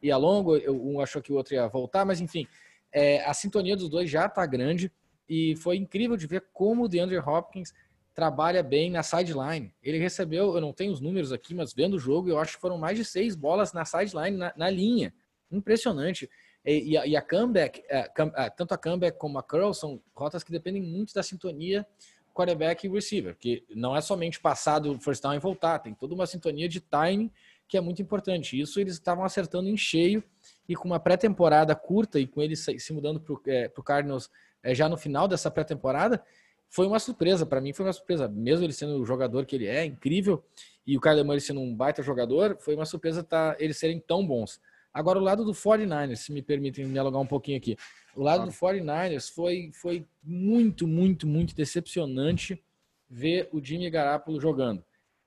ia 0.04 0.18
longo, 0.18 0.58
um 0.70 1.00
achou 1.00 1.22
que 1.22 1.32
o 1.32 1.36
outro 1.36 1.56
ia 1.56 1.68
voltar, 1.68 2.06
mas 2.06 2.20
enfim, 2.20 2.46
é, 2.92 3.24
a 3.24 3.34
sintonia 3.34 3.76
dos 3.76 3.90
dois 3.90 4.10
já 4.10 4.26
está 4.26 4.46
grande 4.46 4.92
e 5.28 5.56
foi 5.56 5.78
incrível 5.78 6.18
de 6.18 6.28
ver 6.28 6.46
como 6.54 6.84
o 6.84 6.88
DeAndre 6.88 7.18
Hopkins 7.18 7.74
trabalha 8.14 8.62
bem 8.62 8.92
na 8.92 9.02
sideline. 9.02 9.74
Ele 9.82 9.98
recebeu, 9.98 10.54
eu 10.54 10.62
não 10.62 10.74
tenho 10.74 10.92
os 10.92 11.00
números 11.00 11.32
aqui, 11.32 11.56
mas 11.56 11.74
vendo 11.74 11.96
o 11.96 12.00
jogo, 12.00 12.30
eu 12.30 12.38
acho 12.38 12.56
que 12.56 12.62
foram 12.62 12.78
mais 12.78 12.98
de 12.98 13.06
seis 13.06 13.36
bolas 13.36 13.74
na 13.74 13.86
sideline, 13.86 14.38
na, 14.38 14.54
na 14.56 14.70
linha. 14.70 15.14
Impressionante. 15.50 16.30
E, 16.64 16.92
e, 16.92 16.98
a, 16.98 17.08
e 17.08 17.16
a 17.16 17.22
comeback, 17.22 17.82
a, 17.90 18.46
a, 18.46 18.50
tanto 18.50 18.74
a 18.74 18.78
comeback 18.78 19.18
como 19.18 19.40
a 19.40 19.44
curl 19.44 19.74
são 19.74 20.02
rotas 20.14 20.44
que 20.44 20.52
dependem 20.52 20.82
muito 20.82 21.14
da 21.14 21.24
sintonia 21.24 21.86
quarterback 22.34 22.86
e 22.86 22.90
receiver, 22.90 23.36
que 23.38 23.64
não 23.70 23.96
é 23.96 24.02
somente 24.02 24.40
passar 24.40 24.80
do 24.80 25.00
first 25.00 25.22
down 25.22 25.36
e 25.36 25.40
voltar, 25.40 25.80
tem 25.80 25.94
toda 25.94 26.14
uma 26.14 26.26
sintonia 26.26 26.68
de 26.68 26.82
timing 26.82 27.32
que 27.74 27.78
é 27.78 27.82
muito 27.82 28.04
importante. 28.04 28.60
Isso 28.60 28.80
eles 28.80 28.94
estavam 28.94 29.26
acertando 29.26 29.68
em 29.68 29.76
cheio 29.76 30.24
e 30.70 30.76
com 30.76 30.88
uma 30.88 31.00
pré-temporada 31.00 31.74
curta 31.74 32.20
e 32.20 32.28
com 32.28 32.40
eles 32.40 32.64
se 32.64 32.94
mudando 32.94 33.20
para 33.20 33.34
o 33.34 33.42
é, 33.48 33.68
Cardinals 33.84 34.30
é, 34.62 34.76
já 34.76 34.88
no 34.88 34.96
final 34.96 35.28
dessa 35.28 35.50
pré-temporada, 35.50 36.24
foi 36.70 36.86
uma 36.86 37.00
surpresa. 37.00 37.48
Para 37.48 37.60
mim 37.60 37.74
foi 37.74 37.84
uma 37.84 37.92
surpresa, 37.92 38.28
mesmo 38.28 38.64
ele 38.64 38.74
sendo 38.74 39.02
o 39.02 39.06
jogador 39.08 39.48
que 39.48 39.56
ele 39.56 39.66
é, 39.66 39.84
incrível, 39.86 40.46
e 40.86 40.96
o 40.96 41.02
Kyler 41.02 41.26
Murray 41.26 41.42
sendo 41.42 41.62
um 41.62 41.76
baita 41.76 42.04
jogador, 42.04 42.56
foi 42.60 42.76
uma 42.76 42.86
surpresa 42.86 43.24
tá, 43.24 43.56
eles 43.58 43.76
serem 43.76 44.00
tão 44.00 44.24
bons. 44.24 44.62
Agora, 44.94 45.18
o 45.18 45.24
lado 45.24 45.44
do 45.44 45.52
49ers, 45.52 46.18
se 46.18 46.32
me 46.32 46.44
permitem 46.44 46.86
me 46.86 47.00
alugar 47.00 47.20
um 47.20 47.26
pouquinho 47.26 47.58
aqui. 47.58 47.76
O 48.16 48.22
lado 48.22 48.46
do 48.46 48.52
49ers 48.52 49.34
foi, 49.34 49.72
foi 49.74 50.06
muito, 50.22 50.86
muito, 50.86 51.26
muito 51.26 51.56
decepcionante 51.56 52.64
ver 53.10 53.50
o 53.52 53.60
Jimmy 53.60 53.90
Garoppolo 53.90 54.40
jogando. 54.40 54.86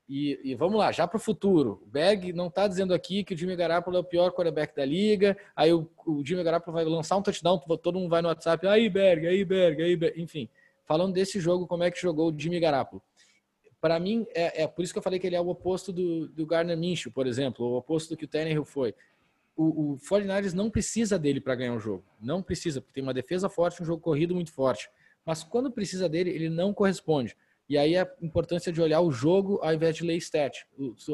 E, 0.09 0.39
e, 0.45 0.55
vamos 0.55 0.79
lá, 0.79 0.93
já 0.93 1.07
para 1.07 1.17
o 1.17 1.21
futuro. 1.21 1.83
O 1.85 1.87
Berg 1.87 2.33
não 2.33 2.47
está 2.47 2.69
dizendo 2.69 2.95
aqui 2.95 3.25
que 3.25 3.35
o 3.35 3.37
Jimmy 3.37 3.57
Garoppolo 3.57 3.97
é 3.97 4.01
o 4.01 4.05
pior 4.05 4.31
quarterback 4.31 4.75
da 4.75 4.85
liga. 4.85 5.37
Aí 5.55 5.73
o, 5.73 5.89
o 6.07 6.25
Jimmy 6.25 6.45
Garoppolo 6.45 6.75
vai 6.75 6.85
lançar 6.85 7.17
um 7.17 7.23
touchdown, 7.23 7.59
todo 7.59 7.99
mundo 7.99 8.09
vai 8.09 8.23
no 8.23 8.29
WhatsApp. 8.29 8.67
Aí, 8.69 8.89
Berg, 8.89 9.27
aí, 9.27 9.45
Berg, 9.45 9.83
aí, 9.83 9.97
Berg. 9.97 10.21
Enfim, 10.21 10.49
falando 10.85 11.13
desse 11.13 11.41
jogo, 11.41 11.67
como 11.67 11.83
é 11.83 11.91
que 11.91 12.01
jogou 12.01 12.31
o 12.33 12.39
Jimmy 12.39 12.61
Garoppolo. 12.61 13.03
Para 13.81 13.99
mim, 13.99 14.27
é, 14.33 14.63
é, 14.63 14.67
por 14.69 14.83
isso 14.83 14.93
que 14.93 14.99
eu 14.99 15.03
falei 15.03 15.19
que 15.19 15.27
ele 15.27 15.37
é 15.37 15.41
o 15.41 15.49
oposto 15.49 15.93
do, 15.93 16.29
do 16.29 16.47
Garner 16.47 16.77
Minshew, 16.77 17.11
por 17.11 17.27
exemplo, 17.27 17.67
o 17.67 17.77
oposto 17.77 18.11
do 18.11 18.17
que 18.17 18.25
o 18.25 18.29
Tannehill 18.29 18.65
foi. 18.65 18.95
O, 19.57 19.93
o 19.93 19.99
49ers 19.99 20.53
não 20.53 20.71
precisa 20.71 21.19
dele 21.19 21.41
para 21.41 21.55
ganhar 21.57 21.75
o 21.75 21.81
jogo. 21.81 22.05
Não 22.21 22.43
precisa, 22.43 22.81
porque 22.81 22.95
tem 22.95 23.03
uma 23.03 23.15
defesa 23.15 23.49
forte, 23.49 23.83
um 23.83 23.87
jogo 23.87 24.01
corrido 24.01 24.35
muito 24.35 24.53
forte. 24.53 24.89
Mas 25.25 25.43
quando 25.43 25.71
precisa 25.71 26.09
dele, 26.09 26.31
ele 26.31 26.49
não 26.49 26.73
corresponde. 26.73 27.37
E 27.69 27.77
aí 27.77 27.97
a 27.97 28.09
importância 28.23 28.73
de 28.73 28.81
olhar 28.81 29.01
o 29.01 29.11
jogo 29.11 29.59
ao 29.63 29.75
invés 29.75 29.97
de 29.97 30.05
ler 30.05 30.17
stat. 30.17 30.67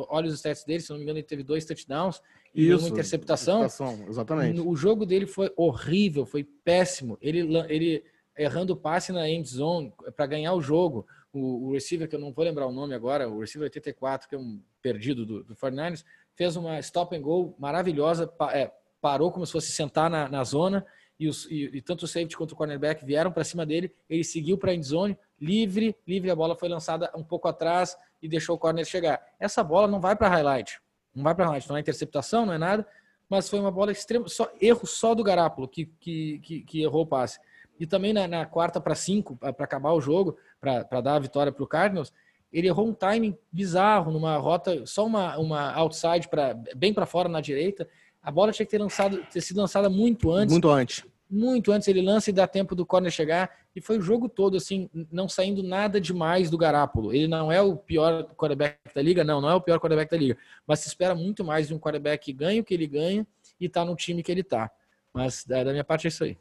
Olha 0.09 0.29
os 0.29 0.35
stats 0.35 0.65
dele, 0.65 0.81
se 0.81 0.91
não 0.91 0.99
me 0.99 1.05
engano, 1.05 1.19
ele 1.19 1.27
teve 1.27 1.43
dois 1.43 1.65
touchdowns 1.65 2.21
e 2.55 2.69
Isso, 2.69 2.81
uma 2.81 2.89
interceptação. 2.91 3.65
Exatamente. 4.09 4.61
O 4.61 4.77
jogo 4.77 5.07
dele 5.07 5.27
foi 5.27 5.51
horrível, 5.57 6.27
foi 6.27 6.45
péssimo. 6.45 7.17
Ele, 7.23 7.41
ele 7.69 8.05
errando 8.37 8.75
o 8.75 8.77
passe 8.77 9.13
na 9.13 9.29
end 9.29 9.49
zone 9.49 9.93
para 10.15 10.27
ganhar 10.27 10.53
o 10.53 10.61
jogo. 10.61 11.07
O, 11.33 11.69
o, 11.69 11.73
receiver, 11.73 12.07
que 12.07 12.15
eu 12.15 12.21
não 12.21 12.33
vou 12.33 12.45
lembrar 12.45 12.67
o 12.67 12.73
nome 12.73 12.95
agora, 12.95 13.27
o 13.27 13.41
receiver 13.41 13.65
84, 13.65 14.29
que 14.29 14.35
é 14.35 14.39
um 14.39 14.61
perdido 14.83 15.25
do, 15.25 15.43
do 15.43 15.57
49ers, 15.57 16.05
fez 16.35 16.57
uma 16.57 16.79
stop 16.81 17.17
and 17.17 17.23
go 17.23 17.55
maravilhosa, 17.59 18.27
pa, 18.27 18.53
é, 18.55 18.71
parou 19.01 19.33
como 19.33 19.47
se 19.47 19.53
fosse 19.53 19.73
sentar 19.73 20.11
na, 20.11 20.29
na 20.29 20.45
zona 20.45 20.85
e, 21.23 21.29
os, 21.29 21.47
e, 21.49 21.71
e, 21.73 21.81
tanto 21.81 22.05
o 22.05 22.09
safety 22.09 22.37
quanto 22.37 22.53
o 22.53 22.57
cornerback 22.57 23.05
vieram 23.05 23.31
para 23.31 23.45
cima 23.45 23.65
dele, 23.65 23.95
ele 24.11 24.25
seguiu 24.25 24.59
para 24.59 24.73
a 24.73 24.75
end 24.75 24.85
zone, 24.85 25.17
livre, 25.41 25.97
livre, 26.05 26.29
a 26.29 26.35
bola 26.35 26.57
foi 26.57 26.69
lançada 26.69 27.13
um 27.15 27.23
pouco 27.23 27.47
atrás 27.47 27.97
e 28.21 28.29
deixou 28.29 28.57
o 28.57 28.59
corner 28.59 28.85
chegar. 28.85 29.25
Essa 29.39 29.63
bola 29.63 29.87
não 29.87 30.01
vai 30.01 30.17
para 30.17 30.29
highlight, 30.29 30.81
não 31.15 31.23
vai 31.23 31.33
para 31.33 31.45
highlight, 31.45 31.69
não 31.69 31.77
é 31.77 31.81
interceptação, 31.81 32.45
não 32.45 32.55
é 32.55 32.59
nada, 32.59 32.85
mas 33.29 33.49
foi 33.49 33.61
uma 33.61 33.71
bola 33.71 33.93
extrema, 33.93 34.29
só 34.29 34.53
erro 34.61 34.85
só 34.85 35.15
do 35.15 35.23
Garápolo 35.23 35.69
que, 35.69 35.87
que, 36.01 36.41
que, 36.41 36.61
que 36.63 36.83
errou 36.83 37.03
o 37.03 37.07
passe. 37.07 37.39
E 37.79 37.87
também 37.87 38.13
na, 38.13 38.27
na 38.27 38.45
quarta 38.45 38.81
para 38.81 38.97
cinco, 38.97 39.37
para 39.37 39.65
acabar 39.65 39.93
o 39.93 40.01
jogo, 40.01 40.37
para 40.61 41.01
dar 41.01 41.15
a 41.15 41.21
vitória 41.21 41.53
para 41.53 41.63
o 41.63 41.69
Cardinals, 41.69 42.13
ele 42.53 42.67
errou 42.67 42.89
um 42.89 42.93
timing 42.93 43.39
bizarro 43.51 44.11
numa 44.11 44.37
rota, 44.39 44.85
só 44.87 45.07
uma, 45.07 45.39
uma 45.39 45.73
outside 45.73 46.29
para 46.29 46.53
bem 46.75 46.93
para 46.93 47.07
fora 47.07 47.29
na 47.29 47.41
direita. 47.41 47.89
A 48.21 48.31
bola 48.31 48.53
tinha 48.53 48.67
que 48.67 48.71
ter, 48.73 48.79
lançado, 48.79 49.25
ter 49.33 49.41
sido 49.41 49.59
lançada 49.59 49.89
muito 49.89 50.31
antes. 50.31 50.53
Muito 50.53 50.69
antes 50.69 51.12
muito 51.33 51.73
antes 51.73 51.89
ele 51.89 52.03
lança 52.03 52.29
e 52.29 52.33
dá 52.33 52.47
tempo 52.47 52.75
do 52.75 52.85
corner 52.85 53.11
chegar. 53.11 53.51
E 53.75 53.81
foi 53.81 53.99
o 53.99 54.03
jogo 54.03 54.29
todo, 54.29 54.57
assim, 54.57 54.91
não 55.11 55.27
saindo 55.29 55.63
nada 55.63 55.99
demais 55.99 56.51
do 56.51 56.59
Garápolo. 56.59 57.13
Ele 57.13 57.27
não 57.27 57.51
é 57.51 57.61
o 57.63 57.75
pior 57.75 58.25
quarterback 58.35 58.77
da 58.95 59.01
liga, 59.01 59.25
não, 59.25 59.41
não 59.41 59.49
é 59.49 59.55
o 59.55 59.61
pior 59.61 59.81
quarterback 59.81 60.11
da 60.11 60.17
liga. 60.19 60.37
Mas 60.67 60.81
se 60.81 60.89
espera 60.89 61.15
muito 61.15 61.43
mais 61.43 61.69
de 61.69 61.75
um 61.75 61.79
quarterback 61.79 62.23
que 62.23 62.33
ganha 62.33 62.61
o 62.61 62.65
que 62.65 62.75
ele 62.75 62.87
ganha 62.87 63.27
e 63.59 63.69
tá 63.69 63.85
no 63.85 63.97
time 63.97 64.23
que 64.23 64.31
ele 64.31 64.43
tá. 64.43 64.71
Mas 65.13 65.45
da 65.45 65.65
minha 65.65 65.85
parte 65.85 66.07
é 66.07 66.09
isso 66.09 66.23
aí. 66.23 66.37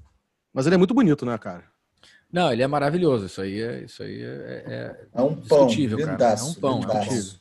Mas 0.54 0.66
ele 0.66 0.76
é 0.76 0.78
muito 0.78 0.94
bonito, 0.94 1.26
né, 1.26 1.38
cara? 1.38 1.64
Não, 2.32 2.52
ele 2.52 2.62
é 2.62 2.68
maravilhoso. 2.68 3.26
Isso 3.26 3.42
aí 3.42 3.62
é, 3.62 3.84
isso 3.84 4.04
aí 4.04 4.22
é, 4.22 4.64
é, 4.68 5.06
é 5.14 5.22
um 5.22 5.36
pão, 5.36 5.68
cara. 5.68 6.40
é 6.40 6.44
um 6.44 6.54
pão, 6.54 6.82
é 6.82 6.86
um 6.86 7.41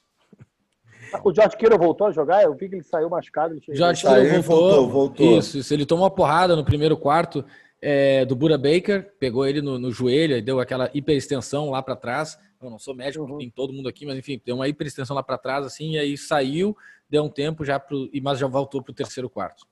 o 1.25 1.35
George 1.35 1.57
Kittle 1.57 1.79
voltou 1.79 2.07
a 2.07 2.13
jogar? 2.13 2.43
Eu 2.43 2.55
vi 2.55 2.69
que 2.69 2.77
ele 2.77 2.83
saiu 2.83 3.09
machucado. 3.09 3.55
Ele 3.55 3.77
George 3.77 4.03
Kittle 4.03 4.43
voltou, 4.43 4.71
voltou, 4.71 4.89
voltou. 4.89 5.39
Isso, 5.39 5.59
isso, 5.59 5.75
ele 5.75 5.87
tomou 5.87 6.05
uma 6.05 6.11
porrada 6.11 6.55
no 6.55 6.65
primeiro 6.65 6.97
quarto 6.97 7.45
é, 7.81 8.25
do 8.25 8.37
Buda 8.37 8.59
Baker, 8.59 9.13
pegou 9.19 9.47
ele 9.47 9.63
no, 9.63 9.79
no 9.79 9.91
joelho 9.91 10.37
e 10.37 10.43
deu 10.43 10.61
aquela 10.61 10.91
hiperextensão 10.93 11.71
lá 11.71 11.83
para 11.83 11.97
trás. 11.97 12.39
Eu 12.63 12.69
não 12.69 12.79
sou 12.79 12.95
médico, 12.95 13.25
uhum. 13.25 13.39
tem 13.39 13.51
todo 13.51 13.73
mundo 13.73 13.89
aqui, 13.89 14.05
mas 14.05 14.19
enfim, 14.19 14.41
deu 14.45 14.57
uma 14.57 14.69
hiperextensão 14.69 15.17
lá 15.17 15.23
para 15.23 15.39
trás, 15.39 15.65
assim, 15.65 15.93
e 15.93 15.99
aí 15.99 16.19
saiu, 16.19 16.77
deu 17.09 17.25
um 17.25 17.31
tempo 17.31 17.65
já 17.65 17.81
pro, 17.81 18.11
mas 18.23 18.39
já 18.39 18.47
voltou 18.47 18.83
para 18.83 18.91
o 18.91 18.95
terceiro 18.95 19.31
quarto. 19.31 19.67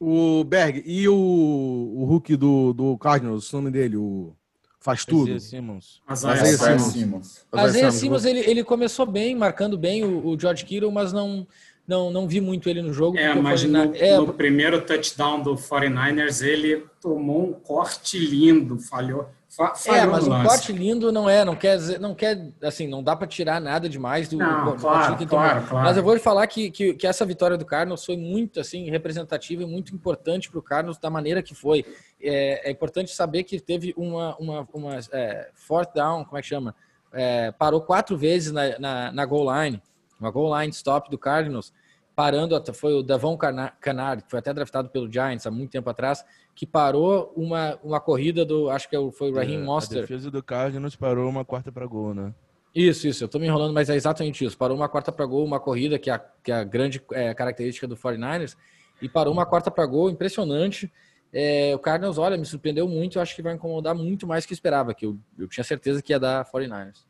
O 0.00 0.42
Berg, 0.42 0.82
e 0.84 1.08
o, 1.08 1.14
o 1.14 2.04
Hulk 2.06 2.36
do, 2.36 2.72
do 2.72 2.98
Cardinals, 2.98 3.52
o 3.52 3.56
nome 3.56 3.70
dele, 3.70 3.96
o 3.96 4.34
faz 4.84 5.02
tudo. 5.06 5.30
Isaiah 5.30 5.40
Simmons. 5.40 6.02
Isaiah 6.12 6.78
Simmons. 6.78 7.46
Isaiah 7.56 7.90
Simmons, 7.90 8.24
ele, 8.26 8.40
ele 8.40 8.62
começou 8.62 9.06
bem, 9.06 9.34
marcando 9.34 9.78
bem 9.78 10.04
o, 10.04 10.26
o 10.26 10.38
George 10.38 10.62
Kittle, 10.66 10.92
mas 10.92 11.10
não, 11.10 11.46
não, 11.88 12.10
não 12.10 12.28
vi 12.28 12.38
muito 12.38 12.68
ele 12.68 12.82
no 12.82 12.92
jogo. 12.92 13.16
É, 13.16 13.34
mas 13.34 13.64
no, 13.64 13.94
é... 13.96 14.18
no, 14.18 14.34
primeiro 14.34 14.84
touchdown 14.84 15.42
do 15.42 15.54
49ers, 15.54 16.46
ele 16.46 16.84
tomou 17.00 17.48
um 17.48 17.52
corte 17.54 18.18
lindo, 18.18 18.78
falhou. 18.78 19.26
É, 19.86 20.06
mas 20.06 20.26
um 20.26 20.42
corte 20.42 20.72
lindo 20.72 21.12
não 21.12 21.28
é, 21.28 21.44
não 21.44 21.54
quer 21.54 21.76
dizer, 21.76 22.00
não 22.00 22.14
quer, 22.14 22.50
assim, 22.62 22.88
não 22.88 23.02
dá 23.02 23.14
para 23.14 23.26
tirar 23.26 23.60
nada 23.60 23.88
demais 23.88 24.28
do, 24.28 24.36
não, 24.36 24.72
do 24.72 24.80
claro, 24.80 25.16
que 25.16 25.26
claro, 25.26 25.66
claro, 25.66 25.84
Mas 25.86 25.96
eu 25.96 26.02
vou 26.02 26.18
falar 26.18 26.46
que, 26.46 26.70
que, 26.70 26.94
que, 26.94 27.06
essa 27.06 27.24
vitória 27.24 27.56
do 27.56 27.64
Carlos 27.64 28.04
foi 28.04 28.16
muito, 28.16 28.58
assim, 28.58 28.90
representativa 28.90 29.62
e 29.62 29.66
muito 29.66 29.94
importante 29.94 30.50
para 30.50 30.58
o 30.58 30.62
Carlos 30.62 30.98
da 30.98 31.08
maneira 31.08 31.42
que 31.42 31.54
foi. 31.54 31.84
É, 32.20 32.68
é, 32.68 32.70
importante 32.70 33.10
saber 33.12 33.44
que 33.44 33.60
teve 33.60 33.94
uma, 33.96 34.36
uma, 34.36 34.68
uma 34.72 34.98
é, 35.12 35.50
fourth 35.54 35.92
down, 35.94 36.24
como 36.24 36.38
é 36.38 36.42
que 36.42 36.48
chama? 36.48 36.74
É, 37.12 37.52
parou 37.52 37.80
quatro 37.80 38.16
vezes 38.16 38.52
na, 38.52 38.78
na, 38.78 39.12
na 39.12 39.24
goal 39.24 39.46
line, 39.62 39.80
uma 40.18 40.30
goal 40.30 40.58
line 40.58 40.72
stop 40.72 41.10
do 41.10 41.18
Cardinals, 41.18 41.72
parando, 42.14 42.60
foi 42.72 42.94
o 42.94 43.02
Davon 43.02 43.36
Canard, 43.36 44.24
que 44.24 44.30
foi 44.30 44.38
até 44.38 44.52
draftado 44.52 44.88
pelo 44.88 45.10
Giants 45.10 45.46
há 45.46 45.50
muito 45.50 45.70
tempo 45.70 45.90
atrás, 45.90 46.24
que 46.54 46.66
parou 46.66 47.32
uma, 47.36 47.78
uma 47.82 48.00
corrida 48.00 48.44
do, 48.44 48.70
acho 48.70 48.88
que 48.88 48.96
é 48.96 49.10
foi 49.10 49.30
o 49.30 49.34
Raheem 49.34 49.60
é, 49.60 49.62
Monster. 49.62 49.98
A 49.98 50.00
defesa 50.02 50.30
do 50.30 50.42
Cardinals 50.42 50.94
parou 50.94 51.28
uma 51.28 51.44
quarta 51.44 51.72
para 51.72 51.86
gol, 51.86 52.14
né? 52.14 52.32
Isso, 52.74 53.06
isso, 53.06 53.22
eu 53.22 53.28
tô 53.28 53.38
me 53.38 53.46
enrolando, 53.46 53.72
mas 53.72 53.88
é 53.88 53.94
exatamente 53.94 54.44
isso. 54.44 54.58
Parou 54.58 54.76
uma 54.76 54.88
quarta 54.88 55.12
para 55.12 55.24
gol, 55.24 55.44
uma 55.44 55.60
corrida, 55.60 55.98
que 55.98 56.10
é 56.10 56.14
a, 56.14 56.18
que 56.18 56.50
é 56.50 56.56
a 56.56 56.64
grande 56.64 57.00
é, 57.12 57.32
característica 57.32 57.86
do 57.86 57.96
49ers, 57.96 58.56
e 59.00 59.08
parou 59.08 59.32
uma 59.32 59.46
quarta 59.46 59.70
para 59.70 59.86
gol, 59.86 60.10
impressionante. 60.10 60.92
É, 61.32 61.72
o 61.74 61.78
Cardinals, 61.78 62.18
olha, 62.18 62.36
me 62.36 62.44
surpreendeu 62.44 62.88
muito, 62.88 63.18
eu 63.18 63.22
acho 63.22 63.34
que 63.34 63.42
vai 63.42 63.54
incomodar 63.54 63.94
muito 63.94 64.26
mais 64.26 64.44
que 64.44 64.52
eu 64.52 64.54
esperava, 64.54 64.94
que 64.94 65.06
eu, 65.06 65.18
eu 65.38 65.48
tinha 65.48 65.62
certeza 65.62 66.02
que 66.02 66.12
ia 66.12 66.18
dar 66.18 66.44
49ers. 66.44 67.04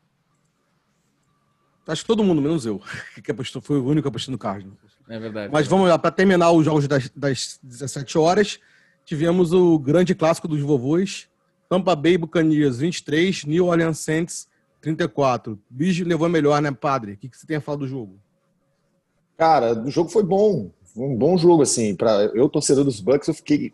Acho 1.87 2.01
que 2.01 2.07
todo 2.07 2.23
mundo, 2.23 2.41
menos 2.41 2.65
eu, 2.65 2.81
que 3.23 3.31
apostou, 3.31 3.61
foi 3.61 3.77
o 3.77 3.85
único 3.85 4.03
que 4.03 4.09
apostou 4.09 4.31
no 4.31 4.37
Cardinals. 4.37 4.79
É 5.07 5.19
verdade. 5.19 5.51
Mas 5.51 5.67
vamos 5.67 5.87
lá, 5.87 5.97
para 5.97 6.11
terminar 6.11 6.51
os 6.51 6.65
jogos 6.65 6.87
das, 6.87 7.09
das 7.15 7.59
17 7.63 8.17
horas, 8.17 8.59
tivemos 9.05 9.53
o 9.53 9.77
grande 9.79 10.13
clássico 10.15 10.47
dos 10.47 10.61
vovôs. 10.61 11.29
Tampa 11.69 11.95
Bay 11.95 12.17
Buccaneers 12.17 12.77
23, 12.77 13.45
New 13.45 13.67
Orleans 13.67 13.99
Saints 13.99 14.47
34. 14.81 15.59
Bicho 15.69 16.03
levou 16.03 16.29
melhor, 16.29 16.61
né, 16.61 16.71
padre? 16.71 17.13
O 17.13 17.17
que, 17.17 17.29
que 17.29 17.37
você 17.37 17.47
tem 17.47 17.57
a 17.57 17.61
falar 17.61 17.77
do 17.77 17.87
jogo? 17.87 18.19
Cara, 19.37 19.73
o 19.73 19.89
jogo 19.89 20.09
foi 20.09 20.23
bom. 20.23 20.69
Foi 20.83 21.05
um 21.05 21.15
bom 21.15 21.37
jogo, 21.37 21.63
assim. 21.63 21.95
Para 21.95 22.31
eu, 22.33 22.47
torcedor 22.47 22.83
dos 22.83 22.99
Bucks, 22.99 23.27
eu 23.27 23.33
fiquei 23.33 23.73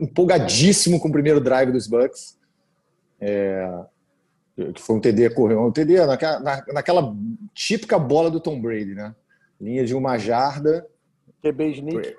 empolgadíssimo 0.00 1.00
com 1.00 1.08
o 1.08 1.12
primeiro 1.12 1.40
drive 1.40 1.72
dos 1.72 1.86
Bucks. 1.86 2.36
É, 3.20 3.84
que 4.74 4.80
foi 4.82 4.96
um 4.96 5.00
TD 5.00 5.30
correu, 5.30 5.64
um 5.64 5.72
TD 5.72 6.04
naquela, 6.06 6.62
naquela 6.72 7.16
típica 7.54 7.98
bola 7.98 8.30
do 8.30 8.40
Tom 8.40 8.60
Brady, 8.60 8.94
né? 8.94 9.14
Linha 9.60 9.84
de 9.84 9.94
uma 9.94 10.18
jarda. 10.18 10.86
QB 11.42 11.70
sneak. 11.72 12.16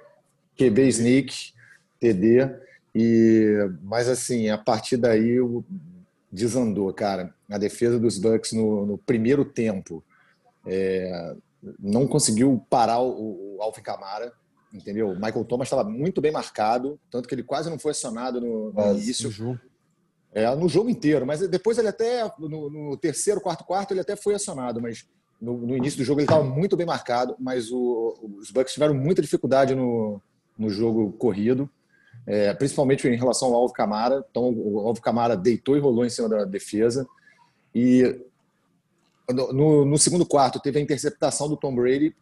QB 0.58 0.88
sneak, 0.88 1.54
TD. 2.00 2.50
E, 2.96 3.70
mas 3.84 4.10
assim, 4.10 4.50
a 4.50 4.58
partir 4.58 4.98
daí 4.98 5.38
desandou, 6.32 6.92
cara. 6.94 7.34
A 7.50 7.58
defesa 7.58 8.00
dos 8.00 8.18
Bucks 8.18 8.52
no, 8.52 8.86
no 8.86 8.98
primeiro 8.98 9.44
tempo 9.44 10.04
é, 10.66 11.36
não 11.80 12.08
conseguiu 12.08 12.64
parar 12.70 13.00
o, 13.00 13.58
o 13.58 13.62
Alvin 13.62 13.82
Kamara, 13.82 14.32
entendeu? 14.74 15.10
O 15.10 15.16
Michael 15.16 15.46
Thomas 15.46 15.68
estava 15.68 15.88
muito 15.88 16.22
bem 16.22 16.32
marcado, 16.32 17.00
tanto 17.10 17.28
que 17.28 17.36
ele 17.36 17.44
quase 17.44 17.70
não 17.70 17.80
foi 17.80 17.92
acionado 17.92 18.40
no, 18.40 18.72
no 18.72 18.92
início. 18.94 19.30
jogo. 19.30 19.60
É, 20.32 20.54
no 20.56 20.70
jogo 20.70 20.92
inteiro, 20.92 21.26
mas 21.26 21.40
depois 21.48 21.80
ele 21.80 21.88
até, 21.88 22.24
no, 22.38 22.70
no 22.70 22.96
terceiro, 22.96 23.42
quarto, 23.42 23.64
quarto, 23.64 23.92
ele 23.94 24.02
até 24.02 24.16
foi 24.16 24.36
acionado, 24.36 24.80
mas 24.80 25.08
no, 25.42 25.58
no 25.58 25.76
início 25.76 25.98
do 25.98 26.04
jogo 26.04 26.20
ele 26.20 26.26
estava 26.26 26.44
muito 26.44 26.78
bem 26.78 26.86
marcado, 26.86 27.36
mas 27.40 27.72
o, 27.72 28.38
os 28.38 28.52
Bucks 28.52 28.74
tiveram 28.74 28.94
muita 28.94 29.24
dificuldade 29.24 29.74
no, 29.74 30.22
no 30.56 30.70
jogo 30.70 31.12
corrido 31.14 31.68
é, 32.30 32.54
principalmente 32.54 33.08
em 33.08 33.16
relação 33.16 33.48
ao 33.48 33.56
Alvo 33.56 33.74
Camara. 33.74 34.24
Então, 34.30 34.52
o 34.52 34.78
Alvo 34.80 35.02
Camara 35.02 35.36
deitou 35.36 35.76
e 35.76 35.80
rolou 35.80 36.06
em 36.06 36.12
cima 36.12 36.30
da 36.30 36.46
defesa. 36.46 37.08
E 37.74 38.16
no, 39.28 39.84
no, 39.84 39.98
segundo 39.98 40.24
quarto 40.24 40.60
teve 40.60 40.78
a 40.78 40.82
interceptação 40.82 41.50
do 41.50 41.58
Tom 41.58 41.74
Brady, 41.74 42.16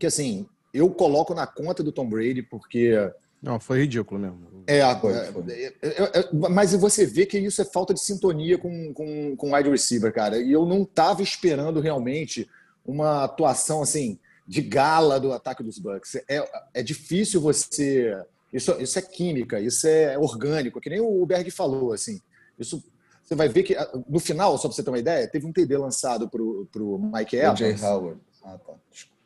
que 0.00 0.06
assim, 0.06 0.48
eu 0.74 0.90
coloco 0.90 1.32
na 1.32 1.46
conta 1.46 1.80
do 1.80 1.92
Tom 1.92 2.08
Brady, 2.08 2.42
porque. 2.42 2.92
Não, 3.40 3.60
foi 3.60 3.82
ridículo 3.82 4.20
mesmo. 4.20 4.64
É, 4.66 4.78
é, 4.78 4.82
é, 4.82 5.88
é, 5.88 6.18
é, 6.18 6.28
mas 6.32 6.74
você 6.74 7.06
vê 7.06 7.24
que 7.24 7.38
isso 7.38 7.62
é 7.62 7.64
falta 7.64 7.94
de 7.94 8.00
sintonia 8.00 8.58
com, 8.58 8.92
com, 8.92 9.36
com 9.36 9.54
wide 9.54 9.70
receiver, 9.70 10.12
cara. 10.12 10.38
E 10.38 10.50
eu 10.50 10.66
não 10.66 10.82
estava 10.82 11.22
esperando 11.22 11.78
realmente 11.78 12.48
uma 12.84 13.22
atuação 13.22 13.80
assim 13.80 14.18
de 14.44 14.60
gala 14.60 15.20
do 15.20 15.32
ataque 15.32 15.62
dos 15.62 15.78
Bucks. 15.78 16.16
É, 16.28 16.50
é 16.74 16.82
difícil 16.82 17.40
você 17.40 18.12
isso, 18.52 18.72
isso 18.80 18.98
é 18.98 19.02
química, 19.02 19.60
isso 19.60 19.86
é 19.86 20.18
orgânico, 20.18 20.80
que 20.80 20.90
nem 20.90 21.00
o 21.00 21.24
Berg 21.24 21.50
falou, 21.50 21.92
assim. 21.92 22.20
Isso 22.58 22.82
você 23.30 23.36
vai 23.36 23.48
ver 23.48 23.62
que 23.62 23.76
no 24.08 24.18
final, 24.18 24.58
só 24.58 24.66
para 24.66 24.74
você 24.74 24.82
ter 24.82 24.90
uma 24.90 24.98
ideia, 24.98 25.28
teve 25.28 25.46
um 25.46 25.52
TD 25.52 25.76
lançado 25.76 26.28
para 26.28 26.42
o 26.42 27.10
Mike 27.14 27.36
Evans. 27.36 27.58
Jay 27.60 27.76
Howard. 27.80 28.20
Ah, 28.42 28.58
tá. 28.58 28.72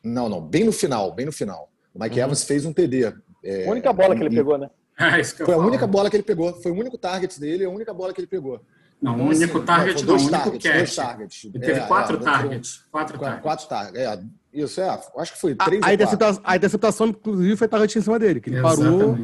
Não, 0.03 0.29
não, 0.29 0.39
bem 0.39 0.63
no 0.63 0.71
final, 0.71 1.11
bem 1.11 1.25
no 1.25 1.31
final. 1.31 1.71
O 1.91 1.99
Mike 1.99 2.19
uhum. 2.19 2.25
Evans 2.25 2.43
fez 2.43 2.65
um 2.65 2.71
TD. 2.71 3.15
É, 3.43 3.67
a 3.67 3.71
única 3.71 3.91
bola 3.91 4.15
que 4.15 4.21
ele 4.21 4.35
pegou, 4.35 4.57
né? 4.57 4.69
Ah, 4.97 5.21
foi 5.21 5.53
a 5.53 5.57
única 5.57 5.85
bola 5.85 6.09
que 6.09 6.15
ele 6.15 6.23
pegou. 6.23 6.53
Foi 6.61 6.71
o 6.71 6.75
único 6.75 6.97
target 6.97 7.37
dele, 7.37 7.65
a 7.65 7.69
única 7.69 7.93
bola 7.93 8.13
que 8.13 8.21
ele 8.21 8.27
pegou. 8.27 8.61
Não, 9.01 9.13
então, 9.13 9.25
o 9.25 9.29
único 9.29 9.57
assim, 9.57 9.65
target 9.65 9.99
não, 9.99 10.05
dois 10.05 10.23
não, 10.23 10.29
targets, 10.29 10.65
único 10.65 10.77
Dois 10.77 10.95
targets. 10.95 11.43
Ele 11.43 11.59
teve 11.59 11.79
é, 11.79 11.85
quatro 11.85 12.15
é, 12.15 12.19
targets. 12.19 12.85
Quatro, 12.89 13.19
quatro 13.19 13.19
targets. 13.19 13.43
Quatro 13.43 13.67
targets. 13.67 14.29
É, 14.55 14.59
isso, 14.61 14.81
é. 14.81 14.99
Acho 15.17 15.33
que 15.33 15.39
foi 15.39 15.55
três 15.55 15.83
a, 15.83 15.87
a, 15.87 15.93
interceptação, 15.93 16.41
a 16.43 16.55
interceptação, 16.55 17.07
inclusive, 17.07 17.55
foi 17.57 17.67
target 17.67 17.99
em 17.99 18.01
cima 18.01 18.17
dele, 18.17 18.39
que 18.39 18.49
ele 18.49 18.61
parou 18.61 19.17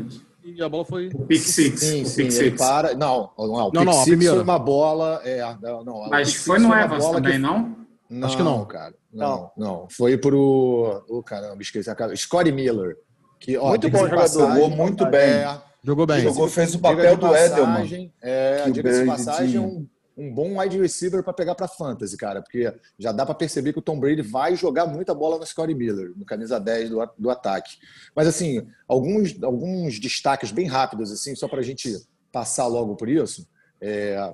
e 0.43 0.61
a 0.61 0.67
bola 0.67 0.83
foi... 0.83 1.09
O 1.13 1.25
pick 1.25 1.39
six. 1.39 1.79
Sim, 1.79 2.01
o 2.01 2.05
sim, 2.05 2.27
pick 2.27 2.39
ele 2.39 2.51
para... 2.57 2.95
Não, 2.95 3.29
não, 3.37 3.47
não, 3.47 3.71
não, 3.71 3.85
não 3.85 4.01
a 4.01 4.03
primeira. 4.03 4.33
foi 4.33 4.43
uma 4.43 4.59
bola... 4.59 5.21
É, 5.23 5.41
não, 5.61 6.09
Mas 6.09 6.33
foi 6.33 6.59
no 6.59 6.73
Evans 6.73 7.05
também, 7.07 7.33
que... 7.33 7.37
não? 7.37 7.75
Não, 8.09 8.27
Acho 8.27 8.37
que 8.37 8.43
não, 8.43 8.65
cara. 8.65 8.93
Não, 9.13 9.51
não. 9.55 9.65
não. 9.65 9.87
Foi 9.89 10.17
pro... 10.17 11.05
Oh, 11.07 11.23
caramba, 11.23 11.61
esqueci 11.61 11.89
a 11.89 11.95
cara. 11.95 12.15
Scotty 12.15 12.51
Miller. 12.51 12.97
Que, 13.39 13.57
ó, 13.57 13.69
muito 13.69 13.89
bom 13.89 13.99
jogador. 13.99 14.27
Jogou 14.27 14.69
muito 14.69 15.05
bem. 15.05 15.21
É, 15.21 15.61
jogou 15.83 16.05
bem. 16.05 16.21
Jogou, 16.21 16.47
fez 16.49 16.75
o 16.75 16.79
papel 16.79 17.15
do 17.15 17.35
Edelman. 17.35 18.11
É, 18.21 18.69
diga-se 18.69 19.05
passagem, 19.05 19.59
um 19.59 19.87
um 20.21 20.31
bom 20.31 20.59
wide 20.59 20.79
receiver 20.79 21.23
para 21.23 21.33
pegar 21.33 21.55
para 21.55 21.67
fantasy, 21.67 22.15
cara, 22.15 22.41
porque 22.41 22.71
já 22.99 23.11
dá 23.11 23.25
para 23.25 23.33
perceber 23.33 23.73
que 23.73 23.79
o 23.79 23.81
Tom 23.81 23.99
Brady 23.99 24.21
vai 24.21 24.55
jogar 24.55 24.85
muita 24.85 25.15
bola 25.15 25.39
no 25.39 25.45
Scottie 25.45 25.73
Miller, 25.73 26.13
no 26.15 26.25
camisa 26.25 26.59
10 26.59 26.91
do, 26.91 27.09
do 27.17 27.29
ataque. 27.31 27.77
Mas 28.15 28.27
assim, 28.27 28.67
alguns, 28.87 29.41
alguns 29.41 29.99
destaques 29.99 30.51
bem 30.51 30.67
rápidos 30.67 31.11
assim, 31.11 31.35
só 31.35 31.47
para 31.47 31.59
a 31.59 31.63
gente 31.63 32.05
passar 32.31 32.67
logo 32.67 32.95
por 32.95 33.09
isso. 33.09 33.47
É, 33.81 34.33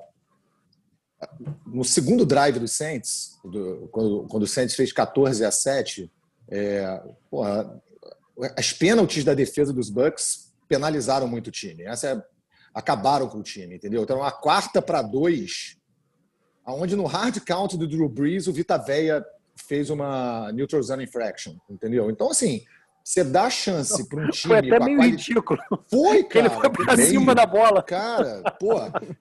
no 1.66 1.86
segundo 1.86 2.26
drive 2.26 2.60
do 2.60 2.68
Saints, 2.68 3.40
do, 3.44 3.88
quando, 3.92 4.28
quando 4.28 4.44
o 4.44 4.48
Saints 4.48 4.76
fez 4.76 4.92
14 4.92 5.46
a 5.46 5.52
7, 5.52 6.12
é, 6.50 7.02
porra, 7.32 7.82
as 8.58 8.74
pênaltis 8.74 9.24
da 9.24 9.34
defesa 9.34 9.72
dos 9.72 9.90
Bucks 9.90 10.54
penalizaram 10.68 11.28
muito 11.28 11.48
o 11.48 11.52
time. 11.52 11.84
Essa 11.84 12.08
é 12.08 12.38
acabaram 12.78 13.28
com 13.28 13.40
o 13.40 13.44
time, 13.44 13.76
entendeu? 13.76 14.04
Então, 14.04 14.24
a 14.24 14.32
quarta 14.32 14.84
para 14.84 15.02
dois, 15.02 15.77
aonde 16.68 16.98
no 16.98 17.06
hard 17.06 17.40
count 17.46 17.78
do 17.78 17.88
Drew 17.88 18.10
Brees, 18.10 18.46
o 18.46 18.54
Vita 18.54 18.78
Veia 18.78 19.26
fez 19.56 19.90
uma 19.90 20.52
neutral 20.52 20.84
zone 20.84 21.06
infraction, 21.06 21.56
entendeu? 21.70 22.12
Então, 22.12 22.30
assim, 22.30 22.62
você 23.02 23.24
dá 23.24 23.50
chance 23.50 24.06
para 24.10 24.20
um 24.22 24.30
time. 24.30 24.54
Foi 24.54 24.58
até 24.58 24.84
meio 24.84 24.98
quali... 24.98 25.12
ridículo. 25.12 25.60
Foi, 25.90 26.24
cara. 26.26 26.46
Ele 26.46 26.56
foi 26.56 26.70
para 26.70 26.98
cima 26.98 27.34
da 27.34 27.46
bola. 27.46 27.82
Cara, 27.82 28.44
pô, 28.60 28.74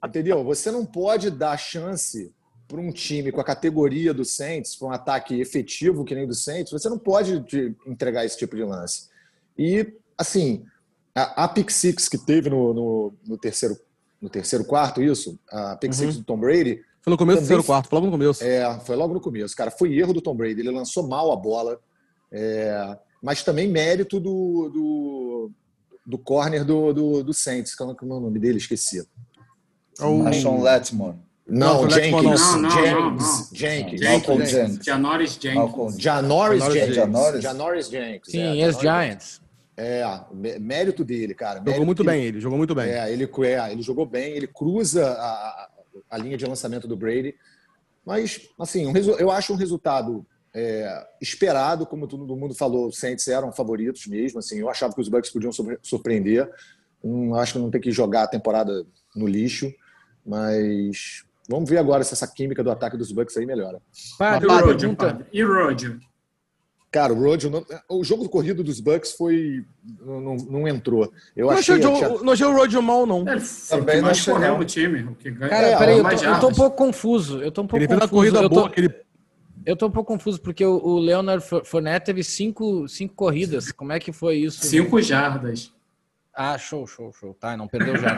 entendeu? 0.05 0.43
Você 0.43 0.69
não 0.69 0.85
pode 0.85 1.31
dar 1.31 1.55
chance 1.57 2.33
para 2.67 2.81
um 2.81 2.91
time 2.91 3.31
com 3.31 3.39
a 3.39 3.45
categoria 3.45 4.13
do 4.13 4.25
Saints, 4.25 4.75
para 4.75 4.89
um 4.89 4.91
ataque 4.91 5.39
efetivo 5.39 6.03
que 6.03 6.13
nem 6.13 6.25
o 6.25 6.27
do 6.27 6.35
Saints, 6.35 6.73
você 6.73 6.89
não 6.89 6.99
pode 6.99 7.45
entregar 7.87 8.25
esse 8.25 8.37
tipo 8.37 8.57
de 8.57 8.63
lance. 8.65 9.07
E, 9.57 9.93
assim, 10.17 10.65
a, 11.15 11.45
a 11.45 11.47
pick 11.47 11.71
six 11.71 12.09
que 12.09 12.17
teve 12.17 12.49
no, 12.49 12.73
no, 12.73 13.13
no, 13.25 13.37
terceiro, 13.37 13.79
no 14.21 14.29
terceiro 14.29 14.65
quarto, 14.65 15.01
isso, 15.01 15.39
a 15.49 15.77
pick 15.77 15.93
uhum. 15.93 15.97
six 15.97 16.17
do 16.17 16.25
Tom 16.25 16.37
Brady. 16.37 16.83
Foi 17.07 17.11
no 17.11 17.17
começo 17.17 17.37
do 17.37 17.43
terceiro 17.43 17.63
quarto, 17.63 17.87
foi 17.87 17.95
logo 17.95 18.07
no 18.07 18.11
começo. 18.11 18.43
É, 18.43 18.79
foi 18.81 18.95
logo 18.97 19.13
no 19.13 19.21
começo. 19.21 19.55
Cara, 19.55 19.71
foi 19.71 19.97
erro 19.97 20.11
do 20.11 20.19
Tom 20.19 20.35
Brady, 20.35 20.59
ele 20.59 20.71
lançou 20.71 21.07
mal 21.07 21.31
a 21.31 21.37
bola, 21.37 21.79
é, 22.29 22.97
mas 23.23 23.43
também 23.43 23.65
mérito 23.65 24.19
do, 24.19 24.69
do, 24.73 25.51
do 26.05 26.17
corner 26.17 26.65
do, 26.65 26.91
do, 26.91 27.23
do 27.23 27.33
Saints, 27.33 27.73
que 27.73 27.81
é 27.81 27.85
o 27.85 28.05
nome 28.05 28.37
dele, 28.39 28.57
esqueci. 28.57 29.07
É 29.97 30.03
o 30.03 30.33
Sean 30.33 30.61
Letmore. 30.61 31.15
Não, 31.47 31.83
não, 31.83 31.89
Jenkins. 31.89 32.41
Não, 32.41 32.61
não, 32.63 32.69
James. 32.71 33.49
Jenkins. 33.53 34.01
Jenkins. 34.01 34.85
Janoris 34.85 35.39
Jenkins. 35.41 35.97
Janoris 35.97 36.63
Jenkins. 36.65 37.41
Janoris 37.41 37.89
Jenkins. 37.89 38.31
Sim, 38.33 38.61
é, 38.61 38.73
Giants. 38.73 39.41
É, 39.77 40.03
mérito 40.59 41.05
dele, 41.05 41.33
cara. 41.33 41.63
Jogou 41.65 41.85
muito 41.85 42.03
bem, 42.03 42.25
ele 42.25 42.41
jogou 42.41 42.57
muito 42.57 42.75
bem. 42.75 42.89
É, 42.89 43.13
ele, 43.13 43.23
é, 43.23 43.71
ele 43.71 43.81
jogou 43.81 44.05
bem, 44.05 44.33
ele 44.33 44.47
cruza 44.47 45.07
a, 45.07 45.69
a 46.09 46.17
linha 46.17 46.37
de 46.37 46.45
lançamento 46.45 46.87
do 46.87 46.95
Brady. 46.95 47.35
Mas, 48.05 48.49
assim, 48.59 48.87
um, 48.87 48.93
eu 49.19 49.29
acho 49.29 49.53
um 49.53 49.57
resultado 49.57 50.25
é, 50.55 51.07
esperado, 51.21 51.85
como 51.85 52.07
todo 52.07 52.35
mundo 52.35 52.55
falou, 52.55 52.87
os 52.87 52.97
Saints 52.97 53.27
eram 53.27 53.51
favoritos 53.51 54.07
mesmo. 54.07 54.39
Assim, 54.39 54.59
eu 54.59 54.69
achava 54.69 54.93
que 54.93 55.01
os 55.01 55.09
Bucks 55.09 55.29
podiam 55.29 55.51
surpreender. 55.83 56.49
Hum, 57.03 57.35
acho 57.35 57.53
que 57.53 57.59
não 57.59 57.69
tem 57.69 57.81
que 57.81 57.91
jogar 57.91 58.23
a 58.23 58.27
temporada 58.27 58.85
no 59.15 59.27
lixo, 59.27 59.71
mas 60.25 61.23
vamos 61.47 61.69
ver 61.69 61.77
agora 61.77 62.03
se 62.03 62.13
essa 62.13 62.27
química 62.27 62.63
do 62.63 62.71
ataque 62.71 62.97
dos 62.97 63.11
Bucks 63.11 63.37
aí 63.37 63.45
melhora. 63.45 63.81
Padre, 64.95 65.25
e 65.31 65.43
o 65.43 65.53
Rodio? 65.53 65.99
Cara, 66.89 67.13
o 67.13 67.21
Rodio, 67.21 67.65
o 67.89 68.03
jogo 68.03 68.23
do 68.23 68.29
corrido 68.29 68.63
dos 68.63 68.79
Bucks 68.79 69.11
foi. 69.11 69.65
Não, 69.99 70.35
não 70.35 70.67
entrou. 70.67 71.11
Eu 71.35 71.47
não 71.47 71.53
achei, 71.53 71.75
achei, 71.75 72.17
não 72.23 72.33
achei 72.33 72.45
o 72.45 72.55
Rodio 72.55 72.81
mal, 72.81 73.05
não. 73.05 73.27
É, 73.27 73.37
Também 73.69 74.01
não 74.01 74.09
achei 74.09 74.33
correu 74.33 74.57
no 74.57 74.65
time. 74.65 75.03
O 75.03 75.15
que 75.15 75.29
ganha, 75.29 75.49
Cara, 75.49 75.67
é, 75.67 75.77
peraí, 75.77 75.97
eu, 75.97 76.03
tô, 76.03 76.25
eu 76.25 76.39
tô 76.39 76.47
um 76.47 76.53
pouco 76.53 76.77
confuso. 76.77 77.41
Eu 77.41 77.51
tô 77.51 77.61
um 77.63 77.67
pouco 77.67 77.83
ele 77.83 77.87
confuso. 77.87 78.09
corrida 78.09 78.37
eu 78.39 78.49
tô, 78.49 78.55
boa, 78.55 78.71
ele... 78.77 78.95
eu 79.65 79.75
tô 79.75 79.87
um 79.87 79.91
pouco 79.91 80.13
confuso, 80.13 80.39
porque 80.39 80.65
o, 80.65 80.77
o 80.77 80.97
Leonard 80.97 81.43
Fournette 81.65 82.05
teve 82.05 82.23
cinco, 82.23 82.87
cinco 82.87 83.13
corridas. 83.15 83.69
Como 83.73 83.91
é 83.91 83.99
que 83.99 84.13
foi 84.13 84.37
isso? 84.37 84.65
Cinco 84.65 85.01
jardas. 85.01 85.73
Ah, 86.33 86.57
show, 86.57 86.87
show, 86.87 87.11
show. 87.11 87.33
Tá, 87.33 87.57
não 87.57 87.67
perdeu 87.67 87.97
já. 87.97 88.17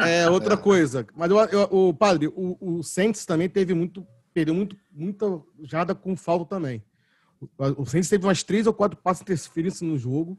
é, 0.08 0.30
outra 0.30 0.56
coisa. 0.56 1.06
Mas 1.14 1.30
eu, 1.30 1.36
eu, 1.36 1.68
o 1.70 1.92
padre, 1.92 2.28
o, 2.28 2.56
o 2.60 2.82
Saints 2.82 3.26
também 3.26 3.48
teve 3.48 3.74
muito. 3.74 4.06
Perdeu 4.32 4.54
muito, 4.54 4.76
muita 4.90 5.26
jarda 5.64 5.94
com 5.94 6.16
falta 6.16 6.54
também. 6.54 6.82
O 7.76 7.86
Saints 7.86 8.08
teve 8.08 8.26
umas 8.26 8.42
três 8.42 8.66
ou 8.66 8.72
quatro 8.72 8.98
passos 8.98 9.24
de 9.24 9.32
interferência 9.32 9.86
no 9.86 9.96
jogo. 9.96 10.38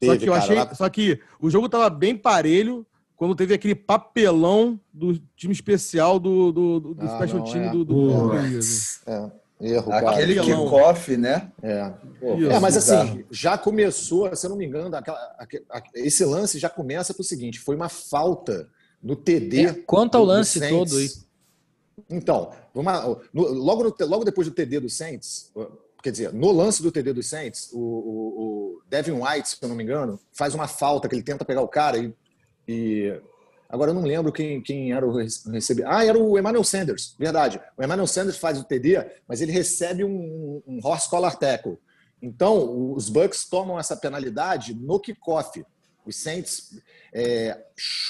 Teve, 0.00 0.12
só 0.12 0.18
que 0.18 0.28
eu 0.28 0.32
cara, 0.32 0.44
achei. 0.44 0.56
Lá... 0.56 0.74
Só 0.74 0.88
que 0.88 1.20
o 1.40 1.48
jogo 1.48 1.68
tava 1.68 1.88
bem 1.88 2.16
parelho 2.16 2.84
quando 3.16 3.36
teve 3.36 3.54
aquele 3.54 3.74
papelão 3.74 4.80
do 4.92 5.16
time 5.36 5.52
especial 5.52 6.18
do, 6.18 6.50
do, 6.50 6.80
do 6.80 6.96
ah, 6.98 7.16
special 7.16 7.38
não, 7.38 7.52
team 7.52 7.64
é. 7.64 7.70
do, 7.70 7.84
do, 7.84 8.08
do 8.08 8.34
é. 9.06 9.42
Erro, 9.62 9.92
Aquele 9.92 10.40
kickoff, 10.40 11.16
né? 11.16 11.52
É. 11.62 11.92
é 12.50 12.58
mas 12.58 12.76
assim, 12.76 13.24
já 13.30 13.56
começou, 13.56 14.34
se 14.34 14.44
eu 14.44 14.50
não 14.50 14.56
me 14.56 14.66
engano, 14.66 14.96
aquela, 14.96 15.38
esse 15.94 16.24
lance 16.24 16.58
já 16.58 16.68
começa 16.68 17.14
pro 17.14 17.22
seguinte: 17.22 17.60
foi 17.60 17.76
uma 17.76 17.88
falta 17.88 18.68
no 19.00 19.14
TD. 19.14 19.66
É, 19.66 19.72
quanto 19.86 20.16
ao 20.16 20.24
lance 20.24 20.58
todo 20.68 20.96
aí. 20.96 21.08
Então, 22.10 22.50
uma, 22.74 23.20
no, 23.32 23.48
logo, 23.52 23.84
no, 23.84 24.06
logo 24.06 24.24
depois 24.24 24.48
do 24.48 24.52
TD 24.52 24.80
do 24.80 24.88
Saints, 24.88 25.52
quer 26.02 26.10
dizer, 26.10 26.32
no 26.32 26.50
lance 26.50 26.82
do 26.82 26.90
TD 26.90 27.12
do 27.12 27.22
Saints, 27.22 27.70
o, 27.72 27.78
o, 27.78 28.78
o, 28.78 28.82
Devin 28.88 29.12
White, 29.12 29.48
se 29.48 29.56
eu 29.62 29.68
não 29.68 29.76
me 29.76 29.84
engano, 29.84 30.18
faz 30.32 30.54
uma 30.54 30.66
falta 30.66 31.08
que 31.08 31.14
ele 31.14 31.22
tenta 31.22 31.44
pegar 31.44 31.62
o 31.62 31.68
cara 31.68 31.98
e, 31.98 32.12
e 32.66 33.20
Agora 33.72 33.90
eu 33.90 33.94
não 33.94 34.02
lembro 34.02 34.30
quem, 34.30 34.60
quem 34.60 34.92
era 34.92 35.06
o 35.06 35.16
recebedor. 35.16 35.90
Ah, 35.90 36.04
era 36.04 36.18
o 36.18 36.38
Emmanuel 36.38 36.62
Sanders, 36.62 37.16
verdade. 37.18 37.58
O 37.74 37.82
Emmanuel 37.82 38.06
Sanders 38.06 38.36
faz 38.36 38.58
o 38.58 38.64
TD, 38.64 39.02
mas 39.26 39.40
ele 39.40 39.50
recebe 39.50 40.04
um, 40.04 40.62
um 40.66 40.78
horse 40.84 41.08
collar 41.08 41.36
tackle. 41.36 41.78
Então, 42.20 42.92
os 42.92 43.08
Bucks 43.08 43.46
tomam 43.46 43.80
essa 43.80 43.96
penalidade 43.96 44.74
no 44.74 45.00
kickoff. 45.00 45.64
Os 46.04 46.16
Saints 46.16 46.78
é, 47.14 47.58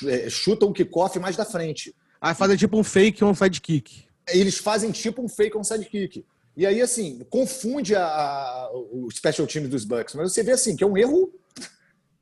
é 0.09 0.29
chutam 0.29 0.71
o 0.71 0.73
kickoff 0.73 1.17
mais 1.21 1.37
da 1.37 1.45
frente. 1.45 1.95
Ah, 2.21 2.35
fazem 2.35 2.57
tipo 2.57 2.77
um 2.77 2.83
fake 2.83 3.25
um 3.25 3.33
sidekick. 3.33 4.05
Eles 4.27 4.59
fazem 4.59 4.91
tipo 4.91 5.23
um 5.23 5.29
fake 5.29 5.57
um 5.57 5.63
sidekick. 5.63 6.27
E 6.57 6.67
aí, 6.67 6.83
assim, 6.83 7.25
confunde 7.31 7.95
a, 7.95 8.05
a, 8.05 8.71
o 8.73 9.09
special 9.11 9.47
team 9.47 9.69
dos 9.69 9.85
Bucks. 9.85 10.15
Mas 10.15 10.33
você 10.33 10.43
vê, 10.43 10.53
assim, 10.53 10.77
que 10.77 10.85
é 10.85 10.87
um 10.87 10.97
erro 10.97 11.33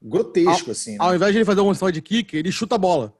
grotesco, 0.01 0.71
ao, 0.71 0.73
assim. 0.73 0.93
Né? 0.93 0.99
Ao 1.01 1.15
invés 1.15 1.33
de 1.33 1.39
ele 1.39 1.45
fazer 1.45 1.61
um 1.61 1.75
sidekick, 1.75 2.37
ele 2.37 2.53
chuta 2.53 2.77
a 2.77 2.79
bola. 2.79 3.13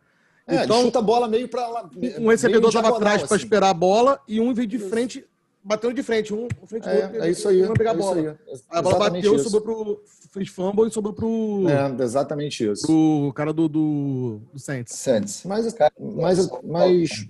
É, 0.47 0.65
então, 0.65 0.83
chuta 0.83 0.99
a 0.99 1.03
bola 1.03 1.29
meio 1.29 1.49
para. 1.49 1.89
Um 2.19 2.29
recebedor 2.29 2.69
estava 2.69 2.89
atrás 2.97 3.23
para 3.23 3.37
assim. 3.37 3.45
esperar 3.45 3.71
a 3.71 3.75
bola 3.75 4.21
e 4.27 4.41
um 4.41 4.53
veio 4.53 4.67
de 4.67 4.79
frente, 4.79 5.25
batendo 5.63 5.95
de 5.95 6.03
frente. 6.03 6.35
Um 6.35 6.49
frente 6.67 6.89
é, 6.89 7.05
outro, 7.05 7.23
é 7.23 7.31
isso 7.31 7.49
aí. 7.49 7.63
Não 7.63 7.75
pegar 7.75 7.93
a 7.93 7.95
bola. 7.95 8.21
Aí, 8.21 8.59
a 8.71 8.83
bola 8.83 8.99
bateu, 8.99 9.37
isso. 9.37 9.51
sobrou 9.51 9.63
pro. 9.63 10.05
Fez 10.33 10.49
fumble 10.49 10.89
e 10.89 10.93
sobrou 10.93 11.13
pro. 11.13 11.65
É, 11.69 12.03
exatamente 12.03 12.65
isso. 12.65 12.87
Pro 12.87 13.33
cara 13.35 13.53
do, 13.53 13.69
do, 13.69 14.41
do 14.53 14.59
Saints. 14.59 14.95
Saints. 14.95 15.43
Mas, 15.45 15.75
mas, 15.99 16.51
mas 16.63 17.27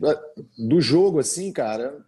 do 0.59 0.81
jogo, 0.81 1.19
assim, 1.19 1.51
cara, 1.51 1.99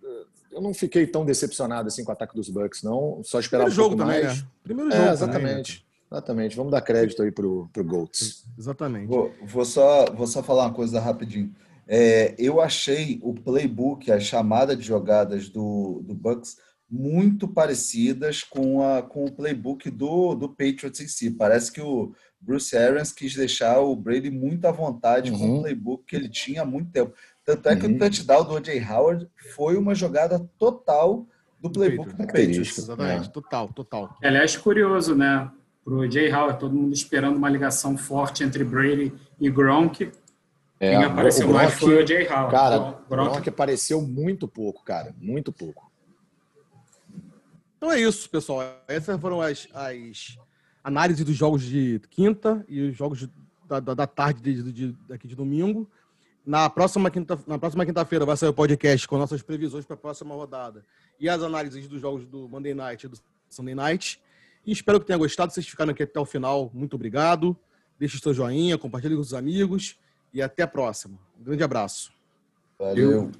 eu 0.53 0.61
não 0.61 0.75
fiquei 0.75 1.07
tão 1.07 1.25
decepcionado 1.25 1.89
assim 1.89 2.05
com 2.05 2.11
o 2.11 2.13
ataque 2.13 2.35
dos 2.35 2.49
Bucks, 2.49 2.83
não. 2.83 3.21
Só 3.25 3.41
esperava 3.41 3.71
Primeiro 3.71 3.95
um 3.95 3.97
jogo 3.97 4.05
mais. 4.05 4.21
Também, 4.21 4.37
né? 4.37 4.49
Primeiro 4.63 4.91
jogo. 4.91 5.03
É, 5.03 5.13
exatamente. 5.13 5.41
Também, 5.43 5.63
né? 5.63 5.93
Exatamente. 6.13 6.57
Vamos 6.57 6.73
dar 6.73 6.81
crédito 6.83 7.23
aí 7.23 7.33
pro, 7.33 7.69
pro 7.73 7.85
Goats. 7.85 8.45
Exatamente. 8.59 9.07
Vou, 9.07 9.33
vou, 9.43 9.65
só, 9.65 10.05
vou 10.13 10.27
só 10.27 10.43
falar 10.43 10.67
uma 10.67 10.75
coisa 10.75 11.01
rapidinho. 11.01 11.55
É, 11.89 12.35
eu 12.39 12.61
achei 12.61 13.19
o 13.23 13.35
playbook, 13.35 14.13
a 14.13 14.21
chamada 14.21 14.77
de 14.77 14.83
jogadas 14.83 15.49
do, 15.49 16.03
do 16.05 16.15
Bucks 16.15 16.57
muito 16.89 17.49
parecidas 17.49 18.45
com, 18.45 18.83
a, 18.83 19.01
com 19.01 19.25
o 19.25 19.33
playbook 19.33 19.91
do, 19.91 20.35
do 20.35 20.49
Patriots 20.51 21.01
em 21.01 21.09
si. 21.09 21.31
Parece 21.31 21.73
que 21.73 21.81
o 21.81 22.13
Bruce 22.39 22.77
Arians 22.77 23.13
quis 23.13 23.35
deixar 23.35 23.81
o 23.81 23.97
Brady 23.97 24.31
muito 24.31 24.67
à 24.67 24.73
vontade 24.73 25.31
uhum. 25.31 25.39
com 25.39 25.45
o 25.45 25.49
uhum. 25.49 25.61
playbook 25.63 26.05
que 26.07 26.15
ele 26.15 26.29
tinha 26.29 26.63
há 26.63 26.67
muito 26.67 26.91
tempo. 26.91 27.15
Tanto 27.45 27.69
é 27.69 27.77
que 27.77 27.87
uhum. 27.87 27.97
o 27.97 27.99
touchdown 27.99 28.45
do 28.45 28.55
O.J. 28.55 28.85
Howard 28.85 29.29
foi 29.55 29.77
uma 29.77 29.95
jogada 29.95 30.39
total 30.59 31.27
do 31.61 31.71
playbook 31.71 32.11
do 32.11 32.17
Patriots. 32.17 32.79
Exatamente, 32.79 33.29
é. 33.29 33.31
total, 33.33 33.69
total. 33.73 34.17
Aliás, 34.23 34.57
curioso, 34.57 35.15
né? 35.15 35.51
para 35.85 35.95
o 35.95 36.11
Jay 36.11 36.33
Howard, 36.33 36.61
todo 36.61 36.75
mundo 36.75 36.95
esperando 36.95 37.37
uma 37.37 37.49
ligação 37.49 37.97
forte 37.97 38.45
entre 38.45 38.65
Brady 38.65 39.13
e 39.41 39.51
Gronk. 39.51 40.13
É, 40.79 40.91
Quem 40.91 41.05
apareceu 41.05 41.49
Gronk, 41.49 41.65
mais 41.65 41.75
foi 41.75 42.03
o 42.03 42.07
Jay 42.07 42.27
Howard. 42.29 42.51
Cara, 42.51 42.81
o 42.81 43.09
Gronk... 43.09 43.31
Gronk 43.33 43.49
apareceu 43.49 44.01
muito 44.01 44.47
pouco, 44.47 44.85
cara, 44.85 45.15
muito 45.21 45.53
pouco. 45.53 45.91
Então 47.77 47.91
é 47.91 48.01
isso, 48.01 48.31
pessoal. 48.31 48.63
Essas 48.87 49.21
foram 49.21 49.41
as, 49.41 49.69
as 49.75 50.39
análises 50.85 51.25
dos 51.25 51.35
jogos 51.35 51.63
de 51.63 52.01
quinta 52.11 52.65
e 52.69 52.81
os 52.89 52.97
jogos 52.97 53.19
de, 53.19 53.31
da, 53.67 53.81
da, 53.81 54.07
tarde 54.07 54.41
de, 54.41 54.73
de, 54.73 54.97
daqui 55.09 55.27
de 55.27 55.35
domingo. 55.35 55.91
Na 56.45 56.69
próxima 56.69 57.11
quinta, 57.11 57.39
na 57.47 57.59
próxima 57.59 57.87
quinta-feira 57.87 58.27
vai 58.27 58.37
sair 58.37 58.49
o 58.49 58.55
podcast 58.55 59.07
com 59.07 59.17
nossas 59.17 59.43
previsões 59.43 59.85
para 59.85 59.95
a 59.95 59.99
próxima 59.99 60.35
rodada 60.35 60.85
e 61.19 61.29
as 61.29 61.41
análises 61.43 61.87
dos 61.87 62.01
jogos 62.01 62.27
do 62.27 62.49
Monday 62.49 62.75
Night 62.75 63.07
e 63.07 63.09
do 63.09 63.19
Sunday 63.49 63.75
Night. 63.75 64.21
E 64.67 64.73
espero 64.73 64.99
que 64.99 65.07
tenha 65.07 65.19
gostado. 65.19 65.53
Vocês 65.53 65.67
ficaram 65.67 65.93
aqui 65.93 66.03
até 66.03 66.19
o 66.19 66.25
final. 66.25 66.71
Muito 66.75 66.95
obrigado. 66.95 67.57
Deixe 67.99 68.17
o 68.17 68.21
seu 68.21 68.35
joinha, 68.35 68.77
compartilhe 68.77 69.15
com 69.15 69.21
os 69.21 69.35
amigos 69.35 69.97
e 70.33 70.43
até 70.43 70.65
a 70.65 70.69
próxima. 70.69 71.17
Um 71.39 71.45
grande 71.45 71.63
abraço. 71.63 72.13
Valeu. 72.79 73.31